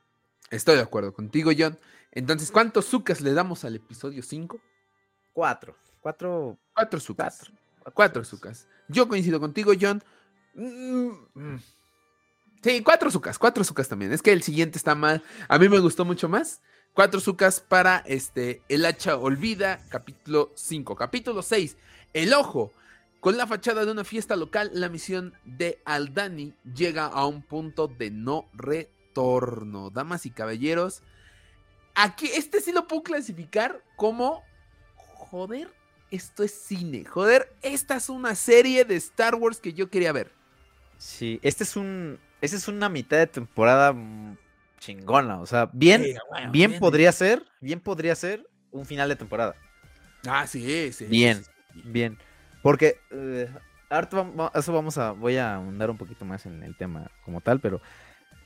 Estoy 0.52 0.76
de 0.76 0.82
acuerdo 0.82 1.14
contigo, 1.14 1.52
John. 1.58 1.80
Entonces, 2.12 2.52
¿cuántos 2.52 2.84
sucas 2.84 3.22
le 3.22 3.34
damos 3.34 3.64
al 3.64 3.78
episodio 3.78 4.22
5? 4.22 4.60
Cuatro. 5.32 5.78
Cuatro. 6.02 6.58
Cuatro 6.74 7.00
sucas. 7.00 7.50
Cuatro, 7.94 8.26
sucas. 8.26 8.68
Yo 8.90 9.08
coincido 9.08 9.40
contigo, 9.40 9.72
John. 9.80 10.04
Mm, 10.56 11.12
mm. 11.34 11.60
Sí, 12.64 12.82
cuatro 12.82 13.12
sucas, 13.12 13.38
cuatro 13.38 13.64
sucas 13.64 13.88
también. 13.88 14.12
Es 14.12 14.22
que 14.22 14.34
el 14.34 14.42
siguiente 14.42 14.78
está 14.78 14.96
mal. 14.96 15.22
A 15.48 15.60
mí 15.60 15.70
me 15.70 15.80
gustó 15.80 16.04
mucho 16.04 16.28
más. 16.28 16.62
Cuatro 16.94 17.20
sucas 17.20 17.60
para 17.60 17.98
este 18.06 18.62
El 18.70 18.86
hacha 18.86 19.18
olvida, 19.18 19.86
capítulo 19.90 20.52
5. 20.56 20.96
Capítulo 20.96 21.42
6. 21.42 21.78
El 22.14 22.34
ojo. 22.34 22.72
Con 23.20 23.38
la 23.38 23.48
fachada 23.48 23.86
de 23.86 23.92
una 23.92 24.04
fiesta 24.04 24.36
local, 24.36 24.70
la 24.74 24.88
misión 24.88 25.34
de 25.44 25.82
Aldani 25.84 26.54
llega 26.76 27.08
a 27.08 27.26
un 27.26 27.42
punto 27.42 27.88
de 27.88 28.12
no 28.12 28.46
retorno. 28.54 29.90
Damas 29.90 30.26
y 30.26 30.30
caballeros, 30.30 31.02
aquí 31.96 32.28
este 32.28 32.62
sí 32.62 32.72
lo 32.72 32.88
puedo 32.88 33.02
clasificar 33.02 33.82
como, 33.96 34.44
joder, 34.96 35.74
esto 36.12 36.44
es 36.44 36.52
cine. 36.52 37.04
Joder, 37.04 37.52
esta 37.62 37.96
es 37.96 38.10
una 38.10 38.36
serie 38.36 38.86
de 38.86 38.96
Star 38.96 39.36
Wars 39.36 39.60
que 39.60 39.74
yo 39.74 39.90
quería 39.90 40.12
ver. 40.12 40.32
Sí, 40.98 41.40
este 41.42 41.64
es 41.64 41.76
un, 41.76 42.20
esta 42.42 42.58
es 42.58 42.68
una 42.68 42.90
mitad 42.90 43.18
de 43.18 43.28
temporada 43.28 43.96
chingona, 44.80 45.40
o 45.40 45.46
sea, 45.46 45.70
bien, 45.74 46.06
bien, 46.52 46.80
podría 46.80 47.12
ser, 47.12 47.44
bien 47.60 47.80
podría 47.80 48.16
ser 48.16 48.48
un 48.72 48.86
final 48.86 49.10
de 49.10 49.16
temporada. 49.16 49.56
Ah, 50.28 50.48
sí, 50.48 50.92
sí. 50.92 51.06
Bien, 51.06 51.44
bien. 51.86 52.18
Porque 52.62 53.00
eh, 53.12 53.50
eso 54.54 54.74
vamos 54.74 54.98
a, 54.98 55.12
voy 55.12 55.38
a 55.38 55.56
ahondar 55.56 55.90
un 55.90 55.98
poquito 55.98 56.26
más 56.26 56.46
en 56.46 56.64
el 56.64 56.76
tema 56.76 57.12
como 57.24 57.42
tal, 57.42 57.60
pero 57.60 57.82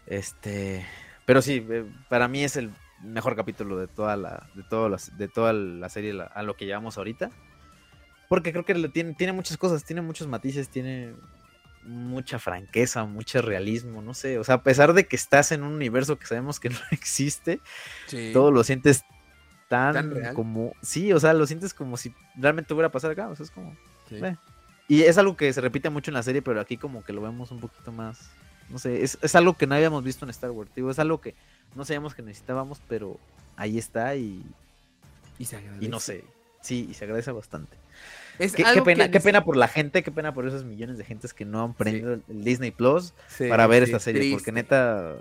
este, 0.06 0.86
pero 1.26 1.42
sí, 1.42 1.66
eh, 1.70 1.86
para 2.10 2.28
mí 2.28 2.44
es 2.44 2.56
el 2.56 2.72
mejor 3.02 3.36
capítulo 3.36 3.78
de 3.78 3.88
toda 3.88 4.18
la, 4.18 4.50
de 4.56 4.64
todas 4.64 4.92
las, 4.92 5.18
de 5.18 5.28
toda 5.28 5.54
la 5.54 5.90
serie 5.90 6.20
a 6.34 6.44
lo 6.44 6.56
que 6.56 6.66
llevamos 6.66 6.98
ahorita. 6.98 7.30
Porque 8.28 8.52
creo 8.52 8.66
que 8.66 8.76
tiene, 8.90 9.14
tiene 9.14 9.34
muchas 9.34 9.58
cosas, 9.58 9.84
tiene 9.84 10.02
muchos 10.02 10.28
matices, 10.28 10.70
tiene 10.70 11.14
mucha 11.84 12.40
franqueza, 12.40 13.06
mucho 13.06 13.42
realismo, 13.42 14.02
no 14.02 14.14
sé. 14.14 14.38
O 14.40 14.44
sea, 14.44 14.56
a 14.56 14.64
pesar 14.64 14.94
de 14.94 15.08
que 15.08 15.16
estás 15.16 15.52
en 15.52 15.64
un 15.64 15.74
universo 15.74 16.18
que 16.18 16.28
sabemos 16.28 16.60
que 16.60 16.70
no 16.70 16.80
existe, 16.92 17.60
todo 18.34 18.52
lo 18.52 18.64
sientes 18.64 19.04
tan, 19.68 20.34
como. 20.34 20.74
Sí, 20.82 21.14
o 21.14 21.20
sea, 21.20 21.34
lo 21.34 21.48
sientes 21.48 21.74
como 21.74 21.96
si 21.98 22.14
realmente 22.36 22.74
hubiera 22.74 22.92
pasado 22.92 23.14
acá. 23.14 23.30
O 23.30 23.36
sea, 23.36 23.46
es 23.46 23.52
como. 23.52 23.76
Eh. 24.12 24.36
Y 24.88 25.04
es 25.04 25.18
algo 25.18 25.38
que 25.38 25.54
se 25.54 25.62
repite 25.62 25.90
mucho 25.90 26.10
en 26.12 26.16
la 26.16 26.24
serie, 26.24 26.42
pero 26.42 26.60
aquí 26.60 26.76
como 26.76 27.04
que 27.04 27.14
lo 27.14 27.22
vemos 27.22 27.52
un 27.52 27.60
poquito 27.60 27.92
más. 27.92 28.32
No 28.70 28.80
sé, 28.80 29.04
es, 29.04 29.18
es 29.22 29.36
algo 29.36 29.56
que 29.56 29.68
no 29.68 29.76
habíamos 29.76 30.04
visto 30.04 30.26
en 30.26 30.32
Star 30.32 30.52
Wars. 30.52 30.72
Digo, 30.76 30.92
es 30.92 31.00
algo 31.00 31.22
que 31.22 31.36
no 31.76 31.86
sabíamos 31.86 32.16
que 32.16 32.22
necesitábamos, 32.22 32.82
pero 32.88 33.20
ahí 33.56 33.78
está 33.78 34.16
y. 34.16 34.44
Y 35.38 35.46
se 35.46 35.58
agradece. 35.58 35.86
Y 35.86 35.88
no 35.88 36.00
sé. 36.00 36.26
Sí, 36.62 36.88
y 36.90 36.94
se 36.94 37.06
agradece 37.06 37.32
bastante. 37.32 37.78
Qué, 38.40 38.82
pena, 38.82 39.12
qué 39.12 39.20
pena 39.20 39.44
por 39.44 39.58
la 39.58 39.68
gente, 39.68 40.02
qué 40.02 40.12
pena 40.12 40.34
por 40.34 40.48
esos 40.48 40.64
millones 40.64 40.98
de 40.98 41.04
gentes 41.04 41.34
que 41.34 41.46
no 41.46 41.64
han 41.64 41.74
prendido 41.74 42.14
el 42.14 42.44
Disney 42.44 42.72
Plus 42.72 43.14
para 43.50 43.68
ver 43.68 43.84
esta 43.84 44.00
serie, 44.00 44.32
porque 44.32 44.52
neta, 44.52 45.16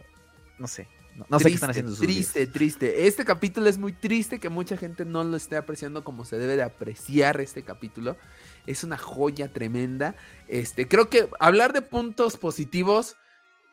no 0.58 0.68
sé. 0.68 0.86
No, 1.28 1.40
sé 1.40 1.48
qué 1.48 1.54
están 1.54 1.70
haciendo 1.70 1.90
sus 1.90 2.00
Triste, 2.00 2.46
triste. 2.46 3.08
Este 3.08 3.24
capítulo 3.24 3.68
es 3.68 3.76
muy 3.76 3.92
triste 3.92 4.38
que 4.38 4.48
mucha 4.48 4.76
gente 4.76 5.04
no 5.04 5.24
lo 5.24 5.36
esté 5.36 5.56
apreciando 5.56 6.04
como 6.04 6.24
se 6.24 6.38
debe 6.38 6.54
de 6.54 6.62
apreciar 6.62 7.40
este 7.40 7.62
capítulo. 7.62 8.16
Es 8.66 8.84
una 8.84 8.96
joya 8.96 9.52
tremenda. 9.52 10.14
Este, 10.46 10.86
creo 10.86 11.10
que 11.10 11.28
hablar 11.40 11.72
de 11.72 11.82
puntos 11.82 12.36
positivos, 12.36 13.16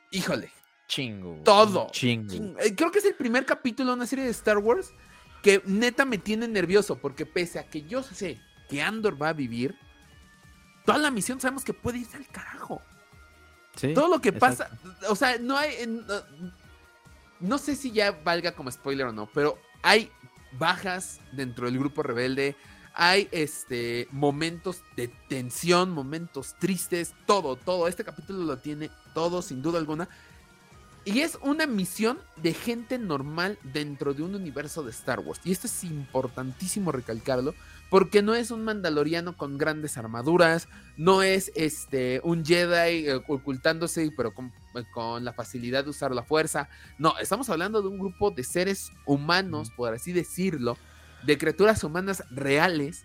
híjole. 0.09 0.49
Chingo. 0.87 1.41
Todo. 1.43 1.87
Chingo. 1.91 2.59
Eh, 2.59 2.73
creo 2.75 2.91
que 2.91 2.97
es 2.97 3.05
el 3.05 3.13
primer 3.13 3.45
capítulo 3.45 3.91
de 3.91 3.97
una 3.97 4.07
serie 4.07 4.25
de 4.25 4.31
Star 4.31 4.57
Wars 4.57 4.91
que 5.43 5.61
neta 5.65 6.05
me 6.05 6.17
tiene 6.17 6.47
nervioso, 6.47 6.97
porque 6.97 7.27
pese 7.27 7.59
a 7.59 7.69
que 7.69 7.83
yo 7.83 8.01
sé 8.01 8.39
que 8.67 8.81
Andor 8.81 9.21
va 9.21 9.29
a 9.29 9.33
vivir, 9.33 9.77
toda 10.85 10.97
la 10.97 11.11
misión 11.11 11.39
sabemos 11.39 11.63
que 11.63 11.73
puede 11.73 11.99
irse 11.99 12.17
al 12.17 12.27
carajo. 12.27 12.81
Todo 13.93 14.07
lo 14.07 14.21
que 14.21 14.31
pasa, 14.31 14.69
o 15.09 15.15
sea, 15.15 15.37
no 15.37 15.57
hay, 15.57 15.75
no 17.41 17.57
sé 17.57 17.75
si 17.75 17.91
ya 17.91 18.11
valga 18.11 18.53
como 18.53 18.71
spoiler 18.71 19.07
o 19.07 19.11
no, 19.11 19.27
pero 19.27 19.59
hay 19.83 20.09
bajas 20.57 21.19
dentro 21.33 21.65
del 21.65 21.77
grupo 21.77 22.01
rebelde, 22.01 22.55
hay 22.93 23.27
este 23.31 24.07
momentos 24.11 24.81
de 24.95 25.09
tensión, 25.27 25.91
momentos 25.91 26.55
tristes, 26.57 27.13
todo, 27.25 27.57
todo. 27.57 27.89
Este 27.89 28.05
capítulo 28.05 28.43
lo 28.45 28.57
tiene 28.57 28.89
todo, 29.13 29.41
sin 29.41 29.61
duda 29.61 29.79
alguna. 29.79 30.07
Y 31.07 31.21
es 31.21 31.37
una 31.41 31.67
misión 31.67 32.17
de 32.35 32.53
gente 32.55 32.97
normal 32.97 33.59
dentro 33.61 34.15
de 34.15 34.23
un 34.23 34.33
universo 34.33 34.81
de 34.81 34.89
Star 34.89 35.19
Wars. 35.19 35.39
Y 35.43 35.51
esto 35.51 35.67
es 35.67 35.83
importantísimo 35.83 36.91
recalcarlo, 36.91 37.53
porque 37.91 38.23
no 38.23 38.33
es 38.33 38.49
un 38.49 38.63
mandaloriano 38.63 39.37
con 39.37 39.59
grandes 39.59 39.99
armaduras, 39.99 40.67
no 40.97 41.21
es 41.21 41.51
este 41.53 42.21
un 42.23 42.43
Jedi 42.43 43.07
eh, 43.07 43.21
ocultándose, 43.27 44.11
pero 44.17 44.33
con, 44.33 44.51
con, 44.91 45.23
la 45.23 45.31
facilidad 45.31 45.83
de 45.83 45.91
usar 45.91 46.11
la 46.11 46.23
fuerza. 46.23 46.69
No, 46.97 47.15
estamos 47.19 47.51
hablando 47.51 47.83
de 47.83 47.87
un 47.87 47.99
grupo 47.99 48.31
de 48.31 48.43
seres 48.43 48.91
humanos, 49.05 49.69
por 49.77 49.93
así 49.93 50.11
decirlo, 50.11 50.75
de 51.23 51.37
criaturas 51.37 51.83
humanas 51.83 52.23
reales, 52.31 53.03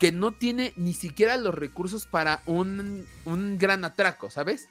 que 0.00 0.10
no 0.10 0.32
tiene 0.32 0.72
ni 0.76 0.94
siquiera 0.94 1.36
los 1.36 1.54
recursos 1.54 2.06
para 2.06 2.42
un, 2.46 3.06
un 3.24 3.56
gran 3.56 3.84
atraco, 3.84 4.30
¿sabes? 4.30 4.68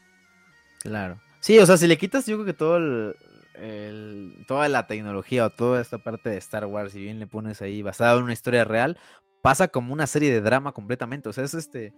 Claro. 0.82 1.22
Sí, 1.44 1.60
o 1.60 1.66
sea, 1.66 1.76
si 1.76 1.88
le 1.88 1.98
quitas, 1.98 2.26
yo 2.26 2.38
creo 2.38 2.46
que 2.46 2.54
todo 2.54 2.78
el, 2.78 4.46
toda 4.48 4.70
la 4.70 4.88
tecnología 4.88 5.46
o 5.46 5.50
toda 5.50 5.82
esta 5.82 5.98
parte 5.98 6.30
de 6.30 6.38
Star 6.38 6.66
Wars, 6.68 6.94
si 6.94 7.02
bien 7.02 7.20
le 7.20 7.28
pones 7.28 7.62
ahí 7.62 7.82
basada 7.82 8.18
en 8.18 8.24
una 8.24 8.32
historia 8.32 8.64
real, 8.64 8.98
pasa 9.42 9.68
como 9.68 9.92
una 9.92 10.08
serie 10.08 10.32
de 10.32 10.40
drama 10.40 10.72
completamente. 10.72 11.28
O 11.28 11.34
sea, 11.34 11.44
es 11.44 11.54
este. 11.54 11.94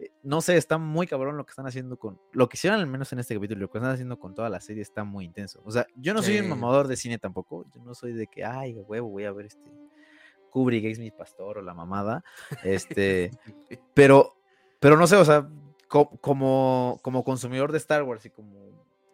Eh, 0.00 0.10
no 0.24 0.40
sé, 0.40 0.56
está 0.56 0.76
muy 0.76 1.06
cabrón 1.06 1.36
lo 1.36 1.46
que 1.46 1.50
están 1.50 1.68
haciendo 1.68 1.96
con. 1.96 2.18
Lo 2.32 2.48
que 2.48 2.56
hicieron 2.56 2.80
al 2.80 2.88
menos 2.88 3.12
en 3.12 3.20
este 3.20 3.36
capítulo, 3.36 3.60
lo 3.60 3.70
que 3.70 3.78
están 3.78 3.92
haciendo 3.92 4.18
con 4.18 4.34
toda 4.34 4.48
la 4.48 4.60
serie 4.60 4.82
está 4.82 5.04
muy 5.04 5.24
intenso. 5.24 5.62
O 5.64 5.70
sea, 5.70 5.86
yo 5.94 6.12
no 6.12 6.20
soy 6.20 6.40
un 6.40 6.48
mamador 6.48 6.88
de 6.88 6.96
cine 6.96 7.18
tampoco. 7.18 7.64
Yo 7.72 7.80
no 7.84 7.94
soy 7.94 8.12
de 8.12 8.26
que, 8.26 8.44
ay, 8.44 8.74
huevo, 8.74 9.08
voy 9.08 9.22
a 9.22 9.30
ver 9.30 9.46
este. 9.46 9.70
Kubrick 10.50 10.84
es 10.86 10.98
mi 10.98 11.12
pastor 11.12 11.58
o 11.58 11.62
la 11.62 11.74
mamada. 11.74 12.24
Este. 12.64 13.30
pero. 13.94 14.34
Pero 14.80 14.96
no 14.96 15.06
sé, 15.06 15.14
o 15.14 15.24
sea, 15.24 15.48
como, 16.20 16.98
como 17.02 17.24
consumidor 17.24 17.70
de 17.70 17.78
Star 17.78 18.02
Wars 18.02 18.26
y 18.26 18.30
como 18.30 18.52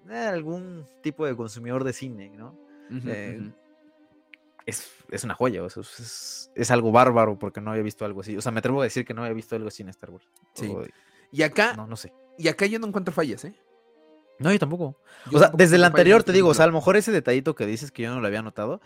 eh, 0.08 0.16
algún 0.16 0.86
tipo 1.02 1.26
de 1.26 1.36
consumidor 1.36 1.84
de 1.84 1.92
cine, 1.92 2.30
¿no? 2.30 2.56
Eh, 3.06 3.52
es, 4.66 5.24
una 5.24 5.34
joya, 5.34 5.64
es, 5.64 6.50
es, 6.54 6.70
algo 6.70 6.90
bárbaro 6.90 7.38
porque 7.38 7.60
no 7.60 7.70
había 7.70 7.82
visto 7.82 8.04
algo 8.04 8.22
así. 8.22 8.36
O 8.36 8.40
sea, 8.40 8.50
me 8.50 8.58
atrevo 8.58 8.80
a 8.80 8.84
decir 8.84 9.04
que 9.04 9.14
no 9.14 9.22
había 9.22 9.34
visto 9.34 9.54
algo 9.54 9.68
así 9.68 9.82
en 9.82 9.90
Star 9.90 10.10
Wars. 10.10 10.28
Sí. 10.54 10.72
y 11.30 11.42
acá, 11.42 11.74
no, 11.74 11.86
no 11.86 11.96
sé. 11.96 12.12
Y 12.38 12.48
acá 12.48 12.66
yo 12.66 12.78
no 12.78 12.86
encuentro 12.86 13.12
fallas, 13.12 13.44
¿eh? 13.44 13.54
No, 14.38 14.50
yo 14.50 14.58
tampoco. 14.58 14.96
o 15.30 15.38
sea, 15.38 15.52
desde 15.54 15.76
el 15.76 15.84
anterior 15.84 16.22
te 16.22 16.32
digo, 16.32 16.48
o 16.48 16.54
sea, 16.54 16.64
a 16.64 16.68
lo 16.68 16.72
mejor 16.72 16.96
ese 16.96 17.12
detallito 17.12 17.54
que 17.54 17.66
dices 17.66 17.92
que 17.92 18.04
yo 18.04 18.14
no 18.14 18.20
lo 18.20 18.26
había 18.26 18.40
notado, 18.40 18.80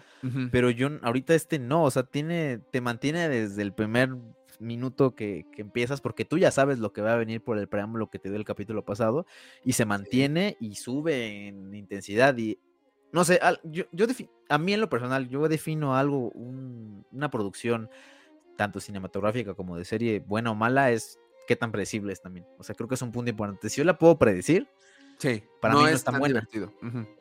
pero 0.50 0.68
yo 0.68 0.88
ahorita 1.02 1.34
este 1.34 1.60
no, 1.60 1.84
o 1.84 1.90
sea, 1.92 2.02
tiene, 2.02 2.58
te 2.72 2.80
mantiene 2.80 3.28
desde 3.28 3.62
el 3.62 3.72
primer 3.72 4.16
minuto 4.60 5.14
que, 5.14 5.46
empiezas, 5.56 6.00
porque 6.00 6.24
tú 6.24 6.38
ya 6.38 6.50
sabes 6.50 6.78
lo 6.78 6.92
que 6.92 7.02
va 7.02 7.12
a 7.12 7.16
venir 7.16 7.42
por 7.42 7.58
el 7.58 7.68
preámbulo 7.68 8.10
que 8.10 8.18
te 8.18 8.28
dio 8.28 8.38
el 8.38 8.44
capítulo 8.44 8.84
pasado, 8.84 9.26
y 9.64 9.72
se 9.72 9.84
mantiene 9.84 10.56
y 10.60 10.76
sube 10.76 11.48
en 11.48 11.74
intensidad. 11.74 12.36
Y 12.36 12.58
no 13.12 13.24
sé, 13.24 13.40
yo, 13.64 13.84
yo 13.92 14.06
a 14.48 14.58
mí 14.58 14.72
en 14.72 14.80
lo 14.80 14.88
personal, 14.88 15.28
yo 15.28 15.48
defino 15.48 15.96
algo, 15.96 16.30
una 16.30 17.30
producción, 17.30 17.88
tanto 18.56 18.80
cinematográfica 18.80 19.54
como 19.54 19.76
de 19.76 19.84
serie, 19.84 20.20
buena 20.20 20.50
o 20.50 20.54
mala, 20.54 20.90
es 20.90 21.18
qué 21.46 21.56
tan 21.56 21.72
predecible 21.72 22.12
es 22.12 22.22
también. 22.22 22.46
O 22.58 22.62
sea, 22.62 22.74
creo 22.74 22.88
que 22.88 22.94
es 22.94 23.02
un 23.02 23.12
punto 23.12 23.30
importante. 23.30 23.68
Si 23.68 23.78
yo 23.78 23.84
la 23.84 23.98
puedo 23.98 24.18
predecir, 24.18 24.68
sí, 25.18 25.42
para 25.60 25.74
mí 25.74 25.82
no 25.82 25.88
es 25.88 26.04
tan, 26.04 26.18
buena. 26.18 26.46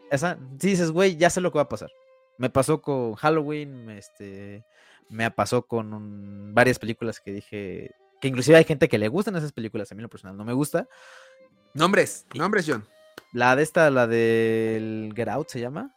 Esa, 0.09 0.38
si 0.59 0.69
dices, 0.69 0.91
güey, 0.91 1.15
ya 1.17 1.29
sé 1.29 1.41
lo 1.41 1.51
que 1.51 1.57
va 1.57 1.63
a 1.63 1.69
pasar. 1.69 1.91
Me 2.38 2.49
pasó 2.49 2.81
con 2.81 3.13
Halloween, 3.15 3.89
este, 3.89 4.65
me 5.10 5.30
pasó 5.32 5.66
con 5.66 6.54
varias 6.54 6.80
películas 6.80 7.20
que 7.20 7.32
dije, 7.32 7.95
que 8.22 8.28
inclusive 8.28 8.58
hay 8.58 8.64
gente 8.64 8.88
que 8.88 8.97
le 8.97 9.08
gustan 9.08 9.36
esas 9.36 9.51
películas, 9.51 9.91
a 9.91 9.95
mí 9.95 10.01
lo 10.01 10.10
personal 10.10 10.38
no 10.38 10.45
me 10.45 10.54
gusta. 10.54 10.88
Nombres, 11.74 12.26
nombres, 12.34 12.66
John. 12.68 12.86
La 13.32 13.56
de 13.56 13.64
esta, 13.64 13.89
la 13.89 14.08
del 14.08 15.12
Get 15.16 15.28
Out 15.28 15.49
se 15.49 15.60
llama. 15.60 15.95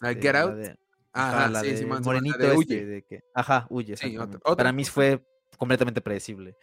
¿La 0.00 0.14
Get 0.14 0.36
Out? 0.36 0.78
ajá, 1.12 1.48
la 1.48 1.62
de 1.62 1.86
Morenito 1.86 2.38
este, 2.38 2.56
huye. 2.56 2.86
de 2.86 3.02
que, 3.02 3.24
ajá, 3.34 3.66
huye. 3.70 3.94
Para 4.56 4.72
mí 4.72 4.84
fue 4.84 5.24
completamente 5.56 6.00
predecible. 6.00 6.56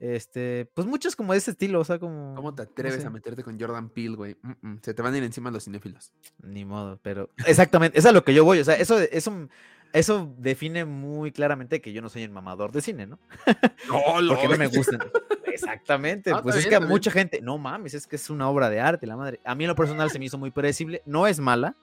Este, 0.00 0.70
pues 0.74 0.86
muchos 0.86 1.16
como 1.16 1.32
de 1.32 1.38
ese 1.38 1.50
estilo, 1.50 1.80
o 1.80 1.84
sea, 1.84 1.98
como. 1.98 2.34
¿Cómo 2.36 2.54
te 2.54 2.62
atreves 2.62 3.04
a 3.04 3.10
meterte 3.10 3.42
con 3.42 3.58
Jordan 3.58 3.90
Peele, 3.90 4.16
güey? 4.16 4.36
se 4.80 4.94
te 4.94 5.02
van 5.02 5.12
a 5.12 5.18
ir 5.18 5.24
encima 5.24 5.50
los 5.50 5.64
cinéfilos. 5.64 6.12
Ni 6.42 6.64
modo, 6.64 7.00
pero. 7.02 7.30
Exactamente, 7.46 7.98
es 7.98 8.06
a 8.06 8.12
lo 8.12 8.24
que 8.24 8.32
yo 8.32 8.44
voy, 8.44 8.60
o 8.60 8.64
sea, 8.64 8.74
eso, 8.74 8.98
eso 8.98 9.48
eso 9.92 10.34
define 10.38 10.84
muy 10.84 11.32
claramente 11.32 11.80
que 11.80 11.92
yo 11.92 12.02
no 12.02 12.08
soy 12.08 12.24
un 12.24 12.32
mamador 12.32 12.72
de 12.72 12.80
cine, 12.80 13.06
¿no? 13.06 13.18
No, 13.88 14.02
Porque 14.28 14.48
no 14.48 14.56
me 14.56 14.66
gustan. 14.66 15.00
Exactamente. 15.46 16.32
pues 16.42 16.56
es 16.56 16.66
que 16.66 16.76
a 16.76 16.80
mucha 16.80 17.10
gente, 17.10 17.40
no 17.40 17.58
mames, 17.58 17.94
es 17.94 18.06
que 18.06 18.16
es 18.16 18.30
una 18.30 18.48
obra 18.48 18.70
de 18.70 18.80
arte, 18.80 19.06
la 19.06 19.16
madre. 19.16 19.40
A 19.44 19.54
mí 19.54 19.64
en 19.64 19.68
lo 19.68 19.74
personal 19.74 20.10
se 20.10 20.18
me 20.18 20.26
hizo 20.26 20.38
muy 20.38 20.50
predecible. 20.50 21.02
No 21.06 21.26
es 21.26 21.40
mala, 21.40 21.74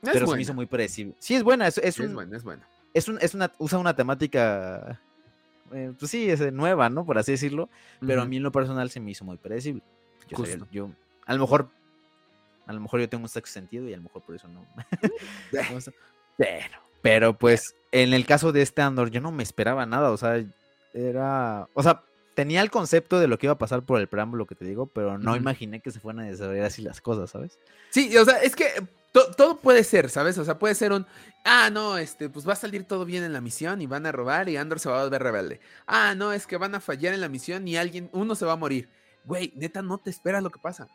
pero 0.00 0.26
se 0.26 0.36
me 0.36 0.42
hizo 0.42 0.54
muy 0.54 0.66
predecible. 0.66 1.14
Sí, 1.18 1.34
es 1.34 1.42
buena. 1.42 1.66
Es, 1.66 1.78
es, 1.78 1.98
buena, 2.12 2.36
es 2.36 2.42
buena. 2.42 2.66
Es, 2.92 3.08
un, 3.08 3.18
es 3.20 3.34
una, 3.34 3.52
usa 3.58 3.78
una 3.78 3.94
temática, 3.94 5.00
eh, 5.72 5.92
pues 5.98 6.10
sí, 6.10 6.28
es 6.30 6.52
nueva, 6.52 6.88
¿no? 6.88 7.04
Por 7.04 7.18
así 7.18 7.32
decirlo. 7.32 7.68
Pero 8.00 8.22
a 8.22 8.24
mí 8.24 8.38
en 8.38 8.42
lo 8.42 8.52
personal 8.52 8.90
se 8.90 9.00
me 9.00 9.10
hizo 9.10 9.24
muy 9.24 9.36
predecible. 9.36 9.82
Yo, 10.28 10.44
yo 10.70 10.90
a 11.26 11.34
lo 11.34 11.40
mejor, 11.40 11.68
a 12.66 12.72
lo 12.72 12.80
mejor 12.80 13.00
yo 13.00 13.08
tengo 13.08 13.24
un 13.24 13.28
sexto 13.28 13.52
sentido 13.52 13.88
y 13.88 13.92
a 13.92 13.96
lo 13.98 14.04
mejor 14.04 14.22
por 14.22 14.34
eso 14.34 14.48
no. 14.48 14.66
pero 16.36 16.84
pero 17.04 17.36
pues 17.36 17.74
en 17.92 18.14
el 18.14 18.24
caso 18.24 18.50
de 18.50 18.62
este 18.62 18.80
Andor 18.80 19.10
yo 19.10 19.20
no 19.20 19.30
me 19.30 19.42
esperaba 19.42 19.84
nada, 19.84 20.10
o 20.10 20.16
sea, 20.16 20.42
era, 20.94 21.68
o 21.74 21.82
sea, 21.82 22.02
tenía 22.34 22.62
el 22.62 22.70
concepto 22.70 23.20
de 23.20 23.28
lo 23.28 23.38
que 23.38 23.44
iba 23.44 23.52
a 23.52 23.58
pasar 23.58 23.82
por 23.82 24.00
el 24.00 24.08
preámbulo 24.08 24.46
que 24.46 24.54
te 24.54 24.64
digo, 24.64 24.86
pero 24.86 25.18
no 25.18 25.36
imaginé 25.36 25.80
que 25.80 25.90
se 25.90 26.00
fueran 26.00 26.24
a 26.24 26.30
desarrollar 26.30 26.64
así 26.64 26.80
las 26.80 27.02
cosas, 27.02 27.28
¿sabes? 27.28 27.58
Sí, 27.90 28.16
o 28.16 28.24
sea, 28.24 28.38
es 28.38 28.56
que 28.56 28.68
todo 29.12 29.58
puede 29.58 29.84
ser, 29.84 30.08
¿sabes? 30.08 30.38
O 30.38 30.46
sea, 30.46 30.58
puede 30.58 30.74
ser 30.74 30.92
un, 30.92 31.04
ah, 31.44 31.68
no, 31.70 31.98
este, 31.98 32.30
pues 32.30 32.48
va 32.48 32.54
a 32.54 32.56
salir 32.56 32.84
todo 32.84 33.04
bien 33.04 33.22
en 33.22 33.34
la 33.34 33.42
misión 33.42 33.82
y 33.82 33.86
van 33.86 34.06
a 34.06 34.12
robar 34.12 34.48
y 34.48 34.56
Andor 34.56 34.80
se 34.80 34.88
va 34.88 35.00
a 35.00 35.04
volver 35.04 35.22
rebelde. 35.22 35.60
Ah, 35.86 36.14
no, 36.14 36.32
es 36.32 36.46
que 36.46 36.56
van 36.56 36.74
a 36.74 36.80
fallar 36.80 37.12
en 37.12 37.20
la 37.20 37.28
misión 37.28 37.68
y 37.68 37.76
alguien, 37.76 38.08
uno 38.14 38.34
se 38.34 38.46
va 38.46 38.52
a 38.52 38.56
morir. 38.56 38.88
Güey, 39.26 39.52
neta, 39.56 39.82
no 39.82 39.98
te 39.98 40.08
esperas 40.08 40.42
lo 40.42 40.48
que 40.48 40.58
pasa. 40.58 40.88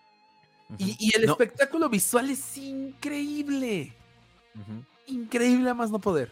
y, 0.79 1.11
el 1.15 1.25
espectáculo 1.25 1.87
visual 1.87 2.31
es 2.31 2.57
increíble. 2.57 3.93
Increíble 5.09 5.69
a 5.69 5.73
más 5.73 5.91
no 5.91 5.99
poder. 5.99 6.31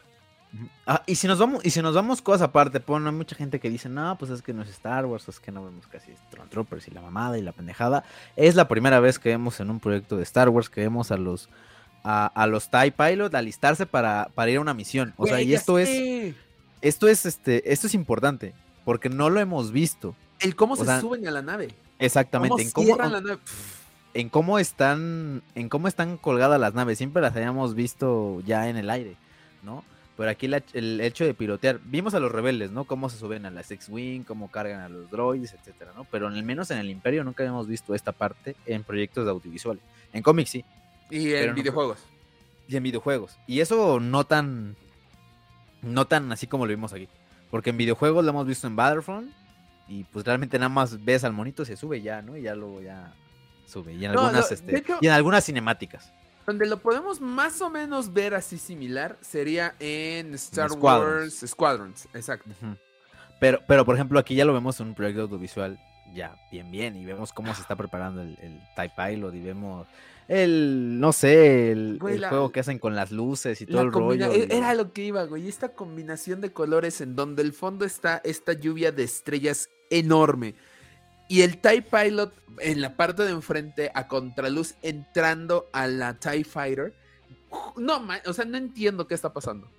Ah, 0.85 1.03
y 1.05 1.15
si 1.15 1.27
nos 1.27 1.39
vamos, 1.39 1.65
y 1.65 1.71
si 1.71 1.81
nos 1.81 1.93
vamos 1.93 2.21
cosas 2.21 2.43
aparte, 2.43 2.79
pues 2.79 3.03
hay 3.03 3.11
mucha 3.11 3.35
gente 3.35 3.59
que 3.59 3.69
dice, 3.69 3.89
no, 3.89 4.17
pues 4.17 4.31
es 4.31 4.41
que 4.41 4.53
no 4.53 4.61
es 4.61 4.69
Star 4.69 5.05
Wars, 5.05 5.27
es 5.27 5.39
que 5.39 5.51
no 5.51 5.63
vemos 5.63 5.87
casi 5.87 6.13
Troopers 6.49 6.87
y 6.87 6.91
la 6.91 7.01
mamada 7.01 7.37
y 7.37 7.41
la 7.41 7.51
pendejada. 7.51 8.03
Es 8.35 8.55
la 8.55 8.67
primera 8.67 8.99
vez 8.99 9.19
que 9.19 9.29
vemos 9.29 9.59
en 9.59 9.69
un 9.69 9.79
proyecto 9.79 10.17
de 10.17 10.23
Star 10.23 10.49
Wars 10.49 10.69
que 10.69 10.81
vemos 10.81 11.11
a 11.11 11.17
los 11.17 11.49
a, 12.03 12.47
los 12.47 12.69
TIE 12.69 12.91
Pilot 12.91 13.33
alistarse 13.35 13.85
para, 13.85 14.29
para 14.33 14.49
ir 14.49 14.57
a 14.57 14.61
una 14.61 14.73
misión. 14.73 15.13
O 15.17 15.27
sea, 15.27 15.41
y 15.41 15.53
esto 15.53 15.77
es. 15.77 16.33
Esto 16.81 17.07
es 17.07 17.25
este. 17.25 17.71
Esto 17.71 17.87
es 17.87 17.93
importante. 17.93 18.53
Porque 18.85 19.09
no 19.09 19.29
lo 19.29 19.41
hemos 19.41 19.71
visto. 19.71 20.15
El 20.39 20.55
cómo 20.55 20.77
se 20.77 20.85
suben 21.01 21.27
a 21.27 21.31
la 21.31 21.41
nave. 21.41 21.75
Exactamente. 21.99 22.61
en 22.61 22.71
cómo, 22.71 22.97
en 24.17 24.29
cómo 24.29 24.57
están. 24.57 25.43
En 25.53 25.69
cómo 25.69 25.87
están 25.87 26.17
colgadas 26.17 26.59
las 26.59 26.73
naves. 26.73 26.97
Siempre 26.97 27.21
las 27.21 27.35
habíamos 27.35 27.75
visto 27.75 28.41
ya 28.45 28.67
en 28.67 28.75
el 28.75 28.89
aire. 28.89 29.15
¿No? 29.61 29.83
Pero 30.17 30.31
aquí 30.31 30.49
el 30.73 31.01
hecho 31.01 31.25
de 31.25 31.35
pilotear, 31.35 31.79
vimos 31.85 32.15
a 32.15 32.19
los 32.19 32.31
rebeldes, 32.31 32.71
¿no? 32.71 32.85
Cómo 32.85 33.07
se 33.07 33.19
suben 33.19 33.45
a 33.45 33.51
las 33.51 33.69
X-Wing, 33.69 34.23
cómo 34.23 34.49
cargan 34.49 34.81
a 34.81 34.89
los 34.89 35.11
droids, 35.11 35.53
etcétera, 35.53 35.91
¿no? 35.95 36.05
Pero 36.05 36.25
al 36.25 36.41
menos 36.41 36.71
en 36.71 36.79
el 36.79 36.89
Imperio 36.89 37.23
nunca 37.23 37.43
habíamos 37.43 37.67
visto 37.67 37.93
esta 37.93 38.13
parte 38.13 38.55
en 38.65 38.83
proyectos 38.83 39.25
de 39.25 39.29
audiovisuales. 39.29 39.83
En 40.13 40.23
cómics 40.23 40.49
sí, 40.49 40.65
y 41.11 41.33
en 41.33 41.53
videojuegos. 41.53 41.99
y 42.67 42.75
en 42.75 42.81
videojuegos. 42.81 43.37
Y 43.45 43.59
eso 43.59 43.99
no 43.99 44.23
tan. 44.23 44.75
No 45.83 46.07
tan 46.07 46.31
así 46.31 46.47
como 46.47 46.65
lo 46.65 46.71
vimos 46.71 46.93
aquí. 46.93 47.07
Porque 47.51 47.69
en 47.69 47.77
videojuegos 47.77 48.25
lo 48.25 48.31
hemos 48.31 48.47
visto 48.47 48.65
en 48.65 48.75
Battlefront. 48.75 49.29
Y 49.87 50.05
pues 50.05 50.25
realmente 50.25 50.57
nada 50.57 50.69
más 50.69 51.05
ves 51.05 51.23
al 51.23 51.33
monito, 51.33 51.63
se 51.63 51.77
sube 51.77 52.01
ya, 52.01 52.23
¿no? 52.23 52.35
Y 52.35 52.41
ya 52.41 52.55
luego 52.55 52.81
ya 52.81 53.13
sube. 53.67 53.93
Y 53.93 54.05
en 54.05 54.11
algunas, 54.11 54.51
este, 54.51 54.83
y 55.01 55.05
en 55.05 55.11
algunas 55.11 55.45
cinemáticas. 55.45 56.11
Donde 56.45 56.65
lo 56.65 56.79
podemos 56.79 57.19
más 57.19 57.61
o 57.61 57.69
menos 57.69 58.13
ver 58.13 58.33
así 58.33 58.57
similar 58.57 59.17
sería 59.21 59.75
en 59.79 60.33
Star 60.35 60.71
Wars 60.71 61.43
Squadrons, 61.45 62.07
exacto. 62.13 62.49
pero, 63.39 63.59
pero 63.67 63.85
por 63.85 63.95
ejemplo, 63.95 64.17
aquí 64.17 64.33
ya 64.33 64.45
lo 64.45 64.53
vemos 64.53 64.79
en 64.79 64.87
un 64.87 64.95
proyecto 64.95 65.23
audiovisual 65.23 65.77
ya 66.13 66.37
bien 66.49 66.71
bien 66.71 66.95
y 66.95 67.05
vemos 67.05 67.33
cómo 67.33 67.53
se 67.53 67.61
está 67.61 67.75
preparando 67.75 68.21
el, 68.21 68.37
el 68.41 68.61
TIE 68.77 68.91
Pilot 68.95 69.35
y 69.35 69.41
vemos 69.41 69.87
el, 70.27 70.99
no 70.99 71.13
sé, 71.13 71.71
el, 71.71 71.99
juego 71.99 72.51
que 72.51 72.59
hacen 72.59 72.79
con 72.79 72.95
las 72.95 73.11
luces 73.11 73.61
y 73.61 73.65
todo 73.65 73.81
el 73.81 73.93
rollo. 73.93 74.31
E, 74.31 74.47
era 74.51 74.73
lo 74.73 74.91
que 74.91 75.05
iba, 75.05 75.23
güey. 75.23 75.47
Esta 75.47 75.69
combinación 75.69 76.41
de 76.41 76.51
colores 76.51 76.99
en 76.99 77.15
donde 77.15 77.43
el 77.43 77.53
fondo 77.53 77.85
está 77.85 78.21
esta 78.25 78.51
lluvia 78.53 78.91
de 78.91 79.03
estrellas 79.03 79.69
enorme. 79.89 80.55
Y 81.27 81.41
el 81.41 81.57
TIE 81.57 81.81
Pilot 81.81 82.33
en 82.59 82.81
la 82.81 82.95
parte 82.95 83.23
de 83.23 83.31
enfrente 83.31 83.91
a 83.93 84.07
contraluz 84.07 84.75
entrando 84.81 85.67
a 85.73 85.87
la 85.87 86.13
TIE 86.15 86.43
Fighter. 86.43 86.93
No, 87.75 88.05
o 88.25 88.33
sea, 88.33 88.45
no 88.45 88.57
entiendo 88.57 89.07
qué 89.07 89.13
está 89.13 89.33
pasando. 89.33 89.69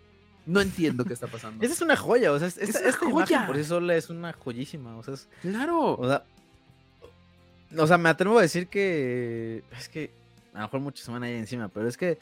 No 0.46 0.60
entiendo 0.60 1.04
qué 1.04 1.12
está 1.12 1.26
pasando. 1.26 1.62
Esa 1.64 1.74
es 1.74 1.80
una 1.82 1.96
joya, 1.96 2.32
o 2.32 2.38
sea, 2.38 2.48
esta, 2.48 2.92
joya. 2.92 3.46
por 3.46 3.58
eso 3.58 3.78
es 3.90 4.10
una 4.10 4.32
joyísima, 4.32 4.96
o 4.96 5.02
sea, 5.02 5.14
claro. 5.42 5.98
O 5.98 6.08
sea, 6.08 6.24
o 7.76 7.86
sea, 7.86 7.98
me 7.98 8.08
atrevo 8.08 8.38
a 8.38 8.42
decir 8.42 8.68
que 8.68 9.62
es 9.78 9.88
que 9.88 10.10
a 10.54 10.58
lo 10.58 10.64
mejor 10.64 10.80
muchos 10.80 11.04
se 11.04 11.10
van 11.10 11.22
ahí 11.22 11.34
encima, 11.34 11.68
pero 11.68 11.86
es 11.86 11.96
que 11.96 12.18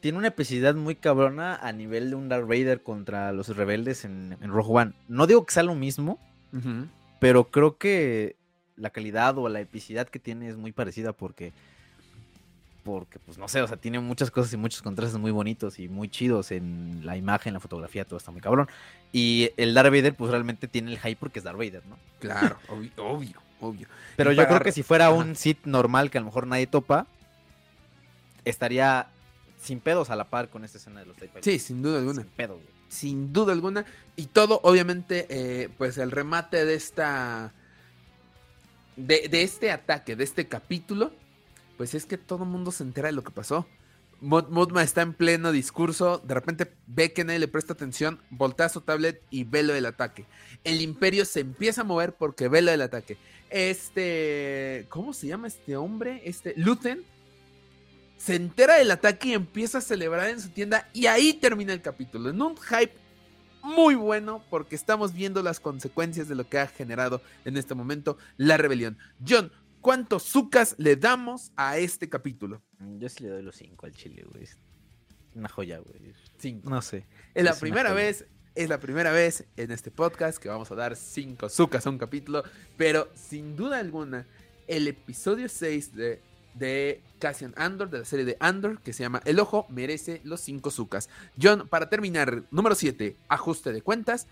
tiene 0.00 0.18
una 0.18 0.28
epicidad 0.28 0.74
muy 0.74 0.94
cabrona 0.96 1.56
a 1.56 1.72
nivel 1.72 2.10
de 2.10 2.16
un 2.16 2.28
Darth 2.28 2.46
Vader 2.46 2.82
contra 2.82 3.32
los 3.32 3.48
rebeldes 3.56 4.04
en, 4.04 4.36
Rogue 4.42 4.82
One. 4.82 4.92
No 5.08 5.26
digo 5.26 5.46
que 5.46 5.54
sea 5.54 5.62
lo 5.62 5.74
mismo, 5.74 6.18
pero 7.22 7.44
creo 7.52 7.78
que 7.78 8.34
la 8.74 8.90
calidad 8.90 9.38
o 9.38 9.48
la 9.48 9.60
epicidad 9.60 10.08
que 10.08 10.18
tiene 10.18 10.48
es 10.48 10.56
muy 10.56 10.72
parecida 10.72 11.12
porque 11.12 11.52
porque 12.82 13.20
pues 13.20 13.38
no 13.38 13.46
sé, 13.46 13.62
o 13.62 13.68
sea, 13.68 13.76
tiene 13.76 14.00
muchas 14.00 14.32
cosas 14.32 14.52
y 14.54 14.56
muchos 14.56 14.82
contrastes 14.82 15.20
muy 15.20 15.30
bonitos 15.30 15.78
y 15.78 15.88
muy 15.88 16.08
chidos 16.08 16.50
en 16.50 17.06
la 17.06 17.16
imagen, 17.16 17.54
la 17.54 17.60
fotografía, 17.60 18.04
todo 18.04 18.16
está 18.16 18.32
muy 18.32 18.40
cabrón. 18.40 18.66
Y 19.12 19.52
el 19.56 19.72
Darth 19.72 19.92
Vader 19.92 20.16
pues 20.16 20.32
realmente 20.32 20.66
tiene 20.66 20.90
el 20.90 20.98
hype 20.98 21.14
porque 21.14 21.38
es 21.38 21.44
Darth 21.44 21.58
Vader, 21.58 21.84
¿no? 21.86 21.96
Claro, 22.18 22.58
obvio, 22.98 23.40
obvio, 23.60 23.86
Pero 24.16 24.32
yo 24.32 24.44
creo 24.48 24.58
que 24.58 24.72
si 24.72 24.82
fuera 24.82 25.10
un 25.10 25.36
Sith 25.36 25.64
normal 25.64 26.10
que 26.10 26.18
a 26.18 26.22
lo 26.22 26.24
mejor 26.24 26.48
nadie 26.48 26.66
topa, 26.66 27.06
estaría 28.44 29.06
sin 29.60 29.78
pedos 29.78 30.10
a 30.10 30.16
la 30.16 30.24
par 30.24 30.48
con 30.48 30.64
esta 30.64 30.78
escena 30.78 30.98
de 30.98 31.06
los 31.06 31.16
Tape 31.16 31.40
Sí, 31.40 31.60
sin 31.60 31.82
duda 31.82 32.00
alguna. 32.00 32.22
Sin 32.22 32.30
pedos, 32.30 32.58
Sin 32.92 33.32
duda 33.32 33.54
alguna. 33.54 33.86
Y 34.16 34.26
todo, 34.26 34.60
obviamente, 34.64 35.26
eh, 35.30 35.70
pues 35.78 35.96
el 35.96 36.10
remate 36.10 36.66
de 36.66 36.74
esta. 36.74 37.54
De, 38.96 39.30
este 39.32 39.70
ataque, 39.70 40.14
de 40.14 40.24
este 40.24 40.46
capítulo, 40.46 41.10
pues 41.78 41.94
es 41.94 42.04
que 42.04 42.18
todo 42.18 42.44
el 42.44 42.50
mundo 42.50 42.70
se 42.70 42.82
entera 42.82 43.08
de 43.08 43.12
lo 43.12 43.24
que 43.24 43.30
pasó. 43.30 43.66
Modma 44.20 44.82
está 44.82 45.00
en 45.00 45.14
pleno 45.14 45.50
discurso, 45.50 46.18
de 46.18 46.34
repente 46.34 46.70
ve 46.86 47.14
que 47.14 47.24
nadie 47.24 47.40
le 47.40 47.48
presta 47.48 47.72
atención, 47.72 48.20
voltea 48.30 48.68
su 48.68 48.82
tablet 48.82 49.20
y 49.30 49.44
ve 49.44 49.62
lo 49.62 49.72
del 49.72 49.86
ataque. 49.86 50.26
El 50.62 50.82
imperio 50.82 51.24
se 51.24 51.40
empieza 51.40 51.80
a 51.80 51.84
mover 51.84 52.12
porque 52.12 52.48
ve 52.48 52.60
lo 52.60 52.70
del 52.70 52.82
ataque. 52.82 53.16
Este, 53.48 54.84
¿cómo 54.90 55.14
se 55.14 55.28
llama 55.28 55.48
este 55.48 55.76
hombre? 55.76 56.20
Este, 56.26 56.52
Luthen 56.56 57.02
se 58.22 58.36
entera 58.36 58.76
del 58.76 58.92
ataque 58.92 59.30
y 59.30 59.32
empieza 59.32 59.78
a 59.78 59.80
celebrar 59.80 60.28
en 60.28 60.40
su 60.40 60.50
tienda 60.50 60.88
y 60.92 61.06
ahí 61.06 61.32
termina 61.32 61.72
el 61.72 61.82
capítulo, 61.82 62.30
en 62.30 62.40
un 62.40 62.56
hype 62.56 62.94
muy 63.64 63.96
bueno 63.96 64.44
porque 64.48 64.76
estamos 64.76 65.12
viendo 65.12 65.42
las 65.42 65.58
consecuencias 65.58 66.28
de 66.28 66.36
lo 66.36 66.48
que 66.48 66.58
ha 66.58 66.68
generado 66.68 67.20
en 67.44 67.56
este 67.56 67.74
momento 67.74 68.18
la 68.36 68.56
rebelión. 68.58 68.96
John, 69.26 69.50
¿cuántos 69.80 70.22
zucas 70.22 70.76
le 70.78 70.94
damos 70.94 71.50
a 71.56 71.78
este 71.78 72.08
capítulo? 72.08 72.62
Yo 72.98 73.08
sí 73.08 73.24
le 73.24 73.30
doy 73.30 73.42
los 73.42 73.56
cinco 73.56 73.86
al 73.86 73.92
chile, 73.92 74.24
güey. 74.32 74.46
Una 75.34 75.48
joya, 75.48 75.78
güey. 75.78 76.14
Cinco. 76.38 76.70
No 76.70 76.80
sé. 76.80 77.06
Es 77.34 77.42
la 77.42 77.56
primera 77.56 77.92
vez, 77.92 78.26
es 78.54 78.68
la 78.68 78.78
primera 78.78 79.10
vez 79.10 79.46
en 79.56 79.72
este 79.72 79.90
podcast 79.90 80.38
que 80.38 80.48
vamos 80.48 80.70
a 80.70 80.76
dar 80.76 80.94
cinco 80.94 81.48
zucas 81.48 81.88
a 81.88 81.90
un 81.90 81.98
capítulo, 81.98 82.44
pero 82.76 83.10
sin 83.14 83.56
duda 83.56 83.80
alguna, 83.80 84.28
el 84.68 84.86
episodio 84.86 85.48
6 85.48 85.96
de 85.96 86.22
de 86.54 87.00
Cassian 87.18 87.54
Andor, 87.56 87.90
de 87.90 88.00
la 88.00 88.04
serie 88.04 88.24
de 88.24 88.36
Andor, 88.40 88.80
que 88.80 88.92
se 88.92 89.02
llama 89.02 89.22
El 89.24 89.40
Ojo, 89.40 89.66
merece 89.68 90.20
los 90.24 90.40
5 90.40 90.70
zucas. 90.70 91.08
John, 91.40 91.68
para 91.68 91.88
terminar, 91.88 92.42
número 92.50 92.74
7, 92.74 93.16
ajuste 93.28 93.72
de 93.72 93.82
cuentas. 93.82 94.26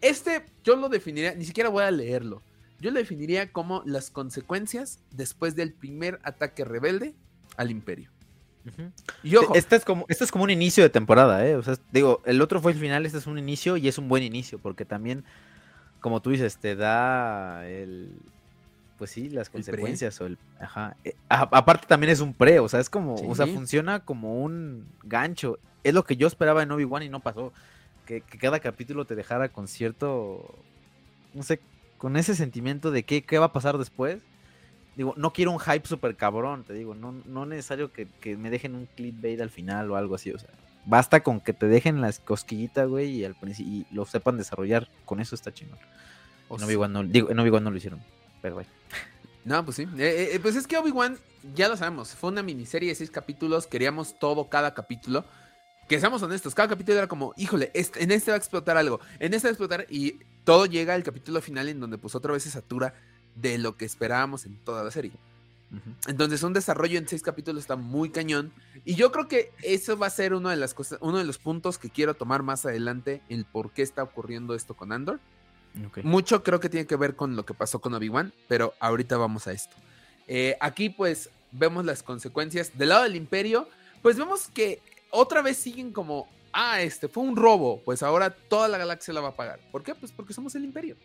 Este 0.00 0.44
yo 0.62 0.76
lo 0.76 0.88
definiría, 0.88 1.34
ni 1.34 1.44
siquiera 1.44 1.68
voy 1.68 1.84
a 1.84 1.90
leerlo. 1.90 2.42
Yo 2.80 2.90
lo 2.90 2.98
definiría 2.98 3.52
como 3.52 3.82
las 3.86 4.10
consecuencias 4.10 5.00
después 5.10 5.56
del 5.56 5.72
primer 5.72 6.20
ataque 6.22 6.64
rebelde 6.64 7.14
al 7.56 7.70
imperio. 7.70 8.10
Y 9.22 9.36
ojo. 9.36 9.54
Este 9.54 9.76
es, 9.76 9.84
como, 9.84 10.06
este 10.08 10.24
es 10.24 10.32
como 10.32 10.44
un 10.44 10.50
inicio 10.50 10.82
de 10.82 10.90
temporada, 10.90 11.46
¿eh? 11.46 11.54
O 11.54 11.62
sea, 11.62 11.76
digo, 11.92 12.20
el 12.26 12.42
otro 12.42 12.60
fue 12.60 12.72
el 12.72 12.78
final, 12.78 13.06
este 13.06 13.18
es 13.18 13.26
un 13.26 13.38
inicio 13.38 13.76
y 13.76 13.86
es 13.88 13.96
un 13.96 14.08
buen 14.08 14.24
inicio, 14.24 14.58
porque 14.58 14.84
también, 14.84 15.24
como 16.00 16.20
tú 16.20 16.30
dices, 16.30 16.58
te 16.58 16.74
da 16.74 17.66
el, 17.68 18.10
pues 18.98 19.10
sí, 19.10 19.28
las 19.28 19.50
consecuencias 19.50 20.20
o 20.20 20.26
el... 20.26 20.38
Ajá. 20.60 20.96
Eh, 21.04 21.14
aparte 21.28 21.86
también 21.86 22.12
es 22.12 22.20
un 22.20 22.34
pre, 22.34 22.60
o 22.60 22.68
sea, 22.68 22.80
es 22.80 22.90
como, 22.90 23.14
o 23.14 23.34
sea, 23.34 23.46
funciona 23.46 24.00
como 24.00 24.42
un 24.42 24.86
gancho. 25.02 25.58
Es 25.84 25.94
lo 25.94 26.04
que 26.04 26.16
yo 26.16 26.26
esperaba 26.26 26.62
en 26.62 26.70
Obi-Wan 26.70 27.02
y 27.02 27.08
no 27.08 27.20
pasó. 27.20 27.52
Que, 28.06 28.20
cada 28.22 28.60
capítulo 28.60 29.04
te 29.04 29.14
dejara 29.14 29.48
con 29.48 29.68
cierto, 29.68 30.54
no 31.34 31.42
sé, 31.42 31.60
con 31.98 32.16
ese 32.16 32.34
sentimiento 32.34 32.90
de 32.90 33.02
qué, 33.04 33.22
qué 33.22 33.38
va 33.38 33.46
a 33.46 33.52
pasar 33.52 33.78
después. 33.78 34.18
Digo, 34.96 35.12
no 35.16 35.32
quiero 35.32 35.52
un 35.52 35.60
hype 35.60 35.86
súper 35.86 36.16
cabrón, 36.16 36.64
te 36.64 36.72
digo, 36.72 36.94
no, 36.94 37.12
no 37.26 37.44
necesario 37.44 37.92
que, 37.92 38.08
me 38.36 38.48
dejen 38.48 38.74
un 38.74 38.86
clickbait 38.96 39.38
al 39.42 39.50
final 39.50 39.90
o 39.90 39.96
algo 39.96 40.14
así, 40.14 40.30
o 40.30 40.38
sea, 40.38 40.48
basta 40.86 41.22
con 41.22 41.40
que 41.40 41.52
te 41.52 41.66
dejen 41.66 42.00
las 42.00 42.18
cosquillitas, 42.18 42.88
güey, 42.88 43.10
y, 43.10 43.24
al 43.26 43.36
y 43.58 43.86
lo 43.90 44.06
sepan 44.06 44.38
desarrollar, 44.38 44.88
con 45.04 45.20
eso 45.20 45.34
está 45.34 45.52
chingón. 45.52 45.78
En 46.48 46.62
Obi-Wan 46.62 46.92
no, 46.92 47.04
digo, 47.04 47.30
en 47.30 47.38
Obi-Wan 47.38 47.64
no 47.64 47.70
lo 47.70 47.76
hicieron. 47.76 48.00
No, 49.46 49.64
pues 49.64 49.76
sí. 49.76 49.84
Eh, 49.96 50.30
eh, 50.32 50.40
pues 50.40 50.56
es 50.56 50.66
que 50.66 50.76
Obi-Wan, 50.76 51.18
ya 51.54 51.68
lo 51.68 51.76
sabemos, 51.76 52.10
fue 52.16 52.30
una 52.30 52.42
miniserie 52.42 52.88
de 52.88 52.94
seis 52.96 53.12
capítulos, 53.12 53.68
queríamos 53.68 54.18
todo 54.18 54.48
cada 54.48 54.74
capítulo. 54.74 55.24
Que 55.88 56.00
seamos 56.00 56.20
honestos, 56.20 56.52
cada 56.52 56.68
capítulo 56.68 56.98
era 56.98 57.06
como, 57.06 57.32
híjole, 57.36 57.70
este, 57.72 58.02
en 58.02 58.10
este 58.10 58.32
va 58.32 58.34
a 58.34 58.38
explotar 58.38 58.76
algo, 58.76 58.98
en 59.20 59.32
este 59.34 59.46
va 59.46 59.50
a 59.50 59.52
explotar 59.52 59.86
y 59.88 60.18
todo 60.42 60.66
llega 60.66 60.94
al 60.94 61.04
capítulo 61.04 61.40
final 61.40 61.68
en 61.68 61.78
donde 61.78 61.96
pues 61.96 62.16
otra 62.16 62.32
vez 62.32 62.42
se 62.42 62.50
satura 62.50 62.94
de 63.36 63.56
lo 63.58 63.76
que 63.76 63.84
esperábamos 63.84 64.46
en 64.46 64.56
toda 64.56 64.82
la 64.82 64.90
serie. 64.90 65.12
Entonces 66.08 66.42
un 66.42 66.52
desarrollo 66.52 66.98
en 66.98 67.06
seis 67.06 67.22
capítulos 67.22 67.60
está 67.62 67.76
muy 67.76 68.10
cañón 68.10 68.52
y 68.84 68.96
yo 68.96 69.12
creo 69.12 69.28
que 69.28 69.52
eso 69.62 69.96
va 69.96 70.08
a 70.08 70.10
ser 70.10 70.34
uno 70.34 70.48
de 70.48 70.56
las 70.56 70.74
cosas, 70.74 70.98
uno 71.02 71.18
de 71.18 71.24
los 71.24 71.38
puntos 71.38 71.78
que 71.78 71.90
quiero 71.90 72.14
tomar 72.14 72.42
más 72.42 72.66
adelante, 72.66 73.22
el 73.28 73.44
por 73.44 73.70
qué 73.70 73.82
está 73.82 74.02
ocurriendo 74.02 74.56
esto 74.56 74.74
con 74.74 74.90
Andor 74.90 75.20
Mucho 76.02 76.42
creo 76.42 76.60
que 76.60 76.68
tiene 76.68 76.86
que 76.86 76.96
ver 76.96 77.16
con 77.16 77.36
lo 77.36 77.44
que 77.44 77.54
pasó 77.54 77.80
con 77.80 77.94
Obi-Wan, 77.94 78.32
pero 78.48 78.74
ahorita 78.80 79.16
vamos 79.16 79.46
a 79.46 79.52
esto. 79.52 79.76
Eh, 80.26 80.56
aquí 80.60 80.88
pues 80.88 81.30
vemos 81.52 81.84
las 81.84 82.02
consecuencias. 82.02 82.76
Del 82.76 82.90
lado 82.90 83.04
del 83.04 83.16
imperio, 83.16 83.68
pues 84.02 84.16
vemos 84.16 84.48
que 84.48 84.80
otra 85.10 85.42
vez 85.42 85.56
siguen 85.56 85.92
como, 85.92 86.28
ah, 86.52 86.80
este 86.80 87.08
fue 87.08 87.22
un 87.22 87.36
robo, 87.36 87.80
pues 87.84 88.02
ahora 88.02 88.30
toda 88.30 88.68
la 88.68 88.78
galaxia 88.78 89.14
la 89.14 89.20
va 89.20 89.28
a 89.28 89.36
pagar. 89.36 89.60
¿Por 89.70 89.82
qué? 89.82 89.94
Pues 89.94 90.12
porque 90.12 90.34
somos 90.34 90.54
el 90.54 90.64
imperio. 90.64 90.96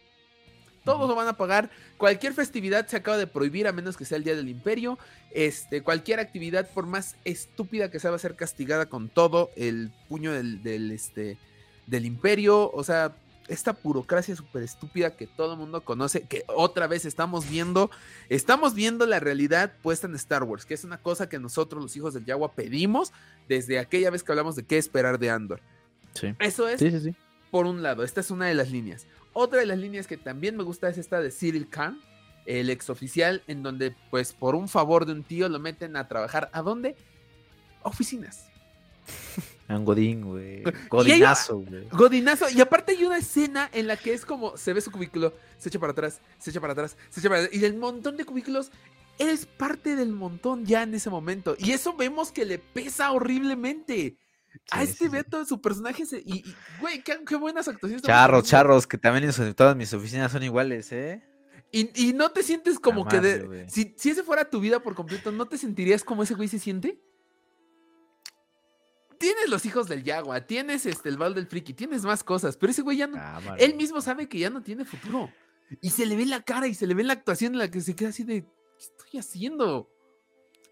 Todos 0.84 1.08
lo 1.08 1.16
van 1.16 1.28
a 1.28 1.38
pagar. 1.38 1.70
Cualquier 1.98 2.34
festividad 2.34 2.88
se 2.88 2.98
acaba 2.98 3.18
de 3.18 3.28
prohibir 3.28 3.68
a 3.68 3.72
menos 3.72 3.98
que 3.98 4.06
sea 4.06 4.18
el 4.18 4.24
Día 4.24 4.36
del 4.36 4.50
Imperio. 4.50 4.98
Este, 5.30 5.84
cualquier 5.84 6.20
actividad, 6.20 6.68
por 6.72 6.88
más 6.88 7.16
estúpida 7.24 7.92
que 7.92 8.00
sea, 8.00 8.10
va 8.10 8.16
a 8.16 8.20
ser 8.20 8.36
castigada 8.36 8.88
con 8.88 9.08
todo 9.08 9.52
el 9.56 9.92
puño 10.10 10.32
del, 10.32 10.64
del, 10.64 10.90
este, 10.90 11.38
del 11.86 12.06
Imperio. 12.06 12.72
O 12.72 12.84
sea, 12.84 13.16
esta 13.52 13.78
burocracia 13.84 14.36
súper 14.36 14.64
estúpida 14.64 15.16
que 15.16 15.28
todo 15.28 15.54
el 15.54 15.60
mundo 15.60 15.84
conoce, 15.84 16.22
que 16.22 16.44
otra 16.48 16.88
vez 16.88 17.06
estamos 17.06 17.50
viendo, 17.50 17.92
estamos 18.30 18.74
viendo 18.74 19.06
la 19.06 19.20
realidad 19.20 19.74
puesta 19.82 20.08
en 20.08 20.16
Star 20.16 20.44
Wars, 20.44 20.66
que 20.66 20.74
es 20.74 20.84
una 20.84 20.98
cosa 20.98 21.28
que 21.28 21.38
nosotros 21.38 21.84
los 21.84 21.96
hijos 21.98 22.14
del 22.14 22.26
Yagua 22.26 22.54
pedimos 22.54 23.12
desde 23.50 23.78
aquella 23.80 24.10
vez 24.10 24.24
que 24.24 24.32
hablamos 24.32 24.56
de 24.56 24.64
qué 24.64 24.78
esperar 24.78 25.20
de 25.20 25.30
Andor. 25.30 25.60
Sí. 26.14 26.34
Eso 26.40 26.68
es, 26.68 26.80
Sí, 26.80 27.16
por 27.52 27.66
un 27.66 27.84
lado, 27.84 28.04
esta 28.04 28.22
es 28.22 28.32
una 28.32 28.48
de 28.48 28.54
las 28.54 28.72
líneas. 28.72 29.06
Otra 29.34 29.60
de 29.60 29.66
las 29.66 29.78
líneas 29.78 30.08
que 30.08 30.18
también 30.18 30.56
me 30.56 30.64
gusta 30.64 30.90
es 30.90 30.98
esta 30.98 31.20
de 31.20 31.32
Cyril 31.32 31.70
Khan, 31.70 32.00
el 32.46 32.70
exoficial, 32.70 33.44
en 33.48 33.64
donde 33.64 33.96
pues 34.10 34.34
por 34.34 34.56
un 34.56 34.70
favor 34.70 35.06
de 35.06 35.12
un 35.12 35.24
tío 35.24 35.50
lo 35.50 35.60
meten 35.60 35.98
a 35.98 36.08
trabajar. 36.08 36.50
¿A 36.54 36.62
dónde? 36.62 36.96
Oficinas. 37.84 38.48
A 39.72 39.78
Un 39.78 39.86
Godín, 39.86 40.22
güey. 40.22 40.64
Godinazo, 40.90 41.60
güey. 41.60 41.88
Godinazo. 41.92 42.50
Y 42.50 42.60
aparte 42.60 42.92
hay 42.92 43.06
una 43.06 43.18
escena 43.18 43.70
en 43.72 43.88
la 43.88 43.96
que 43.96 44.14
es 44.14 44.26
como 44.26 44.58
se 44.58 44.74
ve 44.74 44.82
su 44.82 44.92
cubículo, 44.92 45.34
se 45.58 45.70
echa 45.70 45.80
para 45.80 45.94
atrás, 45.94 46.20
se 46.40 46.50
echa 46.50 46.60
para 46.60 46.74
atrás, 46.74 46.98
se 47.10 47.22
echa 47.22 47.30
para 47.30 47.44
atrás. 47.44 47.58
Y 47.58 47.64
el 47.64 47.78
montón 47.78 48.18
de 48.18 48.26
cubículos 48.26 48.72
es 49.18 49.46
parte 49.46 49.96
del 49.96 50.12
montón 50.12 50.66
ya 50.66 50.84
en 50.84 50.94
ese 50.94 51.10
momento. 51.10 51.56
Y 51.58 51.72
eso 51.72 51.96
vemos 51.96 52.32
que 52.34 52.44
le 52.44 52.60
pesa 52.60 53.12
horriblemente. 53.12 54.18
a 54.72 54.80
Sí, 54.80 54.84
este 54.84 54.98
sí, 54.98 55.04
sí. 55.06 55.10
Beto, 55.10 55.46
su 55.46 55.62
personaje 55.62 56.06
se. 56.06 56.18
Y, 56.20 56.40
y, 56.40 56.56
güey, 56.82 57.02
qué, 57.02 57.20
qué 57.26 57.38
buenas 57.38 57.70
actuaciones. 57.70 58.04
Charros, 58.04 58.44
charros, 58.44 58.88
que 58.88 58.98
también 58.98 59.32
en 59.32 59.54
todas 59.54 59.78
mis 59.78 59.94
oficinas 59.94 60.34
son 60.34 60.44
iguales, 60.44 60.92
¿eh? 60.92 61.24
Y, 61.72 62.10
y 62.10 62.12
no 62.12 62.32
te 62.32 62.44
sientes 62.44 62.78
como 62.78 63.08
que 63.08 63.22
de. 63.22 63.70
Si, 63.70 63.96
si 63.98 64.10
ese 64.10 64.24
fuera 64.24 64.50
tu 64.50 64.60
vida 64.60 64.82
por 64.82 64.96
completo, 64.96 65.32
¿no 65.32 65.46
te 65.46 65.58
sentirías 65.58 66.04
como 66.04 66.24
ese 66.24 66.34
güey 66.34 66.50
se 66.50 66.60
siente? 66.60 67.00
Tienes 69.22 69.50
los 69.50 69.66
hijos 69.66 69.88
del 69.88 70.04
Yagua, 70.04 70.42
tienes 70.42 70.86
este, 70.86 71.08
el 71.10 71.18
Val 71.18 71.34
del 71.34 71.48
Friki, 71.48 71.74
tienes 71.74 72.04
más 72.04 72.24
cosas, 72.24 72.58
pero 72.58 72.72
ese 72.72 72.82
güey 72.82 72.98
ya 72.98 73.08
no. 73.08 73.16
Cámara, 73.18 73.56
Él 73.58 73.76
mismo 73.76 74.02
sabe 74.02 74.28
que 74.28 74.40
ya 74.40 74.50
no 74.50 74.62
tiene 74.62 74.84
futuro. 74.84 75.30
Y 75.80 75.92
se 75.92 76.06
le 76.06 76.18
ve 76.18 76.26
la 76.26 76.42
cara 76.42 76.68
y 76.68 76.74
se 76.74 76.86
le 76.88 76.94
ve 76.94 77.04
la 77.04 77.14
actuación 77.14 77.54
en 77.54 77.60
la 77.60 77.72
que 77.72 77.80
se 77.80 77.96
queda 77.96 78.10
así 78.10 78.24
de. 78.26 78.44
¿Qué 78.44 78.50
estoy 78.80 79.20
haciendo? 79.20 79.90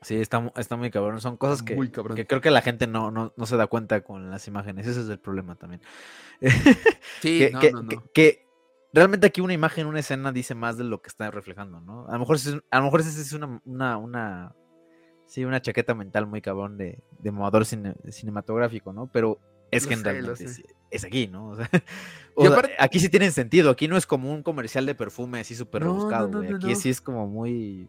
Sí, 0.02 0.16
está, 0.16 0.52
está 0.58 0.76
muy 0.76 0.90
cabrón. 0.92 1.22
Son 1.22 1.38
cosas 1.38 1.62
que, 1.62 1.76
que 2.16 2.26
creo 2.28 2.42
que 2.42 2.52
la 2.52 2.62
gente 2.62 2.88
no, 2.88 3.12
no, 3.12 3.34
no 3.38 3.46
se 3.46 3.56
da 3.56 3.68
cuenta 3.68 4.02
con 4.02 4.30
las 4.32 4.48
imágenes. 4.48 4.88
Ese 4.88 5.02
es 5.02 5.10
el 5.10 5.20
problema 5.20 5.56
también. 5.56 5.82
Sí, 7.22 7.40
que, 7.40 7.50
no, 7.52 7.60
que- 7.60 7.72
no, 7.72 7.84
no. 7.84 8.04
que- 8.14 8.46
realmente 8.94 9.28
aquí 9.28 9.42
una 9.42 9.54
imagen, 9.54 9.86
una 9.88 10.00
escena 10.00 10.32
dice 10.32 10.56
más 10.56 10.78
de 10.78 10.84
lo 10.86 11.02
que 11.02 11.10
está 11.10 11.30
reflejando, 11.32 11.80
¿no? 11.82 12.08
A 12.08 12.14
lo 12.14 12.20
mejor, 12.20 12.38
a 12.72 12.78
lo 12.80 12.84
mejor 12.86 13.02
esa 13.02 13.10
es 13.22 13.34
una, 13.34 13.62
una, 13.66 13.98
una, 13.98 14.56
sí, 15.30 15.46
una 15.46 15.62
chaqueta 15.62 15.94
mental 15.96 16.28
muy 16.28 16.42
cabrón 16.42 16.78
de, 16.78 17.00
de 17.20 17.32
cine- 17.66 17.96
cinematográfico, 18.12 18.92
¿no? 18.92 19.08
Pero 19.08 19.40
es 19.72 19.84
Lo 19.84 19.90
que 19.90 19.96
es, 20.42 20.64
es 20.92 21.04
aquí, 21.06 21.28
¿no? 21.28 21.50
O 21.52 21.56
sea, 21.56 21.70
Y 21.74 21.80
o 22.36 22.42
sea, 22.42 22.52
aparte- 22.52 22.76
aquí 22.80 23.00
sí 23.00 23.10
tienen 23.10 23.32
sentido. 23.32 23.70
Aquí 23.70 23.88
no 23.88 23.98
es 23.98 24.06
como 24.06 24.32
un 24.34 24.44
comercial 24.44 24.86
de 24.86 24.96
perfume 24.96 25.42
así 25.42 25.56
súper 25.56 25.82
No, 25.84 25.90
rebuscado, 25.90 26.28
no, 26.28 26.40
Aquí 26.56 26.76
sí 26.76 26.90
es 26.90 27.02
como 27.02 27.28
muy... 27.28 27.88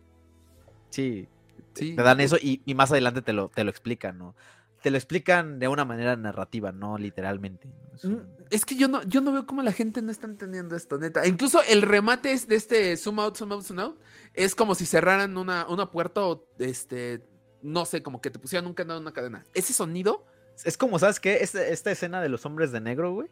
Sí, 0.90 1.28
Sí, 1.74 1.94
te 1.94 2.02
dan 2.02 2.20
eso 2.20 2.36
y, 2.36 2.62
y 2.66 2.74
más 2.74 2.90
adelante 2.90 3.22
te 3.22 3.32
lo, 3.32 3.48
te 3.48 3.62
lo 3.62 3.70
explican, 3.70 4.18
¿no? 4.18 4.34
Te 4.82 4.90
lo 4.90 4.96
explican 4.96 5.58
de 5.60 5.68
una 5.68 5.84
manera 5.84 6.16
narrativa, 6.16 6.72
no 6.72 6.98
literalmente. 6.98 7.68
Mm, 8.02 8.06
un- 8.08 8.28
Es 8.50 8.64
que 8.64 8.74
yo 8.74 8.88
no, 8.88 9.02
yo 9.04 9.20
no 9.20 9.30
veo 9.30 9.46
cómo 9.46 9.62
la 9.62 9.72
gente 9.72 10.02
no 10.02 10.10
está 10.10 10.26
entendiendo 10.26 10.74
esto, 10.74 10.98
neta. 10.98 11.26
Incluso 11.28 11.62
el 11.68 11.82
remate 11.82 12.32
es 12.32 12.48
de 12.48 12.56
este 12.56 12.96
zoom 12.96 13.20
out, 13.20 13.36
zoom 13.36 13.52
out, 13.52 13.62
zoom 13.62 13.78
out. 13.78 14.00
Es 14.34 14.54
como 14.56 14.74
si 14.74 14.84
cerraran 14.84 15.36
una, 15.36 15.66
una 15.68 15.90
puerta 15.92 16.22
o 16.26 16.44
este. 16.58 17.22
No 17.62 17.84
sé, 17.84 18.02
como 18.02 18.20
que 18.20 18.30
te 18.30 18.38
pusieran 18.38 18.66
un 18.66 18.74
candado 18.74 18.98
en 19.00 19.04
una 19.04 19.12
cadena. 19.12 19.44
Ese 19.54 19.72
sonido. 19.72 20.24
Es 20.64 20.76
como, 20.76 20.98
¿sabes 20.98 21.20
qué? 21.20 21.38
Esta, 21.42 21.66
esta 21.66 21.90
escena 21.90 22.20
de 22.20 22.28
los 22.28 22.44
hombres 22.46 22.70
de 22.72 22.80
negro, 22.80 23.12
güey. 23.12 23.28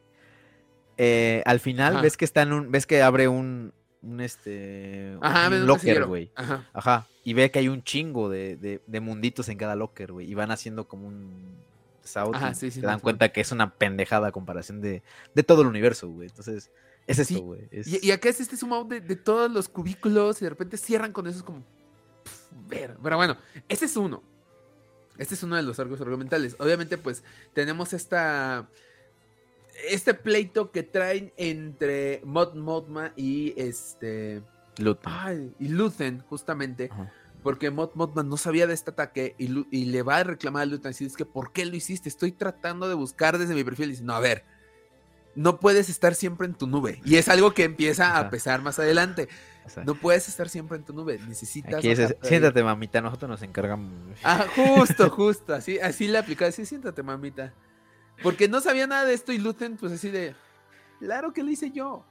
eh, 0.97 1.43
al 1.47 1.61
final 1.61 1.95
Ajá. 1.95 2.03
ves 2.03 2.17
que 2.17 2.25
está 2.25 2.43
en 2.43 2.53
un. 2.53 2.71
ves 2.71 2.87
que 2.87 3.03
abre 3.03 3.29
un. 3.29 3.73
un 4.03 4.21
este. 4.21 5.17
Ajá, 5.21 5.49
un 5.49 5.67
locker, 5.67 6.05
güey. 6.07 6.31
Ajá. 6.35 6.69
Ajá. 6.73 7.07
Y 7.25 7.35
ve 7.35 7.51
que 7.51 7.59
hay 7.59 7.69
un 7.69 7.83
chingo 7.83 8.29
de, 8.31 8.57
de- 8.57 8.81
de 8.87 9.01
munditos 9.01 9.49
en 9.51 9.59
cada 9.59 9.77
locker, 9.77 10.13
güey. 10.13 10.31
Y 10.31 10.35
van 10.35 10.51
haciendo 10.51 10.89
como 10.89 11.07
un. 11.09 11.59
Ajá, 12.33 12.55
sí, 12.55 12.71
sí, 12.71 12.81
se 12.81 12.87
dan 12.87 13.01
cuenta 13.01 13.29
que 13.33 13.43
es 13.43 13.53
una 13.53 13.75
pendejada 13.75 14.29
a 14.29 14.33
comparación 14.33 14.81
de, 14.81 15.03
de 15.35 15.43
todo 15.43 15.61
el 15.61 15.69
universo, 15.69 16.09
güey. 16.09 16.29
Entonces, 16.29 16.71
es 17.07 17.17
Sí, 17.19 17.35
esto, 17.35 17.45
güey. 17.45 17.69
es- 17.71 17.87
Y, 17.87 17.99
y 18.07 18.11
acá 18.13 18.31
es 18.31 18.41
este 18.41 18.57
zoom 18.57 18.73
out 18.73 18.89
de, 18.89 19.03
de 19.03 19.15
todos 19.15 19.51
los 19.51 19.69
cubículos 19.69 20.41
y 20.41 20.47
de 20.47 20.49
repente 20.51 20.79
cierran 20.79 21.13
con 21.13 21.27
eso. 21.27 21.37
Es 21.39 21.45
como. 21.45 21.63
Ver. 22.67 22.97
Pero 23.03 23.17
bueno, 23.17 23.37
este 23.69 23.87
es 23.87 23.97
uno. 23.97 24.23
Este 25.17 25.35
es 25.35 25.43
uno 25.43 25.57
de 25.57 25.63
los 25.63 25.79
arcos 25.79 26.01
argumentales. 26.01 26.57
Obviamente, 26.59 26.99
pues 26.99 27.23
tenemos 27.53 27.93
esta. 27.93 28.69
Este 29.89 30.15
pleito 30.15 30.73
que 30.73 30.83
traen 30.83 31.33
entre 31.37 32.21
Mod 32.25 32.55
Modma 32.55 33.13
y 33.17 33.55
este. 33.57 34.43
Ay, 35.05 35.53
y 35.59 35.69
Luthen, 35.69 36.21
justamente. 36.29 36.89
Ajá. 36.91 37.13
Porque 37.43 37.71
Mod 37.71 37.91
Mothman 37.95 38.29
no 38.29 38.37
sabía 38.37 38.67
de 38.67 38.75
este 38.75 38.91
ataque 38.91 39.35
y, 39.39 39.65
y 39.71 39.87
le 39.87 40.03
va 40.03 40.19
a 40.19 40.25
reclamar 40.25 40.63
a 40.63 40.67
Luthen. 40.67 40.91
Así 40.91 41.05
es 41.05 41.17
que, 41.17 41.25
¿por 41.25 41.53
qué 41.53 41.65
lo 41.67 41.77
hiciste? 41.77 42.09
Estoy 42.09 42.33
tratando 42.33 42.89
de 42.89 42.95
buscar 42.95 43.39
desde 43.39 43.55
mi 43.55 43.65
perfil. 43.65 43.87
Y 43.87 43.91
dice, 43.93 44.05
no, 44.05 44.15
a 44.15 44.21
ver, 44.21 44.45
no 45.35 45.61
puedes 45.61 45.89
estar 45.89 46.15
siempre 46.15 46.47
en 46.47 46.55
tu 46.55 46.67
nube. 46.67 47.01
Y 47.05 47.17
es 47.17 47.29
algo 47.29 47.55
que 47.55 47.65
empieza 47.65 48.19
a 48.19 48.29
pesar 48.31 48.61
más 48.61 48.79
adelante. 48.79 49.29
O 49.69 49.75
sea, 49.75 49.85
No 49.85 49.95
puedes 49.95 50.29
estar 50.29 50.49
siempre 50.49 50.79
en 50.79 50.85
tu 50.85 50.93
nube. 50.93 51.19
Necesitas. 51.29 51.75
aquí 51.75 51.91
es, 51.91 52.17
siéntate, 52.23 52.63
mamita, 52.63 53.01
nosotros 53.01 53.29
nos 53.29 53.43
encargamos. 53.43 53.93
Ah, 54.25 54.47
justo, 54.57 55.11
justo. 55.11 55.55
Así, 55.55 55.79
así 55.79 56.09
le 56.09 56.19
aplicaba. 56.19 56.49
Así, 56.49 56.65
siéntate, 56.65 57.03
mamita. 57.03 57.53
Porque 58.23 58.49
no 58.49 58.61
sabía 58.61 58.87
nada 58.87 59.05
de 59.05 59.15
esto 59.15 59.33
y 59.33 59.39
Luthen, 59.39 59.77
pues 59.77 59.93
así 59.93 60.11
de. 60.11 60.35
Claro 60.99 61.33
que 61.33 61.43
lo 61.43 61.51
hice 61.51 61.71
yo. 61.71 62.05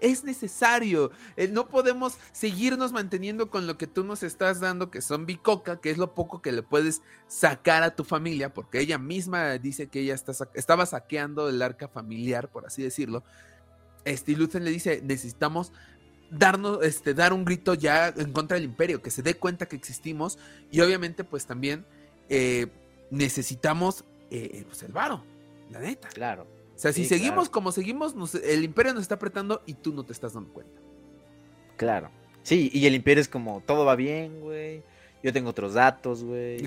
Es 0.00 0.24
necesario. 0.24 1.12
Eh, 1.36 1.46
no 1.46 1.68
podemos 1.68 2.16
seguirnos 2.32 2.92
manteniendo 2.92 3.48
con 3.48 3.66
lo 3.66 3.78
que 3.78 3.86
tú 3.86 4.02
nos 4.02 4.24
estás 4.24 4.58
dando, 4.58 4.90
que 4.90 5.00
son 5.00 5.24
bicoca, 5.26 5.80
que 5.80 5.90
es 5.90 5.98
lo 5.98 6.14
poco 6.14 6.42
que 6.42 6.50
le 6.50 6.62
puedes 6.62 7.02
sacar 7.28 7.84
a 7.84 7.94
tu 7.94 8.02
familia, 8.02 8.52
porque 8.52 8.80
ella 8.80 8.98
misma 8.98 9.52
dice 9.58 9.86
que 9.88 10.00
ella 10.00 10.14
está 10.14 10.32
estaba 10.54 10.86
saqueando 10.86 11.48
el 11.48 11.62
arca 11.62 11.86
familiar, 11.86 12.48
por 12.48 12.66
así 12.66 12.82
decirlo. 12.82 13.22
Este, 14.04 14.32
y 14.32 14.34
Luthen 14.34 14.64
le 14.64 14.70
dice: 14.70 15.00
necesitamos 15.02 15.72
darnos, 16.30 16.82
este, 16.84 17.14
dar 17.14 17.32
un 17.32 17.44
grito 17.44 17.74
ya 17.74 18.08
en 18.08 18.32
contra 18.32 18.56
del 18.56 18.64
imperio, 18.64 19.02
que 19.02 19.10
se 19.10 19.22
dé 19.22 19.34
cuenta 19.34 19.66
que 19.66 19.76
existimos 19.76 20.38
y 20.70 20.80
obviamente 20.80 21.24
pues 21.24 21.46
también 21.46 21.84
eh, 22.28 22.66
necesitamos 23.10 24.04
eh, 24.30 24.64
pues 24.66 24.82
el 24.82 24.92
varo, 24.92 25.24
la 25.70 25.80
neta. 25.80 26.08
Claro. 26.08 26.46
O 26.74 26.78
sea, 26.78 26.92
si 26.92 27.04
seguimos 27.04 27.34
claro. 27.44 27.50
como 27.52 27.72
seguimos, 27.72 28.14
nos- 28.14 28.34
el 28.34 28.64
imperio 28.64 28.94
nos 28.94 29.02
está 29.02 29.14
apretando 29.14 29.62
y 29.66 29.74
tú 29.74 29.92
no 29.92 30.04
te 30.04 30.12
estás 30.12 30.32
dando 30.34 30.52
cuenta. 30.52 30.80
Claro. 31.76 32.10
Sí, 32.42 32.70
y 32.72 32.86
el 32.86 32.94
imperio 32.94 33.20
es 33.22 33.28
como, 33.28 33.62
todo 33.64 33.84
va 33.84 33.94
bien, 33.96 34.40
güey. 34.40 34.82
Yo 35.24 35.32
tengo 35.32 35.48
otros 35.50 35.72
datos, 35.72 36.22
güey. 36.22 36.58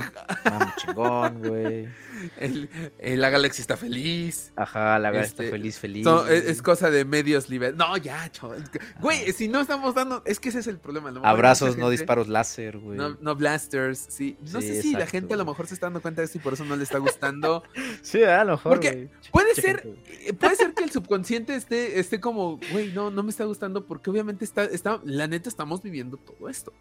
Chingón, 0.78 1.40
güey. 1.48 1.88
El- 2.38 2.68
el- 2.98 3.22
la 3.22 3.30
galaxia 3.30 3.62
está 3.62 3.78
feliz. 3.78 4.52
Ajá, 4.56 4.98
la 4.98 5.10
Este, 5.12 5.44
está 5.44 5.56
feliz, 5.56 5.78
feliz. 5.78 6.04
So- 6.04 6.28
es, 6.28 6.42
güey. 6.42 6.52
es 6.52 6.62
cosa 6.64 6.90
de 6.90 7.06
medios 7.06 7.48
liberales. 7.50 7.78
No, 7.78 7.96
ya, 7.98 8.28
chaval. 8.32 8.64
Güey, 9.00 9.32
si 9.34 9.48
no 9.48 9.62
estamos 9.62 9.94
dando. 9.94 10.24
Es 10.26 10.40
que 10.40 10.50
ese 10.50 10.58
es 10.60 10.66
el 10.68 10.80
problema. 10.80 11.10
hay 11.12 11.16
Abrazos, 11.24 11.78
no 11.78 11.92
disparos 11.92 12.28
láser, 12.28 12.80
güey. 12.80 12.98
No, 12.98 13.16
no 13.22 13.36
blasters, 13.36 14.08
sí. 14.10 14.36
No 14.52 14.60
Sí, 14.62 14.68
sé 14.70 14.82
si 14.82 14.94
la 14.94 15.06
gente 15.06 15.36
a 15.36 15.38
lo 15.38 15.46
mejor 15.46 15.68
se 15.68 15.76
está 15.76 15.86
dando 15.86 16.02
cuenta 16.02 16.22
de 16.22 16.26
esto 16.26 16.40
y 16.40 16.42
por 16.42 16.54
eso 16.54 16.66
no 16.66 16.76
le 16.76 16.84
está 16.84 16.98
gustando. 16.98 17.62
Sí, 18.02 18.24
a 18.24 18.44
lo 18.44 18.54
mejor, 18.54 18.72
Porque. 18.74 19.10
Puede 19.32 19.54
ser, 19.54 19.88
eh, 20.26 20.34
puede 20.34 20.56
ser 20.56 20.74
que 20.74 20.84
el 20.84 20.90
subconsciente 20.92 21.56
esté, 21.56 22.00
esté 22.00 22.20
como, 22.20 22.60
güey, 22.72 22.92
no, 22.94 23.12
no 23.12 23.22
me 23.22 23.30
está 23.30 23.44
gustando 23.44 23.86
porque 23.86 24.10
obviamente 24.10 24.44
está, 24.46 24.64
está, 24.66 25.00
la 25.04 25.28
neta 25.28 25.48
estamos 25.50 25.84
viviendo 25.84 26.18
todo 26.18 26.50
esto. 26.50 26.74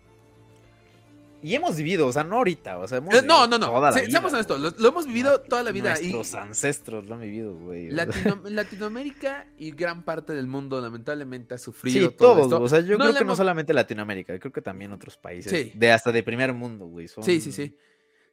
Y 1.46 1.54
hemos 1.54 1.76
vivido, 1.76 2.08
o 2.08 2.12
sea, 2.12 2.24
no 2.24 2.38
ahorita, 2.38 2.78
o 2.78 2.88
sea, 2.88 2.98
hemos 2.98 3.14
Eh, 3.14 3.22
no, 3.24 3.46
no, 3.46 3.56
no, 3.56 3.66
toda 3.66 3.90
la 3.92 3.92
se- 3.92 4.10
seamos 4.10 4.32
honestos, 4.32 4.60
lo, 4.60 4.70
lo 4.76 4.88
hemos 4.88 5.06
vivido 5.06 5.40
toda 5.42 5.62
la 5.62 5.70
vida 5.70 5.94
y 6.00 6.10
Nuestros 6.12 6.34
ancestros 6.42 7.06
lo 7.06 7.14
han 7.14 7.20
vivido, 7.20 7.54
güey. 7.54 7.88
Latino- 8.34 8.42
Latinoamérica 8.44 9.46
y 9.56 9.70
gran 9.70 10.02
parte 10.04 10.32
del 10.32 10.48
mundo 10.48 10.80
lamentablemente 10.80 11.54
ha 11.54 11.58
Sí, 11.58 11.64
sufrido 11.66 12.10
todo 12.10 12.32
todos, 12.34 12.42
esto. 12.46 12.62
o 12.62 12.68
sea, 12.68 12.80
yo 12.80 12.98
No 12.98 13.04
creo 13.04 13.14
que 13.18 13.24
no 13.24 13.36
solamente 13.36 13.72
Latinoamérica, 13.72 14.36
creo 14.40 14.52
que 14.52 14.60
también 14.62 14.90
otros 14.92 15.16
países, 15.18 15.52
Sí. 15.52 15.72
de 15.74 15.92
hasta 15.92 16.10
de 16.10 16.22
primer 16.24 16.52
mundo, 16.52 16.86
güey. 16.86 17.06
son- 17.06 17.22
Sí, 17.22 17.40
sí, 17.40 17.52
sí. 17.52 17.76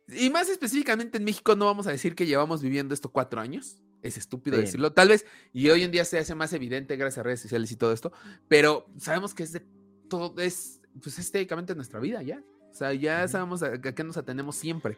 Y 0.08 0.30
más 0.32 0.50
específicamente 0.50 1.18
en 1.20 1.24
México 1.24 1.56
no 1.56 1.66
vamos 1.66 1.86
a 1.86 1.92
decir 1.92 2.16
que 2.16 2.26
llevamos 2.26 2.64
viviendo 2.64 2.94
esto 2.96 3.10
cuatro 3.12 3.40
años. 3.40 3.78
Es 4.02 4.18
estúpido 4.18 4.58
decirlo. 4.58 4.92
Tal 4.92 5.08
vez, 5.10 5.26
y 5.54 5.70
hoy 5.70 5.84
en 5.84 5.92
día 5.92 6.04
se 6.04 6.18
hace 6.18 6.36
más 6.36 6.52
evidente 6.52 6.98
gracias 6.98 7.20
a 7.20 7.24
redes 7.24 7.40
sociales 7.42 7.72
y 7.72 7.76
todo 7.78 7.94
esto, 7.94 8.12
pero 8.50 8.86
sabemos 8.98 9.34
que 9.34 9.44
es 9.44 9.54
de 9.54 9.62
todo, 10.10 10.34
es, 10.42 10.82
pues 11.02 11.18
es 11.20 11.32
técnicamente 11.32 11.74
nuestra 11.74 12.00
vida 12.02 12.22
ya. 12.22 12.42
O 12.74 12.76
sea, 12.76 12.92
ya 12.94 13.28
sabemos 13.28 13.62
a, 13.62 13.80
qué 13.80 14.04
nos 14.04 14.18
atenemos 14.18 14.56
siempre. 14.56 14.98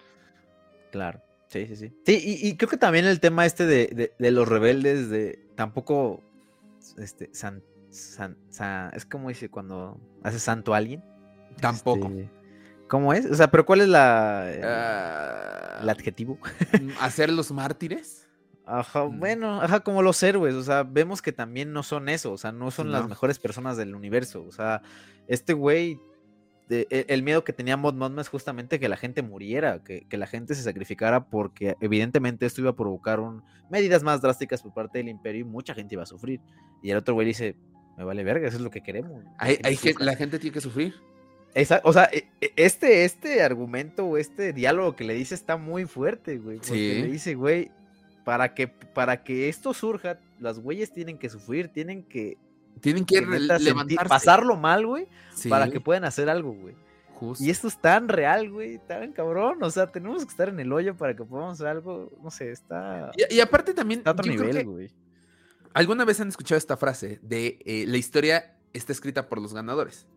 Claro. 0.91 1.21
Sí, 1.47 1.67
sí, 1.67 1.75
sí. 1.75 1.93
Sí, 2.05 2.39
y, 2.41 2.57
creo 2.57 2.69
que 2.69 2.77
también 2.77 3.05
el 3.05 3.19
tema 3.19 3.45
este 3.45 3.65
de, 3.65 4.13
los 4.17 4.47
rebeldes, 4.47 5.09
de 5.09 5.47
tampoco, 5.55 6.23
este, 6.97 7.29
san, 7.33 7.61
es 8.93 9.05
como 9.05 9.29
dice 9.29 9.49
cuando 9.49 9.99
hace 10.23 10.39
santo 10.39 10.73
a 10.73 10.77
alguien. 10.77 11.03
Tampoco. 11.59 12.07
Este, 12.07 12.29
¿Cómo 12.87 13.13
es? 13.13 13.25
O 13.25 13.35
sea, 13.35 13.51
pero 13.51 13.65
¿cuál 13.65 13.81
es 13.81 13.89
la 13.89 14.45
eh, 14.47 14.61
ah, 14.63 15.79
el 15.81 15.89
adjetivo? 15.89 16.37
Mm, 16.81 16.91
¿Hacer 17.01 17.31
los 17.31 17.51
mártires? 17.51 18.27
Ajá, 18.65 19.05
mm. 19.05 19.19
bueno, 19.19 19.61
ajá, 19.61 19.81
como 19.81 20.01
los 20.01 20.21
héroes, 20.23 20.55
o 20.55 20.63
sea, 20.63 20.83
vemos 20.83 21.21
que 21.21 21.31
también 21.31 21.73
no 21.73 21.83
son 21.83 22.09
eso, 22.09 22.31
o 22.31 22.37
sea, 22.37 22.51
no 22.51 22.71
son 22.71 22.91
las 22.91 23.07
mejores 23.07 23.37
personas 23.37 23.77
del 23.77 23.93
universo, 23.95 24.43
o 24.47 24.51
sea, 24.51 24.81
este 25.27 25.53
güey, 25.53 25.99
e, 26.69 27.05
el 27.09 27.23
miedo 27.23 27.43
que 27.43 27.53
tenía 27.53 27.77
Mod 27.77 27.93
Mothma 27.95 28.21
es 28.21 28.29
justamente 28.29 28.79
que 28.79 28.89
la 28.89 28.97
gente 28.97 29.21
muriera, 29.21 29.83
que, 29.83 30.05
la 30.11 30.27
gente 30.27 30.55
se 30.55 30.63
sacrificara, 30.63 31.25
porque 31.25 31.75
evidentemente 31.81 32.45
esto 32.45 32.61
iba 32.61 32.71
a 32.71 32.75
provocar 32.75 33.19
un, 33.19 33.43
medidas 33.69 34.03
más 34.03 34.21
drásticas 34.21 34.61
por 34.61 34.73
parte 34.73 34.97
del 34.99 35.09
imperio 35.09 35.41
y 35.41 35.43
mucha 35.43 35.73
gente 35.73 35.95
iba 35.95 36.03
a 36.03 36.07
sufrir. 36.07 36.41
Y 36.81 36.91
el 36.91 36.97
otro 36.97 37.13
güey 37.13 37.27
dice, 37.27 37.55
me 37.97 38.03
vale 38.03 38.23
verga, 38.23 38.47
eso 38.47 38.57
es 38.57 38.63
lo 38.63 38.71
que 38.71 38.81
queremos. 38.81 39.23
Hay, 39.37 39.59
la 39.99 40.15
gente 40.15 40.39
tiene 40.39 40.53
que 40.53 40.61
sufrir 40.61 40.93
o 41.83 41.93
sea, 41.93 42.09
e, 42.11 42.27
e, 42.41 42.51
este, 42.57 43.05
este 43.05 43.41
argumento 43.41 44.05
o 44.05 44.17
este 44.17 44.51
diálogo 44.51 44.95
que 44.95 45.05
le 45.05 45.13
dice 45.13 45.35
está 45.35 45.57
muy 45.57 45.85
fuerte, 45.85 46.37
güey. 46.37 46.57
Porque 46.57 47.01
le 47.01 47.07
dice, 47.07 47.35
güey, 47.35 47.71
para 48.25 48.53
que, 48.53 48.67
para 48.67 49.23
que 49.23 49.47
esto 49.47 49.73
surja, 49.73 50.19
las 50.39 50.59
güeyes 50.59 50.91
tienen 50.91 51.17
que 51.17 51.29
sufrir, 51.29 51.69
tienen 51.69 52.03
que. 52.03 52.37
Tienen 52.81 53.05
que, 53.05 53.21
levantarse. 53.21 54.09
pasarlo 54.09 54.55
mal, 54.57 54.85
güey, 54.85 55.07
para 55.49 55.69
que 55.69 55.79
puedan 55.79 56.05
hacer 56.05 56.29
algo, 56.29 56.53
güey. 56.53 56.75
Y 57.39 57.49
esto 57.49 57.67
es 57.67 57.79
tan 57.79 58.09
real, 58.09 58.51
güey, 58.51 58.79
tan 58.87 59.13
cabrón. 59.13 59.63
O 59.63 59.71
sea, 59.71 59.87
tenemos 59.87 60.25
que 60.25 60.31
estar 60.31 60.49
en 60.49 60.59
el 60.59 60.71
hoyo 60.71 60.95
para 60.95 61.15
que 61.15 61.23
podamos 61.23 61.53
hacer 61.53 61.67
algo. 61.67 62.11
No 62.21 62.29
sé, 62.29 62.51
está. 62.51 63.11
Y, 63.29 63.39
aparte 63.39 63.73
también. 63.73 63.99
Está 63.99 64.11
otro 64.11 64.29
nivel, 64.29 64.65
güey. 64.65 64.91
¿Alguna 65.73 66.05
vez 66.05 66.19
han 66.19 66.29
escuchado 66.29 66.57
esta 66.57 66.77
frase 66.77 67.19
de 67.21 67.59
eh, 67.65 67.85
la 67.87 67.97
historia 67.97 68.57
está 68.73 68.93
escrita 68.93 69.27
por 69.27 69.41
los 69.41 69.53
ganadores? 69.53 70.07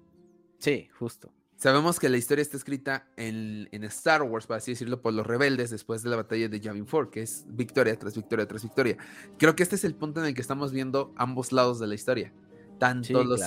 Sí, 0.58 0.88
justo. 0.98 1.32
Sabemos 1.56 1.98
que 1.98 2.08
la 2.08 2.16
historia 2.16 2.42
está 2.42 2.56
escrita 2.56 3.08
en, 3.16 3.68
Star 3.84 4.22
Wars, 4.22 4.46
por 4.46 4.56
así 4.56 4.72
decirlo, 4.72 5.02
por 5.02 5.12
los 5.12 5.26
rebeldes 5.26 5.70
después 5.70 6.04
de 6.04 6.10
la 6.10 6.14
batalla 6.14 6.48
de 6.48 6.60
Yavin 6.60 6.84
4, 6.84 7.10
que 7.10 7.22
es 7.22 7.44
victoria 7.48 7.98
tras 7.98 8.14
victoria 8.14 8.46
tras 8.46 8.62
victoria. 8.62 8.96
Creo 9.38 9.56
que 9.56 9.64
este 9.64 9.74
es 9.74 9.82
el 9.82 9.96
punto 9.96 10.20
en 10.20 10.26
el 10.26 10.34
que 10.34 10.40
estamos 10.40 10.70
viendo 10.70 11.12
ambos 11.16 11.50
lados 11.50 11.80
de 11.80 11.88
la 11.88 11.96
historia. 11.96 12.32
Tanto 12.78 13.24
los, 13.24 13.40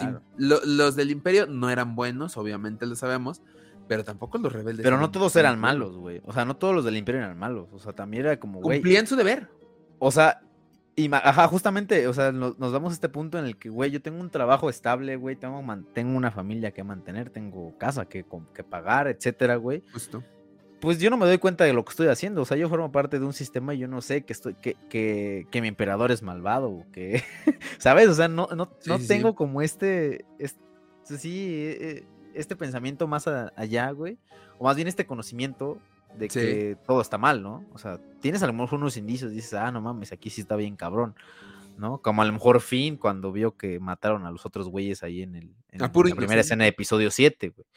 los 0.65 0.95
del 0.95 1.11
Imperio 1.11 1.47
no 1.47 1.69
eran 1.69 1.95
buenos, 1.95 2.37
obviamente 2.37 2.85
lo 2.85 2.95
sabemos, 2.95 3.41
pero 3.87 4.03
tampoco 4.03 4.37
los 4.37 4.51
rebeldes. 4.51 4.83
Pero 4.83 4.97
no 4.97 5.11
todos 5.11 5.35
eran 5.35 5.59
malos, 5.59 5.97
güey. 5.97 6.21
O 6.25 6.33
sea, 6.33 6.45
no 6.45 6.55
todos 6.55 6.75
los 6.75 6.85
del 6.85 6.97
Imperio 6.97 7.21
eran 7.21 7.37
malos. 7.37 7.67
O 7.73 7.79
sea, 7.79 7.93
también 7.93 8.25
era 8.25 8.39
como, 8.39 8.61
güey. 8.61 8.79
Cumplían 8.79 9.07
su 9.07 9.15
deber. 9.15 9.49
O 9.99 10.11
sea, 10.11 10.41
y, 10.95 11.09
ajá, 11.13 11.47
justamente, 11.47 12.07
o 12.07 12.13
sea, 12.13 12.31
nos, 12.31 12.57
damos 12.57 12.91
a 12.91 12.93
este 12.93 13.09
punto 13.09 13.39
en 13.39 13.45
el 13.45 13.57
que, 13.57 13.69
güey, 13.69 13.91
yo 13.91 14.01
tengo 14.01 14.19
un 14.19 14.29
trabajo 14.29 14.69
estable, 14.69 15.15
güey, 15.15 15.35
tengo, 15.35 15.63
tengo 15.93 16.17
una 16.17 16.31
familia 16.31 16.71
que 16.71 16.83
mantener, 16.83 17.29
tengo 17.29 17.77
casa 17.77 18.05
que, 18.05 18.25
que 18.53 18.63
pagar, 18.63 19.07
etcétera, 19.07 19.55
güey. 19.55 19.83
Justo. 19.93 20.23
Pues 20.81 20.99
yo 20.99 21.09
no 21.09 21.17
me 21.17 21.25
doy 21.25 21.37
cuenta 21.37 21.63
de 21.63 21.73
lo 21.73 21.85
que 21.85 21.91
estoy 21.91 22.07
haciendo, 22.07 22.41
o 22.41 22.45
sea, 22.45 22.57
yo 22.57 22.67
formo 22.67 22.91
parte 22.91 23.19
de 23.19 23.25
un 23.25 23.33
sistema 23.33 23.73
y 23.73 23.77
yo 23.77 23.87
no 23.87 24.01
sé 24.01 24.23
que 24.23 24.33
estoy, 24.33 24.55
que, 24.55 24.75
que, 24.89 25.47
que 25.51 25.61
mi 25.61 25.67
emperador 25.67 26.11
es 26.11 26.23
malvado, 26.23 26.85
que, 26.91 27.23
¿sabes? 27.77 28.09
O 28.09 28.15
sea, 28.15 28.27
no, 28.27 28.47
no, 28.55 28.69
no 28.85 28.99
tengo 28.99 29.35
como 29.35 29.61
este, 29.61 30.25
este, 30.39 30.59
sí, 31.17 31.53
e, 31.55 31.71
e, 31.71 32.05
este 32.33 32.55
pensamiento 32.55 33.07
más 33.07 33.27
allá, 33.27 33.91
güey, 33.91 34.17
o 34.57 34.65
más 34.65 34.75
bien 34.75 34.87
este 34.87 35.05
conocimiento 35.05 35.77
de 36.17 36.27
que 36.27 36.77
todo 36.85 37.01
está 37.01 37.17
mal, 37.17 37.41
¿no? 37.41 37.65
O 37.73 37.77
sea, 37.77 37.99
tienes 38.19 38.43
a 38.43 38.47
lo 38.47 38.53
mejor 38.53 38.79
unos 38.79 38.97
indicios, 38.97 39.31
dices, 39.31 39.53
ah, 39.53 39.71
no 39.71 39.81
mames, 39.81 40.11
aquí 40.11 40.29
sí 40.29 40.41
está 40.41 40.55
bien 40.55 40.75
cabrón, 40.75 41.15
¿no? 41.77 41.99
Como 41.99 42.21
a 42.21 42.25
lo 42.25 42.33
mejor 42.33 42.61
Finn 42.61 42.97
cuando 42.97 43.31
vio 43.31 43.55
que 43.55 43.79
mataron 43.79 44.25
a 44.25 44.31
los 44.31 44.45
otros 44.45 44.67
güeyes 44.67 45.03
ahí 45.03 45.21
en, 45.21 45.35
el, 45.35 45.55
en 45.71 45.81
la 45.81 45.91
primera 45.91 46.41
escena 46.41 46.65
de 46.65 46.69
episodio 46.69 47.11
7, 47.11 47.49
güey, 47.49 47.67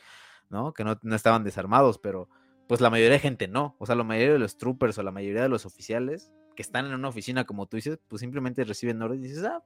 ¿no? 0.51 0.73
Que 0.73 0.85
no, 0.85 0.99
estaban 1.15 1.45
desarmados, 1.45 1.99
pero 1.99 2.29
pues 2.67 2.81
la 2.81 2.91
mayoría 2.91 3.13
de 3.13 3.19
gente 3.21 3.49
no. 3.49 3.77
O 3.79 3.87
sea, 3.87 3.95
la 3.95 4.05
mayoría 4.05 4.33
de 4.35 4.39
los 4.39 4.57
troopers 4.57 4.99
o 4.99 5.03
la 5.03 5.11
mayoría 5.11 5.43
de 5.43 5.49
los 5.49 5.67
oficiales 5.67 6.31
que 6.57 6.63
están 6.63 6.87
en 6.87 6.95
una 6.95 7.09
oficina, 7.09 7.45
como 7.45 7.67
tú 7.67 7.77
dices, 7.77 7.99
pues 8.09 8.21
simplemente 8.21 8.65
reciben 8.65 9.03
órdenes 9.03 9.27
y 9.27 9.29
dices, 9.29 9.45
ah, 9.45 9.63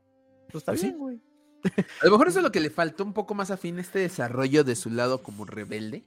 pues 0.50 0.62
está 0.62 0.72
pues 0.72 0.82
bien, 0.82 0.98
güey. 0.98 1.20
A 2.02 2.04
lo 2.04 2.12
mejor 2.12 2.28
eso 2.28 2.38
es 2.38 2.44
lo 2.44 2.52
que 2.52 2.60
le 2.60 2.70
faltó 2.70 3.04
un 3.04 3.12
poco 3.12 3.34
más 3.34 3.50
a 3.50 3.56
Finn, 3.56 3.78
este 3.78 3.98
desarrollo 3.98 4.64
de 4.64 4.76
su 4.76 4.90
lado 4.90 5.22
como 5.22 5.44
rebelde 5.44 6.04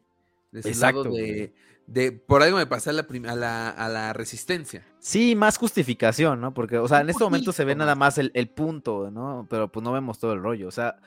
de 0.52 0.60
Exacto, 0.70 1.04
de, 1.04 1.54
de, 1.88 2.12
por 2.12 2.44
algo 2.44 2.58
me 2.58 2.68
pasé 2.68 2.90
a 2.90 2.94
la, 2.94 3.70
a, 3.70 3.90
la, 3.90 4.14
resistencia. 4.14 4.86
Sí, 5.00 5.34
más 5.36 5.58
justificación, 5.58 6.42
¿no? 6.42 6.54
Porque, 6.54 6.78
o 6.78 6.88
sea, 6.88 7.00
en 7.00 7.10
este 7.10 7.24
momento 7.24 7.54
se 7.54 7.64
ve 7.64 7.74
nada 7.74 7.96
más 7.96 8.18
el, 8.18 8.50
punto, 8.50 9.10
¿no? 9.12 9.48
Pero 9.50 9.72
pues 9.72 9.84
no 9.84 9.94
vemos 9.94 10.20
todo 10.20 10.34
el 10.34 10.42
rollo. 10.42 10.68
O 10.68 10.72
sea, 10.72 10.98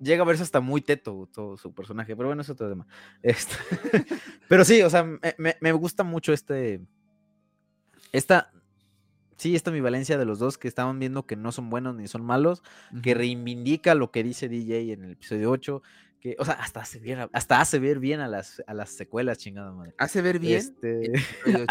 llega 0.00 0.22
a 0.22 0.26
verse 0.26 0.42
hasta 0.42 0.60
muy 0.60 0.80
teto 0.80 1.28
todo 1.32 1.56
su 1.56 1.74
personaje. 1.74 2.16
Pero 2.16 2.28
bueno, 2.28 2.42
es 2.42 2.50
otro 2.50 2.68
tema. 2.68 2.86
Este... 3.22 3.54
pero 4.48 4.64
sí, 4.64 4.82
o 4.82 4.90
sea, 4.90 5.04
me, 5.04 5.56
me, 5.60 5.72
gusta 5.72 6.04
mucho 6.04 6.32
este. 6.32 6.80
Esta. 8.12 8.52
Sí, 9.36 9.54
esta 9.54 9.70
ambivalencia 9.70 10.16
de 10.16 10.24
los 10.24 10.38
dos 10.38 10.56
que 10.56 10.66
estaban 10.66 10.98
viendo 10.98 11.26
que 11.26 11.36
no 11.36 11.52
son 11.52 11.68
buenos 11.68 11.94
ni 11.94 12.08
son 12.08 12.24
malos, 12.24 12.62
que 13.02 13.12
reivindica 13.12 13.94
lo 13.94 14.10
que 14.10 14.22
dice 14.22 14.48
DJ 14.48 14.94
en 14.94 15.04
el 15.04 15.10
episodio 15.12 15.50
8, 15.50 15.82
o 16.38 16.44
sea, 16.44 16.54
hasta 16.54 16.80
hace, 16.80 16.98
bien, 16.98 17.28
hasta 17.32 17.60
hace 17.60 17.78
ver 17.78 18.00
bien 18.00 18.20
a 18.20 18.28
las, 18.28 18.62
a 18.66 18.74
las 18.74 18.90
secuelas, 18.90 19.38
chingada 19.38 19.72
madre. 19.72 19.94
Hace 19.98 20.22
ver 20.22 20.38
bien. 20.38 20.58
Este, 20.58 21.12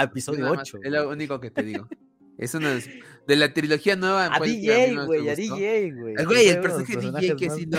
episodio 0.01 0.49
8. 0.51 0.79
es 0.83 0.91
lo 0.91 1.09
único 1.09 1.39
que 1.39 1.51
te 1.51 1.63
digo. 1.63 1.87
Es 2.37 2.53
una 2.53 2.77
de 3.27 3.35
la 3.35 3.53
trilogía 3.53 3.95
nueva. 3.95 4.25
A 4.25 4.39
DJ, 4.39 5.05
güey, 5.05 5.29
a 5.29 5.35
DJ, 5.35 5.91
güey. 5.93 6.15
Güey, 6.25 6.47
el 6.49 6.59
personaje 6.59 6.97
de 6.97 7.11
DJ 7.11 7.35
que 7.35 7.49
sí, 7.49 7.65
no, 7.65 7.77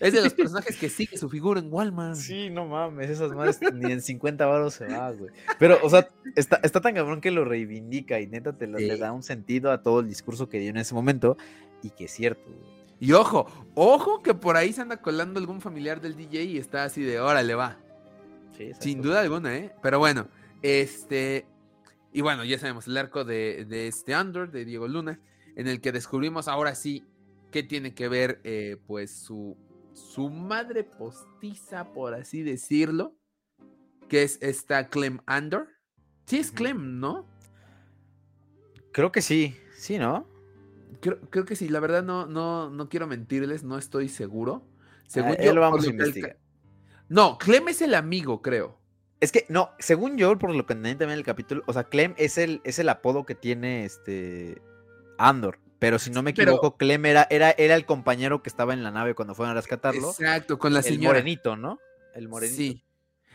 es 0.00 0.12
de 0.12 0.22
los 0.22 0.34
personajes 0.34 0.76
que 0.76 0.88
sigue 0.88 1.16
su 1.16 1.28
figura 1.28 1.60
en 1.60 1.72
Walmart. 1.72 2.16
Sí, 2.16 2.50
no 2.50 2.66
mames, 2.66 3.10
esas 3.10 3.32
madres 3.32 3.58
ni 3.72 3.92
en 3.92 4.02
50 4.02 4.44
baros 4.46 4.74
se 4.74 4.86
va, 4.86 5.10
güey. 5.12 5.30
Pero, 5.58 5.78
o 5.82 5.90
sea, 5.90 6.08
está, 6.34 6.60
está 6.62 6.80
tan 6.80 6.94
cabrón 6.94 7.20
que 7.20 7.30
lo 7.30 7.44
reivindica 7.44 8.20
y 8.20 8.26
neta 8.26 8.52
te 8.52 8.66
le 8.66 8.96
da 8.96 9.12
un 9.12 9.22
sentido 9.22 9.72
a 9.72 9.82
todo 9.82 10.00
el 10.00 10.08
discurso 10.08 10.48
que 10.48 10.60
dio 10.60 10.70
en 10.70 10.76
ese 10.76 10.94
momento 10.94 11.36
y 11.82 11.90
que 11.90 12.04
es 12.04 12.12
cierto, 12.12 12.44
güey. 12.46 12.76
Y 12.98 13.12
ojo, 13.12 13.46
ojo 13.74 14.22
que 14.22 14.34
por 14.34 14.56
ahí 14.56 14.72
se 14.72 14.80
anda 14.80 14.96
colando 14.98 15.38
algún 15.38 15.60
familiar 15.60 16.00
del 16.00 16.16
DJ 16.16 16.44
y 16.44 16.58
está 16.58 16.84
así 16.84 17.02
de 17.02 17.20
órale 17.20 17.54
va. 17.54 17.78
Sí, 18.56 18.72
Sin 18.80 19.02
duda 19.02 19.20
alguna, 19.20 19.54
¿eh? 19.54 19.72
Pero 19.82 19.98
bueno, 19.98 20.28
este. 20.62 21.44
Y 22.16 22.22
bueno, 22.22 22.44
ya 22.44 22.58
sabemos 22.58 22.86
el 22.86 22.96
arco 22.96 23.26
de, 23.26 23.66
este 23.86 24.16
Under, 24.16 24.50
de 24.50 24.64
Diego 24.64 24.88
Luna, 24.88 25.20
en 25.54 25.68
el 25.68 25.82
que 25.82 25.92
descubrimos 25.92 26.48
ahora 26.48 26.74
sí 26.74 27.04
qué 27.50 27.62
tiene 27.62 27.92
que 27.94 28.08
ver, 28.08 28.40
eh, 28.42 28.78
pues, 28.86 29.10
su, 29.10 29.54
su 29.92 30.30
madre 30.30 30.82
postiza, 30.82 31.92
por 31.92 32.14
así 32.14 32.42
decirlo, 32.42 33.14
que 34.08 34.22
es 34.22 34.38
esta 34.40 34.88
Clem 34.88 35.18
Under. 35.28 35.66
Sí, 36.24 36.38
es 36.38 36.52
Clem, 36.52 37.00
¿no? 37.00 37.26
Creo 38.94 39.12
que 39.12 39.20
sí, 39.20 39.54
sí, 39.76 39.98
¿no? 39.98 40.26
Creo, 41.02 41.44
que 41.44 41.54
sí, 41.54 41.68
la 41.68 41.80
verdad 41.80 42.02
no, 42.02 42.24
no, 42.24 42.70
no 42.70 42.88
quiero 42.88 43.06
mentirles, 43.06 43.62
no 43.62 43.76
estoy 43.76 44.08
seguro. 44.08 44.66
Según 45.06 45.32
ah, 45.32 45.44
yo, 45.44 45.54
lo 45.54 45.60
vamos 45.60 45.86
a 45.86 45.90
investigar. 45.90 46.38
No, 47.10 47.36
Clem 47.36 47.68
es 47.68 47.82
el 47.82 47.94
amigo, 47.94 48.40
creo. 48.40 48.75
Es 49.20 49.32
que, 49.32 49.46
no, 49.48 49.70
según 49.78 50.18
yo, 50.18 50.38
por 50.38 50.54
lo 50.54 50.66
que 50.66 50.74
entendí 50.74 50.98
también 50.98 51.12
en 51.12 51.18
el 51.18 51.24
capítulo, 51.24 51.62
o 51.66 51.72
sea, 51.72 51.84
Clem 51.84 52.14
es 52.18 52.38
el, 52.38 52.60
es 52.64 52.78
el 52.78 52.88
apodo 52.88 53.24
que 53.24 53.34
tiene 53.34 53.84
este 53.84 54.60
Andor. 55.18 55.58
Pero 55.78 55.98
si 55.98 56.10
no 56.10 56.22
me 56.22 56.30
equivoco, 56.30 56.76
Clem 56.76 57.04
era, 57.06 57.26
era, 57.30 57.50
era, 57.50 57.74
el 57.74 57.84
compañero 57.84 58.42
que 58.42 58.48
estaba 58.48 58.72
en 58.72 58.82
la 58.82 58.90
nave 58.90 59.14
cuando 59.14 59.34
fueron 59.34 59.52
a 59.52 59.60
rescatarlo. 59.60 60.10
Exacto, 60.10 60.58
con 60.58 60.72
la 60.72 60.82
señora. 60.82 61.18
El 61.18 61.24
morenito, 61.24 61.56
¿no? 61.56 61.78
El 62.14 62.28
morenito. 62.28 62.56
Sí. 62.56 62.82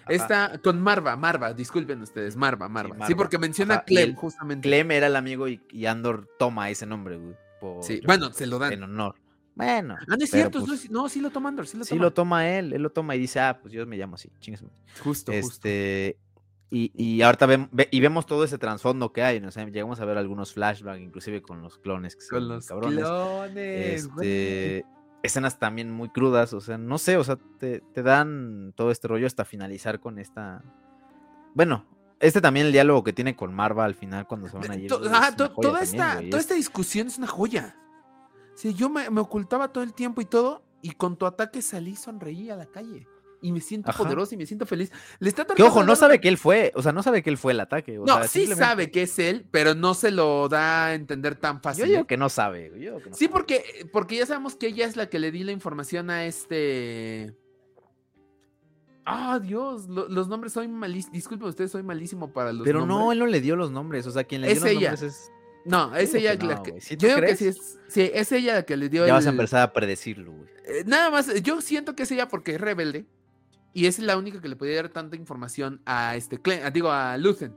Está 0.08 0.60
con 0.64 0.82
Marva, 0.82 1.16
Marva, 1.16 1.54
disculpen 1.54 2.02
ustedes, 2.02 2.36
Marva, 2.36 2.68
Marva. 2.68 3.06
Sí, 3.06 3.14
porque 3.14 3.38
menciona 3.38 3.84
Clem, 3.84 4.16
justamente. 4.16 4.68
Clem 4.68 4.92
era 4.92 5.08
el 5.08 5.16
amigo 5.16 5.48
y, 5.48 5.62
y 5.70 5.86
Andor 5.86 6.28
toma 6.40 6.70
ese 6.72 6.88
nombre, 6.88 7.18
güey 7.18 7.36
sí, 7.82 8.02
bueno, 8.06 8.32
se 8.32 8.48
lo 8.48 8.60
dan. 8.60 8.74
En 8.74 8.84
honor. 8.84 9.16
Bueno. 9.56 9.98
Ah, 10.00 10.16
no 10.18 10.24
es 10.24 10.32
cierto, 10.32 10.66
pues 10.66 10.90
no, 10.90 11.10
sí 11.10 11.20
lo 11.20 11.30
toma 11.30 11.50
Andor, 11.50 11.68
sí 11.68 11.78
lo 11.78 11.84
toma. 11.84 11.96
Sí 11.96 12.00
lo 12.00 12.14
toma 12.14 12.50
él, 12.50 12.74
él 12.74 12.82
lo 12.82 12.90
toma 12.92 13.16
y 13.16 13.20
dice, 13.20 13.40
ah, 13.40 13.60
pues 13.62 13.74
yo 13.74 13.86
me 13.86 13.98
llamo 13.98 14.16
así, 14.16 14.30
chingues. 14.40 14.64
Justo, 15.04 15.32
este, 15.32 16.18
Y, 16.70 16.92
y 16.96 17.22
ahorita 17.22 17.48
y 17.92 18.00
vemos 18.00 18.26
todo 18.26 18.44
ese 18.44 18.58
trasfondo 18.58 19.12
que 19.12 19.24
hay, 19.24 19.42
¿no? 19.42 19.50
llegamos 19.50 20.00
a 20.00 20.06
ver 20.06 20.18
algunos 20.18 20.54
flashbacks, 20.54 21.02
inclusive 21.02 21.42
con 21.42 21.62
los 21.62 21.78
clones 21.78 22.16
que 22.16 22.26
con 22.30 22.48
los 22.48 22.66
cabrones. 22.66 23.04
clones, 23.04 24.06
este, 24.06 24.86
escenas 25.22 25.60
también 25.60 25.92
muy 25.92 26.10
crudas, 26.10 26.54
o 26.54 26.62
sea, 26.62 26.78
no 26.78 26.98
sé, 26.98 27.18
o 27.18 27.24
sea, 27.24 27.38
te, 27.60 27.82
te 27.94 28.04
dan 28.04 28.74
todo 28.76 28.90
este 28.90 29.08
rollo 29.08 29.28
hasta 29.28 29.44
finalizar 29.44 30.00
con 30.00 30.18
esta, 30.18 30.64
bueno, 31.54 31.86
este 32.22 32.40
también 32.40 32.68
el 32.68 32.72
diálogo 32.72 33.04
que 33.04 33.14
tiene 33.14 33.36
con 33.36 33.54
Marva 33.54 33.84
al 33.84 33.96
final 33.96 34.28
cuando 34.28 34.48
se 34.48 34.58
van 34.58 34.72
a 34.72 34.76
ir. 34.76 34.90
toda, 34.90 35.28
esta, 35.82 36.22
toda 36.30 36.40
esta 36.40 36.54
discusión 36.54 37.08
es 37.08 37.18
una 37.18 37.28
joya. 37.28 37.76
Sí, 38.56 38.74
yo 38.74 38.90
me, 38.90 39.08
ocultaba 39.20 39.72
todo 39.72 39.84
el 39.84 39.94
tiempo 39.94 40.22
y 40.22 40.26
todo, 40.26 40.64
y 40.82 40.92
con 40.92 41.18
tu 41.18 41.26
ataque 41.26 41.62
salí, 41.62 41.96
sonreí 41.96 42.50
a 42.50 42.56
la 42.56 42.66
calle. 42.66 43.08
Y 43.44 43.52
me 43.52 43.60
siento 43.60 43.92
poderoso 43.94 44.36
y 44.36 44.38
me 44.38 44.46
siento 44.46 44.68
feliz. 44.68 44.92
Le 45.18 45.30
está 45.30 45.46
que 45.46 45.64
ojo, 45.64 45.84
no 45.84 45.96
sabe 45.96 46.22
que 46.22 46.28
él 46.28 46.38
fue, 46.38 46.72
o 46.76 46.84
sea, 46.84 46.92
no 46.92 47.02
sabe 47.02 47.24
que 47.24 47.32
él 47.32 47.40
fue 47.40 47.54
el 47.54 47.60
ataque. 47.60 47.98
no, 47.98 48.24
sí 48.28 48.46
sabe 48.46 48.92
que 48.92 49.04
es 49.04 49.18
él, 49.18 49.48
pero 49.50 49.74
no 49.74 49.96
se 49.96 50.12
lo 50.12 50.48
da 50.48 50.88
a 50.88 50.94
entender 50.94 51.36
tan 51.36 51.60
fácil. 51.60 51.86
Yo 51.86 51.92
digo 51.92 52.08
que 52.08 52.18
no 52.18 52.30
sabe. 52.30 52.72
sí, 53.14 53.28
Porque, 53.28 53.90
porque 53.92 54.18
ya 54.18 54.28
sabemos 54.28 54.56
que 54.56 54.68
ella 54.68 54.86
es 54.86 54.96
la 54.96 55.10
que 55.10 55.18
le 55.18 55.32
di 55.32 55.44
la 55.44 55.54
información 55.54 56.12
a 56.12 56.26
este 56.26 57.36
Ah, 59.06 59.40
Dios, 59.40 59.88
los 59.88 60.28
nombres 60.28 60.54
soy 60.54 60.68
malísimo. 60.68 61.14
Disculpe 61.14 61.46
ustedes, 61.46 61.72
soy 61.72 61.84
malísimo 61.84 62.32
para 62.32 62.54
los 62.54 62.64
Pero 62.64 62.86
no, 62.86 63.12
él 63.12 63.20
no 63.20 63.26
le 63.26 63.42
dio 63.42 63.56
los 63.56 63.72
nombres. 63.72 64.06
O 64.06 64.12
sea, 64.12 64.24
quien 64.24 64.42
le 64.42 64.54
dio 64.54 64.64
los 64.64 64.74
nombres 64.74 65.02
es. 65.02 65.32
No, 65.66 65.96
es 65.96 66.14
ella 66.14 66.36
la 66.36 66.64
que. 66.64 66.80
yo 66.98 67.16
creo 67.16 67.30
que 67.30 67.36
sí 67.36 67.48
es, 67.48 67.80
sí, 67.88 68.10
es 68.14 68.32
ella 68.32 68.56
la 68.56 68.64
que 68.64 68.78
le 68.78 68.90
dio. 68.90 69.06
Ya 69.06 69.14
vas 69.14 69.28
a 69.28 69.30
empezar 69.30 69.62
a 69.62 69.74
predecirlo, 69.74 70.32
güey. 70.32 70.50
Eh, 70.66 70.84
nada 70.86 71.10
más, 71.10 71.34
yo 71.42 71.62
siento 71.62 71.96
que 71.96 72.04
es 72.04 72.12
ella 72.12 72.28
porque 72.28 72.56
es 72.56 72.62
rebelde. 72.62 73.06
Y 73.74 73.86
es 73.86 74.00
la 74.00 74.18
única 74.18 74.42
que 74.42 74.50
le 74.50 74.56
podía 74.56 74.76
dar 74.78 74.90
tanta 74.90 75.16
información 75.16 75.82
a 75.86 76.16
este. 76.16 76.40
Digo, 76.74 76.92
a 76.92 77.18
Lucen. 77.18 77.56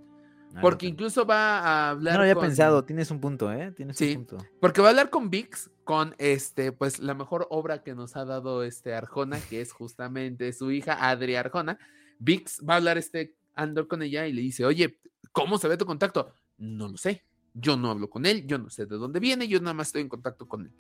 Ah, 0.54 0.60
porque 0.60 0.86
incluso 0.86 1.26
va 1.26 1.58
a 1.58 1.90
hablar. 1.90 2.14
No 2.14 2.18
lo 2.18 2.30
había 2.30 2.40
pensado, 2.40 2.84
tienes 2.84 3.10
un 3.10 3.20
punto, 3.20 3.52
¿eh? 3.52 3.72
Tienes 3.72 3.96
sí, 3.96 4.10
un 4.10 4.24
punto. 4.24 4.46
Porque 4.60 4.80
va 4.80 4.88
a 4.88 4.90
hablar 4.90 5.10
con 5.10 5.28
Vix, 5.28 5.70
con 5.82 6.14
este, 6.18 6.70
pues 6.70 7.00
la 7.00 7.14
mejor 7.14 7.48
obra 7.50 7.82
que 7.82 7.94
nos 7.94 8.16
ha 8.16 8.24
dado 8.24 8.62
este 8.62 8.94
Arjona, 8.94 9.40
que 9.40 9.60
es 9.60 9.72
justamente 9.72 10.52
su 10.52 10.70
hija 10.70 11.10
Adri 11.10 11.34
Arjona. 11.34 11.78
Vix 12.20 12.60
va 12.68 12.74
a 12.74 12.76
hablar 12.76 12.98
este 12.98 13.34
Andor 13.56 13.88
con 13.88 14.02
ella 14.02 14.26
y 14.28 14.32
le 14.32 14.42
dice, 14.42 14.64
oye, 14.64 15.00
¿cómo 15.32 15.58
se 15.58 15.66
ve 15.66 15.76
tu 15.76 15.86
contacto? 15.86 16.32
No 16.58 16.88
lo 16.88 16.96
sé. 16.96 17.24
Yo 17.54 17.76
no 17.76 17.90
hablo 17.90 18.10
con 18.10 18.26
él, 18.26 18.46
yo 18.46 18.58
no 18.58 18.68
sé 18.68 18.86
de 18.86 18.96
dónde 18.96 19.20
viene, 19.20 19.48
yo 19.48 19.60
nada 19.60 19.74
más 19.74 19.88
estoy 19.88 20.02
en 20.02 20.08
contacto 20.08 20.46
con 20.46 20.66
él. 20.66 20.72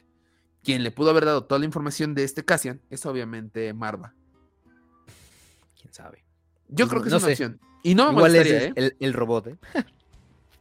Quien 0.62 0.82
le 0.82 0.90
pudo 0.90 1.10
haber 1.10 1.24
dado 1.24 1.44
toda 1.44 1.58
la 1.58 1.66
información 1.66 2.14
de 2.14 2.24
este 2.24 2.44
Cassian 2.44 2.80
es 2.90 3.06
obviamente 3.06 3.72
Marva. 3.72 4.14
¿Quién 5.80 5.92
sabe? 5.92 6.24
Yo 6.68 6.88
creo 6.88 7.02
que 7.02 7.08
es 7.08 7.14
una 7.14 7.26
opción. 7.26 7.60
Y 7.82 7.94
no 7.94 8.10
me 8.12 8.18
Igual 8.18 8.36
es 8.36 8.46
¿eh? 8.46 8.72
el, 8.74 8.96
el, 8.98 9.12
robot, 9.12 9.48
¿eh? 9.48 9.58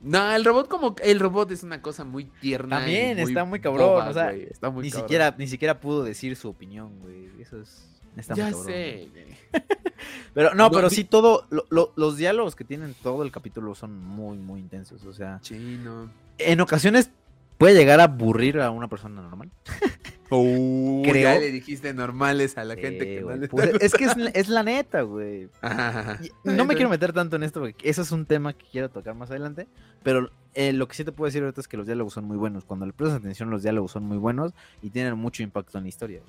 No, 0.02 0.36
el 0.36 0.44
robot 0.44 0.68
como 0.68 0.96
el 1.02 1.20
robot 1.20 1.52
es 1.52 1.64
una 1.64 1.82
cosa 1.82 2.04
muy 2.04 2.26
tierna. 2.26 2.80
También 2.80 3.18
está 3.18 3.46
muy 3.46 3.62
cabrón, 3.62 4.08
o 4.08 4.14
sea, 4.14 4.34
está 4.34 4.70
muy 4.70 4.84
ni 4.84 4.92
siquiera 4.92 5.34
ni 5.38 5.48
siquiera 5.48 5.80
pudo 5.80 6.04
decir 6.04 6.36
su 6.36 6.50
opinión, 6.50 7.00
güey. 7.00 7.30
Eso 7.40 7.62
es 7.62 7.93
está 8.22 8.34
ya 8.34 8.54
sé. 8.54 9.10
pero 10.34 10.54
no, 10.54 10.72
pero 10.72 10.90
sí 10.90 11.04
todo 11.04 11.48
los 11.50 12.18
diálogos 12.18 12.56
que 12.56 12.64
tienen 12.64 12.96
todo 13.02 13.24
el 13.24 13.32
capítulo 13.32 13.76
son 13.76 13.98
muy 13.98 14.38
muy 14.38 14.60
intensos, 14.60 15.04
o 15.06 15.14
sea, 15.14 15.40
sí, 15.42 15.80
no. 15.84 16.10
En 16.38 16.62
ocasiones 16.62 17.10
puede 17.58 17.76
llegar 17.76 18.00
a 18.00 18.04
aburrir 18.06 18.60
a 18.60 18.72
una 18.72 18.88
persona 18.88 19.22
normal. 19.22 19.52
Creo. 20.30 21.14
Ya 21.14 21.40
le 21.40 21.52
dijiste 21.52 21.94
normales 21.94 22.58
a 22.58 22.64
la 22.64 22.76
gente 22.76 23.06
que 23.06 23.22
no 23.22 23.48
pues, 23.50 23.72
Es 23.80 23.94
que 23.94 24.06
es, 24.34 24.50
la 24.50 24.64
neta, 24.64 25.02
güey. 25.02 25.50
No 26.44 26.66
me 26.66 26.76
quiero 26.76 26.90
meter 26.90 27.14
tanto 27.14 27.36
en 27.36 27.44
esto 27.44 27.60
porque 27.60 27.88
eso 27.88 28.02
es 28.02 28.12
un 28.12 28.26
tema 28.26 28.54
que 28.54 28.66
quiero 28.72 28.90
tocar 28.90 29.14
más 29.16 29.30
adelante. 29.30 29.68
Pero 30.02 30.32
eh, 30.56 30.74
lo 30.74 30.88
que 30.88 30.96
sí 30.96 31.04
te 31.04 31.12
puedo 31.12 31.28
decir 31.28 31.44
ahorita 31.44 31.62
es 31.62 31.68
que 31.68 31.78
los 31.78 31.86
diálogos 31.86 32.14
son 32.14 32.26
muy 32.26 32.38
buenos. 32.38 32.66
Cuando 32.66 32.86
le 32.86 32.94
prestas 32.94 33.20
atención, 33.20 33.50
los 33.50 33.64
diálogos 33.64 33.92
son 33.92 34.04
muy 34.04 34.18
buenos 34.18 34.54
y 34.82 34.90
tienen 34.90 35.18
mucho 35.18 35.44
impacto 35.44 35.78
en 35.78 35.84
la 35.84 35.90
historia. 35.90 36.22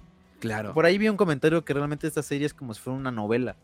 Claro. 0.45 0.75
Por 0.75 0.85
ahí 0.85 0.99
vi 0.99 1.09
un 1.09 1.17
comentario 1.17 1.65
que 1.65 1.73
realmente 1.73 2.07
esta 2.07 2.23
serie 2.23 2.47
es 2.47 2.55
como 2.55 2.75
si 2.75 2.81
fuera 2.81 2.99
una 2.99 3.11
novela. 3.11 3.57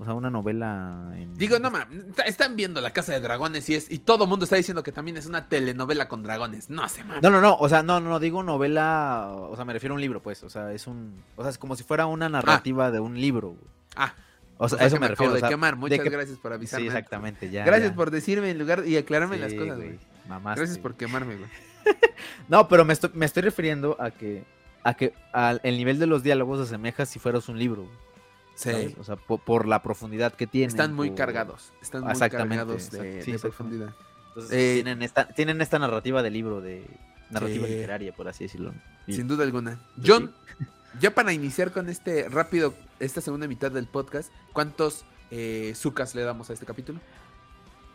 O 0.00 0.04
sea, 0.04 0.14
una 0.14 0.30
novela. 0.30 1.12
Digo, 1.34 1.58
no 1.58 1.72
mames, 1.72 2.04
están 2.24 2.54
viendo 2.54 2.80
La 2.80 2.92
Casa 2.92 3.12
de 3.12 3.20
Dragones 3.20 3.68
y 3.68 3.74
es 3.74 3.90
y 3.90 3.98
todo 3.98 4.24
el 4.24 4.30
mundo 4.30 4.44
está 4.44 4.54
diciendo 4.54 4.84
que 4.84 4.92
también 4.92 5.16
es 5.16 5.26
una 5.26 5.48
telenovela 5.48 6.06
con 6.06 6.22
dragones. 6.22 6.70
No 6.70 6.84
hace 6.84 7.02
mal. 7.02 7.20
No, 7.20 7.30
no, 7.30 7.40
no, 7.40 7.56
o 7.56 7.68
sea, 7.68 7.82
no, 7.82 7.98
no, 7.98 8.20
digo 8.20 8.44
novela, 8.44 9.28
o 9.32 9.56
sea, 9.56 9.64
me 9.64 9.72
refiero 9.72 9.94
a 9.94 9.96
un 9.96 10.00
libro, 10.00 10.22
pues, 10.22 10.44
o 10.44 10.50
sea, 10.50 10.72
es 10.72 10.86
un, 10.86 11.20
o 11.34 11.42
sea, 11.42 11.50
es 11.50 11.58
como 11.58 11.74
si 11.74 11.82
fuera 11.82 12.06
una 12.06 12.26
ah. 12.26 12.28
narrativa 12.28 12.92
de 12.92 13.00
un 13.00 13.20
libro. 13.20 13.56
Ah. 13.96 14.14
O 14.58 14.68
sea, 14.68 14.86
eso 14.86 15.00
me, 15.00 15.08
refiero. 15.08 15.32
de 15.32 15.42
quemar. 15.42 15.74
Muchas 15.74 16.04
gracias 16.04 16.38
por 16.38 16.52
avisarme. 16.52 16.84
Sí, 16.84 16.86
exactamente, 16.88 17.50
ya. 17.50 17.64
Gracias 17.64 17.92
por 17.92 18.12
decirme 18.12 18.50
en 18.50 18.58
lugar 18.58 18.84
y 18.86 18.96
aclararme 18.96 19.36
las 19.36 19.52
cosas, 19.54 19.76
güey. 19.78 19.98
Gracias 20.54 20.78
por 20.78 20.94
quemarme, 20.94 21.36
güey. 21.36 21.50
no, 22.48 22.68
pero 22.68 22.84
me 22.84 22.92
estoy, 22.92 23.10
me 23.14 23.26
estoy 23.26 23.42
refiriendo 23.42 23.96
a 24.00 24.12
que 24.12 24.44
a 24.82 24.94
que 24.94 25.12
al, 25.32 25.60
el 25.64 25.76
nivel 25.76 25.98
de 25.98 26.06
los 26.06 26.22
diálogos 26.22 26.58
se 26.58 26.64
asemeja 26.64 27.06
si 27.06 27.18
fueras 27.18 27.48
un 27.48 27.58
libro. 27.58 27.88
Sí. 28.54 28.96
O 28.98 29.04
sea, 29.04 29.16
por, 29.16 29.68
la 29.68 29.82
profundidad 29.82 30.34
que 30.34 30.46
tienen. 30.48 30.68
Están 30.68 30.92
muy 30.92 31.12
cargados. 31.12 31.72
Están 31.80 32.02
muy 32.02 32.18
cargados 32.18 32.90
de, 32.90 33.38
profundidad. 33.40 33.94
Entonces, 34.28 34.52
eh, 34.52 34.74
tienen, 34.74 35.02
esta, 35.02 35.28
tienen 35.28 35.60
esta 35.60 35.78
narrativa 35.78 36.22
de 36.22 36.30
libro, 36.30 36.60
de 36.60 36.84
narrativa 37.30 37.66
literaria, 37.68 38.12
por 38.12 38.28
así 38.28 38.44
decirlo. 38.44 38.74
Sin 39.06 39.28
duda 39.28 39.44
alguna. 39.44 39.78
Pues 39.96 40.08
John, 40.08 40.34
ya 41.00 41.14
para 41.14 41.32
iniciar 41.32 41.72
con 41.72 41.88
este 41.88 42.28
rápido, 42.28 42.74
esta 42.98 43.20
segunda 43.20 43.46
mitad 43.46 43.70
del 43.70 43.86
podcast, 43.86 44.32
¿cuántos 44.52 45.04
eh, 45.30 45.74
le 46.14 46.22
damos 46.22 46.50
a 46.50 46.52
este 46.52 46.66
capítulo? 46.66 47.00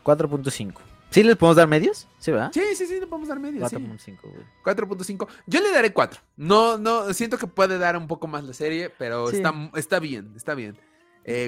4.5. 0.03 0.73
¿Sí 1.13 1.21
les 1.21 1.35
podemos 1.37 1.57
dar 1.57 1.67
medios? 1.67 2.07
¿Sí, 2.17 2.31
verdad? 2.31 2.49
Sí, 2.51 2.61
sí, 2.75 2.87
sí, 2.87 2.99
le 2.99 3.05
podemos 3.05 3.29
dar 3.29 3.39
medios. 3.39 3.71
4.5, 3.71 4.19
güey. 4.23 4.45
4.5. 4.63 5.27
Yo 5.45 5.61
le 5.61 5.71
daré 5.71 5.93
4. 5.93 6.19
No, 6.37 6.79
no, 6.79 7.13
siento 7.13 7.37
que 7.37 7.45
puede 7.45 7.77
dar 7.77 7.95
un 7.97 8.07
poco 8.07 8.25
más 8.25 8.43
la 8.43 8.53
serie, 8.53 8.89
pero 8.89 9.29
está, 9.29 9.53
está 9.75 9.99
bien, 9.99 10.33
está 10.35 10.55
bien. 10.55 10.75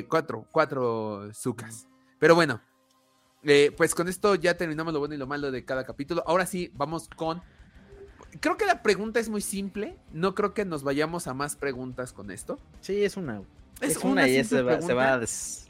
4, 0.07 0.39
eh, 0.39 0.47
4 0.51 1.33
sucas. 1.33 1.87
Pero 2.19 2.35
bueno, 2.35 2.61
eh, 3.43 3.71
pues 3.75 3.95
con 3.95 4.07
esto 4.07 4.35
ya 4.35 4.55
terminamos 4.55 4.93
lo 4.93 4.99
bueno 4.99 5.15
y 5.15 5.17
lo 5.17 5.25
malo 5.25 5.51
de 5.51 5.65
cada 5.65 5.83
capítulo. 5.83 6.23
Ahora 6.27 6.45
sí, 6.45 6.71
vamos 6.75 7.09
con... 7.15 7.41
Creo 8.39 8.57
que 8.57 8.65
la 8.65 8.83
pregunta 8.83 9.19
es 9.19 9.29
muy 9.29 9.41
simple. 9.41 9.97
No 10.11 10.35
creo 10.35 10.53
que 10.53 10.65
nos 10.65 10.83
vayamos 10.83 11.25
a 11.27 11.33
más 11.33 11.55
preguntas 11.55 12.13
con 12.13 12.29
esto. 12.29 12.59
Sí, 12.81 13.03
es 13.03 13.17
una. 13.17 13.41
Es, 13.86 13.98
una, 14.03 14.28
y 14.28 14.44
se 14.44 14.62
va, 14.62 14.80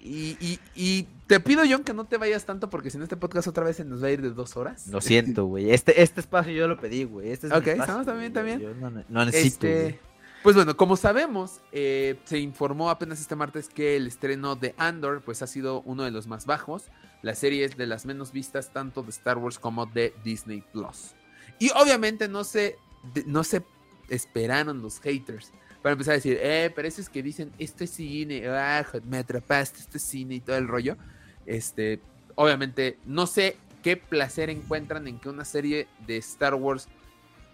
y, 0.05 1.07
te 1.27 1.39
pido, 1.39 1.63
John, 1.67 1.83
que 1.83 1.93
no 1.93 2.05
te 2.05 2.17
vayas 2.17 2.45
tanto 2.45 2.69
porque 2.69 2.91
si 2.91 2.97
no 2.97 3.03
este 3.03 3.17
podcast 3.17 3.47
otra 3.47 3.63
vez 3.63 3.77
se 3.77 3.85
nos 3.85 4.03
va 4.03 4.07
a 4.07 4.11
ir 4.11 4.21
de 4.21 4.29
dos 4.29 4.55
horas. 4.55 4.87
Lo 4.87 5.01
siento, 5.01 5.45
güey. 5.47 5.71
Este, 5.71 6.01
este 6.01 6.19
espacio 6.19 6.53
yo 6.53 6.67
lo 6.67 6.79
pedí, 6.79 7.03
güey. 7.03 7.31
Este 7.31 7.47
ok, 7.47 7.67
estamos 7.67 8.05
también, 8.05 8.31
también. 8.31 8.59
Yo 8.59 8.73
no, 8.75 9.25
necesito. 9.25 9.65
Este, 9.65 9.99
pues 10.43 10.55
bueno, 10.55 10.77
como 10.77 10.95
sabemos, 10.95 11.61
eh, 11.71 12.19
se 12.25 12.37
informó 12.37 12.91
apenas 12.91 13.19
este 13.19 13.35
martes 13.35 13.67
que 13.67 13.95
el 13.95 14.05
estreno 14.05 14.55
de 14.55 14.75
Andor 14.77 15.23
pues 15.23 15.41
ha 15.41 15.47
sido 15.47 15.81
uno 15.81 16.03
de 16.03 16.11
los 16.11 16.27
más 16.27 16.45
bajos. 16.45 16.83
La 17.23 17.33
serie 17.33 17.65
es 17.65 17.75
de 17.75 17.87
las 17.87 18.05
menos 18.05 18.31
vistas 18.31 18.71
tanto 18.71 19.01
de 19.01 19.09
Star 19.09 19.39
Wars 19.39 19.57
como 19.57 19.87
de 19.87 20.13
Disney 20.23 20.63
Plus. 20.71 21.15
Y 21.57 21.71
obviamente 21.71 22.27
no 22.27 22.43
se, 22.43 22.77
no 23.25 23.43
se 23.43 23.63
esperaron 24.09 24.83
los 24.83 24.99
haters 24.99 25.51
para 25.85 25.93
empezar 25.93 26.13
a 26.13 26.15
decir, 26.15 26.39
eh, 26.41 26.71
pero 26.75 26.87
eso 26.87 26.99
es 26.99 27.09
que 27.09 27.21
dicen, 27.21 27.51
este 27.59 27.85
cine, 27.85 28.47
ah, 28.47 28.83
me 29.03 29.19
atrapaste, 29.19 29.81
este 29.81 29.99
cine 29.99 30.33
y 30.33 30.39
todo 30.39 30.57
el 30.57 30.67
rollo. 30.67 30.97
Este, 31.45 32.01
obviamente, 32.33 32.97
no 33.05 33.27
sé 33.27 33.57
qué 33.83 33.95
placer 33.95 34.49
encuentran 34.49 35.07
en 35.07 35.19
que 35.19 35.29
una 35.29 35.45
serie 35.45 35.87
de 36.07 36.17
Star 36.17 36.55
Wars 36.55 36.87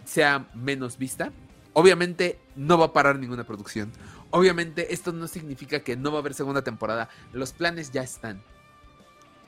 sea 0.06 0.48
menos 0.54 0.98
vista. 0.98 1.34
Obviamente 1.74 2.40
no 2.56 2.78
va 2.78 2.86
a 2.86 2.94
parar 2.94 3.20
ninguna 3.20 3.44
producción. 3.44 3.92
Obviamente 4.30 4.94
esto 4.94 5.12
no 5.12 5.28
significa 5.28 5.82
que 5.82 5.98
no 5.98 6.10
va 6.14 6.20
a 6.20 6.22
haber 6.22 6.34
segunda 6.34 6.64
temporada. 6.64 7.10
Los 7.34 7.52
planes 7.52 7.92
ya 7.92 8.02
están. 8.02 8.42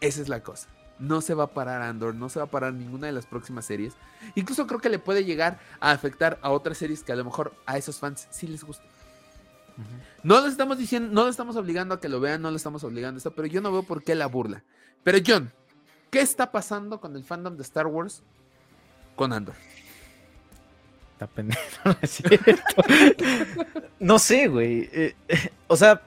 Esa 0.01 0.21
es 0.21 0.27
la 0.27 0.43
cosa 0.43 0.67
no 0.99 1.21
se 1.21 1.33
va 1.33 1.45
a 1.45 1.47
parar 1.47 1.81
Andor, 1.81 2.15
no 2.15 2.29
se 2.29 2.39
va 2.39 2.45
a 2.45 2.49
parar 2.49 2.73
ninguna 2.73 3.07
de 3.07 3.13
las 3.13 3.25
próximas 3.25 3.65
series. 3.65 3.93
Incluso 4.35 4.67
creo 4.67 4.79
que 4.79 4.89
le 4.89 4.99
puede 4.99 5.25
llegar 5.25 5.59
a 5.79 5.91
afectar 5.91 6.39
a 6.41 6.51
otras 6.51 6.77
series 6.77 7.03
que 7.03 7.11
a 7.11 7.15
lo 7.15 7.25
mejor 7.25 7.53
a 7.65 7.77
esos 7.77 7.99
fans 7.99 8.27
sí 8.31 8.47
les 8.47 8.63
gusta. 8.63 8.85
No 10.21 10.41
les 10.41 10.51
estamos 10.51 10.77
diciendo, 10.77 11.09
no 11.11 11.25
les 11.25 11.31
estamos 11.31 11.55
obligando 11.55 11.95
a 11.95 11.99
que 11.99 12.09
lo 12.09 12.19
vean, 12.19 12.41
no 12.41 12.51
les 12.51 12.59
estamos 12.59 12.83
obligando 12.83 13.17
a 13.17 13.19
esto, 13.19 13.31
pero 13.31 13.47
yo 13.47 13.59
no 13.59 13.71
veo 13.71 13.83
por 13.83 14.03
qué 14.03 14.15
la 14.15 14.27
burla. 14.27 14.63
Pero 15.03 15.17
John, 15.25 15.51
¿qué 16.11 16.21
está 16.21 16.51
pasando 16.51 17.01
con 17.01 17.15
el 17.15 17.23
fandom 17.23 17.57
de 17.57 17.63
Star 17.63 17.87
Wars 17.87 18.21
con 19.15 19.33
Andor? 19.33 19.55
Está 21.13 21.27
pendejo, 21.27 21.61
no 21.85 21.95
es 22.01 22.09
cierto. 22.11 22.83
no 23.99 24.19
sé, 24.19 24.47
güey. 24.47 24.89
Eh, 24.91 25.15
eh, 25.27 25.49
o 25.67 25.75
sea, 25.75 26.01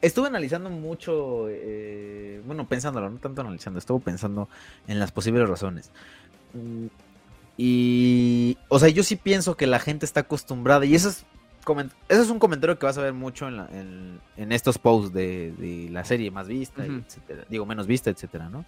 estuve 0.00 0.28
analizando 0.28 0.70
mucho, 0.70 1.48
eh, 1.48 2.40
bueno, 2.46 2.66
pensándolo, 2.68 3.10
no 3.10 3.18
tanto 3.18 3.40
analizando, 3.40 3.78
estuve 3.78 4.00
pensando 4.00 4.48
en 4.86 4.98
las 4.98 5.12
posibles 5.12 5.48
razones. 5.48 5.90
Mm, 6.52 6.86
y, 7.56 8.58
o 8.68 8.78
sea, 8.78 8.88
yo 8.88 9.02
sí 9.02 9.16
pienso 9.16 9.56
que 9.56 9.66
la 9.66 9.78
gente 9.78 10.04
está 10.04 10.20
acostumbrada, 10.20 10.84
y 10.84 10.94
eso 10.94 11.08
es, 11.08 11.24
eso 12.08 12.22
es 12.22 12.30
un 12.30 12.38
comentario 12.38 12.78
que 12.78 12.86
vas 12.86 12.98
a 12.98 13.02
ver 13.02 13.14
mucho 13.14 13.48
en, 13.48 14.20
en, 14.36 14.52
estos 14.52 14.78
posts 14.78 15.12
de, 15.12 15.88
la 15.90 16.04
serie 16.04 16.30
más 16.30 16.48
vista, 16.48 16.84
etcétera, 16.84 17.44
digo, 17.48 17.64
menos 17.66 17.86
vista, 17.86 18.10
etcétera, 18.10 18.48
¿no? 18.48 18.64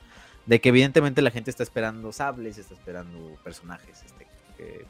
De 0.46 0.60
que 0.60 0.70
evidentemente 0.70 1.20
la 1.20 1.30
gente 1.30 1.50
está 1.50 1.62
esperando 1.62 2.10
sables, 2.12 2.56
está 2.56 2.72
esperando 2.72 3.36
personajes 3.44 4.02
este, 4.02 4.26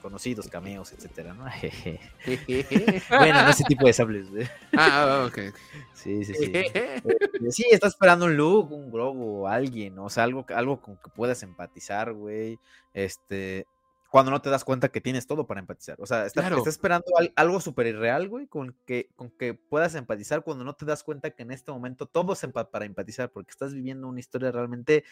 conocidos, 0.00 0.48
cameos, 0.48 0.92
etcétera, 0.92 1.34
¿no? 1.34 1.44
bueno, 3.10 3.42
no 3.42 3.50
ese 3.50 3.64
tipo 3.64 3.86
de 3.86 3.92
sables, 3.92 4.30
güey. 4.30 4.48
Ah, 4.76 5.26
ok. 5.28 5.54
Sí, 5.94 6.24
sí, 6.24 6.34
sí. 6.34 6.50
Eh, 6.54 7.02
sí, 7.50 7.66
está 7.70 7.88
esperando 7.88 8.26
un 8.26 8.36
Luke, 8.36 8.72
un 8.74 8.90
Grogu, 8.90 9.46
alguien, 9.46 9.98
o 9.98 10.08
sea, 10.08 10.24
algo, 10.24 10.46
algo 10.54 10.80
con 10.80 10.96
que 10.96 11.10
puedas 11.10 11.42
empatizar, 11.42 12.12
güey. 12.12 12.58
Este, 12.94 13.66
cuando 14.10 14.30
no 14.30 14.40
te 14.40 14.48
das 14.48 14.64
cuenta 14.64 14.88
que 14.88 15.00
tienes 15.00 15.26
todo 15.26 15.46
para 15.46 15.60
empatizar. 15.60 16.00
O 16.00 16.06
sea, 16.06 16.24
está, 16.24 16.48
esperando 16.66 17.06
algo 17.36 17.60
súper 17.60 17.88
irreal, 17.88 18.28
güey, 18.28 18.46
con 18.46 18.74
que, 18.86 19.10
con 19.16 19.30
que 19.30 19.54
puedas 19.54 19.94
empatizar 19.94 20.42
cuando 20.42 20.64
no 20.64 20.74
te 20.74 20.86
das 20.86 21.02
cuenta 21.02 21.30
que 21.30 21.42
en 21.42 21.50
este 21.50 21.72
momento 21.72 22.06
todo 22.06 22.32
es 22.32 22.46
para 22.70 22.86
empatizar, 22.86 23.30
porque 23.30 23.50
estás 23.50 23.74
viviendo 23.74 24.08
una 24.08 24.20
historia 24.20 24.50
realmente 24.50 25.04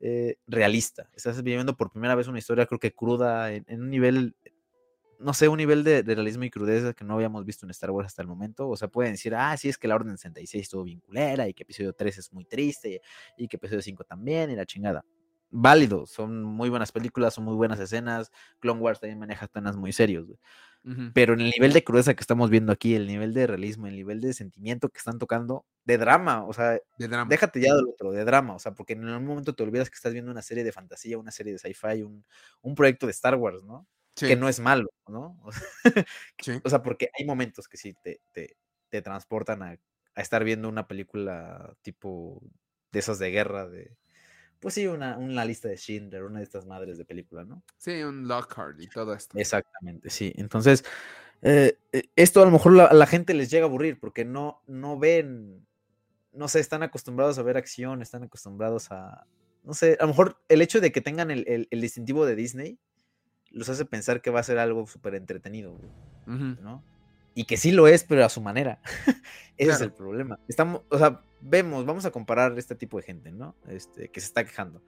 eh, 0.00 0.36
realista. 0.46 1.08
Estás 1.14 1.42
viviendo 1.42 1.76
por 1.76 1.90
primera 1.90 2.14
vez 2.14 2.26
una 2.26 2.38
historia, 2.38 2.66
creo 2.66 2.80
que 2.80 2.92
cruda, 2.92 3.52
en, 3.52 3.64
un 3.68 3.90
nivel, 3.90 4.34
no 5.18 5.34
sé, 5.34 5.48
un 5.48 5.58
nivel 5.58 5.84
de, 5.84 6.02
realismo 6.02 6.44
y 6.44 6.50
crudeza 6.50 6.94
que 6.94 7.04
no 7.04 7.14
habíamos 7.14 7.44
visto 7.44 7.66
en 7.66 7.70
Star 7.70 7.90
Wars 7.90 8.06
hasta 8.06 8.22
el 8.22 8.28
momento. 8.28 8.68
O 8.68 8.76
sea, 8.76 8.88
pueden 8.88 9.12
decir, 9.12 9.34
ah, 9.34 9.56
sí, 9.56 9.68
es 9.68 9.78
que 9.78 9.88
la 9.88 9.96
Orden 9.96 10.16
66 10.16 10.62
estuvo 10.62 10.84
bien 10.84 11.00
culera 11.00 11.46
y 11.48 11.54
que 11.54 11.64
episodio 11.64 11.92
3 11.92 12.18
es 12.18 12.32
muy 12.32 12.44
triste 12.44 13.00
y 13.36 13.46
que 13.46 13.56
episodio 13.56 13.82
5 13.82 14.04
también 14.04 14.50
y 14.50 14.56
la 14.56 14.66
chingada 14.66 15.04
válido, 15.50 16.06
son 16.06 16.42
muy 16.42 16.70
buenas 16.70 16.92
películas, 16.92 17.34
son 17.34 17.44
muy 17.44 17.54
buenas 17.54 17.80
escenas. 17.80 18.30
Clone 18.60 18.80
Wars 18.80 19.00
también 19.00 19.18
maneja 19.18 19.48
temas 19.48 19.76
muy 19.76 19.92
serios, 19.92 20.26
Pero 21.12 21.34
en 21.34 21.40
el 21.40 21.50
nivel 21.50 21.72
de 21.72 21.84
crudeza 21.84 22.14
que 22.14 22.22
estamos 22.22 22.48
viendo 22.48 22.72
aquí, 22.72 22.94
el 22.94 23.06
nivel 23.06 23.34
de 23.34 23.46
realismo, 23.46 23.86
el 23.86 23.96
nivel 23.96 24.20
de 24.20 24.32
sentimiento 24.32 24.88
que 24.88 24.98
están 24.98 25.18
tocando, 25.18 25.66
de 25.84 25.98
drama, 25.98 26.44
o 26.44 26.52
sea, 26.52 26.78
de 26.98 27.08
drama. 27.08 27.28
déjate 27.28 27.60
ya 27.60 27.74
del 27.74 27.86
otro, 27.86 28.12
de 28.12 28.24
drama, 28.24 28.54
o 28.54 28.58
sea, 28.58 28.72
porque 28.72 28.94
en 28.94 29.06
algún 29.06 29.26
momento 29.26 29.54
te 29.54 29.62
olvidas 29.62 29.90
que 29.90 29.96
estás 29.96 30.12
viendo 30.12 30.30
una 30.30 30.42
serie 30.42 30.64
de 30.64 30.72
fantasía, 30.72 31.18
una 31.18 31.30
serie 31.30 31.52
de 31.52 31.58
sci-fi, 31.58 32.02
un, 32.02 32.24
un, 32.62 32.74
proyecto 32.74 33.06
de 33.06 33.12
Star 33.12 33.36
Wars, 33.36 33.62
¿no? 33.62 33.86
Que 34.14 34.36
no 34.36 34.48
es 34.48 34.60
malo, 34.60 34.90
¿no? 35.06 35.40
O 36.64 36.70
sea, 36.70 36.82
porque 36.82 37.10
hay 37.18 37.24
momentos 37.24 37.68
que 37.68 37.76
sí 37.76 37.94
te, 38.02 38.20
te, 38.32 38.56
te 38.88 39.02
transportan 39.02 39.62
a, 39.62 39.78
a 40.14 40.20
estar 40.20 40.44
viendo 40.44 40.68
una 40.68 40.86
película 40.88 41.74
tipo 41.82 42.42
de 42.92 42.98
esas 42.98 43.18
de 43.18 43.30
guerra, 43.30 43.68
de, 43.68 43.96
pues 44.60 44.74
sí, 44.74 44.86
una, 44.86 45.16
una, 45.16 45.44
lista 45.44 45.68
de 45.68 45.76
Schindler, 45.76 46.22
una 46.22 46.38
de 46.38 46.44
estas 46.44 46.66
madres 46.66 46.98
de 46.98 47.04
película, 47.04 47.44
¿no? 47.44 47.62
Sí, 47.78 48.02
un 48.02 48.28
Lockhart 48.28 48.80
y 48.80 48.88
todo 48.88 49.14
esto. 49.14 49.38
Exactamente, 49.38 50.10
sí. 50.10 50.32
Entonces, 50.36 50.84
eh, 51.42 51.78
eh, 51.92 52.02
esto 52.14 52.42
a 52.42 52.44
lo 52.44 52.50
mejor 52.50 52.78
a 52.78 52.92
la 52.92 53.06
gente 53.06 53.32
les 53.32 53.50
llega 53.50 53.64
a 53.64 53.68
aburrir 53.68 53.98
porque 53.98 54.24
no, 54.26 54.62
no 54.66 54.98
ven, 54.98 55.66
no 56.32 56.48
sé, 56.48 56.60
están 56.60 56.82
acostumbrados 56.82 57.38
a 57.38 57.42
ver 57.42 57.56
acción, 57.56 58.02
están 58.02 58.22
acostumbrados 58.22 58.92
a, 58.92 59.26
no 59.64 59.72
sé, 59.72 59.96
a 59.98 60.04
lo 60.04 60.08
mejor 60.08 60.42
el 60.48 60.60
hecho 60.60 60.80
de 60.80 60.92
que 60.92 61.00
tengan 61.00 61.30
el, 61.30 61.68
distintivo 61.70 62.26
de 62.26 62.36
Disney 62.36 62.78
los 63.50 63.68
hace 63.68 63.86
pensar 63.86 64.20
que 64.20 64.30
va 64.30 64.40
a 64.40 64.44
ser 64.44 64.58
algo 64.58 64.86
súper 64.86 65.14
entretenido, 65.14 65.76
¿no? 66.26 66.84
Y 67.34 67.44
que 67.44 67.56
sí 67.56 67.72
lo 67.72 67.88
es, 67.88 68.04
pero 68.04 68.24
a 68.24 68.28
su 68.28 68.40
manera. 68.40 68.80
Ese 69.56 69.70
es 69.72 69.80
el 69.80 69.92
problema. 69.92 70.38
Estamos, 70.48 70.82
o 70.88 70.98
sea, 70.98 71.22
vemos, 71.40 71.84
vamos 71.86 72.04
a 72.04 72.10
comparar 72.10 72.58
este 72.58 72.74
tipo 72.74 72.96
de 72.96 73.02
gente, 73.02 73.32
¿no? 73.32 73.54
Este, 73.68 74.08
que 74.08 74.20
se 74.20 74.26
está 74.26 74.44
quejando. 74.44 74.82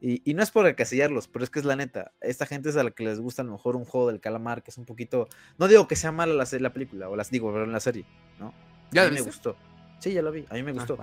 Y, 0.00 0.32
no 0.34 0.44
es 0.44 0.52
por 0.52 0.66
encasillarlos, 0.68 1.26
pero 1.26 1.44
es 1.44 1.50
que 1.50 1.58
es 1.58 1.64
la 1.64 1.74
neta. 1.74 2.12
Esta 2.20 2.46
gente 2.46 2.68
es 2.68 2.76
a 2.76 2.84
la 2.84 2.92
que 2.92 3.02
les 3.02 3.18
gusta 3.18 3.42
a 3.42 3.44
lo 3.44 3.50
mejor 3.50 3.74
un 3.74 3.84
juego 3.84 4.08
del 4.08 4.20
calamar, 4.20 4.62
que 4.62 4.70
es 4.70 4.78
un 4.78 4.84
poquito. 4.84 5.28
No 5.58 5.66
digo 5.66 5.88
que 5.88 5.96
sea 5.96 6.12
mala 6.12 6.34
la, 6.34 6.46
la 6.58 6.72
película, 6.72 7.08
o 7.08 7.16
las 7.16 7.30
digo, 7.30 7.50
pero 7.52 7.64
en 7.64 7.72
la 7.72 7.80
serie, 7.80 8.04
¿no? 8.38 8.54
Ya 8.92 9.04
a 9.04 9.08
mí 9.08 9.16
me 9.16 9.22
gustó. 9.22 9.56
Sí, 9.98 10.12
ya 10.12 10.22
lo 10.22 10.30
vi, 10.30 10.46
a 10.48 10.54
mí 10.54 10.62
me 10.62 10.70
ah, 10.70 10.74
gustó. 10.74 10.96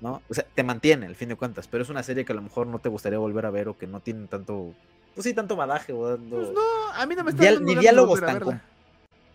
¿no? 0.00 0.22
O 0.30 0.34
sea, 0.34 0.46
te 0.54 0.62
mantiene, 0.62 1.06
al 1.06 1.14
fin 1.14 1.28
de 1.28 1.36
cuentas, 1.36 1.68
pero 1.68 1.82
es 1.82 1.90
una 1.90 2.02
serie 2.02 2.24
que 2.24 2.32
a 2.32 2.36
lo 2.36 2.40
mejor 2.40 2.66
no 2.66 2.78
te 2.78 2.88
gustaría 2.88 3.18
volver 3.18 3.44
a 3.44 3.50
ver 3.50 3.68
o 3.68 3.76
que 3.76 3.86
no 3.86 4.00
tiene 4.00 4.26
tanto. 4.28 4.72
Pues 5.14 5.26
sí, 5.26 5.34
tanto 5.34 5.54
badaje 5.54 5.92
o 5.92 6.08
dando. 6.08 6.36
Pues 6.36 6.52
no, 6.52 6.92
a 6.94 7.04
mí 7.04 7.14
no 7.14 7.24
me 7.24 7.30
está 7.32 7.60
Ni 7.60 7.74
diálogos 7.74 8.20
tan 8.20 8.62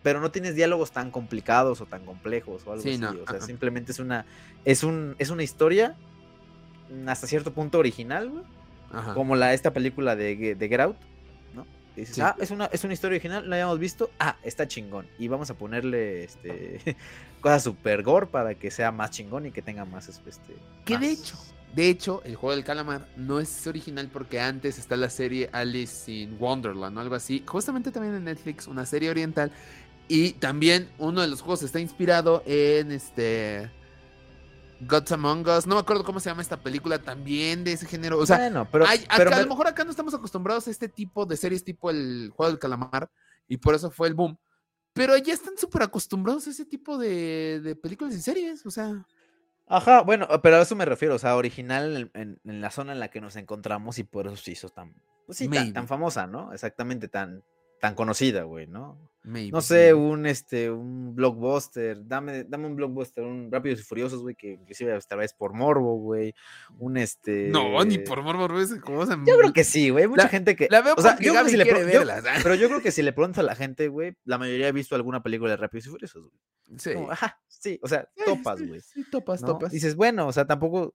pero 0.04 0.20
no 0.20 0.30
tienes 0.30 0.54
diálogos 0.54 0.92
tan 0.92 1.10
complicados 1.10 1.80
o 1.80 1.86
tan 1.86 2.04
complejos 2.04 2.62
o 2.66 2.72
algo 2.72 2.84
así. 2.84 3.02
O 3.02 3.26
sea, 3.26 3.40
simplemente 3.40 3.90
es 3.90 3.98
una, 3.98 4.26
es 4.66 4.84
un, 4.84 5.16
es 5.18 5.30
una 5.30 5.42
historia 5.42 5.96
hasta 7.06 7.26
cierto 7.26 7.54
punto 7.54 7.78
original, 7.78 8.28
güey. 8.28 8.44
Como 9.14 9.34
la, 9.34 9.54
esta 9.54 9.72
película 9.72 10.14
de, 10.14 10.54
de 10.54 10.68
Get 10.68 10.80
Out, 10.80 10.96
¿no? 11.54 11.66
dices, 11.96 12.20
ah, 12.20 12.36
es 12.38 12.50
una, 12.50 12.66
es 12.66 12.84
una 12.84 12.92
historia 12.92 13.16
original, 13.16 13.48
la 13.48 13.56
habíamos 13.56 13.78
visto, 13.78 14.10
ah, 14.20 14.36
está 14.44 14.68
chingón. 14.68 15.08
Y 15.18 15.26
vamos 15.26 15.48
a 15.50 15.54
ponerle 15.54 16.24
este 16.24 16.96
cosas 17.40 17.64
super 17.64 18.02
gore 18.02 18.26
para 18.26 18.54
que 18.54 18.70
sea 18.70 18.92
más 18.92 19.10
chingón 19.10 19.46
y 19.46 19.52
que 19.52 19.62
tenga 19.62 19.86
más 19.86 20.08
este. 20.08 20.54
Que 20.84 20.98
de 20.98 21.10
hecho, 21.10 21.36
de 21.74 21.88
hecho, 21.88 22.22
el 22.24 22.36
juego 22.36 22.54
del 22.54 22.64
calamar 22.64 23.08
no 23.16 23.40
es 23.40 23.66
original 23.66 24.08
porque 24.12 24.38
antes 24.38 24.78
está 24.78 24.96
la 24.96 25.10
serie 25.10 25.50
Alice 25.50 26.10
in 26.10 26.36
Wonderland 26.38 26.96
o 26.96 27.00
algo 27.00 27.16
así. 27.16 27.42
Justamente 27.44 27.90
también 27.90 28.14
en 28.14 28.24
Netflix, 28.24 28.68
una 28.68 28.86
serie 28.86 29.10
oriental 29.10 29.50
y 30.08 30.32
también 30.32 30.90
uno 30.98 31.22
de 31.22 31.28
los 31.28 31.40
juegos 31.40 31.62
está 31.62 31.80
inspirado 31.80 32.42
en 32.46 32.92
este. 32.92 33.70
Gods 34.80 35.12
Among 35.12 35.48
Us. 35.48 35.66
No 35.66 35.76
me 35.76 35.80
acuerdo 35.80 36.04
cómo 36.04 36.20
se 36.20 36.28
llama 36.28 36.42
esta 36.42 36.60
película 36.60 36.98
también 36.98 37.64
de 37.64 37.72
ese 37.72 37.86
género. 37.86 38.18
O 38.18 38.26
sea, 38.26 38.68
pero, 38.70 38.84
a 38.86 39.40
lo 39.40 39.48
mejor 39.48 39.66
acá 39.66 39.84
no 39.84 39.90
estamos 39.90 40.12
acostumbrados 40.12 40.68
a 40.68 40.70
este 40.70 40.88
tipo 40.88 41.24
de 41.24 41.36
series, 41.36 41.64
tipo 41.64 41.90
el 41.90 42.30
juego 42.34 42.50
del 42.50 42.58
calamar, 42.58 43.10
y 43.48 43.56
por 43.56 43.74
eso 43.74 43.90
fue 43.90 44.08
el 44.08 44.14
boom. 44.14 44.38
Pero 44.92 45.16
ya 45.16 45.32
están 45.32 45.56
súper 45.56 45.82
acostumbrados 45.82 46.46
a 46.46 46.50
ese 46.50 46.64
tipo 46.64 46.98
de, 46.98 47.76
películas 47.82 48.14
y 48.14 48.20
series, 48.20 48.64
o 48.66 48.70
sea. 48.70 49.06
Ajá, 49.66 50.02
bueno, 50.02 50.28
pero 50.42 50.56
a 50.56 50.62
eso 50.62 50.76
me 50.76 50.84
refiero, 50.84 51.14
o 51.14 51.18
sea, 51.18 51.36
original 51.36 52.10
en, 52.12 52.38
la 52.44 52.70
zona 52.70 52.92
en 52.92 53.00
la 53.00 53.08
que 53.08 53.22
nos 53.22 53.36
encontramos 53.36 53.98
y 53.98 54.04
por 54.04 54.26
eso 54.26 54.36
se 54.36 54.50
hizo 54.50 54.68
tan, 54.68 54.94
pues 55.24 55.38
sí, 55.38 55.48
tan 55.48 55.88
famosa, 55.88 56.26
¿no? 56.26 56.52
Exactamente, 56.52 57.08
tan, 57.08 57.42
tan 57.80 57.94
conocida, 57.94 58.42
güey, 58.42 58.66
¿no? 58.66 58.98
No 59.24 59.60
sé, 59.62 59.94
un 59.94 60.26
este, 60.26 60.70
un 60.70 61.14
blockbuster, 61.14 62.06
dame, 62.06 62.44
dame 62.44 62.66
un 62.66 62.76
blockbuster, 62.76 63.24
un 63.24 63.50
Rápidos 63.50 63.80
y 63.80 63.82
Furiosos, 63.82 64.20
güey, 64.20 64.34
que 64.34 64.52
inclusive 64.52 64.94
esta 64.96 65.16
vez 65.16 65.32
por 65.32 65.54
morbo, 65.54 65.96
güey, 65.96 66.34
un 66.78 66.98
este... 66.98 67.48
No, 67.48 67.82
ni 67.84 67.98
por 67.98 68.22
morbo, 68.22 68.48
güey, 68.48 68.66
¿cómo 68.80 69.06
se... 69.06 69.12
Yo 69.26 69.38
creo 69.38 69.52
que 69.52 69.64
sí, 69.64 69.88
güey, 69.88 70.06
mucha 70.06 70.28
gente 70.28 70.54
que... 70.54 70.68
La 70.70 70.82
veo 70.82 70.94
o 70.96 71.00
sea, 71.00 71.18
yo 71.18 71.32
creo 71.32 71.48
si 71.48 71.56
le 71.56 71.64
Pero 72.42 72.54
yo 72.54 72.68
creo 72.68 72.82
que 72.82 72.90
si 72.90 73.02
le 73.02 73.12
preguntas 73.12 73.42
a 73.42 73.46
la 73.46 73.54
gente, 73.54 73.88
güey, 73.88 74.14
la 74.24 74.36
mayoría 74.36 74.68
ha 74.68 74.72
visto 74.72 74.94
alguna 74.94 75.22
película 75.22 75.50
de 75.50 75.56
Rápidos 75.56 75.86
y 75.86 75.90
Furiosos, 75.90 76.22
güey. 76.22 76.78
Sí. 76.78 76.90
ajá, 77.10 77.40
sí, 77.46 77.78
o 77.82 77.88
sea, 77.88 78.08
topas, 78.26 78.60
güey. 78.66 78.80
Sí, 78.80 79.04
topas, 79.10 79.40
topas. 79.40 79.72
Dices, 79.72 79.96
bueno, 79.96 80.26
o 80.26 80.32
sea, 80.32 80.46
tampoco 80.46 80.94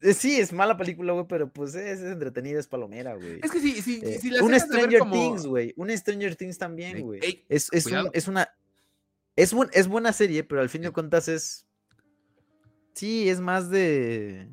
sí, 0.00 0.40
es 0.40 0.52
mala 0.52 0.76
película, 0.76 1.12
güey, 1.12 1.26
pero 1.28 1.50
pues 1.52 1.74
es, 1.74 2.00
entretenida, 2.00 2.58
es 2.58 2.66
palomera, 2.66 3.14
güey. 3.14 3.40
Es 3.42 3.50
que 3.50 3.60
sí, 3.60 3.82
sí, 3.82 4.02
sí 4.20 4.32
Un 4.40 4.58
Stranger 4.58 5.02
Things, 5.10 5.46
güey. 5.46 5.72
Un 5.76 5.90
Stranger 5.96 6.36
Things 6.36 6.58
también, 6.58 7.02
güey. 7.02 7.20
Es, 7.48 7.68
es, 7.72 7.86
es, 8.12 8.28
una. 8.28 8.54
Es, 9.36 9.54
es 9.72 9.88
buena 9.88 10.12
serie, 10.12 10.44
pero 10.44 10.60
al 10.60 10.68
fin 10.68 10.82
de 10.82 10.90
cuentas 10.90 11.28
es. 11.28 11.66
Sí, 12.94 13.28
es 13.28 13.40
más 13.40 13.70
de. 13.70 14.48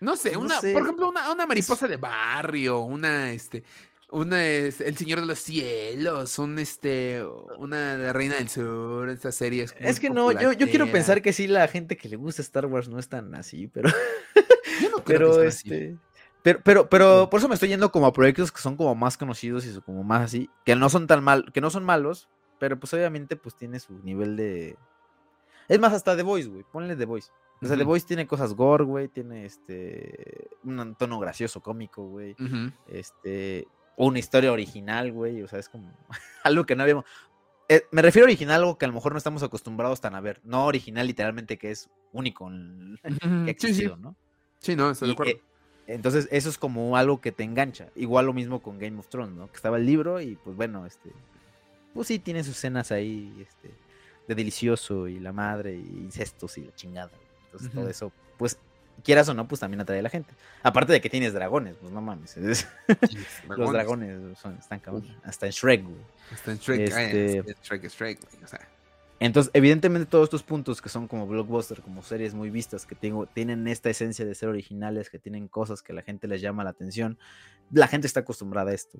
No 0.00 0.16
sé, 0.16 0.36
una, 0.36 0.60
por 0.60 0.82
ejemplo, 0.82 1.08
una, 1.08 1.32
una 1.32 1.46
mariposa 1.46 1.88
de 1.88 1.96
barrio, 1.96 2.80
una, 2.80 3.32
este, 3.32 3.64
una 4.10 4.44
es 4.44 4.80
El 4.80 4.96
Señor 4.96 5.20
de 5.20 5.26
los 5.26 5.38
Cielos, 5.38 6.38
un 6.38 6.58
este, 6.58 7.22
una 7.58 7.96
de 7.96 8.12
Reina 8.12 8.36
del 8.36 8.48
Sur, 8.48 9.08
esta 9.10 9.32
serie 9.32 9.64
es. 9.64 9.74
Es 9.78 10.00
que 10.00 10.10
no, 10.10 10.32
yo, 10.32 10.52
yo, 10.52 10.68
quiero 10.68 10.90
pensar 10.90 11.20
que 11.20 11.32
sí, 11.32 11.46
la 11.46 11.68
gente 11.68 11.96
que 11.96 12.08
le 12.08 12.16
gusta 12.16 12.42
Star 12.42 12.66
Wars 12.66 12.88
no 12.88 12.98
es 12.98 13.08
tan 13.08 13.34
así, 13.34 13.68
pero. 13.68 13.90
Yo 14.82 14.90
no 14.90 14.96
creo 15.04 15.32
pero, 15.32 15.42
este, 15.42 15.98
Pero, 16.42 16.60
pero, 16.62 16.88
pero 16.88 17.28
por 17.30 17.38
eso 17.38 17.48
me 17.48 17.54
estoy 17.54 17.68
yendo 17.68 17.92
como 17.92 18.06
a 18.06 18.12
proyectos 18.12 18.50
que 18.50 18.60
son 18.60 18.76
como 18.76 18.94
más 18.94 19.18
conocidos 19.18 19.66
y 19.66 19.80
como 19.82 20.02
más 20.04 20.22
así, 20.22 20.48
que 20.64 20.74
no 20.74 20.88
son 20.88 21.06
tan 21.06 21.22
mal, 21.22 21.52
que 21.52 21.60
no 21.60 21.68
son 21.68 21.84
malos, 21.84 22.28
pero 22.58 22.78
pues 22.80 22.92
obviamente 22.94 23.36
pues 23.36 23.56
tiene 23.56 23.78
su 23.78 23.98
nivel 23.98 24.36
de. 24.36 24.76
Es 25.68 25.78
más, 25.78 25.92
hasta 25.92 26.16
The 26.16 26.22
Voice, 26.22 26.48
güey. 26.48 26.64
Ponle 26.72 26.96
The 26.96 27.04
Voice. 27.04 27.30
O 27.60 27.66
sea, 27.66 27.76
The 27.76 27.84
Voice 27.84 28.06
tiene 28.06 28.26
cosas 28.26 28.54
gore, 28.54 28.84
güey. 28.84 29.08
Tiene 29.08 29.44
este. 29.44 30.48
Un 30.64 30.94
tono 30.94 31.18
gracioso, 31.18 31.60
cómico, 31.60 32.04
güey. 32.04 32.34
Este 32.86 33.68
una 34.06 34.18
historia 34.18 34.52
original, 34.52 35.12
güey. 35.12 35.42
O 35.42 35.48
sea, 35.48 35.58
es 35.58 35.68
como 35.68 35.92
algo 36.44 36.64
que 36.64 36.76
no 36.76 36.82
habíamos. 36.82 37.04
Eh, 37.68 37.82
me 37.90 38.00
refiero 38.00 38.24
a 38.24 38.28
original, 38.28 38.62
algo 38.62 38.78
que 38.78 38.86
a 38.86 38.88
lo 38.88 38.94
mejor 38.94 39.12
no 39.12 39.18
estamos 39.18 39.42
acostumbrados 39.42 40.00
tan 40.00 40.14
a 40.14 40.20
ver. 40.20 40.40
No 40.44 40.64
original, 40.64 41.06
literalmente, 41.06 41.58
que 41.58 41.70
es 41.70 41.90
único 42.12 42.48
en, 42.48 42.98
que 43.44 43.50
ha 43.50 43.50
existido, 43.50 43.96
sí, 43.96 44.02
¿no? 44.02 44.16
Sí, 44.58 44.76
no, 44.76 44.90
estoy 44.90 45.08
de 45.08 45.12
acuerdo. 45.12 45.40
entonces, 45.86 46.28
eso 46.30 46.48
es 46.48 46.56
como 46.56 46.96
algo 46.96 47.20
que 47.20 47.32
te 47.32 47.44
engancha. 47.44 47.88
Igual 47.94 48.26
lo 48.26 48.32
mismo 48.32 48.62
con 48.62 48.78
Game 48.78 48.98
of 48.98 49.08
Thrones, 49.08 49.36
¿no? 49.36 49.48
Que 49.48 49.56
estaba 49.56 49.76
el 49.76 49.84
libro 49.84 50.20
y, 50.20 50.36
pues 50.36 50.56
bueno, 50.56 50.86
este. 50.86 51.10
Pues 51.92 52.08
sí, 52.08 52.18
tiene 52.18 52.44
sus 52.44 52.56
escenas 52.56 52.90
ahí, 52.92 53.34
este. 53.40 53.74
De 54.26 54.34
delicioso 54.34 55.08
y 55.08 55.18
la 55.18 55.32
madre 55.32 55.74
y 55.74 56.02
incestos 56.04 56.56
y 56.58 56.64
la 56.64 56.74
chingada. 56.74 57.10
Entonces, 57.46 57.72
todo 57.72 57.88
eso, 57.88 58.12
pues 58.36 58.58
quieras 59.02 59.28
o 59.28 59.34
no, 59.34 59.46
pues 59.48 59.60
también 59.60 59.80
atrae 59.80 59.98
a 59.98 60.02
la 60.02 60.10
gente. 60.10 60.32
Aparte 60.62 60.92
de 60.92 61.00
que 61.00 61.10
tienes 61.10 61.32
dragones, 61.32 61.76
pues 61.80 61.92
no 61.92 62.00
mames. 62.00 62.36
Los 63.48 63.72
dragones 63.72 64.38
son, 64.38 64.56
están 64.58 64.80
cabrón. 64.80 65.06
Hasta 65.24 65.46
en 65.46 65.52
Shrek, 65.52 65.84
güey. 65.84 65.96
Hasta 66.32 66.52
en 66.52 66.58
Shrek, 66.58 66.80
este... 66.80 67.54
Shrek 67.62 67.88
Shrek, 67.88 68.20
güey. 68.20 68.44
O 68.44 68.46
sea. 68.46 68.60
Entonces, 69.20 69.50
evidentemente 69.54 70.06
todos 70.06 70.24
estos 70.24 70.44
puntos 70.44 70.80
que 70.80 70.88
son 70.88 71.08
como 71.08 71.26
blockbuster, 71.26 71.80
como 71.80 72.02
series 72.02 72.34
muy 72.34 72.50
vistas, 72.50 72.86
que 72.86 72.94
tengo, 72.94 73.26
tienen 73.26 73.66
esta 73.66 73.90
esencia 73.90 74.24
de 74.24 74.34
ser 74.34 74.48
originales, 74.48 75.10
que 75.10 75.18
tienen 75.18 75.48
cosas 75.48 75.82
que 75.82 75.92
la 75.92 76.02
gente 76.02 76.28
les 76.28 76.40
llama 76.40 76.62
la 76.62 76.70
atención, 76.70 77.18
la 77.72 77.88
gente 77.88 78.06
está 78.06 78.20
acostumbrada 78.20 78.70
a 78.70 78.74
esto. 78.74 78.98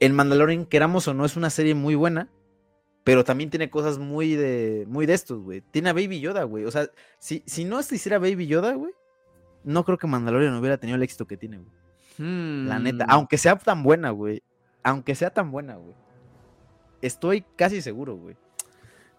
En 0.00 0.14
Mandalorian, 0.14 0.66
queramos 0.66 1.06
o 1.06 1.14
no, 1.14 1.24
es 1.24 1.36
una 1.36 1.50
serie 1.50 1.74
muy 1.74 1.94
buena, 1.94 2.28
pero 3.04 3.24
también 3.24 3.48
tiene 3.48 3.70
cosas 3.70 3.98
muy 3.98 4.34
de, 4.34 4.84
muy 4.88 5.06
de 5.06 5.14
estos, 5.14 5.40
güey. 5.40 5.60
Tiene 5.70 5.90
a 5.90 5.92
Baby 5.92 6.20
Yoda, 6.20 6.42
güey. 6.42 6.64
O 6.64 6.70
sea, 6.72 6.90
si, 7.20 7.44
si 7.46 7.64
no 7.64 7.82
se 7.82 7.94
hiciera 7.94 8.18
Baby 8.18 8.48
Yoda, 8.48 8.74
güey, 8.74 8.92
no 9.64 9.84
creo 9.84 9.98
que 9.98 10.06
Mandalorian 10.06 10.54
hubiera 10.54 10.78
tenido 10.78 10.96
el 10.96 11.02
éxito 11.02 11.26
que 11.26 11.36
tiene, 11.36 11.58
güey. 11.58 11.70
La 12.18 12.78
neta, 12.78 13.04
hmm. 13.04 13.10
aunque 13.10 13.38
sea 13.38 13.56
tan 13.56 13.82
buena, 13.82 14.10
güey. 14.10 14.42
Aunque 14.82 15.14
sea 15.14 15.30
tan 15.30 15.50
buena, 15.50 15.76
güey. 15.76 15.94
Estoy 17.00 17.44
casi 17.56 17.80
seguro, 17.80 18.16
güey. 18.16 18.36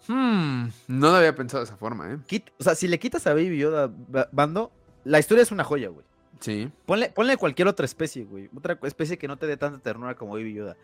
Hmm, 0.07 0.69
no 0.87 1.11
lo 1.11 1.15
había 1.15 1.35
pensado 1.35 1.63
de 1.63 1.65
esa 1.65 1.77
forma, 1.77 2.11
¿eh? 2.11 2.43
o 2.57 2.63
sea, 2.63 2.73
si 2.73 2.87
le 2.87 2.99
quitas 2.99 3.27
a 3.27 3.33
Baby 3.33 3.57
Yoda, 3.57 3.91
Bando, 4.31 4.71
la 5.03 5.19
historia 5.19 5.43
es 5.43 5.51
una 5.51 5.63
joya, 5.63 5.89
güey. 5.89 6.05
Sí. 6.39 6.71
Ponle, 6.85 7.09
ponle 7.09 7.37
cualquier 7.37 7.67
otra 7.67 7.85
especie, 7.85 8.23
güey. 8.23 8.49
Otra 8.55 8.77
especie 8.83 9.17
que 9.17 9.27
no 9.27 9.37
te 9.37 9.45
dé 9.45 9.57
tanta 9.57 9.79
ternura 9.79 10.15
como 10.15 10.33
Baby 10.33 10.53
Yoda. 10.53 10.77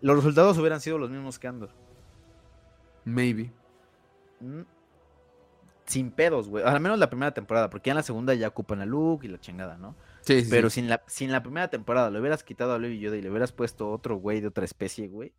Los 0.00 0.16
resultados 0.16 0.56
hubieran 0.58 0.80
sido 0.80 0.98
los 0.98 1.10
mismos 1.10 1.38
que 1.38 1.48
Andor. 1.48 1.70
Maybe. 3.04 3.50
Mm, 4.40 4.60
sin 5.88 6.10
pedos, 6.10 6.48
güey. 6.48 6.64
Al 6.64 6.80
menos 6.80 6.98
la 6.98 7.08
primera 7.10 7.32
temporada, 7.32 7.70
porque 7.70 7.88
ya 7.88 7.92
en 7.92 7.96
la 7.96 8.02
segunda 8.02 8.34
ya 8.34 8.48
ocupan 8.48 8.80
a 8.80 8.86
Luke 8.86 9.26
y 9.26 9.30
la 9.30 9.40
chingada, 9.40 9.76
¿no? 9.76 9.96
Sí, 10.20 10.42
sí. 10.42 10.50
Pero 10.50 10.70
Sin, 10.70 10.88
la, 10.88 11.02
sin 11.06 11.32
la 11.32 11.42
primera 11.42 11.68
temporada 11.68 12.10
le 12.10 12.20
hubieras 12.20 12.44
quitado 12.44 12.72
a 12.72 12.78
Baby 12.78 13.00
Yoda 13.00 13.16
y 13.16 13.22
le 13.22 13.30
hubieras 13.30 13.52
puesto 13.52 13.90
otro 13.90 14.16
güey 14.16 14.40
de 14.40 14.48
otra 14.48 14.64
especie, 14.64 15.08
güey. 15.08 15.32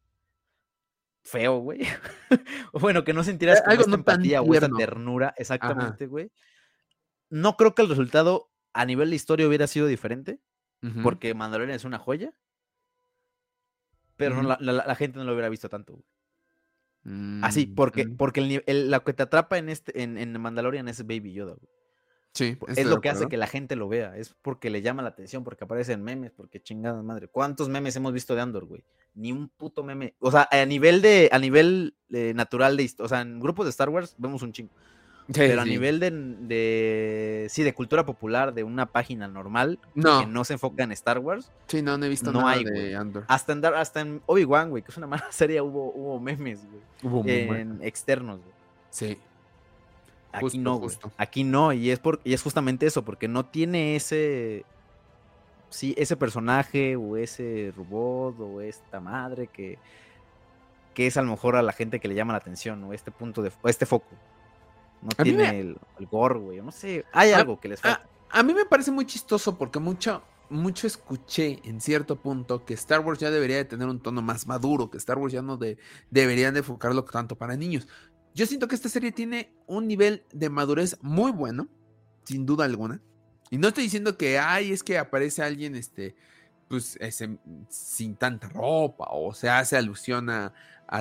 Feo, 1.22 1.60
güey. 1.60 1.82
bueno, 2.74 3.04
que 3.04 3.14
no 3.14 3.24
sintieras 3.24 3.60
eh, 3.60 3.64
como 3.66 3.82
esta 3.82 3.96
empatía 3.96 4.42
o 4.42 4.54
esta 4.54 4.70
ternura. 4.70 5.34
Exactamente, 5.38 6.08
güey. 6.08 6.32
No 7.30 7.56
creo 7.56 7.76
que 7.76 7.84
el 7.84 7.90
resultado 7.90 8.50
a 8.74 8.86
nivel 8.86 9.12
de 9.12 9.16
historia 9.16 9.48
hubiera 9.48 9.68
sido 9.68 9.88
diferente. 9.88 10.40
Porque 11.04 11.34
Mandalorian 11.34 11.76
es 11.76 11.84
una 11.84 12.00
joya. 12.00 12.32
Pero 14.16 14.42
la, 14.42 14.96
gente 14.96 15.20
no 15.20 15.26
lo 15.26 15.34
hubiera 15.34 15.50
visto 15.50 15.68
tanto, 15.68 15.94
güey. 15.94 16.06
Así, 17.42 17.68
mm, 17.68 17.76
porque, 17.76 18.08
porque 18.08 18.62
el, 18.66 18.92
lo 18.92 19.04
que 19.04 19.14
te 19.14 19.24
atrapa 19.24 19.58
en 19.58 19.70
este, 19.70 20.04
en, 20.04 20.18
en 20.18 20.40
Mandalorian 20.40 20.88
es 20.88 21.06
Baby 21.06 21.34
Yoda, 21.34 21.54
güey. 21.54 21.70
Sí, 22.34 22.58
es 22.68 22.86
lo 22.86 23.02
que 23.02 23.10
hace 23.10 23.28
que 23.28 23.38
la 23.38 23.48
gente 23.48 23.76
lo 23.76 23.90
vea. 23.90 24.16
Es 24.16 24.36
porque 24.42 24.70
le 24.70 24.82
llama 24.82 25.02
la 25.02 25.10
atención, 25.10 25.44
porque 25.44 25.64
aparecen 25.64 26.04
memes, 26.04 26.32
porque 26.32 26.62
chingada 26.62 27.02
madre. 27.02 27.28
¿Cuántos 27.28 27.70
memes 27.70 27.96
hemos 27.96 28.14
visto 28.14 28.36
de 28.36 28.42
Andor, 28.42 28.66
güey? 28.66 28.84
Ni 29.16 29.32
un 29.32 29.50
puto 29.50 29.84
meme. 29.84 30.16
O 30.20 30.32
sea, 30.32 30.48
a 30.52 30.66
nivel 30.66 31.02
de, 31.02 31.30
a 31.32 31.40
nivel 31.40 31.96
eh, 32.12 32.34
natural 32.36 32.78
de 32.78 32.90
o 33.00 33.08
sea, 33.08 33.22
en 33.22 33.40
grupos 33.40 33.66
de 33.66 33.72
Star 33.72 33.90
Wars 33.90 34.16
vemos 34.18 34.42
un 34.44 34.54
chingo. 34.54 34.72
Pero 35.34 35.62
a 35.62 35.66
nivel 35.66 36.00
de, 36.00 37.48
sí, 37.50 37.64
de 37.64 37.74
cultura 37.74 38.06
popular, 38.06 38.54
de 38.54 38.64
una 38.64 38.88
página 38.88 39.28
normal, 39.28 39.80
no. 39.94 40.22
que 40.22 40.28
no 40.28 40.44
se 40.44 40.54
enfoca 40.54 40.84
en 40.84 40.92
Star 40.92 41.20
Wars. 41.20 41.52
Sí, 41.68 41.82
no, 41.82 41.98
no 41.98 42.06
he 42.06 42.10
visto 42.10 42.32
nada 42.32 42.58
de 42.58 42.96
Andor. 42.96 43.26
Hasta 43.28 43.54
en, 43.54 43.66
hasta 43.66 44.02
en 44.02 44.22
Obi-Wan, 44.26 44.70
güey, 44.70 44.84
que 44.84 44.92
es 44.92 44.98
una 44.98 45.08
mala 45.08 45.32
serie, 45.32 45.62
hubo, 45.62 45.92
hubo 45.94 46.20
memes, 46.20 46.66
güey. 46.66 46.82
Hubo 47.04 47.56
en 47.56 47.80
externos, 47.84 48.40
güey. 48.40 48.54
Sí. 48.90 49.18
Aquí 50.32 50.58
no, 50.60 50.82
Aquí 51.18 51.44
no, 51.44 51.74
y 51.74 51.90
es, 51.90 52.00
por, 52.00 52.22
y 52.24 52.34
es 52.34 52.44
justamente 52.44 52.86
eso, 52.86 53.04
porque 53.04 53.28
no 53.28 53.46
tiene 53.46 53.96
ese. 53.96 54.64
Sí, 55.70 55.94
ese 55.98 56.18
personaje 56.18 56.96
o 56.96 57.18
ese 57.18 57.74
robot 57.76 58.40
o 58.40 58.62
esta 58.62 59.00
madre 59.00 59.48
que, 59.48 59.78
que 60.96 61.06
es 61.08 61.18
a 61.18 61.22
lo 61.22 61.30
mejor 61.30 61.56
a 61.56 61.62
la 61.62 61.74
gente 61.74 62.00
que 62.00 62.08
le 62.08 62.16
llama 62.16 62.34
la 62.34 62.40
atención, 62.40 62.84
o 62.84 62.94
este 62.94 63.12
punto 63.12 63.42
de. 63.42 63.52
este 63.66 63.86
foco. 63.86 64.08
No 65.02 65.10
tiene 65.24 65.60
el, 65.60 65.78
el, 66.00 66.06
gore, 66.08 66.40
güey. 66.40 66.62
No 66.62 66.72
sé, 66.72 67.06
hay 67.14 67.32
algo 67.32 67.60
que 67.60 67.70
les 67.70 67.82
falta. 67.82 68.08
A, 68.30 68.44
mí 68.44 68.54
me 68.54 68.66
parece 68.66 68.92
muy 68.92 69.06
chistoso 69.06 69.58
porque 69.58 69.80
mucho, 69.80 70.22
mucho 70.50 70.88
escuché 70.88 71.60
en 71.64 71.82
cierto 71.82 72.18
punto 72.18 72.66
que 72.66 72.74
Star 72.74 73.00
Wars 73.00 73.20
ya 73.20 73.32
debería 73.32 73.58
de 73.58 73.66
tener 73.66 73.88
un 73.88 74.00
tono 74.00 74.22
más 74.22 74.46
maduro, 74.46 74.90
que 74.90 74.98
Star 74.98 75.18
Wars 75.18 75.34
ya 75.34 75.42
no 75.42 75.58
de, 75.58 75.78
deberían 76.12 76.54
de 76.54 76.60
enfocarlo 76.60 77.06
tanto 77.06 77.38
para 77.38 77.56
niños. 77.56 77.88
Yo 78.36 78.46
siento 78.46 78.68
que 78.68 78.76
esta 78.76 78.90
serie 78.90 79.12
tiene 79.12 79.54
un 79.68 79.88
nivel 79.88 80.24
de 80.32 80.50
madurez 80.50 80.98
muy 81.02 81.32
bueno, 81.32 81.68
sin 82.26 82.46
duda 82.46 82.66
alguna. 82.66 83.02
Y 83.50 83.58
no 83.58 83.70
estoy 83.70 83.86
diciendo 83.86 84.18
que, 84.18 84.38
ay, 84.38 84.72
es 84.72 84.84
que 84.84 84.98
aparece 84.98 85.42
alguien, 85.42 85.76
este, 85.76 86.16
pues, 86.68 86.98
ese, 87.00 87.38
sin 87.70 88.16
tanta 88.16 88.48
ropa, 88.50 89.08
o 89.12 89.34
se 89.34 89.50
hace 89.50 89.76
alusión 89.76 90.30
a, 90.30 90.54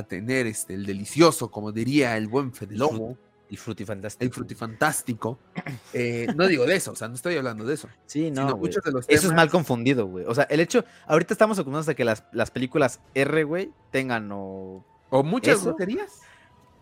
tener 0.08 0.46
este, 0.46 0.74
el 0.74 0.84
delicioso, 0.84 1.50
como 1.50 1.72
diría 1.72 2.16
el 2.16 2.28
buen 2.28 2.52
Fede 2.52 2.76
Lobo. 2.76 3.16
El 3.50 3.58
frutifantástico. 3.58 4.24
El 4.24 4.32
frutifantástico. 4.32 5.38
Eh, 5.94 6.26
no 6.36 6.46
digo 6.46 6.66
de 6.66 6.76
eso, 6.76 6.92
o 6.92 6.96
sea, 6.96 7.08
no 7.08 7.14
estoy 7.14 7.36
hablando 7.36 7.64
de 7.64 7.74
eso. 7.74 7.88
Sí, 8.04 8.30
no. 8.30 8.60
Eso 9.08 9.08
es 9.08 9.32
mal 9.32 9.48
confundido, 9.50 10.06
güey. 10.06 10.26
O 10.26 10.34
sea, 10.34 10.44
el 10.44 10.60
hecho, 10.60 10.84
ahorita 11.06 11.32
estamos 11.32 11.56
acostumbrados 11.56 11.88
a 11.88 11.94
que 11.94 12.04
las, 12.04 12.24
las 12.32 12.50
películas 12.50 13.00
R, 13.14 13.44
güey, 13.44 13.72
tengan 13.90 14.28
o. 14.30 14.84
O 15.10 15.22
muchas 15.22 15.64
groserías 15.64 16.20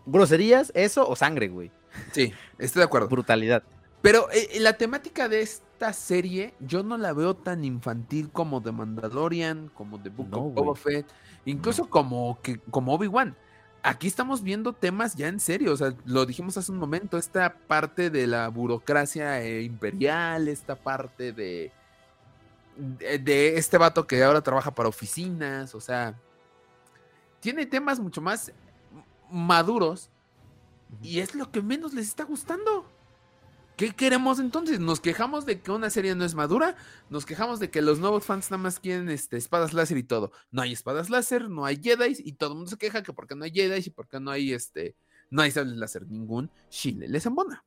groserías, 0.07 0.71
eso 0.73 1.07
o 1.07 1.15
sangre, 1.15 1.49
güey. 1.49 1.71
Sí, 2.11 2.33
estoy 2.57 2.79
de 2.79 2.85
acuerdo. 2.85 3.09
Brutalidad. 3.09 3.63
Pero 4.01 4.31
eh, 4.31 4.47
eh, 4.53 4.59
la 4.59 4.73
temática 4.73 5.27
de 5.27 5.41
esta 5.41 5.93
serie 5.93 6.53
yo 6.59 6.83
no 6.83 6.97
la 6.97 7.13
veo 7.13 7.35
tan 7.35 7.63
infantil 7.63 8.29
como 8.31 8.61
The 8.61 8.71
Mandalorian, 8.71 9.69
como 9.73 10.01
The 10.01 10.09
Book 10.09 10.35
of 10.35 10.53
Boba 10.53 10.75
Fett, 10.75 11.05
incluso 11.45 11.89
como, 11.89 12.39
que, 12.41 12.59
como 12.71 12.93
Obi-Wan. 12.93 13.35
Aquí 13.87 14.07
estamos 14.07 14.43
viendo 14.43 14.73
temas 14.73 15.15
ya 15.15 15.29
en 15.29 15.39
serio, 15.39 15.71
o 15.71 15.77
sea, 15.77 15.93
lo 16.03 16.25
dijimos 16.25 16.57
hace 16.57 16.73
un 16.73 16.77
momento, 16.77 17.17
esta 17.17 17.57
parte 17.57 18.09
de 18.09 18.27
la 18.27 18.49
burocracia 18.49 19.41
eh, 19.41 19.61
imperial, 19.61 20.49
esta 20.49 20.75
parte 20.75 21.31
de, 21.31 21.71
de, 22.75 23.17
de 23.17 23.57
este 23.57 23.77
vato 23.77 24.05
que 24.05 24.21
ahora 24.21 24.41
trabaja 24.41 24.71
para 24.71 24.89
oficinas, 24.89 25.73
o 25.73 25.79
sea, 25.79 26.19
tiene 27.39 27.65
temas 27.65 27.97
mucho 27.97 28.19
más 28.19 28.51
maduros 29.31 30.09
y 31.01 31.19
es 31.19 31.33
lo 31.33 31.49
que 31.49 31.61
menos 31.61 31.93
les 31.93 32.09
está 32.09 32.25
gustando. 32.25 32.85
¿Qué 33.77 33.91
queremos 33.91 34.39
entonces? 34.39 34.79
¿Nos 34.79 34.99
quejamos 34.99 35.45
de 35.45 35.61
que 35.61 35.71
una 35.71 35.91
serie 35.91 36.15
no 36.15 36.25
es 36.25 36.33
madura? 36.33 36.75
¿Nos 37.11 37.27
quejamos 37.27 37.59
de 37.59 37.69
que 37.69 37.83
los 37.83 37.99
nuevos 37.99 38.25
fans 38.25 38.49
nada 38.49 38.63
más 38.63 38.79
quieren 38.79 39.07
este, 39.07 39.37
espadas 39.37 39.71
láser 39.71 39.99
y 39.99 40.03
todo? 40.03 40.31
No 40.49 40.63
hay 40.63 40.73
espadas 40.73 41.11
láser, 41.11 41.47
no 41.47 41.63
hay 41.63 41.79
Jedi 41.79 42.15
y 42.17 42.33
todo 42.33 42.53
el 42.53 42.55
mundo 42.55 42.71
se 42.71 42.77
queja 42.77 43.03
que 43.03 43.13
porque 43.13 43.35
no 43.35 43.45
hay 43.45 43.51
Jedi 43.51 43.83
y 43.85 43.89
porque 43.91 44.19
no 44.19 44.31
hay 44.31 44.51
este 44.51 44.95
no 45.29 45.43
hay 45.43 45.51
sables 45.51 45.77
láser 45.77 46.07
ningún 46.07 46.49
Chile 46.69 47.07
les 47.07 47.27
embona. 47.27 47.63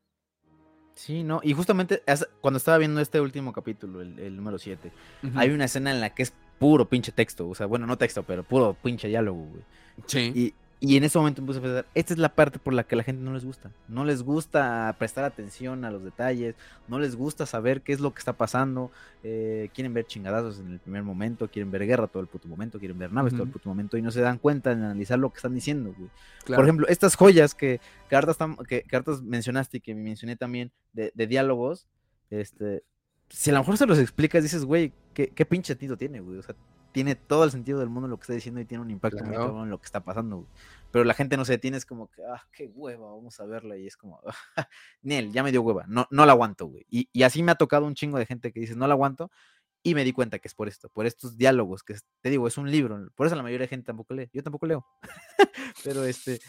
Sí, 0.94 1.22
no, 1.22 1.40
y 1.44 1.54
justamente 1.54 2.02
cuando 2.40 2.58
estaba 2.58 2.76
viendo 2.76 3.00
este 3.00 3.20
último 3.20 3.52
capítulo, 3.52 4.02
el, 4.02 4.34
número 4.36 4.58
7, 4.58 4.92
hay 5.36 5.50
una 5.50 5.66
escena 5.66 5.92
en 5.92 6.00
la 6.00 6.12
que 6.12 6.24
es 6.24 6.32
puro 6.58 6.88
pinche 6.88 7.12
texto, 7.12 7.48
o 7.48 7.54
sea, 7.54 7.66
bueno, 7.66 7.86
no 7.86 7.96
texto, 7.96 8.24
pero 8.24 8.42
puro 8.42 8.76
pinche 8.82 9.06
diálogo, 9.06 9.44
güey. 9.44 9.62
Sí. 10.06 10.32
Y, 10.34 10.54
y 10.82 10.96
en 10.96 11.04
ese 11.04 11.18
momento 11.18 11.42
empecé 11.42 11.58
a 11.58 11.62
pensar, 11.62 11.86
esta 11.94 12.14
es 12.14 12.18
la 12.18 12.34
parte 12.34 12.58
por 12.58 12.72
la 12.72 12.84
que 12.84 12.96
la 12.96 13.02
gente 13.02 13.22
no 13.22 13.34
les 13.34 13.44
gusta. 13.44 13.70
No 13.86 14.06
les 14.06 14.22
gusta 14.22 14.96
prestar 14.98 15.24
atención 15.24 15.84
a 15.84 15.90
los 15.90 16.02
detalles, 16.02 16.54
no 16.88 16.98
les 16.98 17.16
gusta 17.16 17.44
saber 17.44 17.82
qué 17.82 17.92
es 17.92 18.00
lo 18.00 18.14
que 18.14 18.20
está 18.20 18.32
pasando. 18.32 18.90
Eh, 19.22 19.68
quieren 19.74 19.92
ver 19.92 20.06
chingadazos 20.06 20.58
en 20.58 20.72
el 20.72 20.78
primer 20.78 21.02
momento, 21.02 21.48
quieren 21.48 21.70
ver 21.70 21.86
guerra 21.86 22.06
todo 22.06 22.22
el 22.22 22.28
puto 22.28 22.48
momento, 22.48 22.78
quieren 22.78 22.98
ver 22.98 23.12
naves 23.12 23.34
todo 23.34 23.42
el 23.42 23.50
puto 23.50 23.68
momento 23.68 23.98
y 23.98 24.02
no 24.02 24.10
se 24.10 24.22
dan 24.22 24.38
cuenta 24.38 24.74
de 24.74 24.76
analizar 24.82 25.18
lo 25.18 25.28
que 25.28 25.36
están 25.36 25.54
diciendo, 25.54 25.94
güey. 25.96 26.08
Por 26.46 26.64
ejemplo, 26.64 26.88
estas 26.88 27.14
joyas 27.14 27.54
que, 27.54 27.78
que, 28.08 28.82
que, 28.82 29.02
mencionaste 29.22 29.76
y 29.76 29.80
que 29.80 29.94
me 29.94 30.02
mencioné 30.02 30.36
también 30.36 30.72
de, 30.94 31.12
diálogos, 31.14 31.88
este, 32.30 32.84
si 33.28 33.50
a 33.50 33.52
lo 33.52 33.58
mejor 33.58 33.76
se 33.76 33.84
los 33.84 33.98
explicas, 33.98 34.42
dices, 34.42 34.64
güey, 34.64 34.94
¿qué, 35.12 35.28
qué 35.28 35.44
pinche 35.44 35.74
sentido 35.74 35.98
tiene, 35.98 36.20
güey? 36.20 36.38
O 36.38 36.42
sea, 36.42 36.54
tiene 36.92 37.14
todo 37.14 37.44
el 37.44 37.50
sentido 37.50 37.78
del 37.78 37.88
mundo 37.88 38.08
lo 38.08 38.16
que 38.16 38.22
está 38.22 38.32
diciendo 38.32 38.60
y 38.60 38.64
tiene 38.64 38.82
un 38.82 38.90
impacto 38.90 39.24
muy 39.24 39.36
cabrón 39.36 39.64
en 39.64 39.70
lo 39.70 39.78
que 39.78 39.86
está 39.86 40.04
pasando. 40.04 40.46
Pero 40.90 41.04
la 41.04 41.14
gente 41.14 41.36
no 41.36 41.44
se 41.44 41.52
detiene, 41.52 41.76
es 41.76 41.86
como 41.86 42.10
que, 42.10 42.22
ah, 42.24 42.42
qué 42.52 42.66
hueva, 42.66 43.10
vamos 43.10 43.38
a 43.40 43.46
verla. 43.46 43.76
Y 43.76 43.86
es 43.86 43.96
como, 43.96 44.20
Nel, 45.02 45.32
ya 45.32 45.42
me 45.42 45.52
dio 45.52 45.62
hueva, 45.62 45.84
no, 45.88 46.06
no 46.10 46.26
la 46.26 46.32
aguanto, 46.32 46.66
güey. 46.66 46.84
Y, 46.90 47.08
y, 47.12 47.22
así 47.22 47.42
me 47.42 47.52
ha 47.52 47.54
tocado 47.54 47.86
un 47.86 47.94
chingo 47.94 48.18
de 48.18 48.26
gente 48.26 48.52
que 48.52 48.60
dice, 48.60 48.74
no 48.74 48.86
la 48.86 48.94
aguanto. 48.94 49.30
Y 49.82 49.94
me 49.94 50.04
di 50.04 50.12
cuenta 50.12 50.38
que 50.38 50.48
es 50.48 50.54
por 50.54 50.68
esto, 50.68 50.90
por 50.90 51.06
estos 51.06 51.38
diálogos, 51.38 51.82
que 51.82 51.94
te 52.20 52.28
digo, 52.28 52.46
es 52.46 52.58
un 52.58 52.70
libro. 52.70 53.08
Por 53.14 53.26
eso 53.26 53.36
la 53.36 53.42
mayoría 53.42 53.64
de 53.64 53.68
gente 53.68 53.86
tampoco 53.86 54.12
lee. 54.12 54.28
Yo 54.32 54.42
tampoco 54.42 54.66
leo. 54.66 54.86
pero 55.84 56.04
este. 56.04 56.40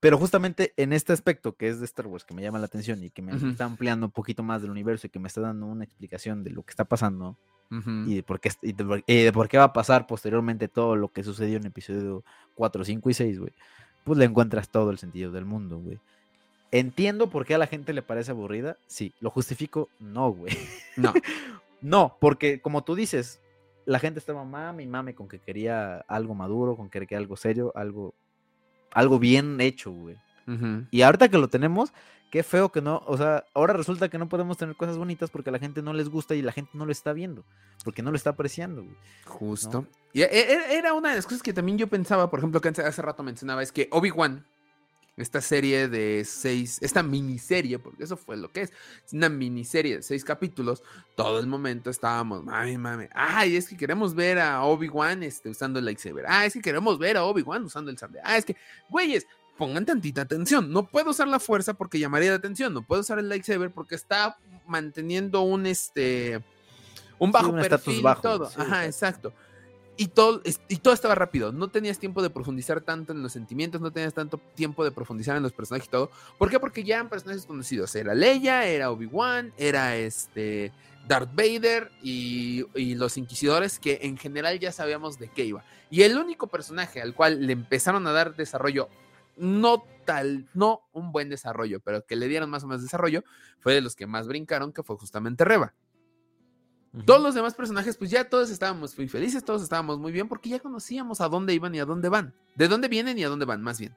Pero 0.00 0.18
justamente 0.18 0.74
en 0.76 0.92
este 0.92 1.12
aspecto 1.12 1.56
que 1.56 1.68
es 1.68 1.78
de 1.78 1.84
Star 1.86 2.06
Wars, 2.06 2.24
que 2.24 2.34
me 2.34 2.42
llama 2.42 2.58
la 2.58 2.66
atención 2.66 3.02
y 3.02 3.10
que 3.10 3.22
me 3.22 3.34
está 3.34 3.64
ampliando 3.64 4.06
un 4.06 4.12
poquito 4.12 4.42
más 4.42 4.60
del 4.60 4.70
universo 4.70 5.06
y 5.06 5.10
que 5.10 5.18
me 5.18 5.28
está 5.28 5.40
dando 5.40 5.66
una 5.66 5.84
explicación 5.84 6.44
de 6.44 6.50
lo 6.50 6.62
que 6.62 6.70
está 6.70 6.84
pasando, 6.84 7.38
y, 7.70 8.14
de 8.16 8.22
por 8.22 8.40
qué, 8.40 8.50
y, 8.62 8.72
de 8.72 9.32
por, 9.32 9.48
qué 9.48 9.58
va 9.58 9.64
a 9.64 9.72
pasar 9.72 10.06
posteriormente 10.06 10.68
todo 10.68 10.96
lo 10.96 11.08
que 11.08 11.24
sucedió 11.24 11.56
en 11.56 11.66
episodio 11.66 12.24
4, 12.54 12.84
5 12.84 13.10
y 13.10 13.14
6, 13.14 13.38
güey. 13.40 13.52
Pues 14.04 14.18
le 14.18 14.24
encuentras 14.24 14.68
todo 14.68 14.90
el 14.90 14.98
sentido 14.98 15.32
del 15.32 15.44
mundo, 15.44 15.78
güey. 15.78 15.98
Entiendo 16.70 17.28
por 17.28 17.44
qué 17.44 17.54
a 17.54 17.58
la 17.58 17.66
gente 17.66 17.92
le 17.92 18.02
parece 18.02 18.30
aburrida. 18.30 18.76
Sí, 18.86 19.12
lo 19.20 19.30
justifico. 19.30 19.88
No, 19.98 20.30
güey. 20.30 20.56
No. 20.96 21.12
no, 21.80 22.16
porque 22.20 22.60
como 22.60 22.84
tú 22.84 22.94
dices, 22.94 23.40
la 23.84 23.98
gente 23.98 24.18
estaba 24.18 24.44
mame 24.44 24.82
y 24.82 24.86
mame 24.86 25.14
con 25.14 25.28
que 25.28 25.38
quería 25.38 25.98
algo 26.08 26.34
maduro, 26.34 26.76
con 26.76 26.90
que 26.90 27.00
quería 27.00 27.18
algo 27.18 27.36
serio, 27.36 27.72
algo, 27.74 28.14
algo 28.92 29.18
bien 29.18 29.60
hecho, 29.60 29.90
güey. 29.90 30.16
Y 30.90 31.02
ahorita 31.02 31.28
que 31.28 31.38
lo 31.38 31.48
tenemos, 31.48 31.92
qué 32.30 32.42
feo 32.42 32.70
que 32.70 32.80
no, 32.80 33.02
o 33.06 33.16
sea, 33.16 33.44
ahora 33.54 33.72
resulta 33.74 34.08
que 34.08 34.18
no 34.18 34.28
podemos 34.28 34.56
tener 34.56 34.76
cosas 34.76 34.98
bonitas 34.98 35.30
porque 35.30 35.50
a 35.50 35.52
la 35.52 35.58
gente 35.58 35.82
no 35.82 35.92
les 35.92 36.08
gusta 36.08 36.34
y 36.34 36.42
la 36.42 36.52
gente 36.52 36.72
no 36.74 36.86
lo 36.86 36.92
está 36.92 37.12
viendo, 37.12 37.44
porque 37.84 38.02
no 38.02 38.10
lo 38.10 38.16
está 38.16 38.30
apreciando. 38.30 38.84
Justo. 39.24 39.86
Y 40.12 40.22
e, 40.22 40.24
e, 40.24 40.76
era 40.76 40.94
una 40.94 41.10
de 41.10 41.16
las 41.16 41.24
cosas 41.24 41.42
que 41.42 41.52
también 41.52 41.78
yo 41.78 41.88
pensaba, 41.88 42.30
por 42.30 42.40
ejemplo, 42.40 42.60
que 42.60 42.68
hace 42.68 43.02
rato 43.02 43.22
mencionaba, 43.22 43.62
es 43.62 43.72
que 43.72 43.88
Obi-Wan, 43.90 44.44
esta 45.16 45.40
serie 45.40 45.88
de 45.88 46.24
seis, 46.26 46.78
esta 46.82 47.02
miniserie, 47.02 47.78
porque 47.78 48.04
eso 48.04 48.16
fue 48.16 48.36
lo 48.36 48.52
que 48.52 48.62
es, 48.62 48.72
es 49.06 49.12
una 49.14 49.28
miniserie 49.28 49.96
de 49.96 50.02
seis 50.02 50.24
capítulos, 50.24 50.82
todo 51.14 51.38
el 51.38 51.46
momento 51.46 51.88
estábamos, 51.88 52.44
mami, 52.44 52.76
mami, 52.76 53.06
ay, 53.14 53.56
es 53.56 53.68
que 53.68 53.76
queremos 53.76 54.14
ver 54.14 54.38
a 54.38 54.62
Obi-Wan 54.64 55.22
este, 55.22 55.48
usando 55.48 55.78
el 55.78 55.86
lightsaber, 55.86 56.26
ah, 56.28 56.44
es 56.44 56.52
que 56.52 56.60
queremos 56.60 56.98
ver 56.98 57.16
a 57.16 57.24
Obi-Wan 57.24 57.64
usando 57.64 57.90
el 57.90 57.96
sable, 57.96 58.20
ah, 58.22 58.36
es 58.36 58.44
que, 58.44 58.56
güeyes, 58.90 59.26
pongan 59.56 59.86
tantita 59.86 60.22
atención, 60.22 60.70
no 60.70 60.86
puedo 60.86 61.10
usar 61.10 61.28
la 61.28 61.40
fuerza 61.40 61.74
porque 61.74 61.98
llamaría 61.98 62.30
la 62.30 62.36
atención, 62.36 62.74
no 62.74 62.82
puedo 62.82 63.00
usar 63.00 63.18
el 63.18 63.28
lightsaber 63.28 63.70
porque 63.70 63.94
está 63.94 64.38
manteniendo 64.66 65.42
un, 65.42 65.66
este, 65.66 66.42
un 67.18 67.32
bajo 67.32 67.52
perfil 67.52 68.00
y 68.00 68.20
todo, 68.22 68.50
ajá, 68.56 68.86
exacto 68.86 69.32
y 69.96 70.08
todo, 70.08 70.42
y 70.68 70.76
todo 70.76 70.92
estaba 70.92 71.14
rápido. 71.14 71.52
No 71.52 71.68
tenías 71.68 71.98
tiempo 71.98 72.22
de 72.22 72.30
profundizar 72.30 72.80
tanto 72.80 73.12
en 73.12 73.22
los 73.22 73.32
sentimientos, 73.32 73.80
no 73.80 73.90
tenías 73.90 74.14
tanto 74.14 74.38
tiempo 74.54 74.84
de 74.84 74.90
profundizar 74.90 75.36
en 75.36 75.42
los 75.42 75.52
personajes 75.52 75.88
y 75.88 75.90
todo. 75.90 76.10
¿Por 76.38 76.50
qué? 76.50 76.60
Porque 76.60 76.84
ya 76.84 76.96
eran 76.96 77.08
personajes 77.08 77.46
conocidos. 77.46 77.94
Era 77.94 78.14
Leia, 78.14 78.66
era 78.66 78.90
Obi-Wan, 78.90 79.52
era 79.56 79.96
este 79.96 80.72
Darth 81.08 81.34
Vader 81.34 81.90
y, 82.02 82.66
y, 82.74 82.94
los 82.94 83.16
Inquisidores, 83.16 83.78
que 83.78 84.00
en 84.02 84.18
general 84.18 84.58
ya 84.58 84.72
sabíamos 84.72 85.18
de 85.18 85.28
qué 85.28 85.44
iba. 85.44 85.64
Y 85.90 86.02
el 86.02 86.18
único 86.18 86.48
personaje 86.48 87.00
al 87.00 87.14
cual 87.14 87.46
le 87.46 87.52
empezaron 87.52 88.06
a 88.06 88.12
dar 88.12 88.36
desarrollo, 88.36 88.88
no 89.36 89.84
tal, 90.04 90.48
no 90.54 90.82
un 90.92 91.12
buen 91.12 91.28
desarrollo, 91.28 91.80
pero 91.80 92.04
que 92.04 92.16
le 92.16 92.28
dieron 92.28 92.50
más 92.50 92.64
o 92.64 92.66
menos 92.66 92.82
desarrollo, 92.82 93.24
fue 93.60 93.74
de 93.74 93.80
los 93.80 93.96
que 93.96 94.06
más 94.06 94.28
brincaron, 94.28 94.72
que 94.72 94.82
fue 94.82 94.96
justamente 94.96 95.44
Reba. 95.44 95.74
Todos 97.04 97.20
los 97.20 97.34
demás 97.34 97.54
personajes, 97.54 97.98
pues 97.98 98.10
ya 98.10 98.28
todos 98.28 98.48
estábamos 98.48 98.96
muy 98.96 99.08
felices, 99.08 99.44
todos 99.44 99.62
estábamos 99.62 99.98
muy 99.98 100.12
bien 100.12 100.28
porque 100.28 100.48
ya 100.48 100.60
conocíamos 100.60 101.20
a 101.20 101.28
dónde 101.28 101.52
iban 101.52 101.74
y 101.74 101.80
a 101.80 101.84
dónde 101.84 102.08
van. 102.08 102.34
De 102.54 102.68
dónde 102.68 102.88
vienen 102.88 103.18
y 103.18 103.24
a 103.24 103.28
dónde 103.28 103.44
van, 103.44 103.62
más 103.62 103.78
bien. 103.78 103.94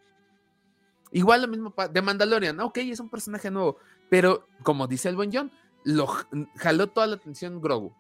Igual 1.11 1.41
lo 1.41 1.47
mismo 1.47 1.73
de 1.91 2.01
Mandalorian, 2.01 2.59
ok, 2.59 2.77
es 2.79 2.99
un 2.99 3.09
personaje 3.09 3.49
nuevo, 3.49 3.77
pero 4.09 4.47
como 4.63 4.85
dice 4.87 5.09
el 5.09 5.15
buen 5.15 5.31
John, 5.33 5.51
lo 5.85 6.07
jaló 6.57 6.87
toda 6.87 7.07
la 7.07 7.15
atención 7.15 7.61
Grogu. 7.61 7.95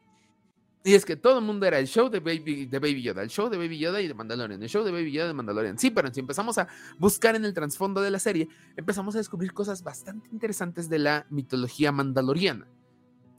Y 0.83 0.93
es 0.93 1.03
que 1.03 1.17
todo 1.17 1.39
el 1.39 1.45
mundo 1.45 1.65
era 1.65 1.77
el 1.77 1.87
show 1.87 2.09
de 2.09 2.19
Baby, 2.19 2.65
de 2.65 2.79
Baby 2.79 3.01
Yoda, 3.01 3.21
el 3.21 3.29
show 3.29 3.49
de 3.49 3.57
Baby 3.57 3.79
Yoda 3.79 4.01
y 4.01 4.07
de 4.07 4.13
Mandalorian, 4.13 4.63
el 4.63 4.69
show 4.69 4.83
de 4.83 4.91
Baby 4.91 5.11
Yoda 5.11 5.25
y 5.25 5.27
de 5.29 5.33
Mandalorian. 5.33 5.77
Sí, 5.77 5.91
pero 5.91 6.13
si 6.13 6.21
empezamos 6.21 6.57
a 6.57 6.67
buscar 6.97 7.35
en 7.35 7.43
el 7.43 7.53
trasfondo 7.53 8.01
de 8.01 8.11
la 8.11 8.19
serie, 8.19 8.47
empezamos 8.77 9.13
a 9.15 9.17
descubrir 9.17 9.51
cosas 9.53 9.83
bastante 9.83 10.29
interesantes 10.31 10.87
de 10.87 10.99
la 10.99 11.27
mitología 11.29 11.91
mandaloriana. 11.91 12.67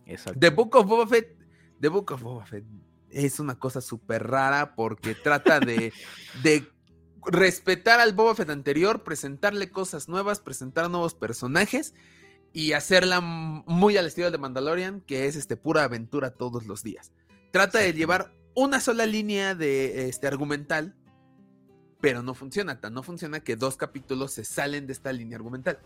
Exacto. 0.05 0.39
The 0.39 0.51
Book 0.51 0.77
of 0.77 0.87
Boba 0.87 1.07
Fett 1.07 1.41
The 1.81 1.89
Book 1.89 2.13
of 2.13 2.23
Boba 2.23 2.47
Fett 2.47 2.65
es 3.11 3.41
una 3.41 3.59
cosa 3.59 3.81
súper 3.81 4.29
rara 4.29 4.75
porque 4.77 5.15
trata 5.15 5.59
de, 5.59 5.93
de 6.43 6.69
respetar 7.27 8.01
al 8.01 8.13
Boba 8.13 8.35
Fett 8.35 8.51
anterior, 8.51 9.03
presentarle 9.03 9.71
cosas 9.71 10.09
nuevas, 10.09 10.41
presentar 10.41 10.91
nuevos 10.91 11.15
personajes 11.15 11.95
y 12.53 12.73
hacerla 12.73 13.21
muy 13.21 13.97
al 13.97 14.07
estilo 14.07 14.31
de 14.31 14.39
Mandalorian, 14.39 15.01
que 15.01 15.27
es 15.27 15.37
este 15.37 15.57
pura 15.57 15.85
aventura 15.85 16.33
todos 16.33 16.67
los 16.67 16.83
días. 16.83 17.13
Trata 17.51 17.79
de 17.79 17.93
llevar 17.93 18.33
una 18.55 18.81
sola 18.81 19.07
línea 19.07 19.55
de 19.55 20.09
este 20.09 20.27
argumental, 20.27 20.95
pero 22.01 22.23
no 22.23 22.35
funciona, 22.35 22.81
tan 22.81 22.95
no 22.95 23.03
funciona 23.03 23.41
que 23.41 23.57
dos 23.57 23.77
capítulos 23.77 24.33
se 24.33 24.45
salen 24.45 24.87
de 24.87 24.93
esta 24.93 25.13
línea 25.13 25.37
argumental. 25.37 25.79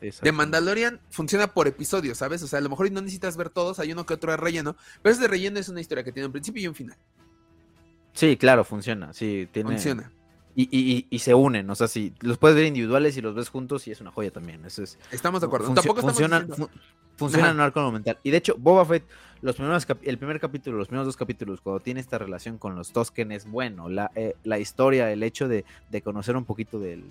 De 0.00 0.32
Mandalorian 0.32 1.00
funciona 1.10 1.54
por 1.54 1.68
episodios, 1.68 2.18
¿sabes? 2.18 2.42
O 2.42 2.48
sea, 2.48 2.58
a 2.58 2.62
lo 2.62 2.68
mejor 2.68 2.90
no 2.90 3.00
necesitas 3.00 3.36
ver 3.36 3.50
todos, 3.50 3.78
hay 3.78 3.92
uno 3.92 4.04
que 4.04 4.14
otro 4.14 4.32
de 4.32 4.36
relleno, 4.36 4.76
pero 5.00 5.12
ese 5.12 5.22
de 5.22 5.28
relleno 5.28 5.60
es 5.60 5.68
una 5.68 5.80
historia 5.80 6.02
que 6.02 6.10
tiene 6.10 6.26
un 6.26 6.32
principio 6.32 6.62
y 6.62 6.66
un 6.66 6.74
final. 6.74 6.98
Sí, 8.12 8.36
claro, 8.36 8.64
funciona, 8.64 9.12
sí, 9.12 9.48
tiene... 9.52 9.70
Funciona. 9.70 10.10
Y, 10.54 11.18
se 11.18 11.34
unen, 11.34 11.70
o 11.70 11.74
sea, 11.74 11.88
si 11.88 12.12
los 12.20 12.36
puedes 12.36 12.56
ver 12.56 12.66
individuales 12.66 13.16
y 13.16 13.22
los 13.22 13.34
ves 13.34 13.48
juntos 13.48 13.86
y 13.86 13.90
es 13.90 14.02
una 14.02 14.10
joya 14.10 14.30
también. 14.30 14.62
Eso 14.66 14.82
es, 14.82 14.98
estamos 15.10 15.40
de 15.40 15.46
acuerdo. 15.46 15.72
Tampoco 15.72 16.02
funcionan, 16.02 16.48
funcionan 17.16 17.52
en 17.52 17.60
arco 17.60 17.90
mental. 17.90 18.18
Y 18.22 18.30
de 18.30 18.36
hecho, 18.36 18.56
Boba 18.58 18.84
Fett, 18.84 19.04
los 19.42 19.56
primeros 19.56 19.86
el 20.02 20.18
primer 20.18 20.40
capítulo, 20.40 20.78
los 20.78 20.88
primeros 20.88 21.06
dos 21.06 21.16
capítulos, 21.16 21.60
cuando 21.60 21.80
tiene 21.80 22.00
esta 22.00 22.16
relación 22.16 22.58
con 22.58 22.76
los 22.76 22.92
Tosken 22.92 23.32
es 23.32 23.50
bueno. 23.50 23.88
La, 23.88 24.10
eh, 24.14 24.36
la 24.44 24.58
historia, 24.58 25.10
el 25.10 25.22
hecho 25.22 25.48
de, 25.48 25.64
de 25.90 26.00
conocer 26.00 26.36
un 26.36 26.44
poquito 26.44 26.78
del, 26.78 27.04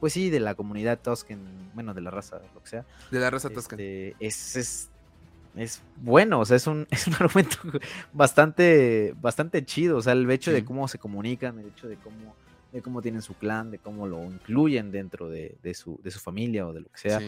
pues 0.00 0.14
sí, 0.14 0.30
de 0.30 0.40
la 0.40 0.54
comunidad 0.54 0.98
Tosken, 0.98 1.40
bueno, 1.74 1.92
de 1.92 2.00
la 2.00 2.10
raza, 2.10 2.40
lo 2.54 2.62
que 2.62 2.68
sea. 2.68 2.86
De 3.10 3.18
la 3.18 3.30
raza 3.30 3.50
Tosken. 3.50 3.78
Este, 3.78 4.16
es, 4.18 4.56
es, 4.56 4.90
es, 5.56 5.82
bueno, 5.96 6.40
o 6.40 6.44
sea, 6.46 6.56
es 6.56 6.66
un, 6.66 6.86
es 6.90 7.06
un 7.06 7.14
argumento 7.14 7.58
bastante, 8.12 9.14
bastante 9.20 9.64
chido, 9.64 9.98
o 9.98 10.02
sea, 10.02 10.14
el 10.14 10.30
hecho 10.30 10.52
de 10.52 10.64
cómo 10.64 10.88
se 10.88 10.98
comunican, 10.98 11.58
el 11.58 11.66
hecho 11.66 11.86
de 11.86 11.96
cómo, 11.96 12.34
de 12.72 12.80
cómo 12.80 13.02
tienen 13.02 13.20
su 13.20 13.34
clan, 13.34 13.70
de 13.70 13.78
cómo 13.78 14.06
lo 14.06 14.24
incluyen 14.24 14.90
dentro 14.90 15.28
de, 15.28 15.56
de, 15.62 15.74
su, 15.74 16.00
de 16.02 16.10
su 16.10 16.20
familia 16.20 16.66
o 16.66 16.72
de 16.72 16.80
lo 16.80 16.88
que 16.88 16.98
sea, 16.98 17.20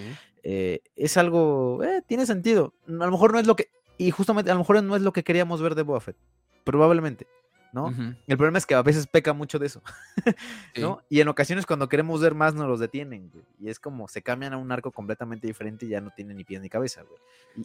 eh, 0.42 0.80
es 0.96 1.16
algo, 1.18 1.82
eh, 1.84 2.02
tiene 2.06 2.24
sentido. 2.24 2.72
A 2.86 2.92
lo 2.92 3.10
mejor 3.10 3.32
no 3.32 3.38
es 3.38 3.46
lo 3.46 3.56
que, 3.56 3.68
y 4.00 4.10
justamente 4.12 4.50
a 4.50 4.54
lo 4.54 4.60
mejor 4.60 4.82
no 4.82 4.96
es 4.96 5.02
lo 5.02 5.12
que 5.12 5.22
queríamos 5.22 5.60
ver 5.60 5.74
de 5.74 5.82
Boba 5.82 6.02
probablemente. 6.64 7.26
¿no? 7.72 7.94
El 8.26 8.36
problema 8.36 8.56
es 8.56 8.64
que 8.64 8.74
a 8.74 8.82
veces 8.82 9.06
peca 9.06 9.32
mucho 9.34 9.58
de 9.58 9.66
eso, 9.66 9.82
¿no? 10.76 11.02
Y 11.08 11.20
en 11.20 11.28
ocasiones 11.28 11.66
cuando 11.66 11.88
queremos 11.88 12.20
ver 12.20 12.34
más 12.34 12.54
nos 12.54 12.66
los 12.66 12.80
detienen, 12.80 13.30
Y 13.60 13.68
es 13.68 13.78
como 13.78 14.08
se 14.08 14.22
cambian 14.22 14.54
a 14.54 14.56
un 14.56 14.72
arco 14.72 14.90
completamente 14.90 15.46
diferente 15.46 15.84
y 15.84 15.90
ya 15.90 16.00
no 16.00 16.10
tienen 16.16 16.38
ni 16.38 16.44
pies 16.44 16.62
ni 16.62 16.70
cabeza, 16.70 17.02
güey. 17.02 17.20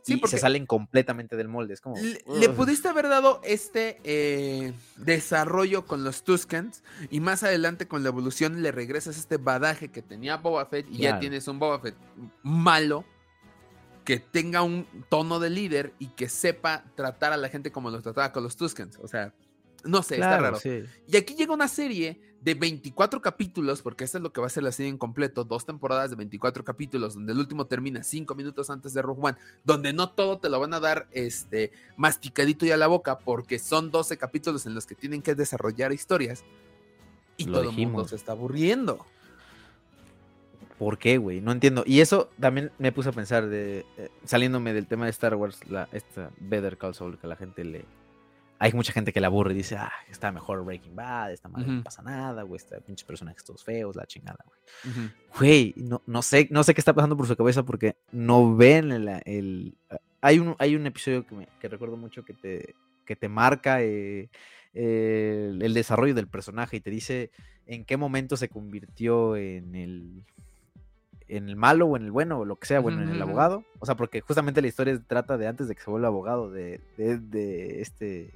Y, 0.06 0.28
se 0.28 0.38
salen 0.38 0.66
completamente 0.66 1.38
del 1.38 1.48
molde. 1.48 1.74
Es 1.74 1.82
como. 1.82 1.96
Le, 1.98 2.50
pudiste 2.50 2.90
haber 2.90 3.08
dado 3.08 3.40
este 3.44 4.00
eh, 4.04 4.74
desarrollo 4.98 5.86
con 5.86 6.04
los 6.04 6.24
Tuskens 6.24 6.84
y 7.10 7.22
más 7.22 7.44
adelante 7.44 7.88
con 7.88 8.04
la 8.04 8.10
evolución 8.10 8.62
le 8.62 8.72
regresas 8.74 9.18
este 9.18 9.38
badaje 9.38 9.90
que 9.90 10.02
tenía 10.02 10.38
Boba 10.38 10.66
Fett 10.66 10.86
y 10.92 10.98
ya 10.98 11.20
tienes 11.20 11.48
un 11.48 11.60
Boba 11.60 11.80
Fett 11.80 11.96
malo 12.44 13.06
que 14.06 14.20
tenga 14.20 14.62
un 14.62 14.88
tono 15.10 15.40
de 15.40 15.50
líder 15.50 15.94
y 16.00 16.08
que 16.10 16.30
sepa 16.30 16.86
tratar 16.96 17.34
a 17.34 17.38
la 17.38 17.50
gente 17.50 17.72
como 17.72 17.90
los 17.90 18.04
trataba 18.04 18.32
con 18.32 18.44
los 18.44 18.56
Tuskens. 18.56 18.98
O 19.02 19.08
sea, 19.08 19.34
no 19.84 20.04
sé, 20.04 20.16
está 20.16 20.38
raro. 20.38 20.60
Y 21.08 21.18
aquí 21.18 21.36
llega 21.36 21.54
una 21.54 21.68
serie 21.68 22.22
de 22.42 22.54
24 22.54 23.22
capítulos, 23.22 23.82
porque 23.82 24.04
esta 24.04 24.20
es 24.20 24.24
lo 24.24 24.32
que 24.32 24.40
va 24.40 24.46
a 24.46 24.52
ser 24.52 24.62
la 24.62 24.72
serie 24.72 24.92
en 24.92 25.00
completo, 25.00 25.44
dos 25.44 25.66
temporadas 25.66 26.12
de 26.12 26.16
24 26.16 26.64
capítulos, 26.64 27.16
donde 27.16 27.34
el 27.34 27.40
último 27.40 27.66
termina 27.66 28.04
cinco 28.04 28.36
minutos 28.36 28.70
antes 28.70 28.94
de 28.94 29.02
Rogue 29.02 29.22
One, 29.24 29.38
donde 29.64 29.94
no 29.94 30.12
todo 30.12 30.38
te 30.38 30.50
lo 30.50 30.60
van 30.60 30.76
a 30.76 30.80
dar 30.80 31.08
este 31.12 31.72
masticadito 31.98 32.66
y 32.68 32.72
a 32.72 32.78
la 32.78 32.86
boca, 32.86 33.18
porque 33.18 33.58
son 33.58 33.90
12 33.90 34.18
capítulos 34.18 34.68
en 34.68 34.76
los 34.76 34.86
que 34.86 34.94
tienen 34.94 35.24
que 35.24 35.34
desarrollar 35.34 35.92
historias. 35.92 36.44
Y 37.38 37.46
todo 37.46 37.64
el 37.64 37.72
mundo 37.72 38.08
se 38.08 38.16
está 38.16 38.34
aburriendo. 38.34 39.06
¿Por 40.78 40.98
qué, 40.98 41.18
güey? 41.18 41.42
No 41.42 41.52
entiendo. 41.52 41.84
Y 41.86 42.02
eso 42.02 42.30
también 42.40 42.72
me 42.78 42.92
puse 42.92 43.10
a 43.10 43.14
pensar, 43.14 43.48
de, 43.48 43.86
eh, 43.98 44.10
saliéndome 44.26 44.74
del 44.74 44.88
tema 44.88 45.06
de 45.06 45.12
Star 45.12 45.36
Wars, 45.36 45.60
la, 45.70 45.88
esta 45.92 46.32
Better 46.40 46.78
Call 46.78 46.96
Saul, 46.96 47.18
que 47.18 47.28
la 47.28 47.36
gente 47.36 47.64
le, 47.64 47.86
hay 48.60 48.74
mucha 48.74 48.94
gente 48.94 49.12
que 49.12 49.20
la 49.20 49.28
aburre 49.28 49.54
y 49.54 49.58
dice, 49.58 49.76
ah, 49.78 49.92
está 50.10 50.32
mejor 50.32 50.64
Breaking 50.64 50.96
Bad, 50.96 51.34
está 51.34 51.50
mal, 51.50 51.66
no 51.68 51.84
pasa 51.84 52.02
nada, 52.02 52.44
güey, 52.44 52.58
está 52.58 52.80
pinches 52.80 53.06
personajes 53.06 53.44
todos 53.44 53.64
feos, 53.64 53.96
la 53.96 54.06
chingada, 54.06 54.44
güey. 54.46 55.12
Güey, 55.38 55.74
no, 55.78 56.02
no, 56.06 56.22
sé, 56.22 56.48
no 56.52 56.64
sé 56.64 56.74
qué 56.74 56.82
está 56.82 56.94
pasando 56.94 57.18
por 57.18 57.28
su 57.28 57.36
cabeza 57.36 57.64
porque 57.64 57.98
no 58.12 58.56
ven 58.56 58.92
el... 58.92 59.78
hay, 60.22 60.40
un, 60.40 60.56
hay 60.58 60.76
un 60.76 60.88
episodio 60.88 61.26
que, 61.26 61.36
me, 61.36 61.48
que 61.60 61.68
recuerdo 61.68 61.98
mucho 61.98 62.24
que 62.24 62.34
te, 62.34 62.76
que 63.06 63.16
te 63.16 63.28
marca 63.28 63.82
eh, 63.82 64.30
el, 64.74 65.74
desarrollo 65.74 66.14
del 66.14 66.28
personaje 66.28 66.78
y 66.78 66.82
te 66.82 66.90
dice 66.90 67.32
en 67.66 67.84
qué 67.84 67.98
momento 67.98 68.38
se 68.38 68.50
convirtió 68.50 69.36
en 69.36 69.76
el 69.76 70.24
en 71.28 71.50
el 71.50 71.56
malo 71.56 71.88
o 71.88 71.98
en 71.98 72.06
el 72.06 72.12
bueno 72.12 72.40
o 72.40 72.46
lo 72.46 72.58
que 72.58 72.68
sea, 72.68 72.80
bueno, 72.80 73.02
en 73.02 73.10
el 73.10 73.22
abogado. 73.22 73.64
O 73.80 73.86
sea, 73.86 73.96
porque 73.96 74.22
justamente 74.22 74.62
la 74.62 74.68
historia 74.68 75.00
trata 75.06 75.38
de 75.38 75.48
antes 75.48 75.68
de 75.68 75.76
que 75.76 75.82
se 75.82 75.90
vuelva 75.90 76.08
abogado 76.08 76.52
de, 76.52 76.82
de, 76.98 77.82
este... 77.82 78.32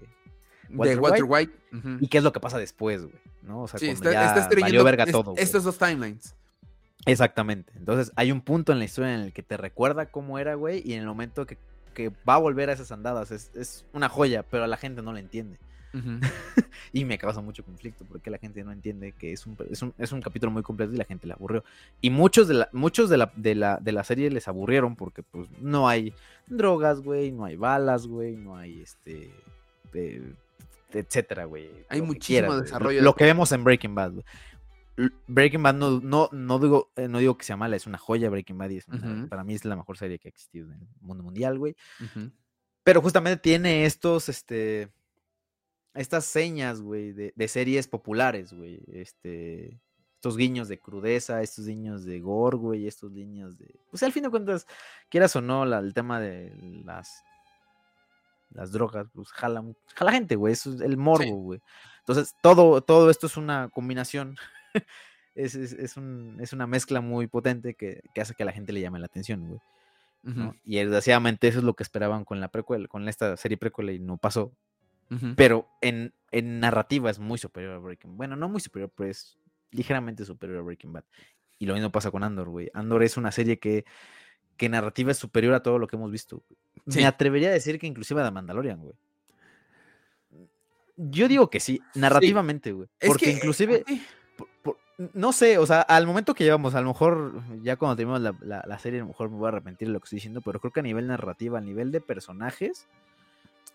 de 0.70 0.98
Walter 0.98 1.24
White. 1.28 1.54
Y 2.00 2.08
qué 2.08 2.18
es 2.18 2.24
lo 2.24 2.32
que 2.32 2.40
pasa 2.40 2.58
después, 2.58 3.04
güey. 3.04 3.16
¿no? 3.44 3.64
O 3.64 3.68
sea, 3.68 3.80
cuando 3.80 4.12
ya 4.12 4.50
valió 4.60 4.84
verga 4.84 5.06
todo. 5.06 5.34
Estos 5.38 5.64
dos 5.64 5.78
timelines. 5.78 6.36
Exactamente. 7.06 7.72
Entonces 7.76 8.12
hay 8.16 8.32
un 8.32 8.42
punto 8.42 8.72
en 8.72 8.80
la 8.80 8.86
historia 8.86 9.16
en 9.16 9.22
el 9.22 9.34
que 9.34 9.44
te 9.44 9.58
recuerda 9.58 10.08
cómo 10.08 10.40
era, 10.40 10.56
güey, 10.56 10.82
y 10.86 10.94
en 10.94 11.02
el 11.02 11.08
momento 11.08 11.46
que, 11.46 11.58
que 11.94 12.12
va 12.28 12.36
a 12.36 12.40
volver 12.40 12.70
a 12.70 12.74
esas 12.74 12.92
andadas 12.92 13.32
es, 13.32 13.52
es, 13.56 13.86
una 13.94 14.10
joya, 14.10 14.44
pero 14.44 14.64
a 14.64 14.68
la 14.68 14.78
gente 14.78 15.02
no 15.02 15.14
la 15.14 15.20
entiende. 15.20 15.58
y 16.94 17.06
me 17.06 17.18
causa 17.18 17.42
mucho 17.42 17.64
conflicto 17.64 18.06
porque 18.06 18.30
la 18.30 18.38
gente 18.38 18.64
no 18.64 18.72
entiende 18.72 19.12
que 19.14 19.34
es 19.34 19.46
un, 19.46 19.58
es 19.98 20.12
un, 20.12 20.22
capítulo 20.22 20.52
muy 20.52 20.64
completo 20.64 20.94
y 20.94 20.98
la 20.98 21.06
gente 21.06 21.28
le 21.28 21.34
aburrió. 21.34 21.64
Y 22.02 22.10
muchos 22.10 22.48
de 22.48 22.54
la, 22.56 22.70
muchos 22.72 23.10
de 23.10 23.18
la, 23.18 23.32
de 23.36 23.56
la, 23.56 23.78
de 23.78 23.92
la 23.92 24.04
serie 24.04 24.30
les 24.30 24.48
aburrieron 24.48 24.96
porque 24.96 25.24
pues 25.24 25.48
no 25.60 25.88
hay 25.88 26.14
drogas, 26.48 27.02
güey, 27.02 27.32
no 27.32 27.46
hay 27.46 27.56
balas, 27.56 28.08
güey, 28.08 28.36
no 28.36 28.56
hay 28.56 28.82
este... 28.82 29.32
etcétera, 30.92 31.46
güey. 31.46 31.70
Hay 31.90 32.02
muchísimo 32.02 32.56
desarrollo. 32.56 33.02
Lo, 33.02 33.16
que 33.16 33.26
vemos 33.26 33.52
en 33.52 33.64
Breaking 33.64 33.96
Bad, 33.96 34.14
Breaking 35.28 35.64
Bad 35.64 35.76
no, 35.76 36.00
no, 36.02 36.30
no, 36.32 36.60
digo, 36.60 36.92
eh, 36.96 37.08
no 37.08 37.20
digo 37.20 37.38
que 37.38 37.46
sea 37.46 37.56
mala, 37.56 37.76
es 37.76 37.88
una 37.88 37.98
joya 37.98 38.30
Breaking 38.30 38.58
Bad 38.58 38.70
y 38.70 38.82
para 39.28 39.44
mí 39.44 39.54
es 39.54 39.64
la 39.66 39.76
mejor 39.76 39.98
serie 39.98 40.20
que 40.20 40.28
ha 40.28 40.30
existido 40.30 40.68
en 40.68 40.82
el 40.82 40.88
mundo 41.02 41.24
mundial, 41.24 41.58
güey. 41.58 41.76
Pero 42.84 43.02
justamente 43.02 43.42
tiene 43.42 43.86
estos, 43.86 44.30
este, 44.30 44.90
estas 45.94 46.26
señas, 46.26 46.82
güey, 46.82 47.14
de, 47.14 47.34
de, 47.36 47.48
series 47.48 47.88
populares, 47.88 48.54
güey. 48.54 48.82
Este, 48.92 49.80
estos 50.16 50.36
guiños 50.36 50.68
de 50.68 50.80
crudeza, 50.80 51.42
estos 51.42 51.66
guiños 51.66 52.04
de 52.06 52.20
gore, 52.20 52.58
güey, 52.58 52.88
estos 52.88 53.14
guiños 53.14 53.58
de... 53.58 53.74
Pues 53.90 54.04
al 54.04 54.12
fin 54.12 54.24
de 54.24 54.30
cuentas, 54.30 54.68
quieras 55.10 55.36
o 55.36 55.42
no, 55.42 55.64
el 55.64 55.94
tema 55.94 56.20
de 56.20 56.54
las 56.84 57.24
las 58.52 58.72
drogas, 58.72 59.08
pues 59.14 59.30
jala, 59.30 59.64
jala 59.96 60.12
gente, 60.12 60.36
güey, 60.36 60.54
eso 60.54 60.74
es 60.74 60.82
el 60.82 60.98
morbo, 60.98 61.36
güey. 61.36 61.62
Entonces, 62.00 62.36
todo, 62.42 62.82
todo 62.82 63.10
esto 63.10 63.28
es 63.28 63.38
una 63.38 63.70
combinación, 63.70 64.38
es, 65.36 65.56
es, 65.56 65.98
un, 65.98 66.38
es, 66.40 66.54
una 66.54 66.68
mezcla 66.68 67.02
muy 67.02 67.28
potente 67.28 67.76
que, 67.76 68.02
que, 68.14 68.22
hace 68.22 68.34
que 68.34 68.44
a 68.44 68.46
la 68.46 68.52
gente 68.52 68.74
le 68.74 68.82
llame 68.82 69.00
la 69.00 69.06
atención, 69.06 69.48
güey. 69.48 69.62
Y 70.66 70.76
desgraciadamente 70.76 71.48
eso 71.48 71.60
es 71.60 71.64
lo 71.64 71.76
que 71.76 71.84
esperaban 71.84 72.26
con 72.26 72.42
la 72.42 72.50
precuela, 72.50 72.90
con 72.90 73.08
esta 73.08 73.38
serie 73.38 73.58
precuela 73.58 73.94
y 73.94 74.00
no 74.00 74.18
pasó. 74.18 74.52
Pero 75.36 75.68
en, 75.82 76.14
en, 76.32 76.60
narrativa 76.60 77.10
es 77.10 77.18
muy 77.18 77.40
superior 77.40 77.74
a 77.74 77.78
Breaking 77.80 78.12
Bad. 78.12 78.18
Bueno, 78.18 78.36
no 78.36 78.48
muy 78.48 78.62
superior, 78.62 78.92
pero 78.96 79.10
es 79.10 79.40
ligeramente 79.72 80.24
superior 80.24 80.60
a 80.60 80.62
Breaking 80.62 80.94
Bad. 80.94 81.04
Y 81.58 81.66
lo 81.66 81.74
mismo 81.74 81.92
pasa 81.92 82.12
con 82.12 82.24
Andor, 82.24 82.50
güey. 82.50 82.70
Andor 82.74 83.04
es 83.04 83.18
una 83.18 83.32
serie 83.32 83.60
que, 83.60 83.86
que 84.56 84.70
narrativa 84.70 85.12
es 85.12 85.18
superior 85.18 85.54
a 85.54 85.64
todo 85.64 85.80
lo 85.80 85.88
que 85.88 85.96
hemos 85.96 86.12
visto. 86.12 86.44
Me 86.86 87.06
atrevería 87.06 87.50
a 87.50 87.54
decir 87.54 87.80
que 87.80 87.88
inclusive 87.88 88.22
a 88.22 88.26
The 88.26 88.32
Mandalorian, 88.32 88.82
güey. 88.82 88.96
Yo 90.96 91.28
digo 91.28 91.50
que 91.50 91.60
sí, 91.60 91.82
narrativamente, 91.96 92.74
güey. 92.74 92.90
Porque 93.06 93.32
inclusive, 93.32 93.86
no 95.14 95.32
sé, 95.32 95.58
o 95.58 95.66
sea, 95.66 95.82
al 95.82 96.06
momento 96.06 96.34
que 96.34 96.44
llevamos, 96.44 96.76
a 96.76 96.82
lo 96.82 96.90
mejor 96.90 97.42
ya 97.64 97.78
cuando 97.78 97.96
terminemos 97.96 98.36
la, 98.42 98.80
serie, 98.80 99.00
a 99.00 99.04
lo 99.04 99.08
mejor 99.08 99.30
me 99.30 99.38
voy 99.38 99.46
a 99.46 99.50
arrepentir 99.50 99.88
de 99.88 99.94
lo 99.94 100.02
que 100.02 100.06
estoy 100.06 100.18
diciendo, 100.18 100.42
pero 100.42 100.60
creo 100.60 100.74
que 100.74 100.82
a 100.82 100.84
nivel 100.84 101.08
narrativa, 101.08 101.58
a 101.58 101.62
nivel 101.62 101.92
de 101.92 102.02
personajes. 102.02 102.88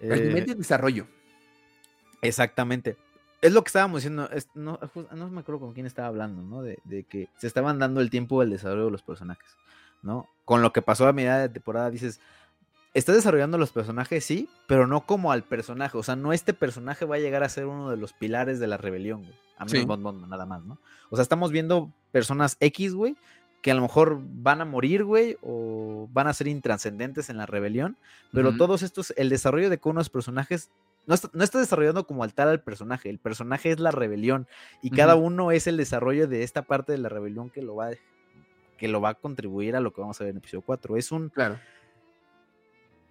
A 0.02 0.16
nivel 0.16 0.44
de 0.44 0.52
eh, 0.52 0.56
desarrollo. 0.56 1.06
Exactamente. 2.28 2.96
Es 3.40 3.52
lo 3.52 3.62
que 3.62 3.68
estábamos 3.68 4.00
diciendo, 4.00 4.28
no, 4.54 4.78
no, 5.12 5.28
me 5.28 5.40
acuerdo 5.40 5.60
con 5.60 5.74
quién 5.74 5.86
estaba 5.86 6.08
hablando, 6.08 6.42
¿no? 6.42 6.62
De, 6.62 6.78
de, 6.84 7.04
que 7.04 7.28
se 7.36 7.46
estaban 7.46 7.78
dando 7.78 8.00
el 8.00 8.10
tiempo 8.10 8.40
del 8.40 8.50
desarrollo 8.50 8.86
de 8.86 8.90
los 8.90 9.02
personajes, 9.02 9.56
¿no? 10.02 10.28
Con 10.44 10.62
lo 10.62 10.72
que 10.72 10.80
pasó 10.80 11.06
a 11.06 11.12
mitad 11.12 11.40
de 11.40 11.50
temporada, 11.50 11.90
dices, 11.90 12.20
estás 12.94 13.16
desarrollando 13.16 13.58
los 13.58 13.72
personajes, 13.72 14.24
sí, 14.24 14.48
pero 14.66 14.86
no 14.86 15.04
como 15.04 15.32
al 15.32 15.42
personaje. 15.42 15.98
O 15.98 16.02
sea, 16.02 16.16
no 16.16 16.32
este 16.32 16.54
personaje 16.54 17.04
va 17.04 17.16
a 17.16 17.18
llegar 17.18 17.42
a 17.42 17.48
ser 17.48 17.66
uno 17.66 17.90
de 17.90 17.96
los 17.96 18.12
pilares 18.12 18.60
de 18.60 18.68
la 18.68 18.78
rebelión, 18.78 19.24
güey. 19.24 19.34
A 19.58 19.64
mí 19.66 19.84
nada 20.28 20.46
más, 20.46 20.64
¿no? 20.64 20.78
O 21.10 21.16
sea, 21.16 21.22
estamos 21.22 21.52
viendo 21.52 21.92
personas 22.12 22.56
X, 22.60 22.94
güey, 22.94 23.16
que 23.62 23.70
a 23.70 23.74
lo 23.74 23.82
mejor 23.82 24.20
van 24.20 24.60
a 24.60 24.64
morir, 24.64 25.04
güey, 25.04 25.36
o 25.42 26.08
van 26.12 26.26
a 26.26 26.34
ser 26.34 26.48
intranscendentes 26.48 27.30
en 27.30 27.36
la 27.36 27.46
rebelión. 27.46 27.96
Pero 28.32 28.56
todos 28.56 28.82
estos, 28.82 29.12
el 29.16 29.28
desarrollo 29.28 29.70
de 29.70 29.78
cada 29.78 29.90
uno 29.90 30.00
de 30.00 30.04
los 30.04 30.10
personajes 30.10 30.70
no 31.06 31.14
está, 31.14 31.30
no 31.32 31.44
está, 31.44 31.58
desarrollando 31.58 32.06
como 32.06 32.24
al 32.24 32.34
tal 32.34 32.48
al 32.48 32.62
personaje. 32.62 33.10
El 33.10 33.18
personaje 33.18 33.70
es 33.70 33.80
la 33.80 33.90
rebelión. 33.90 34.46
Y 34.82 34.90
cada 34.90 35.16
uno 35.16 35.52
es 35.52 35.66
el 35.66 35.76
desarrollo 35.76 36.26
de 36.28 36.42
esta 36.42 36.62
parte 36.62 36.92
de 36.92 36.98
la 36.98 37.08
rebelión 37.08 37.50
que 37.50 37.62
lo 37.62 37.76
va, 37.76 37.90
que 38.78 38.88
lo 38.88 39.00
va 39.00 39.10
a 39.10 39.14
contribuir 39.14 39.76
a 39.76 39.80
lo 39.80 39.92
que 39.92 40.00
vamos 40.00 40.20
a 40.20 40.24
ver 40.24 40.30
en 40.30 40.36
el 40.36 40.38
episodio 40.38 40.62
4. 40.62 40.96
Es 40.96 41.12
un. 41.12 41.28
Claro 41.30 41.58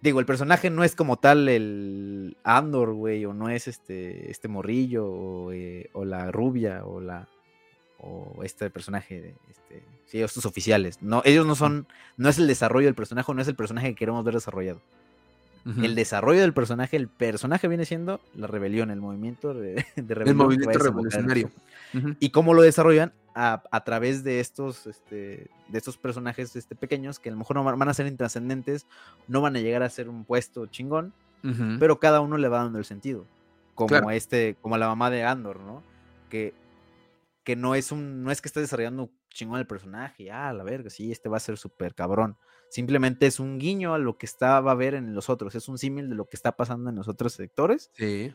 digo, 0.04 0.20
el 0.20 0.26
personaje 0.26 0.68
no 0.68 0.84
es 0.84 0.94
como 0.94 1.16
tal 1.16 1.48
el 1.48 2.36
Andor, 2.44 2.92
güey, 2.92 3.24
o 3.24 3.32
no 3.32 3.48
es 3.48 3.66
este, 3.66 4.30
este 4.30 4.48
morrillo, 4.48 5.06
o, 5.06 5.50
eh, 5.50 5.90
la 5.94 6.30
rubia, 6.30 6.84
o 6.84 7.00
la 7.00 7.26
o 8.06 8.44
este 8.44 8.68
personaje, 8.68 9.34
este, 9.48 9.82
sí, 10.04 10.20
estos 10.20 10.44
oficiales. 10.44 11.00
No, 11.00 11.22
ellos 11.24 11.46
no 11.46 11.54
son, 11.54 11.86
no 12.18 12.28
es 12.28 12.36
el 12.36 12.46
desarrollo 12.46 12.86
del 12.86 12.94
personaje, 12.94 13.32
no 13.32 13.40
es 13.40 13.48
el 13.48 13.56
personaje 13.56 13.88
que 13.88 13.94
queremos 13.94 14.22
ver 14.24 14.34
desarrollado. 14.34 14.82
El 15.64 15.94
desarrollo 15.94 16.42
del 16.42 16.52
personaje, 16.52 16.96
el 16.96 17.08
personaje 17.08 17.68
viene 17.68 17.86
siendo 17.86 18.20
la 18.34 18.46
rebelión, 18.46 18.90
el 18.90 19.00
movimiento 19.00 19.54
de, 19.54 19.84
rebelión. 19.96 20.28
El 20.28 20.34
movimiento 20.34 20.78
revolucionario. 20.78 21.50
Y 22.20 22.30
cómo 22.30 22.54
lo 22.54 22.62
desarrollan 22.62 23.12
a, 23.34 23.82
través 23.84 24.22
de 24.22 24.40
estos, 24.40 24.86
este, 24.86 25.48
de 25.68 25.78
estos 25.78 25.96
personajes 25.96 26.54
este, 26.54 26.76
pequeños 26.76 27.18
que 27.18 27.30
a 27.30 27.32
lo 27.32 27.38
mejor 27.38 27.56
no 27.56 27.64
van 27.64 27.88
a 27.88 27.94
ser 27.94 28.06
intrascendentes, 28.06 28.86
no 29.26 29.40
van 29.40 29.56
a 29.56 29.60
llegar 29.60 29.82
a 29.82 29.90
ser 29.90 30.08
un 30.08 30.24
puesto 30.24 30.66
chingón, 30.66 31.12
pero 31.78 31.98
cada 31.98 32.20
uno 32.20 32.38
le 32.38 32.48
va 32.48 32.58
dando 32.58 32.78
el 32.78 32.84
sentido. 32.84 33.26
Como 33.74 34.10
este, 34.10 34.56
como 34.62 34.78
la 34.78 34.86
mamá 34.86 35.10
de 35.10 35.24
Andor, 35.24 35.60
¿no? 35.60 35.82
Que, 36.30 36.54
que 37.42 37.56
no 37.56 37.74
es 37.74 37.90
un, 37.90 38.22
no 38.22 38.30
es 38.30 38.40
que 38.40 38.48
esté 38.48 38.60
desarrollando 38.60 39.10
chingón 39.34 39.58
el 39.58 39.66
personaje, 39.66 40.30
ah, 40.30 40.52
la 40.52 40.64
verga, 40.64 40.88
sí, 40.88 41.12
este 41.12 41.28
va 41.28 41.36
a 41.36 41.40
ser 41.40 41.58
súper 41.58 41.94
cabrón. 41.94 42.38
Simplemente 42.70 43.26
es 43.26 43.38
un 43.38 43.58
guiño 43.58 43.94
a 43.94 43.98
lo 43.98 44.16
que 44.16 44.26
está, 44.26 44.60
va 44.60 44.72
a 44.72 44.76
ver 44.76 44.94
en 44.94 45.14
los 45.14 45.28
otros, 45.28 45.54
es 45.54 45.68
un 45.68 45.78
símil 45.78 46.08
de 46.08 46.16
lo 46.16 46.24
que 46.26 46.36
está 46.36 46.56
pasando 46.56 46.90
en 46.90 46.96
los 46.96 47.08
otros 47.08 47.34
sectores. 47.34 47.90
Sí 47.92 48.34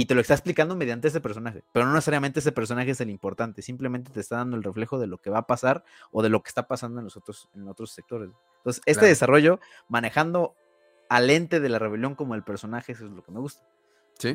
y 0.00 0.06
te 0.06 0.14
lo 0.14 0.22
está 0.22 0.32
explicando 0.32 0.76
mediante 0.76 1.08
ese 1.08 1.20
personaje. 1.20 1.62
Pero 1.72 1.84
no 1.84 1.92
necesariamente 1.92 2.40
ese 2.40 2.52
personaje 2.52 2.92
es 2.92 3.00
el 3.02 3.10
importante, 3.10 3.60
simplemente 3.60 4.10
te 4.10 4.20
está 4.20 4.36
dando 4.36 4.56
el 4.56 4.62
reflejo 4.62 4.98
de 4.98 5.06
lo 5.06 5.18
que 5.18 5.28
va 5.28 5.40
a 5.40 5.46
pasar 5.46 5.84
o 6.10 6.22
de 6.22 6.30
lo 6.30 6.42
que 6.42 6.48
está 6.48 6.66
pasando 6.66 7.00
en 7.00 7.04
los 7.04 7.18
otros, 7.18 7.50
en 7.54 7.68
otros 7.68 7.90
sectores. 7.90 8.30
Entonces, 8.58 8.82
este 8.86 9.04
desarrollo, 9.04 9.60
manejando 9.88 10.54
al 11.10 11.28
ente 11.28 11.60
de 11.60 11.68
la 11.68 11.78
rebelión 11.78 12.14
como 12.14 12.34
el 12.34 12.42
personaje, 12.42 12.92
eso 12.92 13.04
es 13.04 13.12
lo 13.12 13.22
que 13.22 13.32
me 13.32 13.40
gusta. 13.40 13.62
Sí. 14.18 14.34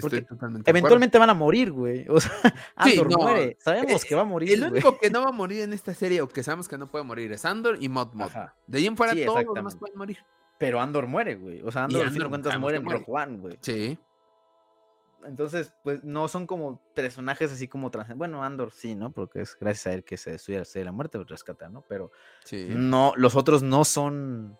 Porque 0.00 0.26
eventualmente 0.66 1.18
van 1.18 1.30
a 1.30 1.34
morir, 1.34 1.72
güey. 1.72 2.06
O 2.08 2.20
sea, 2.20 2.32
Andor 2.76 3.18
muere. 3.18 3.56
Sabemos 3.60 4.04
que 4.04 4.14
va 4.14 4.22
a 4.22 4.24
morir. 4.24 4.52
El 4.52 4.64
único 4.64 4.98
que 4.98 5.10
no 5.10 5.22
va 5.22 5.28
a 5.28 5.32
morir 5.32 5.62
en 5.62 5.72
esta 5.72 5.94
serie, 5.94 6.20
o 6.22 6.28
que 6.28 6.42
sabemos 6.42 6.68
que 6.68 6.78
no 6.78 6.90
puede 6.90 7.04
morir, 7.04 7.32
es 7.32 7.44
Andor 7.44 7.76
y 7.80 7.88
Mod 7.88 8.14
Mod. 8.14 8.30
De 8.66 8.78
ahí 8.78 8.86
en 8.86 8.96
fuera 8.96 9.14
todos 9.24 9.44
los 9.44 9.54
demás 9.54 9.76
pueden 9.76 9.96
morir. 9.98 10.18
Pero 10.58 10.80
Andor 10.80 11.06
muere, 11.06 11.36
güey. 11.36 11.62
O 11.62 11.72
sea, 11.72 11.84
Andor, 11.84 12.02
al 12.02 12.12
fin 12.12 12.22
de 12.22 12.28
cuentas 12.28 12.58
muere 12.58 12.78
en 12.78 12.84
Rogue 12.84 13.04
One, 13.06 13.38
güey. 13.38 13.58
Sí. 13.62 13.98
Entonces, 15.24 15.74
pues 15.82 16.02
no 16.04 16.28
son 16.28 16.46
como 16.46 16.80
personajes 16.94 17.52
así 17.52 17.68
como 17.68 17.90
trans. 17.90 18.14
Bueno, 18.16 18.42
Andor 18.42 18.70
sí, 18.72 18.94
¿no? 18.94 19.12
Porque 19.12 19.42
es 19.42 19.56
gracias 19.58 19.86
a 19.86 19.92
él 19.94 20.04
que 20.04 20.16
se 20.16 20.34
estudia 20.34 20.62
la 20.84 20.92
muerte 20.92 21.18
o 21.18 21.24
rescata, 21.24 21.68
¿no? 21.68 21.82
Pero 21.88 22.10
no, 22.52 23.12
los 23.16 23.36
otros 23.36 23.62
no 23.62 23.84
son. 23.84 24.58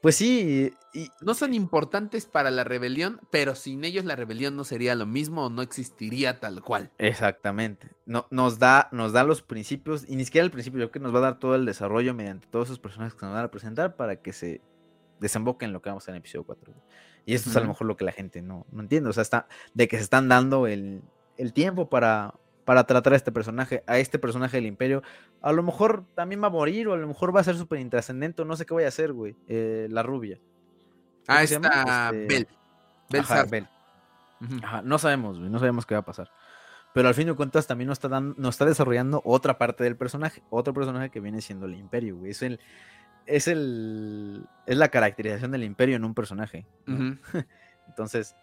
Pues 0.00 0.16
sí, 0.16 0.72
y... 0.94 1.10
no 1.20 1.34
son 1.34 1.52
importantes 1.52 2.26
para 2.26 2.50
la 2.50 2.64
rebelión, 2.64 3.20
pero 3.30 3.54
sin 3.54 3.84
ellos 3.84 4.04
la 4.04 4.16
rebelión 4.16 4.56
no 4.56 4.64
sería 4.64 4.94
lo 4.94 5.06
mismo 5.06 5.46
o 5.46 5.50
no 5.50 5.62
existiría 5.62 6.40
tal 6.40 6.62
cual. 6.62 6.90
Exactamente. 6.98 7.90
No, 8.06 8.26
nos, 8.30 8.58
da, 8.58 8.88
nos 8.92 9.12
da 9.12 9.24
los 9.24 9.42
principios, 9.42 10.08
y 10.08 10.16
ni 10.16 10.24
siquiera 10.24 10.44
el 10.44 10.50
principio, 10.50 10.80
yo 10.80 10.90
creo 10.90 10.92
que 10.92 11.00
nos 11.00 11.14
va 11.14 11.18
a 11.18 11.22
dar 11.22 11.38
todo 11.38 11.54
el 11.54 11.66
desarrollo 11.66 12.14
mediante 12.14 12.46
todos 12.48 12.68
esos 12.68 12.78
personajes 12.78 13.14
que 13.14 13.26
nos 13.26 13.34
van 13.34 13.44
a 13.44 13.50
presentar 13.50 13.96
para 13.96 14.16
que 14.16 14.32
se 14.32 14.62
desemboquen 15.20 15.68
en 15.68 15.72
lo 15.74 15.82
que 15.82 15.90
vamos 15.90 16.08
a 16.08 16.10
en 16.10 16.16
el 16.16 16.20
episodio 16.20 16.44
4. 16.44 16.74
Y 17.26 17.34
esto 17.34 17.50
es 17.50 17.56
a 17.56 17.60
lo 17.60 17.68
mejor 17.68 17.86
lo 17.86 17.96
que 17.96 18.04
la 18.04 18.12
gente 18.12 18.42
no, 18.42 18.66
no 18.72 18.80
entiende. 18.80 19.10
O 19.10 19.12
sea, 19.12 19.22
está 19.22 19.46
de 19.74 19.86
que 19.86 19.96
se 19.98 20.02
están 20.02 20.28
dando 20.28 20.66
el, 20.66 21.02
tiempo 21.54 21.88
para, 21.88 22.34
para 22.70 22.84
tratar 22.84 23.14
a 23.14 23.16
este 23.16 23.32
personaje, 23.32 23.82
a 23.88 23.98
este 23.98 24.16
personaje 24.20 24.56
del 24.56 24.66
imperio. 24.66 25.02
A 25.42 25.50
lo 25.50 25.64
mejor 25.64 26.04
también 26.14 26.40
va 26.40 26.46
a 26.46 26.50
morir, 26.50 26.86
o 26.86 26.92
a 26.92 26.96
lo 26.96 27.08
mejor 27.08 27.34
va 27.34 27.40
a 27.40 27.42
ser 27.42 27.56
súper 27.56 27.80
intrascendente, 27.80 28.44
no 28.44 28.54
sé 28.54 28.64
qué 28.64 28.72
vaya 28.72 28.86
a 28.86 28.90
hacer, 28.90 29.12
güey. 29.12 29.34
Eh, 29.48 29.88
la 29.90 30.04
rubia. 30.04 30.38
Ah, 31.26 31.42
está 31.42 32.12
este... 32.14 32.46
Bell. 33.50 33.68
no 34.84 34.98
sabemos, 34.98 35.40
güey, 35.40 35.50
no 35.50 35.58
sabemos 35.58 35.84
qué 35.84 35.96
va 35.96 36.02
a 36.02 36.04
pasar. 36.04 36.30
Pero 36.94 37.08
al 37.08 37.14
fin 37.14 37.26
de 37.26 37.34
cuentas 37.34 37.66
también 37.66 37.88
nos 37.88 37.96
está, 37.96 38.06
dando, 38.06 38.36
nos 38.38 38.54
está 38.54 38.66
desarrollando 38.66 39.20
otra 39.24 39.58
parte 39.58 39.82
del 39.82 39.96
personaje, 39.96 40.44
otro 40.48 40.72
personaje 40.72 41.10
que 41.10 41.18
viene 41.18 41.40
siendo 41.40 41.66
el 41.66 41.74
imperio, 41.74 42.18
güey. 42.18 42.30
Es 42.30 42.40
el, 42.40 42.60
es 43.26 43.48
el 43.48 44.46
es 44.66 44.76
la 44.76 44.90
caracterización 44.90 45.50
del 45.50 45.64
imperio 45.64 45.96
en 45.96 46.04
un 46.04 46.14
personaje. 46.14 46.68
Entonces, 47.88 48.36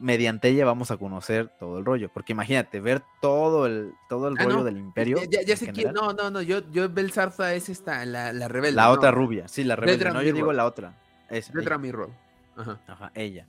mediante 0.00 0.48
ella 0.48 0.64
vamos 0.64 0.90
a 0.90 0.96
conocer 0.96 1.48
todo 1.58 1.78
el 1.78 1.84
rollo. 1.84 2.10
Porque 2.12 2.32
imagínate, 2.32 2.80
ver 2.80 3.02
todo 3.20 3.66
el, 3.66 3.92
todo 4.08 4.28
el 4.28 4.36
ah, 4.38 4.44
rollo 4.44 4.64
del 4.64 4.78
imperio. 4.78 5.18
Ya, 5.28 5.56
sé 5.56 5.72
quién. 5.72 5.92
No, 5.92 6.12
no, 6.12 6.30
no. 6.30 6.42
Yo, 6.42 6.68
yo 6.70 6.88
Belsarza 6.88 7.54
es 7.54 7.68
esta, 7.68 8.04
la, 8.04 8.32
la 8.32 8.48
rebelde. 8.48 8.76
La 8.76 8.90
otra 8.90 9.10
rubia. 9.10 9.46
Sí, 9.48 9.64
la 9.64 9.76
rebelde. 9.76 10.12
no, 10.12 10.22
yo 10.22 10.32
digo 10.32 10.52
la 10.52 10.66
otra. 10.66 10.94
Es 11.28 11.52
Mirror. 11.54 12.10
Ajá. 12.56 12.80
Ajá, 12.86 13.12
ella. 13.14 13.46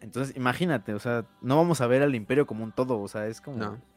Entonces, 0.00 0.36
imagínate, 0.36 0.92
o 0.92 0.98
sea, 0.98 1.24
no 1.40 1.56
vamos 1.56 1.80
a 1.80 1.86
ver 1.86 2.02
al 2.02 2.14
imperio 2.14 2.46
como 2.46 2.64
un 2.64 2.72
todo. 2.72 3.00
O 3.00 3.08
sea, 3.08 3.26
es 3.26 3.40
como 3.40 3.56
no 3.58 3.95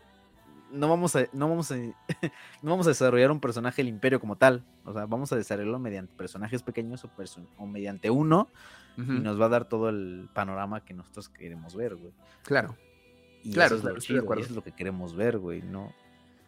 vamos 0.71 1.15
a, 1.15 1.27
no 1.33 1.49
vamos 1.49 1.71
a, 1.71 1.75
no 2.61 2.71
vamos 2.71 2.87
a 2.87 2.91
desarrollar 2.91 3.31
un 3.31 3.39
personaje 3.39 3.81
del 3.81 3.89
imperio 3.89 4.19
como 4.19 4.37
tal. 4.37 4.63
O 4.85 4.93
sea, 4.93 5.05
vamos 5.05 5.31
a 5.31 5.35
desarrollarlo 5.35 5.79
mediante 5.79 6.13
personajes 6.15 6.63
pequeños 6.63 7.03
o, 7.03 7.09
o 7.57 7.65
mediante 7.65 8.09
uno. 8.09 8.49
Y 8.97 9.01
nos 9.01 9.39
va 9.39 9.45
a 9.45 9.49
dar 9.49 9.63
todo 9.63 9.87
el 9.87 10.27
panorama 10.33 10.83
que 10.83 10.93
nosotros 10.93 11.29
queremos 11.29 11.73
ver, 11.73 11.95
güey. 11.95 12.11
Claro. 12.43 12.75
Y 13.45 13.53
claro, 13.53 13.77
eso 13.77 13.87
es, 13.87 14.09
lo 14.09 14.33
eso 14.33 14.41
es 14.41 14.51
lo 14.51 14.61
que 14.61 14.73
queremos 14.73 15.15
ver, 15.15 15.37
güey. 15.37 15.61
No, 15.61 15.93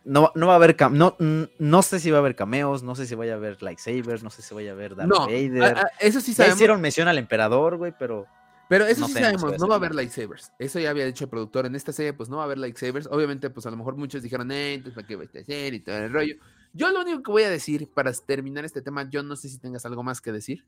no, 0.04 0.32
no 0.36 0.48
va 0.48 0.54
a 0.54 0.56
haber 0.58 0.76
no, 0.92 1.16
no 1.20 1.82
sé 1.82 2.00
si 2.00 2.12
va 2.12 2.18
a 2.18 2.20
haber 2.20 2.36
cameos, 2.36 2.84
no 2.84 2.96
sé 2.96 3.06
si 3.06 3.16
vaya 3.16 3.34
a 3.34 3.36
haber 3.38 3.62
lightsabers, 3.62 4.24
no 4.24 4.30
sé 4.30 4.42
si 4.42 4.54
vaya 4.54 4.72
a 4.72 4.74
haber 4.74 4.96
Darth 4.96 5.10
Vader. 5.10 5.78
eso 6.00 6.20
sí 6.20 6.34
sabemos. 6.34 6.58
hicieron 6.58 6.82
mención 6.82 7.08
al 7.08 7.18
emperador, 7.18 7.78
güey, 7.78 7.94
pero 7.98 8.28
Pero 8.72 8.86
eso 8.86 9.06
sí 9.06 9.12
sabemos, 9.12 9.60
no 9.60 9.68
va 9.68 9.76
a 9.76 9.78
haber 9.80 9.94
lightsabers. 9.94 10.54
Eso 10.58 10.80
ya 10.80 10.92
había 10.92 11.06
dicho 11.06 11.26
el 11.26 11.30
productor. 11.30 11.66
En 11.66 11.76
esta 11.76 11.92
serie, 11.92 12.14
pues 12.14 12.30
no 12.30 12.38
va 12.38 12.44
a 12.44 12.46
haber 12.46 12.58
lightsabers. 12.58 13.06
Obviamente, 13.12 13.50
pues 13.50 13.66
a 13.66 13.70
lo 13.70 13.76
mejor 13.76 13.98
muchos 13.98 14.24
dijeron, 14.24 14.50
eh, 14.50 14.76
entonces, 14.76 14.96
¿para 14.96 15.06
qué 15.06 15.18
va 15.18 15.24
a 15.24 15.26
hacer? 15.26 15.74
Y 15.74 15.82
todo 15.82 15.98
el 15.98 16.14
rollo. 16.14 16.36
Yo 16.72 16.90
lo 16.90 17.02
único 17.02 17.22
que 17.22 17.32
voy 17.34 17.44
a 17.44 17.50
decir 17.50 17.90
para 17.94 18.14
terminar 18.14 18.64
este 18.64 18.82
tema, 18.82 19.10
yo 19.10 19.24
no 19.24 19.36
sé 19.36 19.50
si 19.50 19.60
tengas 19.60 19.86
algo 19.86 20.04
más 20.04 20.22
que 20.22 20.32
decir. 20.32 20.64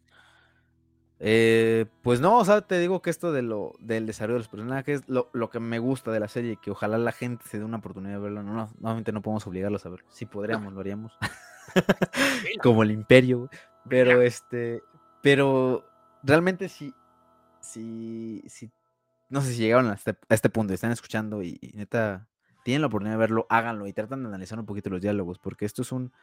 Eh, 1.21 1.85
pues 2.01 2.19
no, 2.19 2.39
o 2.39 2.43
sea, 2.43 2.59
te 2.59 2.77
digo 2.77 3.01
que 3.01 3.09
esto 3.09 3.31
de 3.31 3.41
lo, 3.41 3.71
del 3.79 4.05
desarrollo 4.05 4.33
de 4.33 4.39
los 4.39 4.49
personajes, 4.49 5.03
lo, 5.07 5.29
lo 5.31 5.49
que 5.49 5.61
me 5.61 5.79
gusta 5.79 6.11
de 6.11 6.19
la 6.19 6.27
serie, 6.27 6.59
que 6.61 6.71
ojalá 6.71 6.97
la 6.97 7.13
gente 7.13 7.45
se 7.47 7.57
dé 7.57 7.63
una 7.63 7.77
oportunidad 7.77 8.15
de 8.15 8.19
verlo. 8.19 8.43
No, 8.43 8.51
no, 8.53 8.69
nuevamente 8.81 9.13
no 9.13 9.21
podemos 9.21 9.47
obligarlos 9.47 9.85
a 9.85 9.89
verlo. 9.89 10.07
Si 10.09 10.25
podríamos, 10.25 10.73
lo 10.73 10.81
haríamos. 10.81 11.13
Como 12.61 12.83
el 12.83 12.91
imperio, 12.91 13.49
Pero 13.87 14.21
este, 14.21 14.83
pero 15.21 15.85
realmente 16.21 16.67
si, 16.67 16.93
si, 17.73 18.43
si, 18.47 18.71
no 19.29 19.41
sé 19.41 19.53
si 19.53 19.61
llegaron 19.61 19.89
a 19.89 19.93
este, 19.93 20.11
a 20.11 20.33
este 20.33 20.49
punto 20.49 20.73
y 20.73 20.75
están 20.75 20.91
escuchando 20.91 21.43
y, 21.43 21.59
neta 21.73 22.27
tienen 22.63 22.81
la 22.81 22.87
oportunidad 22.87 23.15
de 23.15 23.19
verlo, 23.19 23.45
háganlo 23.49 23.87
y 23.87 23.93
tratan 23.93 24.23
de 24.23 24.29
analizar 24.29 24.57
un 24.57 24.65
poquito 24.65 24.89
los 24.89 25.01
diálogos, 25.01 25.37
porque 25.37 25.65
esto 25.65 25.81
es 25.81 25.91
un, 25.91 26.13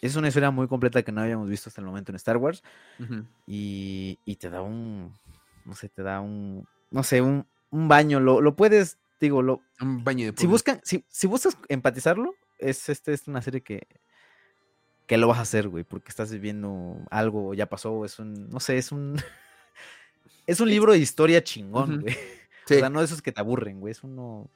es 0.00 0.16
una 0.16 0.28
esfera 0.28 0.50
muy 0.50 0.66
completa 0.66 1.02
que 1.02 1.12
no 1.12 1.20
habíamos 1.20 1.48
visto 1.48 1.68
hasta 1.68 1.80
el 1.80 1.86
momento 1.86 2.10
en 2.10 2.16
Star 2.16 2.38
Wars 2.38 2.64
y, 3.46 4.18
y, 4.24 4.36
te 4.36 4.50
da 4.50 4.62
un, 4.62 5.12
no 5.64 5.74
sé, 5.76 5.88
te 5.88 6.02
da 6.02 6.20
un, 6.20 6.66
no 6.90 7.02
sé, 7.04 7.20
un, 7.20 7.46
un 7.70 7.86
baño, 7.86 8.18
lo, 8.18 8.40
lo, 8.40 8.56
puedes, 8.56 8.98
digo, 9.20 9.42
lo, 9.42 9.62
un 9.80 10.02
baño 10.02 10.32
de 10.32 10.36
si 10.36 10.48
buscan, 10.48 10.80
si, 10.82 11.04
si 11.08 11.28
buscas 11.28 11.56
empatizarlo, 11.68 12.34
es, 12.58 12.88
este, 12.88 13.12
es 13.12 13.28
una 13.28 13.42
serie 13.42 13.62
que 13.62 13.86
¿qué 15.06 15.18
lo 15.18 15.28
vas 15.28 15.38
a 15.38 15.42
hacer, 15.42 15.68
güey? 15.68 15.84
Porque 15.84 16.08
estás 16.08 16.32
viviendo 16.32 16.98
algo, 17.10 17.54
ya 17.54 17.66
pasó, 17.66 18.04
es 18.04 18.18
un, 18.18 18.48
no 18.48 18.60
sé, 18.60 18.78
es 18.78 18.92
un, 18.92 19.16
es 20.46 20.60
un 20.60 20.68
libro 20.68 20.92
de 20.92 20.98
historia 20.98 21.42
chingón, 21.42 22.02
güey. 22.02 22.16
O 22.64 22.66
sea, 22.66 22.88
no 22.88 23.00
de 23.00 23.04
esos 23.04 23.20
que 23.20 23.30
te 23.30 23.42
aburren, 23.42 23.78
güey, 23.78 23.92
es 23.92 24.02
uno 24.02 24.48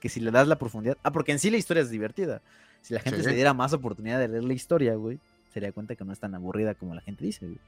que 0.00 0.08
si 0.08 0.18
le 0.18 0.32
das 0.32 0.48
la 0.48 0.58
profundidad, 0.58 0.98
ah, 1.04 1.12
porque 1.12 1.30
en 1.30 1.38
sí 1.38 1.48
la 1.48 1.58
historia 1.58 1.84
es 1.84 1.90
divertida. 1.90 2.42
Si 2.80 2.92
la 2.92 2.98
gente 2.98 3.22
se 3.22 3.32
diera 3.32 3.54
más 3.54 3.72
oportunidad 3.72 4.18
de 4.18 4.26
leer 4.26 4.42
la 4.42 4.52
historia, 4.52 4.96
güey, 4.96 5.20
se 5.54 5.60
daría 5.60 5.70
cuenta 5.70 5.94
que 5.94 6.04
no 6.04 6.12
es 6.12 6.18
tan 6.18 6.34
aburrida 6.34 6.74
como 6.74 6.92
la 6.92 7.02
gente 7.02 7.24
dice, 7.24 7.46
güey. 7.46 7.60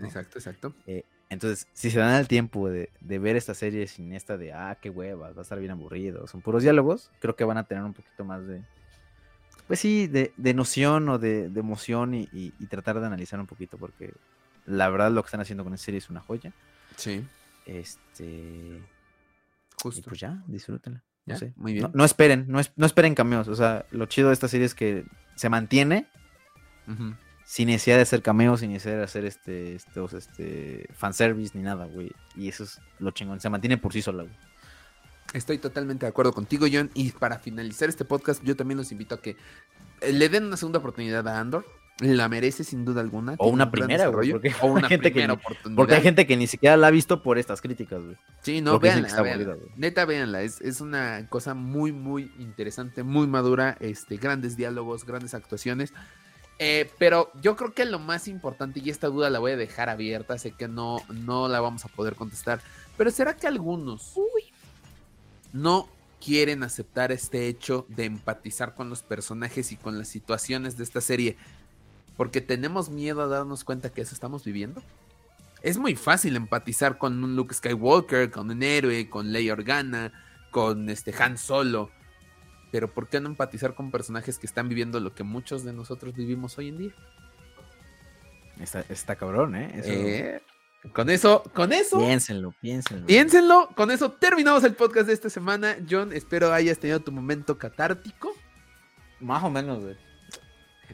Exacto, 0.00 0.38
exacto. 0.38 0.74
Eh, 0.86 1.04
entonces, 1.28 1.68
si 1.74 1.90
se 1.90 1.98
dan 1.98 2.14
el 2.14 2.28
tiempo 2.28 2.70
de, 2.70 2.88
de, 3.02 3.18
ver 3.18 3.36
esta 3.36 3.52
serie 3.52 3.86
sin 3.88 4.14
esta 4.14 4.38
de, 4.38 4.54
ah, 4.54 4.78
qué 4.80 4.88
hueva, 4.88 5.32
va 5.32 5.40
a 5.40 5.42
estar 5.42 5.58
bien 5.58 5.72
aburrido, 5.72 6.26
son 6.26 6.40
puros 6.40 6.62
diálogos, 6.62 7.10
creo 7.20 7.36
que 7.36 7.44
van 7.44 7.58
a 7.58 7.64
tener 7.64 7.84
un 7.84 7.92
poquito 7.92 8.24
más 8.24 8.46
de, 8.46 8.62
pues 9.66 9.80
sí, 9.80 10.06
de, 10.06 10.54
noción 10.54 11.08
o 11.08 11.18
de, 11.18 11.44
emoción 11.44 12.14
y, 12.14 12.50
tratar 12.68 13.00
de 13.00 13.06
analizar 13.06 13.40
un 13.40 13.46
poquito, 13.46 13.78
porque 13.78 14.12
la 14.66 14.88
verdad 14.90 15.10
lo 15.10 15.22
que 15.22 15.28
están 15.28 15.40
haciendo 15.40 15.64
con 15.64 15.72
esta 15.72 15.86
serie 15.86 15.98
es 15.98 16.10
una 16.10 16.20
joya. 16.20 16.52
Sí. 16.96 17.24
Este. 17.66 18.80
Justo. 19.82 20.00
Y 20.00 20.02
pues 20.02 20.20
ya, 20.20 20.42
disfrútenla. 20.46 21.02
No 21.26 21.36
sé. 21.36 21.52
Muy 21.56 21.72
bien. 21.72 21.90
No, 21.94 22.04
esperen, 22.04 22.46
no, 22.48 22.60
no, 22.76 22.86
esperen 22.86 23.14
cameos. 23.14 23.48
O 23.48 23.54
sea, 23.54 23.86
lo 23.90 24.06
chido 24.06 24.28
de 24.28 24.34
esta 24.34 24.48
serie 24.48 24.66
es 24.66 24.74
que 24.74 25.04
se 25.36 25.48
mantiene 25.48 26.06
sin 27.44 27.68
necesidad 27.68 27.96
de 27.96 28.02
hacer 28.02 28.22
cameos, 28.22 28.60
sin 28.60 28.72
necesidad 28.72 28.98
de 28.98 29.04
hacer 29.04 29.24
este, 29.24 29.74
estos, 29.74 30.14
este, 30.14 30.88
fanservice 30.94 31.56
ni 31.56 31.62
nada, 31.62 31.86
güey. 31.86 32.10
Y 32.34 32.48
eso 32.48 32.64
es 32.64 32.80
lo 32.98 33.10
chingón. 33.12 33.40
Se 33.40 33.50
mantiene 33.50 33.78
por 33.78 33.92
sí 33.92 34.02
sola, 34.02 34.24
güey. 34.24 34.34
Estoy 35.32 35.58
totalmente 35.58 36.04
de 36.04 36.10
acuerdo 36.10 36.32
contigo, 36.32 36.66
John. 36.70 36.90
Y 36.94 37.12
para 37.12 37.38
finalizar 37.38 37.88
este 37.88 38.04
podcast, 38.04 38.42
yo 38.44 38.56
también 38.56 38.78
los 38.78 38.92
invito 38.92 39.14
a 39.14 39.22
que 39.22 39.36
eh, 40.00 40.12
le 40.12 40.28
den 40.28 40.44
una 40.44 40.56
segunda 40.56 40.78
oportunidad 40.78 41.26
a 41.28 41.40
Andor. 41.40 41.64
La 42.00 42.28
merece 42.28 42.64
sin 42.64 42.84
duda 42.84 43.00
alguna. 43.00 43.34
O 43.38 43.48
una 43.48 43.70
primera, 43.70 44.08
güey. 44.08 44.32
o 44.32 44.66
una 44.66 44.88
gente 44.88 45.10
primera 45.10 45.34
oportunidad. 45.34 45.76
Porque 45.76 45.94
hay 45.94 46.02
gente 46.02 46.26
que 46.26 46.36
ni 46.36 46.46
siquiera 46.46 46.76
la 46.76 46.88
ha 46.88 46.90
visto 46.90 47.22
por 47.22 47.38
estas 47.38 47.60
críticas, 47.60 48.02
güey. 48.02 48.16
Sí, 48.40 48.60
no, 48.60 48.78
véanla, 48.80 49.58
Neta, 49.76 50.04
véanla. 50.04 50.42
Es, 50.42 50.60
es, 50.60 50.80
una 50.80 51.28
cosa 51.28 51.54
muy, 51.54 51.92
muy 51.92 52.32
interesante, 52.38 53.02
muy 53.02 53.26
madura. 53.26 53.76
Este, 53.80 54.16
grandes 54.16 54.56
diálogos, 54.56 55.04
grandes 55.04 55.34
actuaciones. 55.34 55.92
Eh, 56.58 56.90
pero 56.98 57.30
yo 57.40 57.56
creo 57.56 57.72
que 57.72 57.84
lo 57.84 57.98
más 57.98 58.28
importante, 58.28 58.80
y 58.82 58.90
esta 58.90 59.08
duda 59.08 59.30
la 59.30 59.38
voy 59.38 59.52
a 59.52 59.56
dejar 59.56 59.88
abierta, 59.88 60.38
sé 60.38 60.52
que 60.52 60.68
no, 60.68 60.98
no 61.08 61.48
la 61.48 61.60
vamos 61.60 61.84
a 61.84 61.88
poder 61.88 62.14
contestar. 62.14 62.60
Pero 62.96 63.10
¿será 63.10 63.36
que 63.36 63.46
algunos 63.46 64.14
no 65.52 65.88
quieren 66.24 66.62
aceptar 66.62 67.10
este 67.10 67.48
hecho 67.48 67.84
de 67.88 68.04
empatizar 68.04 68.74
con 68.74 68.88
los 68.88 69.02
personajes 69.02 69.72
y 69.72 69.76
con 69.76 69.98
las 69.98 70.08
situaciones 70.08 70.76
de 70.76 70.84
esta 70.84 71.00
serie 71.00 71.36
porque 72.16 72.40
tenemos 72.40 72.90
miedo 72.90 73.22
a 73.22 73.26
darnos 73.26 73.64
cuenta 73.64 73.90
que 73.90 74.02
eso 74.02 74.14
estamos 74.14 74.44
viviendo. 74.44 74.82
Es 75.62 75.78
muy 75.78 75.94
fácil 75.94 76.36
empatizar 76.36 76.98
con 76.98 77.22
un 77.22 77.36
Luke 77.36 77.54
Skywalker, 77.54 78.30
con 78.30 78.50
un 78.50 78.62
héroe, 78.62 79.08
con 79.08 79.32
Leia 79.32 79.52
Organa, 79.52 80.12
con 80.50 80.90
este 80.90 81.14
Han 81.22 81.38
Solo. 81.38 81.90
Pero 82.72 82.92
¿por 82.92 83.08
qué 83.08 83.20
no 83.20 83.28
empatizar 83.28 83.74
con 83.74 83.90
personajes 83.90 84.38
que 84.38 84.46
están 84.46 84.68
viviendo 84.68 84.98
lo 84.98 85.14
que 85.14 85.22
muchos 85.22 85.62
de 85.62 85.72
nosotros 85.72 86.14
vivimos 86.14 86.58
hoy 86.58 86.68
en 86.68 86.78
día? 86.78 86.92
Está, 88.58 89.16
cabrón, 89.16 89.56
¿eh? 89.56 89.70
¿eh? 89.84 90.42
Con 90.92 91.10
eso, 91.10 91.42
con 91.54 91.72
eso. 91.72 91.98
Piénsenlo, 91.98 92.54
piénsenlo. 92.60 93.06
Piénsenlo. 93.06 93.68
Con 93.76 93.90
eso 93.90 94.12
terminamos 94.12 94.64
el 94.64 94.74
podcast 94.74 95.06
de 95.06 95.12
esta 95.12 95.30
semana. 95.30 95.76
John, 95.88 96.12
espero 96.12 96.52
hayas 96.52 96.78
tenido 96.78 97.00
tu 97.00 97.12
momento 97.12 97.56
catártico. 97.56 98.32
Más 99.20 99.44
o 99.44 99.50
menos, 99.50 99.80
güey. 99.80 99.96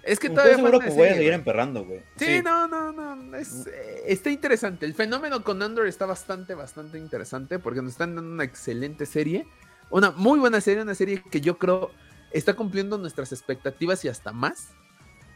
Es 0.02 0.18
que 0.18 0.30
todavía. 0.30 0.52
Estoy 0.52 0.64
seguro 0.64 0.80
que 0.80 0.90
voy 0.90 1.08
a 1.08 1.14
seguir 1.14 1.32
emperrando, 1.32 1.84
güey. 1.84 2.00
Sí, 2.16 2.40
no, 2.42 2.68
no, 2.68 2.92
no. 2.92 3.36
Eh, 3.36 4.04
está 4.06 4.30
interesante. 4.30 4.86
El 4.86 4.94
fenómeno 4.94 5.42
con 5.42 5.62
Andor 5.62 5.86
está 5.86 6.06
bastante, 6.06 6.54
bastante 6.54 6.98
interesante 6.98 7.58
porque 7.58 7.82
nos 7.82 7.92
están 7.92 8.14
dando 8.14 8.30
una 8.30 8.44
excelente 8.44 9.06
serie. 9.06 9.46
Una 9.90 10.10
muy 10.10 10.38
buena 10.38 10.60
serie, 10.60 10.82
una 10.82 10.94
serie 10.94 11.22
que 11.30 11.40
yo 11.40 11.58
creo 11.58 11.90
está 12.30 12.54
cumpliendo 12.54 12.98
nuestras 12.98 13.32
expectativas 13.32 14.04
y 14.04 14.08
hasta 14.08 14.32
más 14.32 14.68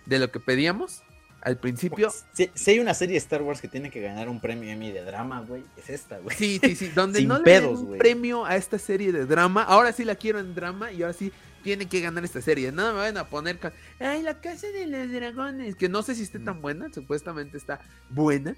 de 0.07 0.19
lo 0.19 0.31
que 0.31 0.41
pedíamos 0.41 1.03
al 1.43 1.59
principio. 1.59 2.09
Pues, 2.09 2.51
si, 2.55 2.71
hay 2.71 2.79
una 2.79 2.95
serie 2.95 3.15
de 3.15 3.19
Star 3.19 3.43
Wars 3.43 3.61
que 3.61 3.69
tiene 3.69 3.91
que 3.91 4.01
ganar 4.01 4.29
un 4.29 4.41
premio 4.41 4.71
Emmy 4.71 4.93
de 4.93 5.03
drama, 5.03 5.45
güey, 5.47 5.65
es 5.77 5.91
esta, 5.91 6.19
güey. 6.19 6.37
Sí, 6.37 6.61
sí, 6.63 6.77
sí. 6.77 6.89
Donde 6.89 7.23
no 7.27 7.39
le 7.41 7.53
dan 7.53 7.65
un 7.67 7.99
premio 7.99 8.45
a 8.45 8.57
esta 8.57 8.79
serie 8.79 9.13
de 9.13 9.27
drama, 9.27 9.63
ahora 9.65 9.93
sí 9.93 10.05
la 10.05 10.15
quiero 10.15 10.39
en 10.39 10.55
drama 10.55 10.93
y 10.93 11.03
ahora 11.03 11.15
sí 11.15 11.33
tiene 11.63 11.87
que 11.87 12.01
ganar 12.01 12.25
esta 12.25 12.41
serie. 12.41 12.73
Nada 12.73 12.93
me 12.93 12.99
van 12.99 13.17
a 13.17 13.29
poner. 13.29 13.59
Ay, 13.99 14.23
la 14.23 14.41
casa 14.41 14.69
de 14.69 14.87
los 14.87 15.11
dragones. 15.11 15.77
Que 15.77 15.89
no 15.89 16.03
sé 16.03 16.15
si 16.15 16.23
esté 16.23 16.39
tan 16.39 16.61
buena, 16.61 16.93
supuestamente 16.93 17.57
está 17.57 17.81
buena. 18.11 18.55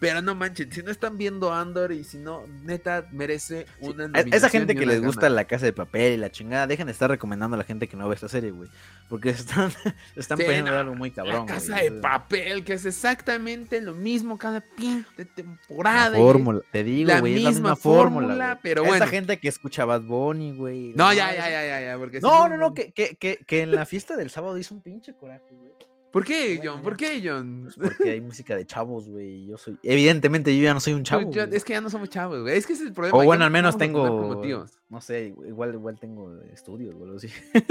Pero 0.00 0.22
no 0.22 0.34
manchen, 0.34 0.72
si 0.72 0.82
no 0.82 0.90
están 0.90 1.18
viendo 1.18 1.52
Andor 1.52 1.92
y 1.92 2.04
si 2.04 2.16
no, 2.16 2.44
neta, 2.62 3.06
merece 3.12 3.66
una 3.80 4.04
nominación 4.04 4.32
Esa 4.32 4.48
gente 4.48 4.74
que 4.74 4.86
les 4.86 5.02
gusta 5.02 5.28
la 5.28 5.44
casa 5.44 5.66
de 5.66 5.74
papel 5.74 6.14
y 6.14 6.16
la 6.16 6.30
chingada, 6.30 6.66
dejen 6.66 6.86
de 6.86 6.92
estar 6.92 7.10
recomendando 7.10 7.54
a 7.54 7.58
la 7.58 7.64
gente 7.64 7.86
que 7.86 7.98
no 7.98 8.08
ve 8.08 8.14
esta 8.14 8.28
serie, 8.30 8.50
güey. 8.50 8.70
Porque 9.10 9.28
están, 9.30 9.70
están 10.16 10.38
sí, 10.38 10.44
algo 10.44 10.94
muy 10.94 11.10
cabrón. 11.10 11.46
La 11.46 11.54
casa 11.54 11.76
de 11.76 11.92
papel, 11.92 12.64
que 12.64 12.72
es 12.72 12.86
exactamente 12.86 13.82
lo 13.82 13.92
mismo 13.92 14.38
cada 14.38 14.62
pinche 14.62 15.26
temporada. 15.26 16.16
fórmula, 16.16 16.62
te 16.72 16.82
digo, 16.82 17.12
güey, 17.20 17.36
es 17.36 17.42
la 17.42 17.50
misma 17.50 17.76
fórmula. 17.76 18.58
pero 18.62 18.82
bueno. 18.82 19.04
Esa 19.04 19.06
gente 19.06 19.38
que 19.38 19.48
escucha 19.48 19.84
Bad 19.84 20.02
Bunny, 20.02 20.56
güey. 20.56 20.94
No, 20.96 21.12
ya, 21.12 21.34
ya, 21.34 21.50
ya, 21.50 21.62
ya, 21.62 21.80
ya. 21.82 21.98
Porque 21.98 22.20
no, 22.20 22.48
no, 22.48 22.56
no, 22.56 22.72
que, 22.72 22.92
que, 22.92 23.16
que, 23.16 23.38
que 23.46 23.60
en 23.60 23.74
la 23.74 23.84
fiesta 23.84 24.16
del 24.16 24.30
sábado 24.30 24.56
hizo 24.56 24.74
un 24.74 24.80
pinche 24.80 25.12
coraje, 25.12 25.44
güey. 25.50 25.89
¿Por 26.10 26.24
qué, 26.24 26.60
John? 26.62 26.82
¿Por 26.82 26.96
qué, 26.96 27.22
John? 27.24 27.62
Pues 27.62 27.76
porque 27.76 28.10
hay 28.10 28.20
música 28.20 28.56
de 28.56 28.66
chavos, 28.66 29.08
güey. 29.08 29.46
Yo 29.46 29.56
soy. 29.56 29.78
Evidentemente, 29.82 30.56
yo 30.56 30.62
ya 30.62 30.74
no 30.74 30.80
soy 30.80 30.94
un 30.94 31.04
chavo. 31.04 31.30
es 31.30 31.64
que 31.64 31.72
ya 31.72 31.80
no 31.80 31.88
somos 31.88 32.08
chavos, 32.08 32.42
güey. 32.42 32.56
Es 32.56 32.66
que 32.66 32.72
ese 32.72 32.82
es 32.82 32.88
el 32.88 32.94
problema. 32.94 33.16
O 33.16 33.24
bueno, 33.24 33.44
al 33.44 33.50
menos 33.50 33.78
tengo. 33.78 34.42
No 34.88 35.00
sé, 35.00 35.34
igual, 35.46 35.74
igual 35.74 35.98
tengo 36.00 36.34
estudios, 36.52 36.94
güey. 36.96 37.14
Así. 37.14 37.28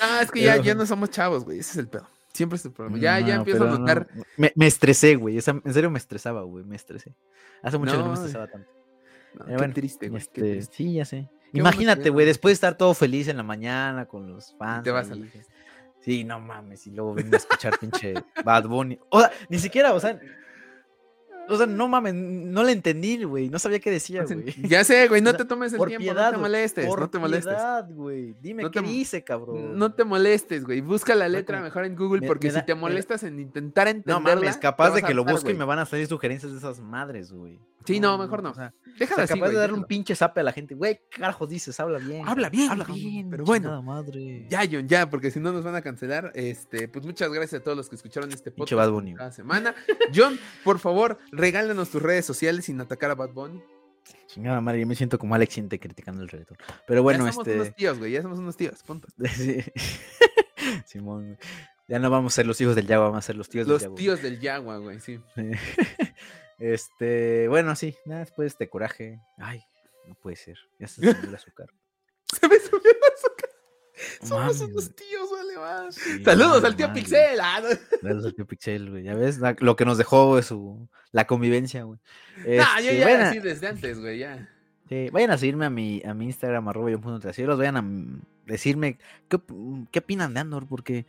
ah, 0.00 0.20
es 0.22 0.30
que 0.30 0.42
ya, 0.42 0.56
ya 0.58 0.74
no 0.74 0.86
somos 0.86 1.10
chavos, 1.10 1.44
güey. 1.44 1.58
Ese 1.58 1.72
es 1.72 1.78
el 1.78 1.88
pedo. 1.88 2.08
Siempre 2.32 2.56
es 2.56 2.64
el 2.64 2.72
problema. 2.72 2.98
Ya, 2.98 3.18
ya 3.20 3.34
empiezo 3.34 3.64
a 3.64 3.78
notar. 3.78 4.08
Me, 4.36 4.52
me, 4.54 4.66
estresé, 4.66 5.16
güey. 5.16 5.36
En 5.36 5.72
serio 5.72 5.90
me 5.90 5.98
estresaba, 5.98 6.42
güey. 6.42 6.64
Me 6.64 6.76
estresé. 6.76 7.14
Hace 7.62 7.78
mucho 7.78 7.92
que 7.92 7.98
no 7.98 8.08
me 8.08 8.14
estresaba 8.14 8.46
tanto. 8.46 8.70
qué 9.46 9.68
triste, 9.68 10.08
güey. 10.08 10.22
Este, 10.22 10.62
sí, 10.62 10.94
ya 10.94 11.04
sé. 11.04 11.28
Imagínate, 11.52 12.10
güey, 12.10 12.26
después 12.26 12.50
de 12.50 12.54
estar 12.54 12.76
todo 12.76 12.94
feliz 12.94 13.28
en 13.28 13.36
la 13.36 13.42
mañana 13.42 14.06
con 14.06 14.28
los 14.28 14.54
fans. 14.56 14.84
Te 14.84 14.90
vas 14.90 15.10
a 15.10 15.14
Sí, 16.04 16.22
no 16.22 16.38
mames, 16.38 16.86
y 16.86 16.90
luego 16.90 17.14
vengo 17.14 17.32
a 17.32 17.38
escuchar 17.38 17.78
pinche 17.78 18.12
Bad 18.44 18.66
Bunny. 18.66 18.98
O 19.08 19.20
sea, 19.20 19.32
ni 19.48 19.58
siquiera, 19.58 19.94
o 19.94 20.00
sea, 20.00 20.20
o 21.48 21.56
sea, 21.56 21.66
no 21.66 21.88
mames, 21.88 22.14
no 22.14 22.62
le 22.62 22.72
entendí, 22.72 23.22
güey. 23.24 23.48
No 23.48 23.58
sabía 23.58 23.80
qué 23.80 23.90
decía, 23.90 24.24
güey. 24.24 24.54
Ya 24.68 24.84
sé, 24.84 25.08
güey, 25.08 25.20
no 25.20 25.34
te 25.34 25.44
tomes 25.44 25.72
el 25.72 25.84
tiempo, 25.84 26.14
no 26.14 26.30
te 26.30 26.36
molestes, 26.36 26.86
no 26.86 27.10
te 27.10 27.18
molestes. 27.18 27.54
Piedad, 27.54 27.88
güey. 27.90 28.34
Dime 28.40 28.70
qué 28.70 28.80
dice, 28.80 29.22
cabrón. 29.22 29.78
No 29.78 29.92
te 29.92 30.04
molestes, 30.04 30.64
güey. 30.64 30.80
Busca 30.80 31.14
la 31.14 31.28
letra 31.28 31.60
mejor 31.60 31.84
en 31.84 31.96
Google 31.96 32.26
porque 32.26 32.50
si 32.50 32.62
te 32.62 32.74
molestas 32.74 33.22
en 33.24 33.40
intentar 33.40 33.88
entenderla. 33.88 34.34
No 34.34 34.40
mames, 34.40 34.56
capaz 34.56 34.90
de 34.94 35.02
que 35.02 35.14
lo 35.14 35.24
busque 35.24 35.52
y 35.52 35.54
me 35.54 35.64
van 35.64 35.78
a 35.78 35.86
salir 35.86 36.06
sugerencias 36.06 36.52
de 36.52 36.58
esas 36.58 36.80
madres, 36.80 37.32
güey. 37.32 37.58
Sí, 37.84 38.00
no, 38.00 38.16
mejor 38.16 38.42
no. 38.42 38.50
O 38.50 38.54
sea, 38.54 38.72
Déjala 38.98 39.26
capaz 39.26 39.48
de 39.48 39.56
darle 39.56 39.76
un 39.76 39.84
pinche 39.84 40.14
zape 40.14 40.40
a 40.40 40.42
la 40.42 40.52
gente. 40.52 40.74
Güey, 40.74 41.00
¿qué 41.10 41.20
carajo 41.20 41.46
dices? 41.46 41.78
Habla 41.80 41.98
bien. 41.98 42.26
Habla 42.26 42.48
bien, 42.48 42.70
habla 42.70 42.84
bien. 42.84 43.28
Pero 43.28 43.44
bueno. 43.44 43.82
Madre. 43.82 44.46
Ya, 44.48 44.62
John, 44.70 44.88
ya, 44.88 45.10
porque 45.10 45.30
si 45.30 45.40
no 45.40 45.52
nos 45.52 45.64
van 45.64 45.74
a 45.74 45.82
cancelar. 45.82 46.32
Este, 46.34 46.88
pues 46.88 47.04
muchas 47.04 47.30
gracias 47.30 47.60
a 47.60 47.64
todos 47.64 47.76
los 47.76 47.88
que 47.88 47.96
escucharon 47.96 48.30
este 48.32 48.50
podcast 48.50 48.90
cada 49.16 49.32
semana. 49.32 49.74
John, 50.14 50.38
por 50.62 50.78
favor, 50.78 51.18
regálanos 51.36 51.90
tus 51.90 52.02
redes 52.02 52.24
sociales 52.24 52.64
sin 52.64 52.80
atacar 52.80 53.10
a 53.10 53.14
Bad 53.14 53.30
Bunny. 53.30 53.62
Chingada 54.26 54.60
madre, 54.60 54.80
yo 54.80 54.86
me 54.86 54.94
siento 54.94 55.18
como 55.18 55.34
Alex 55.34 55.56
Inte 55.58 55.78
criticando 55.80 56.22
el 56.22 56.28
reggaetón. 56.28 56.58
Pero 56.86 57.02
bueno, 57.02 57.24
ya 57.24 57.32
somos 57.32 57.46
este. 57.48 57.60
unos 57.60 57.74
tíos, 57.74 57.98
güey, 57.98 58.12
ya 58.12 58.22
somos 58.22 58.38
unos 58.38 58.56
tíos, 58.56 58.82
punto. 58.82 59.08
Sí. 59.34 59.62
Simón, 60.86 61.38
ya 61.88 61.98
no 61.98 62.08
vamos 62.10 62.32
a 62.32 62.36
ser 62.36 62.46
los 62.46 62.60
hijos 62.60 62.74
del 62.74 62.86
Yagua, 62.86 63.06
vamos 63.08 63.24
a 63.24 63.26
ser 63.26 63.36
los 63.36 63.48
tíos 63.48 63.66
Los 63.66 63.80
del 63.80 63.88
Yagua. 63.88 63.96
tíos 63.98 64.22
del 64.22 64.40
Yagua, 64.40 64.78
güey, 64.78 65.00
sí. 65.00 65.20
Este, 66.58 67.48
bueno, 67.48 67.74
sí, 67.74 67.96
nada, 68.06 68.20
después 68.20 68.44
de 68.44 68.48
este 68.48 68.70
coraje. 68.70 69.20
Ay, 69.38 69.60
no 70.06 70.14
puede 70.14 70.36
ser. 70.36 70.56
Ya 70.78 70.86
se 70.86 70.96
subió 70.96 71.28
el 71.28 71.34
azúcar. 71.34 71.68
Se 72.40 72.48
me 72.48 72.56
subió 72.58 72.90
el 72.90 73.12
azúcar. 73.14 73.43
Somos 74.22 74.60
mames, 74.60 74.60
unos 74.60 74.94
tíos, 74.96 75.30
vale 75.30 75.56
más. 75.56 75.94
Sí, 75.94 76.24
Saludos 76.24 76.64
al 76.64 76.76
tío. 76.76 76.92
Pixel. 76.92 77.38
ah, 77.40 77.60
no. 77.62 77.98
Saludos 78.00 78.26
al 78.26 78.34
tío 78.34 78.46
Pixel, 78.46 78.90
güey. 78.90 79.02
Ya 79.04 79.14
ves 79.14 79.38
La- 79.38 79.56
lo 79.60 79.76
que 79.76 79.84
nos 79.84 79.98
dejó 79.98 80.28
güey, 80.28 80.42
su 80.42 80.88
la 81.12 81.26
convivencia, 81.26 81.84
güey. 81.84 81.98
Nah, 82.38 82.80
yo 82.80 82.90
Este, 82.90 82.98
ya 82.98 83.04
vayan, 83.06 83.20
a, 83.22 83.28
así 83.30 83.38
desde 83.40 83.68
antes, 83.68 84.00
güey, 84.00 84.18
ya. 84.18 84.48
sí, 84.88 85.08
vayan 85.10 85.30
a 85.30 85.38
seguirme 85.38 85.64
a 85.66 85.70
mi, 85.70 86.02
a 86.04 86.12
mi 86.14 86.24
Instagram, 86.26 86.68
arroba 86.68 86.90
yo 86.90 87.00
punto 87.00 87.20
trasieros, 87.20 87.56
Vayan 87.58 87.76
a 87.76 87.84
decirme 88.46 88.98
qué, 89.28 89.38
qué 89.92 89.98
opinan 90.00 90.34
de 90.34 90.40
Andor, 90.40 90.66
porque 90.66 91.06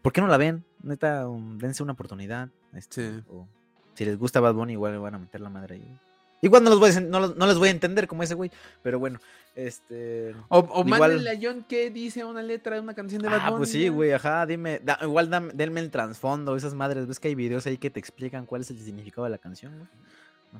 ¿por 0.00 0.12
qué 0.12 0.20
no 0.20 0.28
la 0.28 0.36
ven? 0.36 0.64
Neta, 0.82 1.28
um, 1.28 1.58
dense 1.58 1.82
una 1.82 1.92
oportunidad. 1.92 2.48
este, 2.74 3.10
Sí. 3.18 3.22
o 3.28 3.48
si 3.94 4.04
les 4.04 4.16
gusta 4.16 4.40
Bad 4.40 4.54
Bunny, 4.54 4.72
igual 4.74 4.92
le 4.92 4.98
van 4.98 5.14
a 5.16 5.18
meter 5.18 5.40
la 5.40 5.50
madre 5.50 5.74
ahí. 5.74 5.98
Igual 6.42 6.64
no, 6.64 6.70
los 6.70 6.80
voy 6.80 6.90
a, 6.90 7.00
no, 7.00 7.20
los- 7.20 7.36
no 7.36 7.46
les 7.46 7.56
voy 7.56 7.68
a 7.68 7.70
entender 7.70 8.08
como 8.08 8.22
ese 8.24 8.34
güey, 8.34 8.50
pero 8.82 8.98
bueno, 8.98 9.20
este... 9.54 10.34
O, 10.48 10.58
o 10.58 10.84
Igual- 10.84 11.26
a 11.28 11.38
John 11.40 11.64
que 11.68 11.88
dice 11.90 12.24
una 12.24 12.42
letra 12.42 12.74
de 12.74 12.80
una 12.82 12.94
canción 12.94 13.22
de 13.22 13.28
Bad 13.28 13.40
Ah, 13.42 13.56
pues 13.56 13.70
sí, 13.70 13.88
güey, 13.88 14.10
ajá, 14.12 14.44
dime, 14.44 14.80
da- 14.82 14.98
igual 15.02 15.30
dame- 15.30 15.52
denme 15.54 15.80
el 15.80 15.90
trasfondo, 15.90 16.56
esas 16.56 16.74
madres, 16.74 17.06
ves 17.06 17.20
que 17.20 17.28
hay 17.28 17.36
videos 17.36 17.64
ahí 17.66 17.78
que 17.78 17.90
te 17.90 18.00
explican 18.00 18.44
cuál 18.44 18.62
es 18.62 18.70
el 18.70 18.78
significado 18.80 19.24
de 19.24 19.30
la 19.30 19.38
canción, 19.38 19.72
güey. 19.78 19.88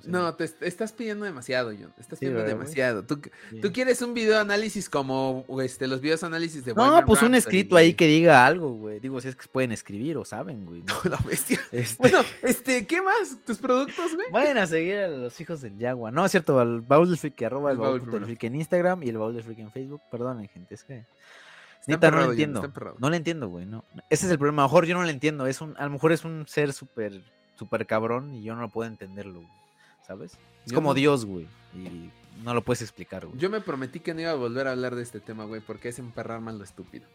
Sé, 0.01 0.11
No, 0.11 0.35
te 0.35 0.45
est- 0.45 0.63
estás 0.63 0.93
pidiendo 0.93 1.25
demasiado, 1.25 1.71
John. 1.71 1.93
Estás 1.99 2.19
Sí, 2.19 2.27
pidiendo 2.27 2.43
demasiado. 2.45 3.05
Tú, 3.05 3.21
sí. 3.51 3.61
tú 3.61 3.73
quieres 3.73 4.01
un 4.01 4.15
video 4.15 4.39
análisis 4.41 4.89
como 4.89 5.45
este, 5.63 5.87
los 5.87 6.01
videos 6.01 6.23
análisis 6.25 6.65
de 6.65 6.75
No, 6.75 7.05
pues 7.05 7.23
un 7.23 7.35
escrito 7.35 7.77
ahí 7.77 7.95
que 7.95 8.07
diga 8.07 8.47
algo, 8.47 8.71
güey. 8.73 9.01
Digo, 9.01 9.21
si 9.21 9.29
es 9.29 9.37
que 9.37 9.47
pueden 9.49 9.73
escribir 9.73 10.17
o 10.17 10.25
saben, 10.25 10.65
güey. 10.65 10.83
¿no? 10.83 10.95
La 11.11 11.19
bestia. 11.19 11.61
Este, 11.73 11.97
Bueno, 11.99 12.21
este, 12.43 12.87
¿qué 12.87 13.03
más? 13.03 13.37
¿Tus 13.45 13.59
productos, 13.59 14.15
güey? 14.15 14.27
Vayan 14.31 14.59
a 14.59 14.67
seguir 14.67 14.97
a 14.99 15.09
los 15.09 15.41
hijos 15.41 15.61
del 15.61 15.77
Yagua. 15.79 16.11
No, 16.11 16.25
es 16.25 16.31
cierto, 16.31 16.59
al 16.59 16.81
Baúl 16.81 17.09
del 17.09 17.19
Freak, 17.19 17.43
arroba 17.43 17.71
el 17.71 17.77
El 17.77 17.81
Baúl 17.83 18.11
del. 18.11 18.25
Freak 18.25 18.45
en 18.45 18.55
Instagram 18.57 19.03
y 19.03 19.09
el 19.11 19.19
Baúl 19.19 19.35
del 19.35 19.43
Freak 19.45 19.59
en 19.59 19.71
Facebook. 19.73 20.01
Perdonen, 20.11 20.49
gente, 20.49 20.75
es 20.75 20.85
que... 20.85 21.05
Neta, 21.87 22.11
no 22.13 22.19
lo 22.19 22.31
entiendo. 22.31 22.63
No 22.99 23.11
lo 23.11 23.17
entiendo, 23.17 23.49
güey. 23.49 23.67
No. 23.67 23.85
Ese 24.09 24.27
es 24.27 24.33
el 24.33 24.39
problema. 24.39 24.63
A 24.63 24.67
lo 24.67 24.69
mejor 24.69 24.87
yo 24.87 24.95
no 24.95 25.03
lo 25.03 25.09
entiendo. 25.09 25.47
Es 25.49 25.61
un, 25.61 25.77
a 25.79 25.85
lo 25.85 25.91
mejor 25.91 26.13
es 26.13 26.25
un 26.25 26.47
ser 26.47 26.73
súper, 26.73 27.21
súper 27.59 27.87
cabrón 27.87 28.33
y 28.35 28.45
yo 28.45 28.55
no 28.55 28.61
lo 28.61 28.69
puedo 28.69 28.89
entenderlo, 28.89 29.41
güey, 29.41 29.49
¿sabes? 30.07 30.33
Es 30.65 30.71
Yo 30.73 30.75
como 30.77 30.91
no- 30.91 30.95
Dios, 30.95 31.25
güey. 31.25 31.47
Y 31.75 32.11
no 32.45 32.55
lo 32.55 32.63
puedes 32.63 32.83
explicar, 32.83 33.27
güey. 33.27 33.39
Yo 33.39 33.49
me 33.51 33.61
prometí 33.61 34.01
que 34.01 34.15
no 34.15 34.21
iba 34.21 34.31
a 34.31 34.35
volver 34.35 34.67
a 34.67 34.73
hablar 34.73 34.95
de 34.95 35.03
este 35.03 35.21
tema, 35.21 35.45
güey, 35.45 35.61
porque 35.61 35.89
es 35.89 35.99
emperrar 35.99 36.41
más 36.41 36.55
lo 36.55 36.65
estúpido. 36.65 37.07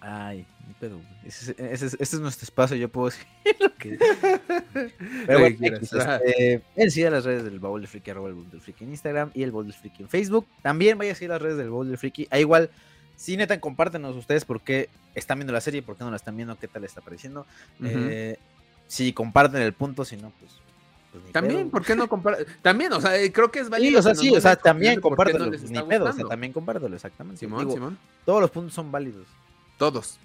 Ay, 0.00 0.46
ni 0.66 0.74
pedo, 0.74 0.96
güey. 0.96 1.08
Ese, 1.24 1.50
es- 1.52 1.58
ese 1.58 1.86
es, 1.86 1.94
ese 1.94 2.16
es 2.16 2.20
nuestro 2.20 2.44
espacio, 2.44 2.76
yo 2.76 2.88
puedo 2.88 3.06
decir 3.10 3.26
lo 3.60 3.74
que... 3.74 3.98
Pero 5.26 5.40
bueno. 5.40 5.56
X, 5.60 5.92
este, 5.92 6.62
en 6.76 6.90
sí 6.90 7.04
a 7.04 7.10
las 7.10 7.24
redes 7.24 7.42
del 7.44 7.58
Baúl 7.58 7.80
del 7.80 7.88
Friki, 7.88 8.10
arroba 8.10 8.28
el 8.28 8.34
Baúl 8.34 8.50
del 8.50 8.60
Friki 8.60 8.84
en 8.84 8.90
Instagram 8.90 9.30
y 9.34 9.42
el 9.42 9.50
Baúl 9.50 9.66
del 9.66 9.74
Friki 9.74 10.02
en 10.04 10.08
Facebook. 10.08 10.46
También 10.62 10.98
vaya 10.98 11.12
a 11.12 11.14
seguir 11.14 11.30
las 11.30 11.42
redes 11.42 11.56
del 11.56 11.70
Baúl 11.70 11.88
del 11.88 11.98
Friki. 11.98 12.28
Ah, 12.30 12.38
igual, 12.38 12.70
sí, 13.16 13.36
neta, 13.36 13.58
compártenos 13.60 14.14
ustedes 14.16 14.44
por 14.44 14.60
qué 14.60 14.88
están 15.16 15.38
viendo 15.38 15.52
la 15.52 15.60
serie, 15.60 15.82
por 15.82 15.96
qué 15.96 16.04
no 16.04 16.10
la 16.10 16.16
están 16.16 16.36
viendo, 16.36 16.56
qué 16.58 16.68
tal 16.68 16.84
está 16.84 17.00
pareciendo. 17.00 17.44
Eh, 17.82 18.38
si 18.86 19.12
comparten 19.12 19.62
el 19.62 19.72
punto, 19.72 20.04
si 20.04 20.16
no, 20.16 20.32
pues... 20.38 20.52
pues 21.12 21.24
ni 21.24 21.32
También, 21.32 21.60
pedo. 21.62 21.70
¿por 21.70 21.84
qué 21.84 21.96
no 21.96 22.08
comprar? 22.08 22.38
También, 22.62 22.92
o 22.92 23.00
sea, 23.00 23.16
eh, 23.16 23.32
creo 23.32 23.50
que 23.50 23.60
es 23.60 23.66
Sí, 23.66 23.70
válido. 23.70 23.98
o 23.98 24.02
sea, 24.02 24.14
sí, 24.14 24.30
o 24.34 24.40
sea, 24.40 24.56
también 24.56 24.96
de 24.96 25.00
compártelo, 25.00 25.46
no 25.46 25.50
ni 25.52 25.82
pedo, 25.82 26.04
o 26.06 26.12
sea, 26.12 26.24
también 26.26 26.52
compártelo, 26.52 26.94
exactamente. 26.94 27.40
Simón, 27.40 27.60
Digo, 27.60 27.72
Simón. 27.72 27.98
Todos 28.24 28.40
los 28.40 28.50
puntos 28.50 28.74
son 28.74 28.90
válidos. 28.92 29.26
Todos. 29.78 30.18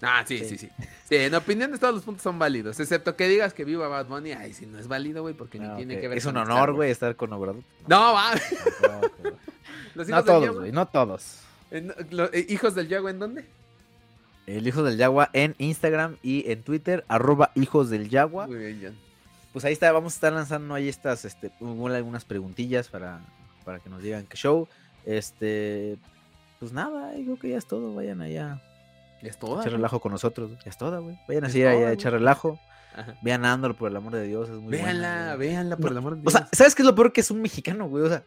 Ah, 0.00 0.22
sí, 0.26 0.38
sí, 0.38 0.50
Sí. 0.50 0.58
sí. 0.58 0.68
Sí, 1.08 1.16
en 1.16 1.34
opiniones 1.34 1.80
todos 1.80 1.92
los 1.94 2.04
puntos 2.04 2.22
son 2.22 2.38
válidos, 2.38 2.78
excepto 2.78 3.16
que 3.16 3.26
digas 3.28 3.52
que 3.52 3.64
viva 3.64 3.88
Bad 3.88 4.06
Bunny. 4.06 4.30
Ay, 4.32 4.52
si 4.54 4.64
no 4.66 4.78
es 4.78 4.86
válido, 4.86 5.22
güey, 5.22 5.34
porque 5.34 5.58
ni 5.58 5.66
Ah, 5.66 5.74
tiene 5.76 6.00
que 6.00 6.06
ver 6.06 6.18
Es 6.18 6.24
un 6.26 6.36
honor, 6.36 6.72
güey, 6.72 6.90
estar 6.90 7.16
con 7.16 7.32
Obrador. 7.32 7.62
No, 7.88 8.12
va. 8.14 8.30
No 9.94 10.04
del 10.04 10.24
todos, 10.24 10.56
güey, 10.56 10.70
no 10.72 10.86
todos. 10.86 11.40
En- 11.72 11.92
lo- 12.10 12.32
eh, 12.32 12.46
¿Hijos 12.48 12.74
del 12.76 12.86
Yagua 12.88 13.10
en 13.10 13.18
dónde? 13.18 13.44
El 14.46 14.66
Hijo 14.66 14.82
del 14.82 14.96
Yagua 14.96 15.28
en 15.32 15.54
Instagram 15.58 16.16
y 16.22 16.50
en 16.50 16.62
Twitter, 16.62 17.04
arroba 17.08 17.50
Hijos 17.56 17.90
del 17.90 18.08
Yagua. 18.08 18.46
Muy 18.46 18.56
bien, 18.58 18.80
John. 18.82 19.07
Pues 19.52 19.64
ahí 19.64 19.72
está, 19.72 19.90
vamos 19.92 20.12
a 20.12 20.16
estar 20.16 20.32
lanzando 20.32 20.74
ahí 20.74 20.88
estas, 20.88 21.24
este, 21.24 21.50
algunas 21.60 22.24
preguntillas 22.24 22.88
para, 22.88 23.20
para 23.64 23.78
que 23.80 23.88
nos 23.90 24.02
digan 24.02 24.26
qué 24.26 24.36
show. 24.36 24.68
Este, 25.04 25.96
pues 26.60 26.72
nada, 26.72 27.16
yo 27.16 27.24
creo 27.24 27.38
que 27.38 27.48
ya 27.50 27.58
es 27.58 27.66
todo, 27.66 27.94
vayan 27.94 28.20
allá 28.20 28.62
Es 29.22 29.36
a 29.36 29.38
todo. 29.38 29.60
echar 29.60 29.72
relajo 29.72 30.00
con 30.00 30.12
nosotros. 30.12 30.52
Ya 30.64 30.70
es 30.70 30.76
todo, 30.78 31.02
güey. 31.02 31.18
Vayan 31.26 31.44
a 31.44 31.46
Es 31.46 31.52
seguir 31.52 31.68
allá 31.68 31.78
toda, 31.78 31.88
a 31.90 31.92
echar 31.92 32.12
relajo. 32.12 32.60
Ajá. 32.94 33.14
Vean 33.22 33.44
Andor, 33.44 33.74
por 33.76 33.90
el 33.90 33.96
amor 33.96 34.12
de 34.12 34.24
Dios, 34.24 34.48
es 34.48 34.56
muy 34.56 34.68
buena, 34.76 34.84
Véanla, 34.84 35.34
güey. 35.36 35.48
véanla, 35.48 35.76
por 35.76 35.90
el 35.92 35.98
amor 35.98 36.14
de 36.14 36.20
O 36.20 36.22
Dios. 36.22 36.32
sea, 36.32 36.48
¿sabes 36.52 36.74
qué 36.74 36.82
es 36.82 36.86
lo 36.86 36.94
peor? 36.94 37.12
Que 37.12 37.20
es 37.20 37.30
un 37.30 37.40
mexicano, 37.40 37.88
güey. 37.88 38.04
O 38.04 38.08
sea, 38.08 38.24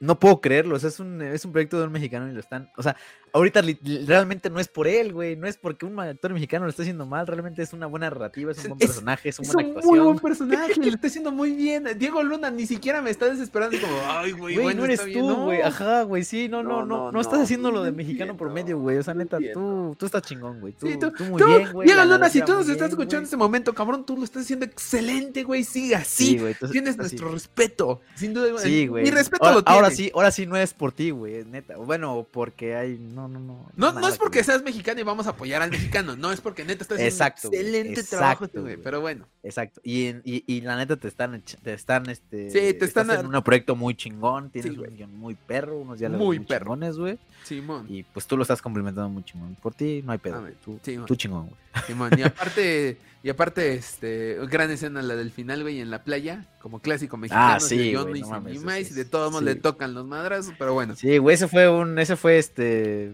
no 0.00 0.18
puedo 0.18 0.40
creerlo. 0.40 0.76
O 0.76 0.78
sea, 0.78 0.88
es 0.88 1.00
un, 1.00 1.22
es 1.22 1.44
un 1.44 1.52
proyecto 1.52 1.78
de 1.78 1.86
un 1.86 1.92
mexicano 1.92 2.28
y 2.28 2.32
lo 2.32 2.40
están. 2.40 2.68
O 2.76 2.82
sea, 2.82 2.96
ahorita 3.36 3.62
realmente 4.06 4.50
no 4.50 4.58
es 4.60 4.68
por 4.68 4.86
él, 4.88 5.12
güey. 5.12 5.36
No 5.36 5.46
es 5.46 5.56
porque 5.56 5.86
un 5.86 5.98
actor 6.00 6.32
mexicano 6.32 6.64
lo 6.64 6.70
está 6.70 6.82
haciendo 6.82 7.06
mal. 7.06 7.26
Realmente 7.26 7.62
es 7.62 7.72
una 7.72 7.86
buena 7.86 8.10
narrativa, 8.10 8.52
es 8.52 8.58
un 8.58 8.70
buen 8.70 8.78
Es- 8.82 8.86
personaje, 8.88 9.28
es, 9.28 9.38
es 9.40 9.48
una 9.54 9.62
buena 9.62 9.80
un 9.80 9.86
muy 9.86 9.98
buen 10.00 10.18
personaje, 10.18 10.74
lo 10.76 10.86
está 10.88 11.06
haciendo 11.06 11.32
muy 11.32 11.52
bien. 11.52 11.84
Diego 11.98 12.22
Luna 12.22 12.50
ni 12.50 12.66
siquiera 12.66 13.02
me 13.02 13.10
está 13.10 13.26
desesperando. 13.26 13.76
Es 13.76 13.82
como, 13.82 13.96
ay, 14.06 14.32
güey, 14.32 14.54
Güey, 14.54 14.64
bueno, 14.64 14.80
no 14.80 14.84
eres 14.86 15.00
está 15.00 15.06
bien". 15.06 15.20
tú, 15.20 15.28
No. 15.28 15.44
güey. 15.44 15.62
Ajá, 15.62 16.02
güey. 16.02 16.24
Sí, 16.24 16.48
no, 16.48 16.62
no, 16.62 16.68
No, 16.80 16.86
no. 16.86 16.96
no, 17.06 17.12
No, 17.12 17.20
estás 17.20 17.40
haciendo 17.40 17.70
lo 17.70 17.82
de 17.82 17.92
mexicano 17.92 18.36
por 18.36 18.50
medio, 18.50 18.78
güey. 18.78 18.96
O 18.98 19.02
sea, 19.02 19.14
neta, 19.14 19.38
tú, 19.54 19.94
tú 19.98 20.06
estás 20.06 20.22
chingón, 20.22 20.60
güey. 20.60 20.72
Tú, 20.72 20.86
Sí, 20.88 20.98
tú- 20.98 21.10
tú 21.12 21.24
muy 21.24 21.40
Tú, 21.42 21.46
bien, 21.48 21.72
güey. 21.72 21.86
Diego 21.86 22.04
Luna, 22.04 22.28
si 22.28 22.42
tú 22.42 22.52
nos 22.54 22.68
estás 22.68 22.90
escuchando 22.90 23.18
en 23.18 23.24
este 23.24 23.36
momento, 23.36 23.72
cabrón, 23.74 24.04
tú 24.06 24.16
lo 24.16 24.24
estás 24.24 24.42
haciendo 24.42 24.64
excelente, 24.64 25.42
güey. 25.44 25.64
Sigue 25.64 25.94
así. 25.94 26.38
Sí, 26.38 26.66
Tienes 26.72 26.96
nuestro 26.96 27.30
respeto. 27.30 28.00
Sin 28.14 28.32
duda. 28.34 28.58
Sí, 28.58 28.86
güey. 28.86 29.04
Mi 29.04 29.10
respeto 29.10 29.44
ahora, 29.44 29.56
lo 29.56 29.62
tiene. 29.64 29.76
ahora 29.76 29.90
sí, 29.90 30.10
ahora 30.14 30.30
sí 30.30 30.46
no 30.46 30.56
es 30.56 30.72
por 30.74 30.92
ti, 30.92 31.10
güey, 31.10 31.44
neta. 31.44 31.76
Bueno, 31.76 32.26
porque 32.30 32.76
hay. 32.76 32.98
No, 32.98 33.25
no, 33.28 33.38
no. 33.40 33.70
No, 33.76 33.92
no 33.92 34.00
nada 34.00 34.08
es 34.08 34.18
porque 34.18 34.42
seas 34.44 34.62
mexicano 34.62 35.00
y 35.00 35.02
vamos 35.04 35.26
a 35.26 35.30
apoyar 35.30 35.62
al 35.62 35.70
mexicano. 35.70 36.16
No 36.16 36.32
es 36.32 36.40
porque 36.40 36.64
neta 36.64 36.82
estás 36.82 36.96
haciendo 36.96 37.14
Exacto, 37.14 37.48
un 37.48 37.54
excelente 37.54 38.02
trabajo, 38.04 38.44
exacto, 38.44 38.62
güey. 38.62 38.76
Pero 38.76 39.00
bueno. 39.00 39.26
Exacto. 39.42 39.80
Y, 39.84 40.08
y, 40.24 40.44
y 40.46 40.60
la 40.62 40.76
neta 40.76 40.96
te 40.96 41.08
están, 41.08 41.42
te 41.62 41.72
están, 41.72 42.08
este. 42.08 42.50
Sí, 42.50 42.74
te 42.78 42.84
están 42.84 43.10
en 43.10 43.26
un 43.34 43.42
proyecto 43.42 43.76
muy 43.76 43.94
chingón. 43.94 44.50
Tienes 44.50 44.72
Sí, 44.72 44.78
un 44.78 44.96
guion 44.96 45.16
muy 45.16 45.34
perro, 45.34 45.78
unos 45.78 45.98
diálogos 45.98 46.24
Muy 46.26 46.38
muy, 46.38 46.46
perro. 46.46 46.64
chingones, 46.66 46.96
güey. 46.98 47.18
Simón. 47.44 47.86
Y 47.88 48.02
pues 48.02 48.26
tú 48.26 48.36
lo 48.36 48.42
estás 48.42 48.60
complementando 48.62 49.08
muy 49.08 49.22
chingón. 49.24 49.54
Por 49.56 49.74
ti 49.74 50.02
no 50.04 50.12
hay 50.12 50.18
pedo. 50.18 50.40
Güey. 50.40 50.54
Tú, 50.64 50.78
Sí, 50.82 50.98
tú 51.06 51.14
chingón, 51.16 51.46
güey. 51.48 51.84
Simón. 51.86 52.10
Y 52.18 52.22
aparte, 52.22 52.98
y 53.26 53.28
aparte, 53.30 53.74
este, 53.74 54.38
gran 54.48 54.70
escena 54.70 55.02
la 55.02 55.16
del 55.16 55.32
final, 55.32 55.62
güey, 55.62 55.80
en 55.80 55.90
la 55.90 56.04
playa, 56.04 56.44
como 56.60 56.78
clásico 56.78 57.16
mexicano. 57.16 57.54
Ah, 57.54 57.58
sí, 57.58 57.90
Yo 57.90 58.06
güey, 58.06 58.20
no 58.20 58.28
mames, 58.28 58.62
es- 58.64 58.92
y 58.92 58.94
de 58.94 59.04
todos 59.04 59.32
modos 59.32 59.40
sí. 59.40 59.46
le 59.46 59.56
tocan 59.56 59.94
los 59.94 60.06
madrazos, 60.06 60.54
pero 60.56 60.74
bueno. 60.74 60.94
Sí, 60.94 61.18
güey, 61.18 61.34
ese 61.34 61.48
fue 61.48 61.68
un. 61.68 61.98
Ese 61.98 62.14
fue 62.14 62.38
este. 62.38 63.10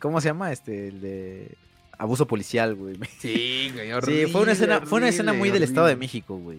¿Cómo 0.00 0.20
se 0.20 0.30
llama? 0.30 0.50
Este, 0.50 0.88
el 0.88 1.00
de. 1.00 1.56
Abuso 1.96 2.26
policial, 2.26 2.74
güey. 2.74 2.96
Sí, 3.20 3.70
güey, 3.72 3.86
Sí, 3.86 3.92
horrible, 3.92 4.28
fue 4.32 4.40
una 4.40 4.50
escena, 4.50 4.80
fue 4.80 4.98
una 4.98 5.08
escena 5.10 5.30
horrible, 5.30 5.38
muy 5.38 5.50
del 5.52 5.62
Estado 5.62 5.86
de. 5.86 5.94
México, 5.94 6.36
güey. 6.38 6.58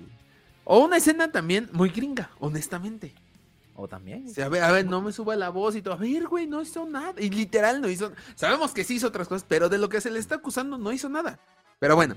O 0.64 0.80
una 0.86 0.96
escena 0.96 1.30
también 1.30 1.68
muy 1.74 1.90
gringa, 1.90 2.30
honestamente. 2.40 3.14
O 3.76 3.90
también. 3.90 4.30
Sea, 4.30 4.46
a 4.46 4.50
ver, 4.50 4.64
a 4.64 4.72
ver, 4.72 4.86
no 4.86 5.02
me 5.02 5.12
suba 5.12 5.36
la 5.36 5.50
voz 5.50 5.76
y 5.76 5.82
todo. 5.82 5.96
A 5.96 5.98
ver, 5.98 6.26
güey, 6.28 6.48
no 6.48 6.62
hizo 6.62 6.86
nada. 6.86 7.16
Y 7.20 7.30
literal 7.32 7.82
no 7.82 7.90
hizo. 7.90 8.14
Sabemos 8.36 8.72
que 8.72 8.86
sí 8.86 8.96
hizo 8.96 9.08
otras 9.08 9.28
cosas, 9.28 9.46
pero 9.46 9.68
de 9.68 9.78
lo 9.78 9.90
que 9.90 10.00
se 10.00 10.10
le 10.10 10.20
está 10.20 10.36
acusando 10.36 10.78
no 10.78 10.94
hizo 10.94 11.10
nada. 11.10 11.38
Pero 11.80 11.98
bueno, 11.98 12.16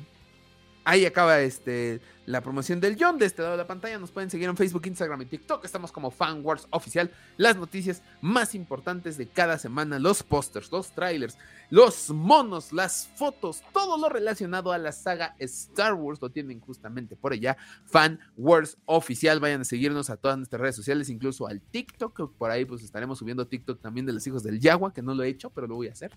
ahí 0.86 1.04
acaba 1.04 1.40
este 1.40 2.00
la 2.24 2.40
promoción 2.40 2.80
del 2.80 2.96
John. 2.98 3.18
De 3.18 3.26
este 3.26 3.42
lado 3.42 3.52
de 3.52 3.58
la 3.58 3.66
pantalla 3.66 3.98
nos 3.98 4.10
pueden 4.10 4.30
seguir 4.30 4.48
en 4.48 4.56
Facebook, 4.56 4.86
Instagram 4.86 5.22
y 5.22 5.26
TikTok. 5.26 5.64
Estamos 5.64 5.92
como 5.92 6.10
Fan 6.10 6.44
Wars 6.44 6.66
Oficial. 6.70 7.10
Las 7.36 7.56
noticias 7.56 8.02
más 8.20 8.54
importantes 8.54 9.18
de 9.18 9.26
cada 9.26 9.58
semana, 9.58 9.98
los 9.98 10.22
pósters, 10.22 10.70
los 10.72 10.92
trailers, 10.92 11.36
los 11.70 12.10
monos, 12.10 12.72
las 12.72 13.08
fotos, 13.16 13.62
todo 13.72 13.98
lo 13.98 14.08
relacionado 14.08 14.72
a 14.72 14.78
la 14.78 14.92
saga 14.92 15.36
Star 15.40 15.94
Wars 15.94 16.20
lo 16.22 16.30
tienen 16.30 16.60
justamente 16.60 17.16
por 17.16 17.32
allá. 17.32 17.56
Fan 17.84 18.18
Wars 18.36 18.78
Oficial. 18.86 19.40
Vayan 19.40 19.60
a 19.60 19.64
seguirnos 19.64 20.08
a 20.08 20.16
todas 20.16 20.38
nuestras 20.38 20.60
redes 20.60 20.76
sociales, 20.76 21.10
incluso 21.10 21.46
al 21.48 21.60
TikTok. 21.60 22.32
Por 22.38 22.50
ahí 22.50 22.64
pues 22.64 22.82
estaremos 22.82 23.18
subiendo 23.18 23.46
TikTok 23.46 23.80
también 23.80 24.06
de 24.06 24.12
los 24.12 24.26
hijos 24.26 24.42
del 24.42 24.60
Yagua, 24.60 24.94
que 24.94 25.02
no 25.02 25.14
lo 25.14 25.24
he 25.24 25.28
hecho, 25.28 25.50
pero 25.50 25.66
lo 25.66 25.74
voy 25.74 25.88
a 25.88 25.92
hacer. 25.92 26.12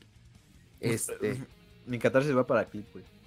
Este. 0.80 1.44
Mi 1.86 1.98
catarsis 1.98 2.36
va 2.36 2.46
para 2.46 2.66
clip, 2.66 2.86
güey. 2.94 3.19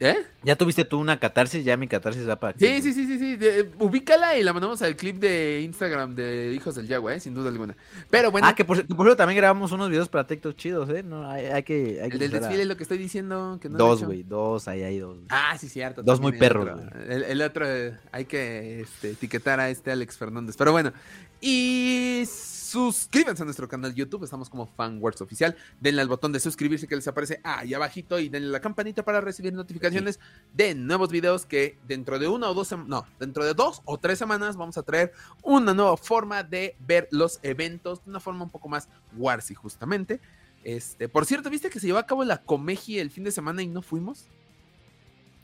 ¿Eh? 0.00 0.16
¿Ya 0.44 0.54
tuviste 0.54 0.84
tú 0.84 1.00
una 1.00 1.18
catarsis? 1.18 1.64
Ya 1.64 1.76
mi 1.76 1.88
catarsis 1.88 2.28
va 2.28 2.36
para 2.36 2.52
aquí. 2.52 2.64
Sí, 2.64 2.82
sí, 2.82 2.92
sí, 2.92 3.06
sí, 3.06 3.18
sí. 3.18 3.36
de- 3.36 3.68
ubícala 3.80 4.38
y 4.38 4.44
la 4.44 4.52
mandamos 4.52 4.80
al 4.82 4.94
clip 4.94 5.16
de 5.16 5.62
Instagram 5.62 6.14
de 6.14 6.52
Hijos 6.54 6.76
del 6.76 6.86
Yagua, 6.86 7.14
¿eh? 7.14 7.20
Sin 7.20 7.34
duda 7.34 7.48
alguna. 7.48 7.74
Pero 8.08 8.30
bueno, 8.30 8.46
Ah, 8.46 8.54
que 8.54 8.64
por, 8.64 8.76
que 8.76 8.94
por 8.94 9.04
cierto 9.06 9.16
también 9.16 9.36
grabamos 9.38 9.72
unos 9.72 9.90
videos 9.90 10.08
para 10.08 10.24
TikTok 10.24 10.54
chidos, 10.54 10.88
¿eh? 10.90 11.02
No, 11.02 11.28
hay, 11.28 11.46
hay 11.46 11.62
que. 11.64 12.00
Hay 12.00 12.10
que 12.10 12.14
el 12.14 12.18
del 12.30 12.34
a- 12.36 12.38
desfile 12.40 12.62
es 12.62 12.68
lo 12.68 12.76
que 12.76 12.84
estoy 12.84 12.98
diciendo. 12.98 13.58
Que 13.60 13.68
no 13.68 13.76
Dos, 13.76 14.04
güey, 14.04 14.22
dos, 14.22 14.68
ahí 14.68 14.82
hay 14.84 15.00
dos. 15.00 15.18
Ah, 15.30 15.56
sí, 15.58 15.68
cierto. 15.68 16.04
Dos 16.04 16.20
muy 16.20 16.30
el 16.32 16.38
perros, 16.38 16.68
otro. 16.80 17.00
El, 17.02 17.24
el 17.24 17.42
otro, 17.42 17.66
eh, 17.68 17.96
hay 18.12 18.24
que 18.26 18.82
este, 18.82 19.10
etiquetar 19.10 19.58
a 19.58 19.68
este 19.68 19.90
Alex 19.90 20.16
Fernández. 20.16 20.54
Pero 20.56 20.70
bueno, 20.70 20.92
y 21.40 22.22
suscríbanse 22.68 23.42
a 23.42 23.44
nuestro 23.46 23.66
canal 23.66 23.94
YouTube. 23.94 24.24
Estamos 24.24 24.50
como 24.50 24.66
FanWords 24.66 25.22
Oficial. 25.22 25.56
Denle 25.80 26.02
al 26.02 26.08
botón 26.08 26.32
de 26.32 26.40
suscribirse 26.40 26.86
que 26.86 26.96
les 26.96 27.08
aparece 27.08 27.40
ahí 27.42 27.72
abajito 27.72 28.18
y 28.18 28.28
denle 28.28 28.48
la 28.48 28.60
campanita 28.60 29.04
para 29.04 29.20
recibir 29.20 29.54
notificaciones 29.54 30.20
de 30.52 30.74
nuevos 30.74 31.10
videos 31.10 31.46
que 31.46 31.78
dentro 31.88 32.18
de 32.18 32.28
una 32.28 32.50
o 32.50 32.54
dos, 32.54 32.70
no, 32.86 33.06
dentro 33.18 33.44
de 33.44 33.54
dos 33.54 33.80
o 33.86 33.98
tres 33.98 34.18
semanas 34.18 34.56
vamos 34.56 34.76
a 34.76 34.82
traer 34.82 35.12
una 35.42 35.72
nueva 35.72 35.96
forma 35.96 36.42
de 36.42 36.76
ver 36.80 37.08
los 37.10 37.40
eventos, 37.42 38.04
de 38.04 38.10
una 38.10 38.20
forma 38.20 38.44
un 38.44 38.50
poco 38.50 38.68
más 38.68 38.88
warsy 39.16 39.54
justamente. 39.54 40.20
Este, 40.62 41.08
por 41.08 41.24
cierto, 41.24 41.48
¿viste 41.48 41.70
que 41.70 41.80
se 41.80 41.86
llevó 41.86 41.98
a 41.98 42.06
cabo 42.06 42.22
la 42.24 42.42
Comeji 42.42 42.98
el 42.98 43.10
fin 43.10 43.24
de 43.24 43.32
semana 43.32 43.62
y 43.62 43.68
no 43.68 43.80
fuimos? 43.80 44.26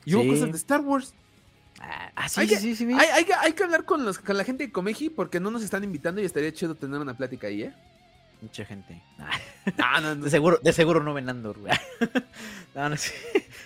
Y 0.04 0.14
hubo 0.14 0.28
cosas 0.28 0.50
de 0.50 0.58
Star 0.58 0.82
Wars. 0.82 1.14
Ah, 1.80 2.28
sí, 2.28 2.40
Hay 2.40 2.48
sí, 2.48 2.54
que- 2.54 2.60
sí, 2.60 2.76
sí. 2.76 2.84
Hay, 2.92 3.08
hay 3.08 3.24
que, 3.24 3.34
hay 3.34 3.52
que 3.52 3.64
hablar 3.64 3.84
con, 3.84 4.04
los, 4.04 4.18
con 4.18 4.36
la 4.36 4.44
gente 4.44 4.64
de 4.66 4.72
Comeji 4.72 5.10
porque 5.10 5.40
no 5.40 5.50
nos 5.50 5.62
están 5.62 5.82
invitando 5.84 6.20
y 6.20 6.24
estaría 6.24 6.52
chido 6.52 6.74
tener 6.74 7.00
una 7.00 7.16
plática 7.16 7.48
ahí, 7.48 7.62
¿eh? 7.64 7.74
Mucha 8.40 8.64
gente. 8.64 9.02
Ah, 9.78 10.00
no, 10.00 10.14
no. 10.14 10.24
De 10.24 10.30
seguro, 10.30 10.58
de 10.62 10.72
seguro 10.72 11.02
no 11.02 11.14
ven 11.14 11.28
Andor, 11.28 11.58
güey. 11.58 11.72
No, 12.74 12.88
no, 12.88 12.96
sí. 12.96 13.12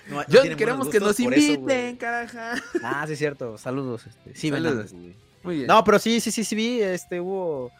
No, 0.08 0.22
queremos 0.56 0.88
que 0.88 1.00
nos 1.00 1.18
eso, 1.18 1.22
inviten, 1.22 1.96
caraja. 1.96 2.54
Ah, 2.82 3.04
sí, 3.06 3.14
es 3.14 3.18
cierto. 3.18 3.56
Saludos. 3.58 4.06
Este. 4.06 4.34
Sí, 4.34 4.50
Saludos. 4.50 4.92
Andor, 4.92 5.00
güey. 5.00 5.16
Muy 5.42 5.54
bien. 5.56 5.66
No, 5.66 5.82
pero 5.84 5.98
sí, 5.98 6.20
sí, 6.20 6.30
sí, 6.30 6.44
sí 6.44 6.54
vi, 6.54 6.80
este, 6.82 7.20
hubo... 7.20 7.70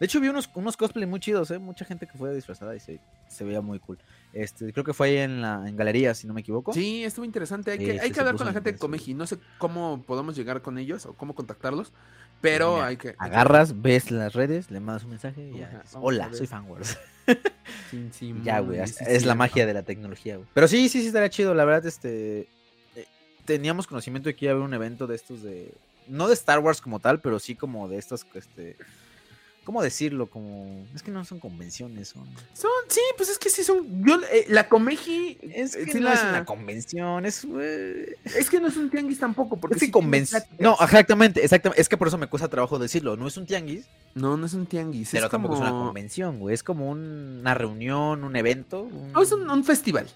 De 0.00 0.06
hecho, 0.06 0.18
vi 0.20 0.28
unos, 0.28 0.48
unos 0.54 0.76
cosplay 0.76 1.06
muy 1.06 1.20
chidos, 1.20 1.50
¿eh? 1.50 1.58
Mucha 1.58 1.84
gente 1.84 2.06
que 2.06 2.16
fue 2.16 2.34
disfrazada 2.34 2.74
y 2.74 2.80
se, 2.80 3.00
se 3.28 3.44
veía 3.44 3.60
muy 3.60 3.78
cool. 3.80 3.98
Este, 4.32 4.72
creo 4.72 4.84
que 4.84 4.92
fue 4.92 5.08
ahí 5.08 5.16
en 5.18 5.40
la 5.40 5.64
en 5.66 5.76
galería, 5.76 6.14
si 6.14 6.26
no 6.26 6.34
me 6.34 6.42
equivoco. 6.42 6.72
Sí, 6.72 7.02
estuvo 7.02 7.24
interesante. 7.24 7.70
Hay 7.70 7.78
que, 7.78 7.92
sí, 7.92 7.98
hay 7.98 8.10
que 8.10 8.20
hablar 8.20 8.36
con 8.36 8.46
la 8.46 8.52
gente 8.52 8.72
de. 8.72 8.78
Comeji. 8.78 9.14
No 9.14 9.26
sé 9.26 9.38
cómo 9.56 10.02
podemos 10.06 10.36
llegar 10.36 10.60
con 10.62 10.78
ellos 10.78 11.06
o 11.06 11.14
cómo 11.14 11.34
contactarlos, 11.34 11.92
pero 12.40 12.74
Mira, 12.74 12.86
hay 12.86 12.96
que. 12.98 13.14
Agarras, 13.18 13.80
ves 13.80 14.10
las 14.10 14.34
redes, 14.34 14.70
le 14.70 14.80
mandas 14.80 15.04
un 15.04 15.10
mensaje 15.10 15.50
y 15.54 15.58
ya. 15.58 15.82
Hola, 15.94 16.30
soy 16.32 16.46
fanwars. 16.46 16.98
Sí, 17.90 18.08
sí, 18.12 18.34
ya, 18.42 18.60
güey. 18.60 18.80
Es, 18.80 18.96
sí, 18.96 19.04
es 19.06 19.22
sí, 19.22 19.28
la 19.28 19.34
magia 19.34 19.66
de 19.66 19.74
la 19.74 19.82
tecnología, 19.82 20.36
güey. 20.36 20.48
Pero 20.54 20.68
sí, 20.68 20.88
sí, 20.88 21.00
sí, 21.00 21.08
estaría 21.08 21.30
chido. 21.30 21.54
La 21.54 21.64
verdad, 21.64 21.86
este. 21.86 22.48
eh, 22.96 23.06
Teníamos 23.44 23.86
conocimiento 23.86 24.28
de 24.28 24.36
que 24.36 24.44
iba 24.46 24.52
a 24.52 24.54
haber 24.54 24.66
un 24.66 24.74
evento 24.74 25.06
de 25.06 25.16
estos 25.16 25.42
de. 25.42 25.72
No 26.06 26.28
de 26.28 26.34
Star 26.34 26.58
Wars 26.58 26.80
como 26.80 27.00
tal, 27.00 27.20
pero 27.20 27.38
sí 27.38 27.54
como 27.54 27.88
de 27.88 27.98
estos, 27.98 28.26
este. 28.34 28.76
¿Cómo 29.68 29.82
decirlo? 29.82 30.30
Como. 30.30 30.86
Es 30.94 31.02
que 31.02 31.10
no 31.10 31.26
son 31.26 31.40
convenciones, 31.40 32.08
son. 32.08 32.24
Son, 32.54 32.70
sí, 32.88 33.02
pues 33.18 33.28
es 33.28 33.38
que 33.38 33.50
sí 33.50 33.62
son. 33.62 34.02
Yo, 34.02 34.18
eh, 34.32 34.46
la 34.48 34.66
Comeji. 34.66 35.36
Es 35.42 35.74
eh, 35.76 35.84
que 35.84 35.92
sí 35.92 35.98
no 36.00 36.08
la- 36.08 36.14
es 36.14 36.22
una 36.22 36.44
convención, 36.46 37.26
es. 37.26 37.46
eh, 37.60 38.16
Es 38.24 38.48
que 38.48 38.60
no 38.60 38.68
es 38.68 38.78
un 38.78 38.88
tianguis 38.88 39.18
tampoco, 39.18 39.58
porque 39.60 39.74
Es 39.74 39.80
que 39.80 39.86
sí 39.86 39.92
convención. 39.92 40.42
No, 40.58 40.74
exactamente, 40.80 41.44
exactamente. 41.44 41.82
Es 41.82 41.90
que 41.90 41.98
por 41.98 42.08
eso 42.08 42.16
me 42.16 42.28
cuesta 42.28 42.48
trabajo 42.48 42.78
decirlo. 42.78 43.14
No 43.18 43.28
es 43.28 43.36
un 43.36 43.44
tianguis, 43.44 43.84
No, 44.14 44.38
no 44.38 44.46
es 44.46 44.54
un 44.54 44.64
tianguis. 44.64 45.10
pero 45.12 45.26
es 45.26 45.30
tampoco 45.30 45.56
es 45.56 45.60
una 45.60 45.68
como- 45.68 45.84
convención, 45.84 46.38
güey. 46.38 46.54
Es 46.54 46.62
como 46.62 46.88
un- 46.88 47.40
una 47.40 47.52
reunión, 47.52 48.24
un 48.24 48.36
evento. 48.36 48.84
un- 48.84 49.12
No, 49.12 49.20
es 49.22 49.32
un, 49.32 49.50
un 49.50 49.64
festival. 49.64 50.08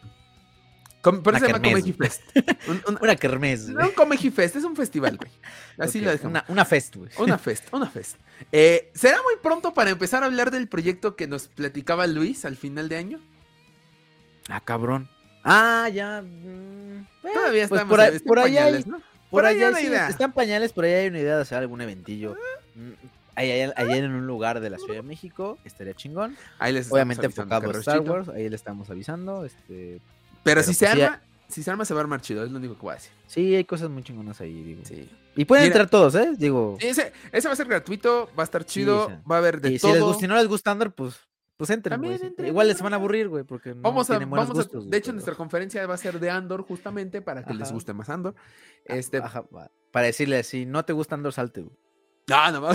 Com- 1.02 1.22
Una 1.26 1.38
se 1.40 1.48
llama. 1.48 1.68
Fest. 1.98 2.22
Un, 2.68 2.80
un- 2.88 2.98
Una 3.02 3.16
kermés, 3.16 3.68
no 3.68 3.86
un 3.86 3.92
Comeji 3.92 4.30
Fest, 4.30 4.56
es 4.56 4.64
un 4.64 4.76
festival, 4.76 5.16
güey. 5.18 5.30
Así 5.78 6.00
lo 6.00 6.10
dejamos. 6.10 6.30
Una, 6.30 6.44
una 6.48 6.64
fest, 6.64 6.94
güey. 6.96 7.10
Una 7.18 7.36
fest, 7.38 7.64
una 7.72 7.90
fest. 7.90 8.16
Eh, 8.52 8.90
¿Será 8.94 9.16
muy 9.22 9.34
pronto 9.42 9.74
para 9.74 9.90
empezar 9.90 10.22
a 10.22 10.26
hablar 10.26 10.50
del 10.52 10.68
proyecto 10.68 11.16
que 11.16 11.26
nos 11.26 11.48
platicaba 11.48 12.06
Luis 12.06 12.44
al 12.44 12.56
final 12.56 12.88
de 12.88 12.96
año? 12.96 13.20
Ah, 14.48 14.60
cabrón. 14.60 15.08
Ah, 15.44 15.88
ya. 15.92 16.22
mm, 16.22 17.00
eh, 17.24 17.30
Todavía 17.34 17.68
pues 17.68 17.80
estamos 17.80 17.90
por 17.90 18.00
ahí, 18.00 18.18
por 18.20 18.38
ahí 18.38 18.44
pañales, 18.54 18.84
hay, 18.86 18.90
¿no? 18.92 19.02
por 19.30 19.44
allá 19.44 19.66
hay 19.66 19.72
una 19.72 19.80
sí, 19.80 19.86
idea. 19.86 20.08
están 20.08 20.32
pañales, 20.32 20.72
por 20.72 20.84
ahí 20.84 20.92
hay 20.92 21.08
una 21.08 21.18
idea 21.18 21.36
de 21.36 21.42
hacer 21.42 21.58
algún 21.58 21.80
eventillo. 21.80 22.36
Mm, 22.74 22.90
Ahí, 23.34 23.50
ahí- 23.50 23.72
ahí 23.76 23.98
en 23.98 24.12
un 24.12 24.26
lugar 24.26 24.60
de 24.60 24.68
la 24.68 24.76
Ciudad 24.76 24.96
de 24.96 25.02
México, 25.02 25.58
estaría 25.64 25.94
chingón. 25.94 26.36
Ahí 26.58 26.70
les 26.74 26.92
Obviamente 26.92 27.24
enfocado 27.24 27.70
a 27.70 27.78
Star. 27.78 28.00
Wars, 28.02 28.28
ahí 28.28 28.46
le 28.48 28.54
estamos 28.56 28.90
avisando. 28.90 29.46
Este, 29.46 30.00
Pero, 30.42 30.62
si 30.62 30.74
se 30.74 30.86
pues 30.86 30.94
sí, 30.96 31.02
arma, 31.02 31.22
si 31.48 31.62
se 31.62 31.70
arma 31.70 31.84
se 31.84 31.94
va 31.94 32.00
a 32.00 32.02
armar 32.02 32.20
chido, 32.20 32.44
es 32.44 32.50
lo 32.50 32.58
único 32.58 32.74
que 32.74 32.80
voy 32.82 32.92
a 32.92 32.94
decir. 32.94 33.12
sí, 33.26 33.54
hay 33.54 33.64
cosas 33.64 33.90
muy 33.90 34.02
chingonas 34.02 34.40
ahí, 34.40 34.62
digo. 34.62 34.82
Sí. 34.84 35.08
Y 35.36 35.44
pueden 35.46 35.64
Mira. 35.64 35.74
entrar 35.74 35.88
todos, 35.90 36.14
¿eh? 36.14 36.32
Digo, 36.36 36.76
ese, 36.80 37.12
ese 37.32 37.48
va 37.48 37.54
a 37.54 37.56
ser 37.56 37.66
gratuito, 37.68 38.28
va 38.38 38.42
a 38.42 38.44
estar 38.44 38.64
chido, 38.64 39.08
sí. 39.08 39.14
va 39.30 39.36
a 39.36 39.38
haber 39.38 39.60
de 39.60 39.72
y 39.72 39.78
si, 39.78 39.90
les 39.90 40.00
gusta, 40.02 40.20
si 40.20 40.26
no 40.28 40.36
les 40.36 40.46
gusta 40.46 40.70
Andor, 40.72 40.92
pues, 40.94 41.14
pues 41.56 41.70
entren, 41.70 42.00
También 42.00 42.22
entren, 42.22 42.48
Igual 42.48 42.68
les 42.68 42.82
van 42.82 42.92
a 42.92 42.96
aburrir, 42.96 43.28
güey, 43.28 43.44
porque 43.44 43.74
no 43.74 43.80
Vamos 43.82 44.10
a, 44.10 44.14
tienen 44.14 44.28
buenos 44.30 44.48
vamos 44.48 44.66
a- 44.66 44.68
de 44.90 44.96
hecho, 44.96 45.06
pero- 45.06 45.12
nuestra 45.14 45.34
conferencia 45.34 45.86
va 45.86 45.94
a 45.94 45.98
ser 45.98 46.18
de 46.20 46.28
Andor 46.30 46.62
justamente 46.66 47.22
para 47.22 47.44
que 47.44 47.54
les 47.54 47.70
guste 47.72 47.92
más 47.94 48.08
Andor. 48.10 48.34
Este, 48.84 49.18
Ajá, 49.18 49.42
va. 49.54 49.70
para 49.90 50.06
decirle, 50.06 50.42
si 50.42 50.66
no 50.66 50.84
te 50.84 50.92
gusta 50.92 51.14
Andor, 51.14 51.32
salte, 51.32 51.62
güey. 51.62 51.76
no, 52.28 52.52
no, 52.52 52.68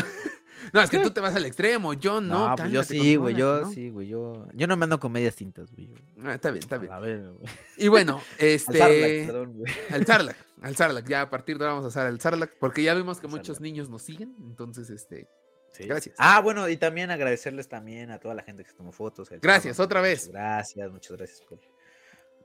no, 0.73 0.81
es 0.81 0.89
que 0.89 0.99
tú 0.99 1.11
te 1.13 1.21
vas 1.21 1.35
al 1.35 1.45
extremo, 1.45 1.93
yo 1.93 2.21
no. 2.21 2.49
No, 2.49 2.55
pues 2.55 2.71
yo 2.71 2.84
sí, 2.84 3.15
güey, 3.15 3.35
yo 3.35 3.61
¿no? 3.61 3.71
sí, 3.71 3.89
güey, 3.89 4.07
yo... 4.07 4.47
Yo 4.53 4.67
no 4.67 4.77
me 4.77 4.84
ando 4.85 4.99
con 4.99 5.11
medias 5.11 5.35
tintas, 5.35 5.71
güey. 5.71 5.89
Ah, 6.23 6.35
está 6.35 6.51
bien, 6.51 6.63
está 6.63 6.77
bien. 6.77 6.91
A 6.91 6.99
ver, 6.99 7.31
güey. 7.31 7.49
Y 7.77 7.88
bueno, 7.88 8.21
este. 8.38 8.81
Al 8.81 8.89
Sarlacc, 8.89 9.25
perdón, 9.25 9.53
güey. 9.53 9.73
Al 9.91 10.05
Sarlac, 10.05 10.38
al 10.61 10.75
Sarlac, 10.75 11.07
ya 11.07 11.21
a 11.21 11.29
partir 11.29 11.57
de 11.57 11.65
ahora 11.65 11.75
vamos 11.75 11.85
a 11.85 11.99
hacer 11.99 12.11
al 12.11 12.19
Sarlac, 12.19 12.57
porque 12.59 12.84
ya 12.84 12.93
vimos 12.93 13.19
que 13.19 13.27
muchos 13.27 13.61
niños 13.61 13.89
nos 13.89 14.01
siguen, 14.01 14.35
entonces, 14.39 14.89
este, 14.89 15.27
Sí. 15.73 15.85
Gracias. 15.85 16.15
Ah, 16.17 16.39
bueno, 16.41 16.67
y 16.69 16.77
también 16.77 17.11
agradecerles 17.11 17.67
también 17.67 18.09
a 18.09 18.19
toda 18.19 18.34
la 18.34 18.41
gente 18.41 18.63
que 18.63 18.71
se 18.71 18.75
tomó 18.75 18.91
fotos. 18.91 19.29
Gracias, 19.29 19.79
otra 19.79 19.99
muchas 19.99 20.25
vez. 20.25 20.31
Gracias, 20.31 20.91
muchas 20.91 21.17
gracias 21.17 21.41
por, 21.41 21.59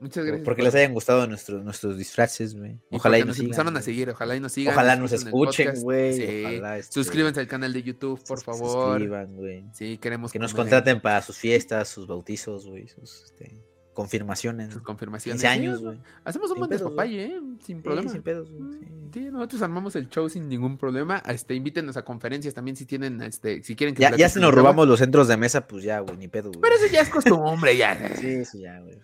muchas 0.03 0.23
gracias. 0.25 0.45
porque 0.45 0.59
por- 0.61 0.65
les 0.65 0.75
hayan 0.75 0.93
gustado 0.93 1.25
nuestros, 1.27 1.63
nuestros 1.63 1.97
disfraces, 1.97 2.55
güey. 2.55 2.77
Ojalá 2.91 3.17
y 3.17 3.21
nos 3.21 3.29
nos 3.29 3.39
empezaron 3.39 3.67
sigan. 3.69 3.77
a 3.77 3.79
güey. 3.79 3.83
seguir, 3.83 4.09
ojalá 4.11 4.35
y 4.35 4.39
nos 4.39 4.51
sigan. 4.51 4.73
Ojalá 4.73 4.95
nos 4.95 5.11
escuchen, 5.11 5.81
güey. 5.81 6.13
Sí. 6.13 6.23
Este, 6.23 6.91
Suscríbanse 6.93 7.39
al 7.39 7.47
canal 7.47 7.73
de 7.73 7.81
YouTube, 7.83 8.23
por 8.27 8.39
favor. 8.41 8.99
suscriban, 8.99 9.35
güey. 9.35 9.65
Sí, 9.73 9.97
queremos 9.97 10.31
Que 10.31 10.39
nos 10.39 10.53
contraten 10.53 11.01
para 11.01 11.21
sus 11.21 11.37
fiestas, 11.37 11.87
sus 11.89 12.05
bautizos, 12.05 12.67
güey, 12.67 12.87
sus 12.87 13.23
este, 13.25 13.59
confirmaciones. 13.93 14.73
sus 14.73 14.81
confirmaciones. 14.81 15.41
15 15.41 15.53
Sí, 15.55 15.59
años, 15.59 15.81
güey. 15.81 15.99
Hacemos 16.23 16.49
un 16.49 16.55
Sin 16.55 16.59
buen 16.61 16.69
pedos, 16.69 16.81
despapalle, 16.83 17.25
¿eh? 17.25 17.39
Sin 17.63 17.77
Sí, 17.77 17.83
problema. 17.83 18.11
sin 18.11 18.21
pedos, 18.23 18.49
güey, 18.51 18.61
Mm, 18.63 18.79
sí. 18.79 18.87
Sí, 19.13 19.19
nosotros 19.31 19.61
armamos 19.61 19.95
el 19.95 20.09
show 20.09 20.27
sin 20.27 20.49
ningún 20.49 20.79
problema. 20.79 21.21
Este, 21.27 21.53
invítenos 21.53 21.95
a 21.97 22.01
conferencias 22.03 22.55
también 22.55 22.75
si 22.75 22.85
tienen, 22.87 23.21
este, 23.21 23.61
si 23.61 23.75
quieren 23.75 23.93
que 23.93 24.01
Ya, 24.01 24.15
ya 24.15 24.27
si 24.29 24.39
nos 24.39 24.51
robamos 24.51 24.87
los 24.87 24.97
centros 24.99 25.27
de 25.27 25.37
mesa, 25.37 25.67
pues 25.67 25.83
ya, 25.83 25.99
güey, 25.99 26.17
ni 26.17 26.27
pedo, 26.27 26.49
güey. 26.49 26.61
Pero 26.61 26.75
eso 26.75 26.87
ya 26.91 27.01
es 27.01 27.09
costumbre, 27.09 27.77
ya. 27.77 28.15
Sí, 28.15 28.43
sí, 28.45 28.61
ya, 28.61 28.79
güey. 28.79 28.97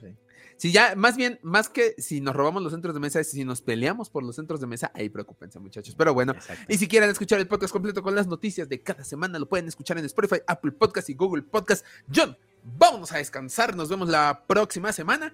Si 0.60 0.74
ya, 0.74 0.94
más 0.98 1.16
bien, 1.16 1.40
más 1.42 1.70
que 1.70 1.96
si 1.98 2.20
nos 2.20 2.36
robamos 2.36 2.62
los 2.62 2.74
centros 2.74 2.94
de 2.94 3.00
mesa, 3.00 3.22
es 3.22 3.32
si 3.32 3.46
nos 3.46 3.62
peleamos 3.62 4.10
por 4.10 4.24
los 4.24 4.36
centros 4.36 4.60
de 4.60 4.68
mesa, 4.68 4.92
ahí 4.94 5.08
preocupense, 5.08 5.58
muchachos. 5.58 5.96
Pero 5.98 6.14
bueno, 6.14 6.34
Exacto. 6.34 6.66
y 6.68 6.78
si 6.78 6.88
quieren 6.90 7.10
escuchar 7.10 7.40
el 7.40 7.48
podcast 7.48 7.72
completo 7.72 8.04
con 8.04 8.14
las 8.14 8.28
noticias 8.28 8.68
de 8.68 8.84
cada 8.84 9.06
semana, 9.06 9.40
lo 9.40 9.48
pueden 9.48 9.70
escuchar 9.70 9.98
en 9.98 10.04
Spotify, 10.06 10.42
Apple 10.46 10.74
Podcast 10.74 11.10
y 11.10 11.14
Google 11.14 11.44
Podcast. 11.44 11.86
John, 12.14 12.38
vámonos 12.64 13.10
a 13.14 13.18
descansar. 13.20 13.74
Nos 13.76 13.88
vemos 13.88 14.10
la 14.10 14.44
próxima 14.48 14.92
semana. 14.92 15.34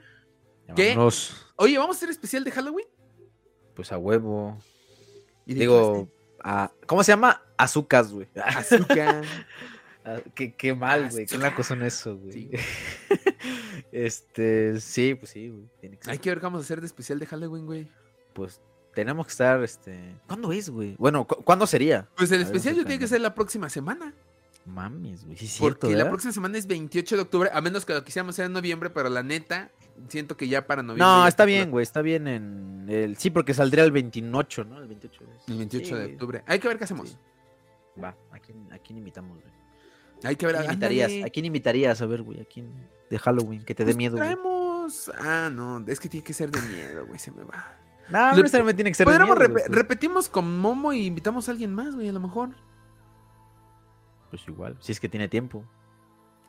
¿Qué? 0.75 0.95
Oye, 1.55 1.77
¿vamos 1.79 1.95
a 1.95 1.97
hacer 1.97 2.09
especial 2.11 2.43
de 2.43 2.51
Halloween? 2.51 2.87
Pues 3.73 3.91
a 3.91 3.97
huevo. 3.97 4.57
Y 5.47 5.55
Digo, 5.55 6.07
a- 6.43 6.71
¿cómo 6.85 7.03
se 7.03 7.11
llama? 7.13 7.41
Azúcar, 7.57 8.05
güey. 8.05 8.27
azúcar. 8.35 9.23
Ah, 10.05 10.21
qué, 10.35 10.53
qué 10.53 10.75
mal, 10.75 11.09
güey. 11.09 11.25
Qué 11.25 11.37
naco 11.37 11.63
son 11.63 11.81
eso, 11.81 12.15
güey. 12.17 12.31
Sí. 12.31 12.51
este, 13.91 14.79
sí, 14.79 15.15
pues 15.15 15.31
sí, 15.31 15.49
güey. 15.49 15.65
Tiene 15.79 15.97
que 15.97 16.03
ser. 16.03 16.11
Hay 16.13 16.19
que 16.19 16.29
ver 16.29 16.39
qué 16.39 16.43
vamos 16.43 16.61
a 16.61 16.63
hacer 16.63 16.79
de 16.81 16.87
especial 16.87 17.19
de 17.19 17.25
Halloween, 17.25 17.65
güey. 17.65 17.87
Pues 18.33 18.61
tenemos 18.93 19.25
que 19.27 19.31
estar, 19.31 19.63
este. 19.63 20.15
¿Cuándo 20.27 20.51
es, 20.51 20.69
güey? 20.69 20.95
Bueno, 20.97 21.25
¿cu- 21.25 21.43
¿cuándo 21.43 21.65
sería? 21.67 22.07
Pues 22.15 22.31
el 22.31 22.41
A 22.41 22.43
especial 22.43 22.75
ya 22.75 22.83
tiene 22.83 22.99
que 22.99 23.07
ser 23.07 23.21
la 23.21 23.33
próxima 23.33 23.69
semana. 23.69 24.13
Mames, 24.65 25.25
güey. 25.25 25.37
Sí, 25.37 25.45
es 25.45 25.57
Porque 25.59 25.87
cierto, 25.87 26.03
la 26.03 26.09
próxima 26.09 26.33
semana 26.33 26.57
es 26.57 26.65
28 26.65 27.15
de 27.15 27.21
octubre, 27.21 27.49
a 27.53 27.61
menos 27.61 27.85
que 27.85 27.93
lo 27.93 28.03
quisiéramos 28.03 28.33
hacer 28.35 28.45
en 28.45 28.53
noviembre, 28.53 28.89
pero 28.89 29.09
la 29.09 29.21
neta, 29.21 29.71
siento 30.09 30.35
que 30.37 30.47
ya 30.47 30.65
para 30.65 30.81
noviembre. 30.81 31.05
No, 31.05 31.27
está 31.27 31.45
bien, 31.45 31.69
güey. 31.69 31.83
Está 31.83 32.01
bien 32.01 32.27
en 32.27 32.85
el. 32.89 33.15
Sí, 33.17 33.29
porque 33.29 33.53
saldría 33.53 33.83
el 33.83 33.91
28, 33.91 34.63
¿no? 34.65 34.81
El 34.81 34.87
28. 34.87 35.23
es- 35.35 35.49
El 35.49 35.57
28 35.57 35.85
Sí, 35.87 35.93
de 35.93 36.05
octubre. 36.13 36.43
Hay 36.47 36.59
que 36.59 36.67
ver 36.67 36.77
qué 36.77 36.83
hacemos. 36.85 37.09
Sí. 37.09 37.17
Va, 38.03 38.15
¿a 38.31 38.39
quién, 38.39 38.71
a 38.73 38.77
quién 38.79 38.97
invitamos, 38.97 39.39
güey? 39.39 39.53
Hay 40.25 40.35
que 40.35 40.45
ver. 40.45 40.55
¿A 40.55 40.59
quién 40.59 40.71
invitarías? 40.73 41.09
ándale. 41.11 41.23
¿A 41.25 41.29
quién 41.29 41.45
invitarías? 41.45 42.01
A 42.01 42.05
ver, 42.05 42.21
güey. 42.21 42.41
¿A 42.41 42.45
quién? 42.45 42.89
De 43.09 43.19
Halloween, 43.19 43.63
que 43.63 43.75
te 43.75 43.83
dé 43.83 43.89
Pues 43.89 43.97
miedo, 43.97 44.17
güey. 44.17 44.27
traemos. 44.29 45.11
Ah, 45.19 45.49
no, 45.53 45.83
es 45.87 45.99
que 45.99 46.09
tiene 46.09 46.23
que 46.23 46.33
ser 46.33 46.49
de 46.51 46.61
miedo, 46.61 47.05
güey, 47.05 47.19
se 47.19 47.31
me 47.31 47.43
va. 47.43 47.77
No, 48.09 48.31
no 48.31 48.37
necesariamente 48.37 48.75
tiene 48.77 48.91
que 48.91 48.95
ser 48.95 49.07
de 49.07 49.19
miedo, 49.19 49.35
pues. 49.35 49.67
repetimos 49.67 50.29
con 50.29 50.59
Momo 50.59 50.93
y 50.93 51.05
invitamos 51.07 51.47
a 51.47 51.51
alguien 51.51 51.73
más, 51.73 51.95
güey, 51.95 52.09
a 52.09 52.11
lo 52.13 52.19
mejor. 52.19 52.49
Pues 54.29 54.47
igual, 54.47 54.77
si 54.79 54.91
es 54.91 54.99
que 54.99 55.09
tiene 55.09 55.27
tiempo. 55.27 55.63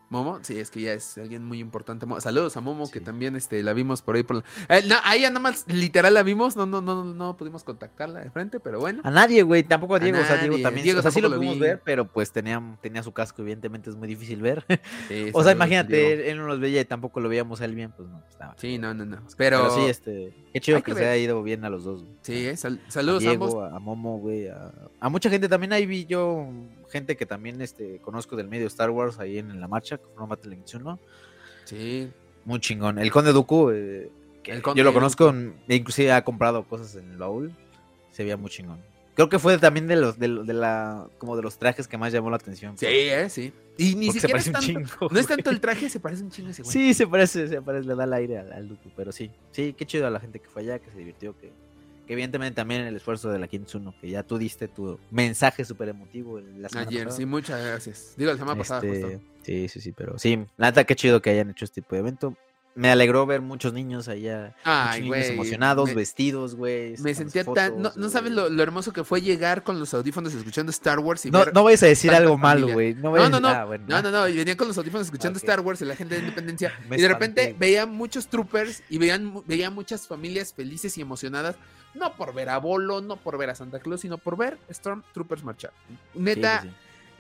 Momo, 0.08 0.38
sí, 0.42 0.58
es 0.58 0.70
que 0.70 0.82
ya 0.82 0.92
es 0.92 1.18
alguien 1.18 1.44
muy 1.44 1.58
importante. 1.58 2.06
Saludos 2.20 2.56
a 2.56 2.60
Momo, 2.60 2.88
que 2.88 3.00
también 3.00 3.34
este, 3.34 3.62
la 3.64 3.72
vimos 3.72 4.02
por 4.02 4.14
ahí. 4.14 4.22
Por 4.22 4.44
eh, 4.68 4.88
ahí 5.02 5.22
nada 5.22 5.40
más, 5.40 5.64
literal 5.66 6.14
la 6.14 6.22
vimos, 6.22 6.54
no, 6.54 6.64
no, 6.64 6.80
no, 6.80 7.02
no 7.02 7.36
pudimos 7.36 7.64
contactarla 7.64 8.20
de 8.20 8.30
frente, 8.30 8.60
pero 8.60 8.78
bueno. 8.78 9.00
A 9.02 9.10
nadie, 9.10 9.42
güey, 9.42 9.64
tampoco 9.64 9.96
a 9.96 9.98
Diego, 9.98 10.18
o 10.20 10.24
sea, 10.24 10.36
Diego 10.36 10.58
también. 10.60 10.84
Diego 10.84 11.00
o 11.00 11.02
sea, 11.02 11.10
sí 11.10 11.20
lo 11.20 11.34
pudimos 11.34 11.58
ver, 11.58 11.80
pero 11.84 12.06
pues 12.06 12.30
tenía, 12.30 12.62
tenía 12.80 13.02
su 13.02 13.12
casco, 13.12 13.42
evidentemente 13.42 13.90
es 13.90 13.96
muy 13.96 14.06
difícil 14.06 14.40
ver. 14.40 14.64
o 15.32 15.42
sea, 15.42 15.52
imagínate, 15.52 16.30
él 16.30 16.38
no 16.38 16.46
los 16.46 16.60
veía 16.60 16.80
y 16.80 16.84
tampoco 16.84 17.18
lo 17.18 17.28
veíamos 17.28 17.60
a 17.60 17.64
él 17.64 17.74
bien, 17.74 17.92
pues 17.96 18.08
no, 18.08 18.22
estaba. 18.28 18.54
Sí, 18.58 18.78
no, 18.78 18.94
no, 18.94 19.04
no. 19.04 19.18
Pero, 19.36 19.70
sí, 19.70 19.86
este, 19.86 20.32
qué 20.52 20.60
chido 20.60 20.82
que, 20.84 20.94
se 20.94 21.00
haya 21.00 21.16
ido 21.16 21.42
bien 21.42 21.64
a 21.64 21.70
los 21.70 21.82
dos. 21.82 22.04
Sí, 22.22 22.46
eh, 22.46 22.56
saludos 22.56 23.24
a, 23.24 23.28
Diego, 23.28 23.64
a, 23.64 23.80
Momo, 23.80 24.18
güey, 24.18 24.46
a, 24.46 24.72
a 25.00 25.08
mucha 25.08 25.30
gente 25.30 25.48
también 25.48 25.72
ahí 25.72 25.84
vi 25.84 26.06
yo 26.06 26.48
gente 26.97 27.16
que 27.16 27.27
también 27.27 27.60
este, 27.60 27.98
conozco 28.01 28.36
del 28.36 28.48
medio 28.48 28.66
Star 28.66 28.90
Wars 28.90 29.18
ahí 29.18 29.39
en, 29.39 29.60
la 29.60 29.68
marcha, 29.68 29.98
con 29.98 30.24
una 30.24 30.36
televisión, 30.36 30.82
¿no? 30.82 30.98
Sí. 31.64 32.10
Muy 32.44 32.60
chingón. 32.60 32.98
El 32.98 33.10
Conde 33.10 33.32
Dooku, 33.32 33.70
eh, 33.70 34.10
yo 34.74 34.85
lo 34.85 34.93
conozco, 34.93 35.35
inclusive 35.68 36.12
ha 36.12 36.24
comprado 36.24 36.62
cosas 36.64 36.94
en 36.94 37.10
el 37.10 37.16
baúl, 37.16 37.52
se 38.12 38.23
veía 38.23 38.36
muy 38.36 38.51
chingón. 38.51 38.78
Creo 39.14 39.28
que 39.28 39.39
fue 39.39 39.56
también 39.59 39.86
de 39.86 39.97
los 39.97 40.18
de, 40.18 40.28
la 40.28 41.09
como 41.18 41.36
de 41.36 41.43
los 41.43 41.59
trajes 41.59 41.89
que 41.89 41.97
más 41.97 42.12
llamó 42.12 42.31
la 42.31 42.36
atención. 42.36 42.77
Sí, 42.77 42.86
eh, 42.86 43.28
sí. 43.31 43.52
Y 43.78 43.94
ni 43.94 44.12
siquiera 44.12 44.40
se 44.40 44.52
parece 44.52 44.74
un 44.74 44.85
chingo, 44.86 45.09
No 45.10 45.18
es 45.18 45.27
tanto 45.27 45.51
el 45.51 45.60
traje, 45.60 45.89
se 45.89 46.01
parece 46.01 46.23
un 46.23 46.31
chingo 46.31 46.51
ese 46.51 46.62
güey. 46.62 46.73
Sí, 46.73 46.94
se 46.94 47.06
parece, 47.06 47.48
se 47.48 47.62
parece, 47.62 47.89
le 47.89 47.94
da 47.94 48.05
el 48.05 48.12
aire 48.12 48.39
al, 48.39 48.52
al 48.52 48.68
Dooku, 48.68 48.90
pero 48.94 49.12
sí. 49.12 49.31
Sí, 49.52 49.74
qué 49.77 49.86
chido 49.86 50.06
a 50.06 50.10
la 50.10 50.20
gente 50.20 50.39
que 50.39 50.48
fue 50.48 50.62
allá, 50.62 50.78
que 50.78 50.90
se 50.90 50.98
divirtió, 50.98 51.36
que 51.39 51.51
que 52.06 52.12
evidentemente 52.12 52.54
también 52.54 52.82
el 52.82 52.96
esfuerzo 52.96 53.30
de 53.30 53.38
la 53.38 53.48
Kintsuno, 53.48 53.94
que 54.00 54.08
ya 54.08 54.22
tú 54.22 54.38
diste 54.38 54.68
tu 54.68 54.98
mensaje 55.10 55.64
súper 55.64 55.88
emotivo 55.88 56.40
la 56.40 56.68
semana 56.68 56.88
Ayer, 56.88 57.12
sí, 57.12 57.26
muchas 57.26 57.64
gracias. 57.64 58.14
Digo, 58.16 58.30
la 58.30 58.38
semana 58.38 58.58
pasada 58.58 58.86
este, 58.86 59.20
Sí, 59.42 59.68
sí, 59.68 59.80
sí, 59.80 59.92
pero 59.92 60.18
sí, 60.18 60.44
la 60.56 60.68
neta, 60.68 60.84
qué 60.84 60.96
chido 60.96 61.20
que 61.20 61.30
hayan 61.30 61.50
hecho 61.50 61.64
este 61.64 61.80
tipo 61.80 61.94
de 61.94 62.00
evento. 62.00 62.34
Me 62.74 62.90
alegró 62.90 63.24
ver 63.24 63.40
muchos 63.40 63.72
niños 63.72 64.06
allá, 64.06 64.54
Ay, 64.62 65.02
muchos 65.02 65.16
niños 65.16 65.30
emocionados, 65.30 65.94
vestidos, 65.94 66.54
güey. 66.56 66.94
Me 66.98 67.14
sentía 67.14 67.42
tan... 67.42 67.80
No, 67.80 67.90
no 67.96 68.08
sabes 68.10 68.32
lo, 68.32 68.48
hermoso 68.62 68.92
que 68.92 69.02
fue 69.02 69.22
llegar 69.22 69.62
con 69.62 69.80
los 69.80 69.94
audífonos 69.94 70.34
escuchando 70.34 70.68
Star 70.70 70.98
Wars 70.98 71.24
y 71.24 71.30
No, 71.30 71.38
ver 71.38 71.54
no 71.54 71.64
vayas 71.64 71.84
a 71.84 71.86
decir 71.86 72.12
algo 72.12 72.36
malo, 72.36 72.68
güey. 72.68 72.94
No, 72.94 73.16
no, 73.30 73.40
no, 73.40 73.48
ah, 73.48 73.66
no, 73.88 74.02
no, 74.02 74.10
no, 74.10 74.28
y 74.28 74.36
venía 74.36 74.58
con 74.58 74.68
los 74.68 74.76
audífonos 74.76 75.06
escuchando 75.06 75.38
Star 75.38 75.60
Wars 75.60 75.80
y 75.80 75.86
la 75.86 75.96
gente 75.96 76.16
de 76.16 76.20
Independencia. 76.20 76.78
y 76.90 77.00
de 77.00 77.08
repente 77.08 77.56
veía 77.58 77.86
muchos 77.86 78.28
troopers 78.28 78.82
y 78.90 78.98
veían, 78.98 79.42
veía 79.46 79.70
muchas 79.70 80.06
familias 80.06 80.52
felices 80.52 80.98
y 80.98 81.00
emocionadas 81.00 81.56
no 81.97 82.14
por 82.14 82.35
ver 82.35 82.48
a 82.48 82.59
Bolo, 82.59 83.01
no 83.01 83.16
por 83.16 83.39
ver 83.39 83.51
a 83.51 83.55
Santa 83.55 83.81
Claus, 83.81 84.01
sino 84.01 84.18
por 84.18 84.36
ver 84.36 84.59
Stormtroopers 84.70 85.43
marchar. 85.43 85.73
Neta, 86.14 86.64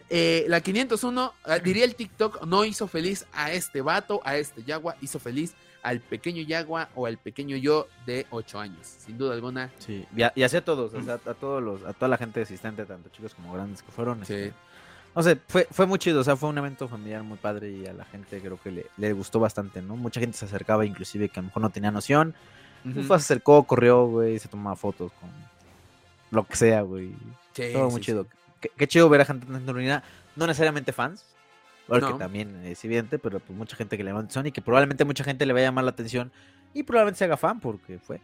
eh, 0.08 0.44
la 0.48 0.60
501, 0.60 1.34
ah, 1.44 1.58
diría 1.58 1.84
el 1.84 1.94
TikTok, 1.94 2.44
no 2.46 2.64
hizo 2.64 2.86
feliz 2.86 3.26
a 3.32 3.52
este 3.52 3.80
vato, 3.80 4.20
a 4.24 4.36
este 4.36 4.62
Yagua, 4.62 4.96
hizo 5.00 5.18
feliz 5.18 5.54
al 5.82 6.00
pequeño 6.00 6.42
Yagua 6.42 6.88
o 6.94 7.06
al 7.06 7.18
pequeño 7.18 7.56
yo 7.56 7.88
de 8.06 8.26
8 8.30 8.58
años, 8.58 8.86
sin 8.86 9.18
duda 9.18 9.34
alguna. 9.34 9.70
Sí, 9.78 10.06
y, 10.16 10.42
así 10.42 10.56
a 10.56 10.64
todos, 10.64 10.94
o 10.94 11.02
sea, 11.02 11.14
a 11.14 11.34
todos 11.34 11.62
los, 11.62 11.84
a 11.84 11.92
toda 11.92 12.08
la 12.08 12.18
gente 12.18 12.42
asistente, 12.42 12.84
tanto 12.84 13.08
chicos 13.10 13.34
como 13.34 13.52
grandes 13.52 13.82
que 13.82 13.90
fueron. 13.90 14.24
Sí. 14.24 14.34
Este, 14.34 14.54
no 15.14 15.22
sé, 15.22 15.38
fue, 15.48 15.66
fue 15.70 15.86
muy 15.86 15.98
chido, 15.98 16.20
o 16.20 16.24
sea, 16.24 16.36
fue 16.36 16.50
un 16.50 16.58
evento 16.58 16.88
familiar 16.88 17.22
muy 17.22 17.38
padre 17.38 17.70
y 17.70 17.86
a 17.86 17.94
la 17.94 18.04
gente 18.04 18.38
creo 18.40 18.60
que 18.60 18.70
le, 18.70 18.86
le 18.98 19.12
gustó 19.12 19.40
bastante, 19.40 19.80
¿no? 19.80 19.96
Mucha 19.96 20.20
gente 20.20 20.36
se 20.36 20.44
acercaba, 20.44 20.84
inclusive 20.84 21.30
que 21.30 21.40
a 21.40 21.42
lo 21.42 21.46
mejor 21.46 21.62
no 21.62 21.70
tenía 21.70 21.90
noción, 21.90 22.34
se 22.94 23.14
acercó, 23.14 23.64
corrió, 23.64 24.06
güey, 24.06 24.38
se 24.38 24.48
tomaba 24.48 24.76
fotos 24.76 25.12
con 25.20 25.30
lo 26.30 26.44
que 26.46 26.56
sea, 26.56 26.82
güey. 26.82 27.12
Todo 27.72 27.90
muy 27.90 28.00
chido. 28.00 28.26
Qué, 28.76 28.86
chido 28.86 29.08
ver 29.08 29.20
a 29.20 29.24
gente 29.24 29.46
tan 29.46 29.68
unidad. 29.68 30.02
No 30.34 30.46
necesariamente 30.46 30.92
fans, 30.92 31.24
porque 31.86 32.12
también 32.18 32.64
es 32.64 32.84
evidente, 32.84 33.18
pero 33.18 33.40
pues 33.40 33.56
mucha 33.56 33.76
gente 33.76 33.96
que 33.96 34.04
le 34.04 34.10
llama 34.10 34.20
la 34.20 34.24
atención 34.24 34.46
y 34.46 34.52
que 34.52 34.60
probablemente 34.60 35.04
mucha 35.04 35.24
gente 35.24 35.46
le 35.46 35.52
va 35.52 35.60
a 35.60 35.62
llamar 35.62 35.84
la 35.84 35.90
atención 35.90 36.32
y 36.76 36.82
probablemente 36.82 37.18
se 37.18 37.24
haga 37.24 37.36
fan 37.36 37.58
porque 37.58 37.98
fue. 37.98 38.20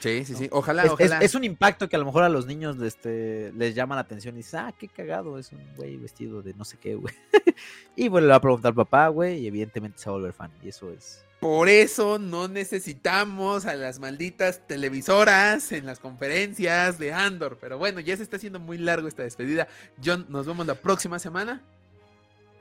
Sí, 0.00 0.24
sí, 0.24 0.34
sí. 0.34 0.48
Ojalá, 0.50 0.84
es, 0.84 0.90
ojalá. 0.90 1.18
Es, 1.20 1.34
un 1.34 1.44
impacto 1.44 1.88
que 1.88 1.96
a 1.96 1.98
lo 1.98 2.04
mejor 2.04 2.24
a 2.24 2.28
los 2.28 2.46
niños 2.46 2.80
este, 2.82 3.52
les 3.56 3.74
llama 3.74 3.94
la 3.94 4.02
atención 4.02 4.34
y 4.34 4.38
dices, 4.38 4.54
ah, 4.54 4.74
qué 4.78 4.88
cagado, 4.88 5.38
es 5.38 5.52
un 5.52 5.60
güey 5.76 5.96
vestido 5.96 6.42
de 6.42 6.52
no 6.54 6.64
sé 6.64 6.78
qué, 6.78 6.94
güey. 6.94 7.14
y 7.96 8.08
bueno, 8.08 8.26
le 8.26 8.30
va 8.30 8.36
a 8.36 8.40
preguntar 8.40 8.70
al 8.70 8.74
papá, 8.74 9.08
güey, 9.08 9.38
y 9.38 9.46
evidentemente 9.46 9.98
se 9.98 10.10
va 10.10 10.16
a 10.16 10.18
volver 10.18 10.32
fan. 10.32 10.50
Y 10.62 10.68
eso 10.68 10.90
es 10.90 11.24
por 11.44 11.68
eso 11.68 12.18
no 12.18 12.48
necesitamos 12.48 13.66
a 13.66 13.74
las 13.74 14.00
malditas 14.00 14.66
televisoras 14.66 15.72
en 15.72 15.84
las 15.84 16.00
conferencias 16.00 16.98
de 16.98 17.12
Andor. 17.12 17.58
Pero 17.60 17.76
bueno, 17.76 18.00
ya 18.00 18.16
se 18.16 18.22
está 18.22 18.36
haciendo 18.36 18.60
muy 18.60 18.78
largo 18.78 19.08
esta 19.08 19.24
despedida. 19.24 19.68
John, 20.02 20.24
nos 20.30 20.46
vemos 20.46 20.66
la 20.66 20.74
próxima 20.74 21.18
semana. 21.18 21.60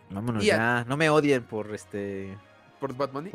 Vámonos 0.10 0.44
ya. 0.44 0.84
No 0.86 0.98
me 0.98 1.10
odien 1.10 1.44
por 1.44 1.74
este. 1.74 2.38
¿Por 2.84 2.98
Bad 2.98 3.14
Money? 3.14 3.32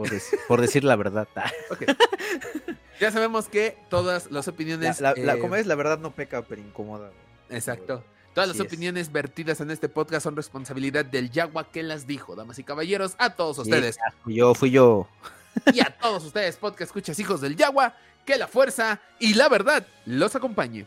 Por, 0.46 0.60
decir 0.60 0.84
la 0.84 0.94
verdad. 0.94 1.26
ya 3.00 3.10
sabemos 3.10 3.48
que 3.48 3.78
todas 3.88 4.30
las 4.30 4.46
opiniones. 4.46 5.00
La, 5.00 5.12
eh, 5.12 5.38
como 5.40 5.56
es, 5.56 5.64
la 5.64 5.74
verdad 5.74 5.98
no 5.98 6.14
peca, 6.14 6.42
pero 6.42 6.60
incomoda. 6.60 7.12
Exacto. 7.48 8.04
Todas 8.34 8.46
las 8.46 8.60
opiniones 8.60 9.10
vertidas 9.10 9.62
en 9.62 9.70
este 9.70 9.88
podcast 9.88 10.24
son 10.24 10.36
responsabilidad 10.36 11.06
del 11.06 11.30
Yagua 11.30 11.70
que 11.72 11.82
las 11.82 12.06
dijo, 12.06 12.36
damas 12.36 12.58
y 12.58 12.62
caballeros, 12.62 13.14
a 13.16 13.36
todos 13.36 13.56
ustedes. 13.56 13.96
yo, 14.26 14.54
fui 14.54 14.70
yo. 14.70 15.08
Y 15.72 15.80
a 15.80 15.96
todos 15.98 16.26
ustedes, 16.26 16.56
podcast 16.56 16.90
escuchas 16.90 17.18
hijos 17.18 17.40
del 17.40 17.56
Yagua, 17.56 17.94
que 18.26 18.36
la 18.36 18.48
fuerza 18.48 19.00
y 19.18 19.32
la 19.32 19.48
verdad 19.48 19.86
los 20.04 20.36
acompañe. 20.36 20.84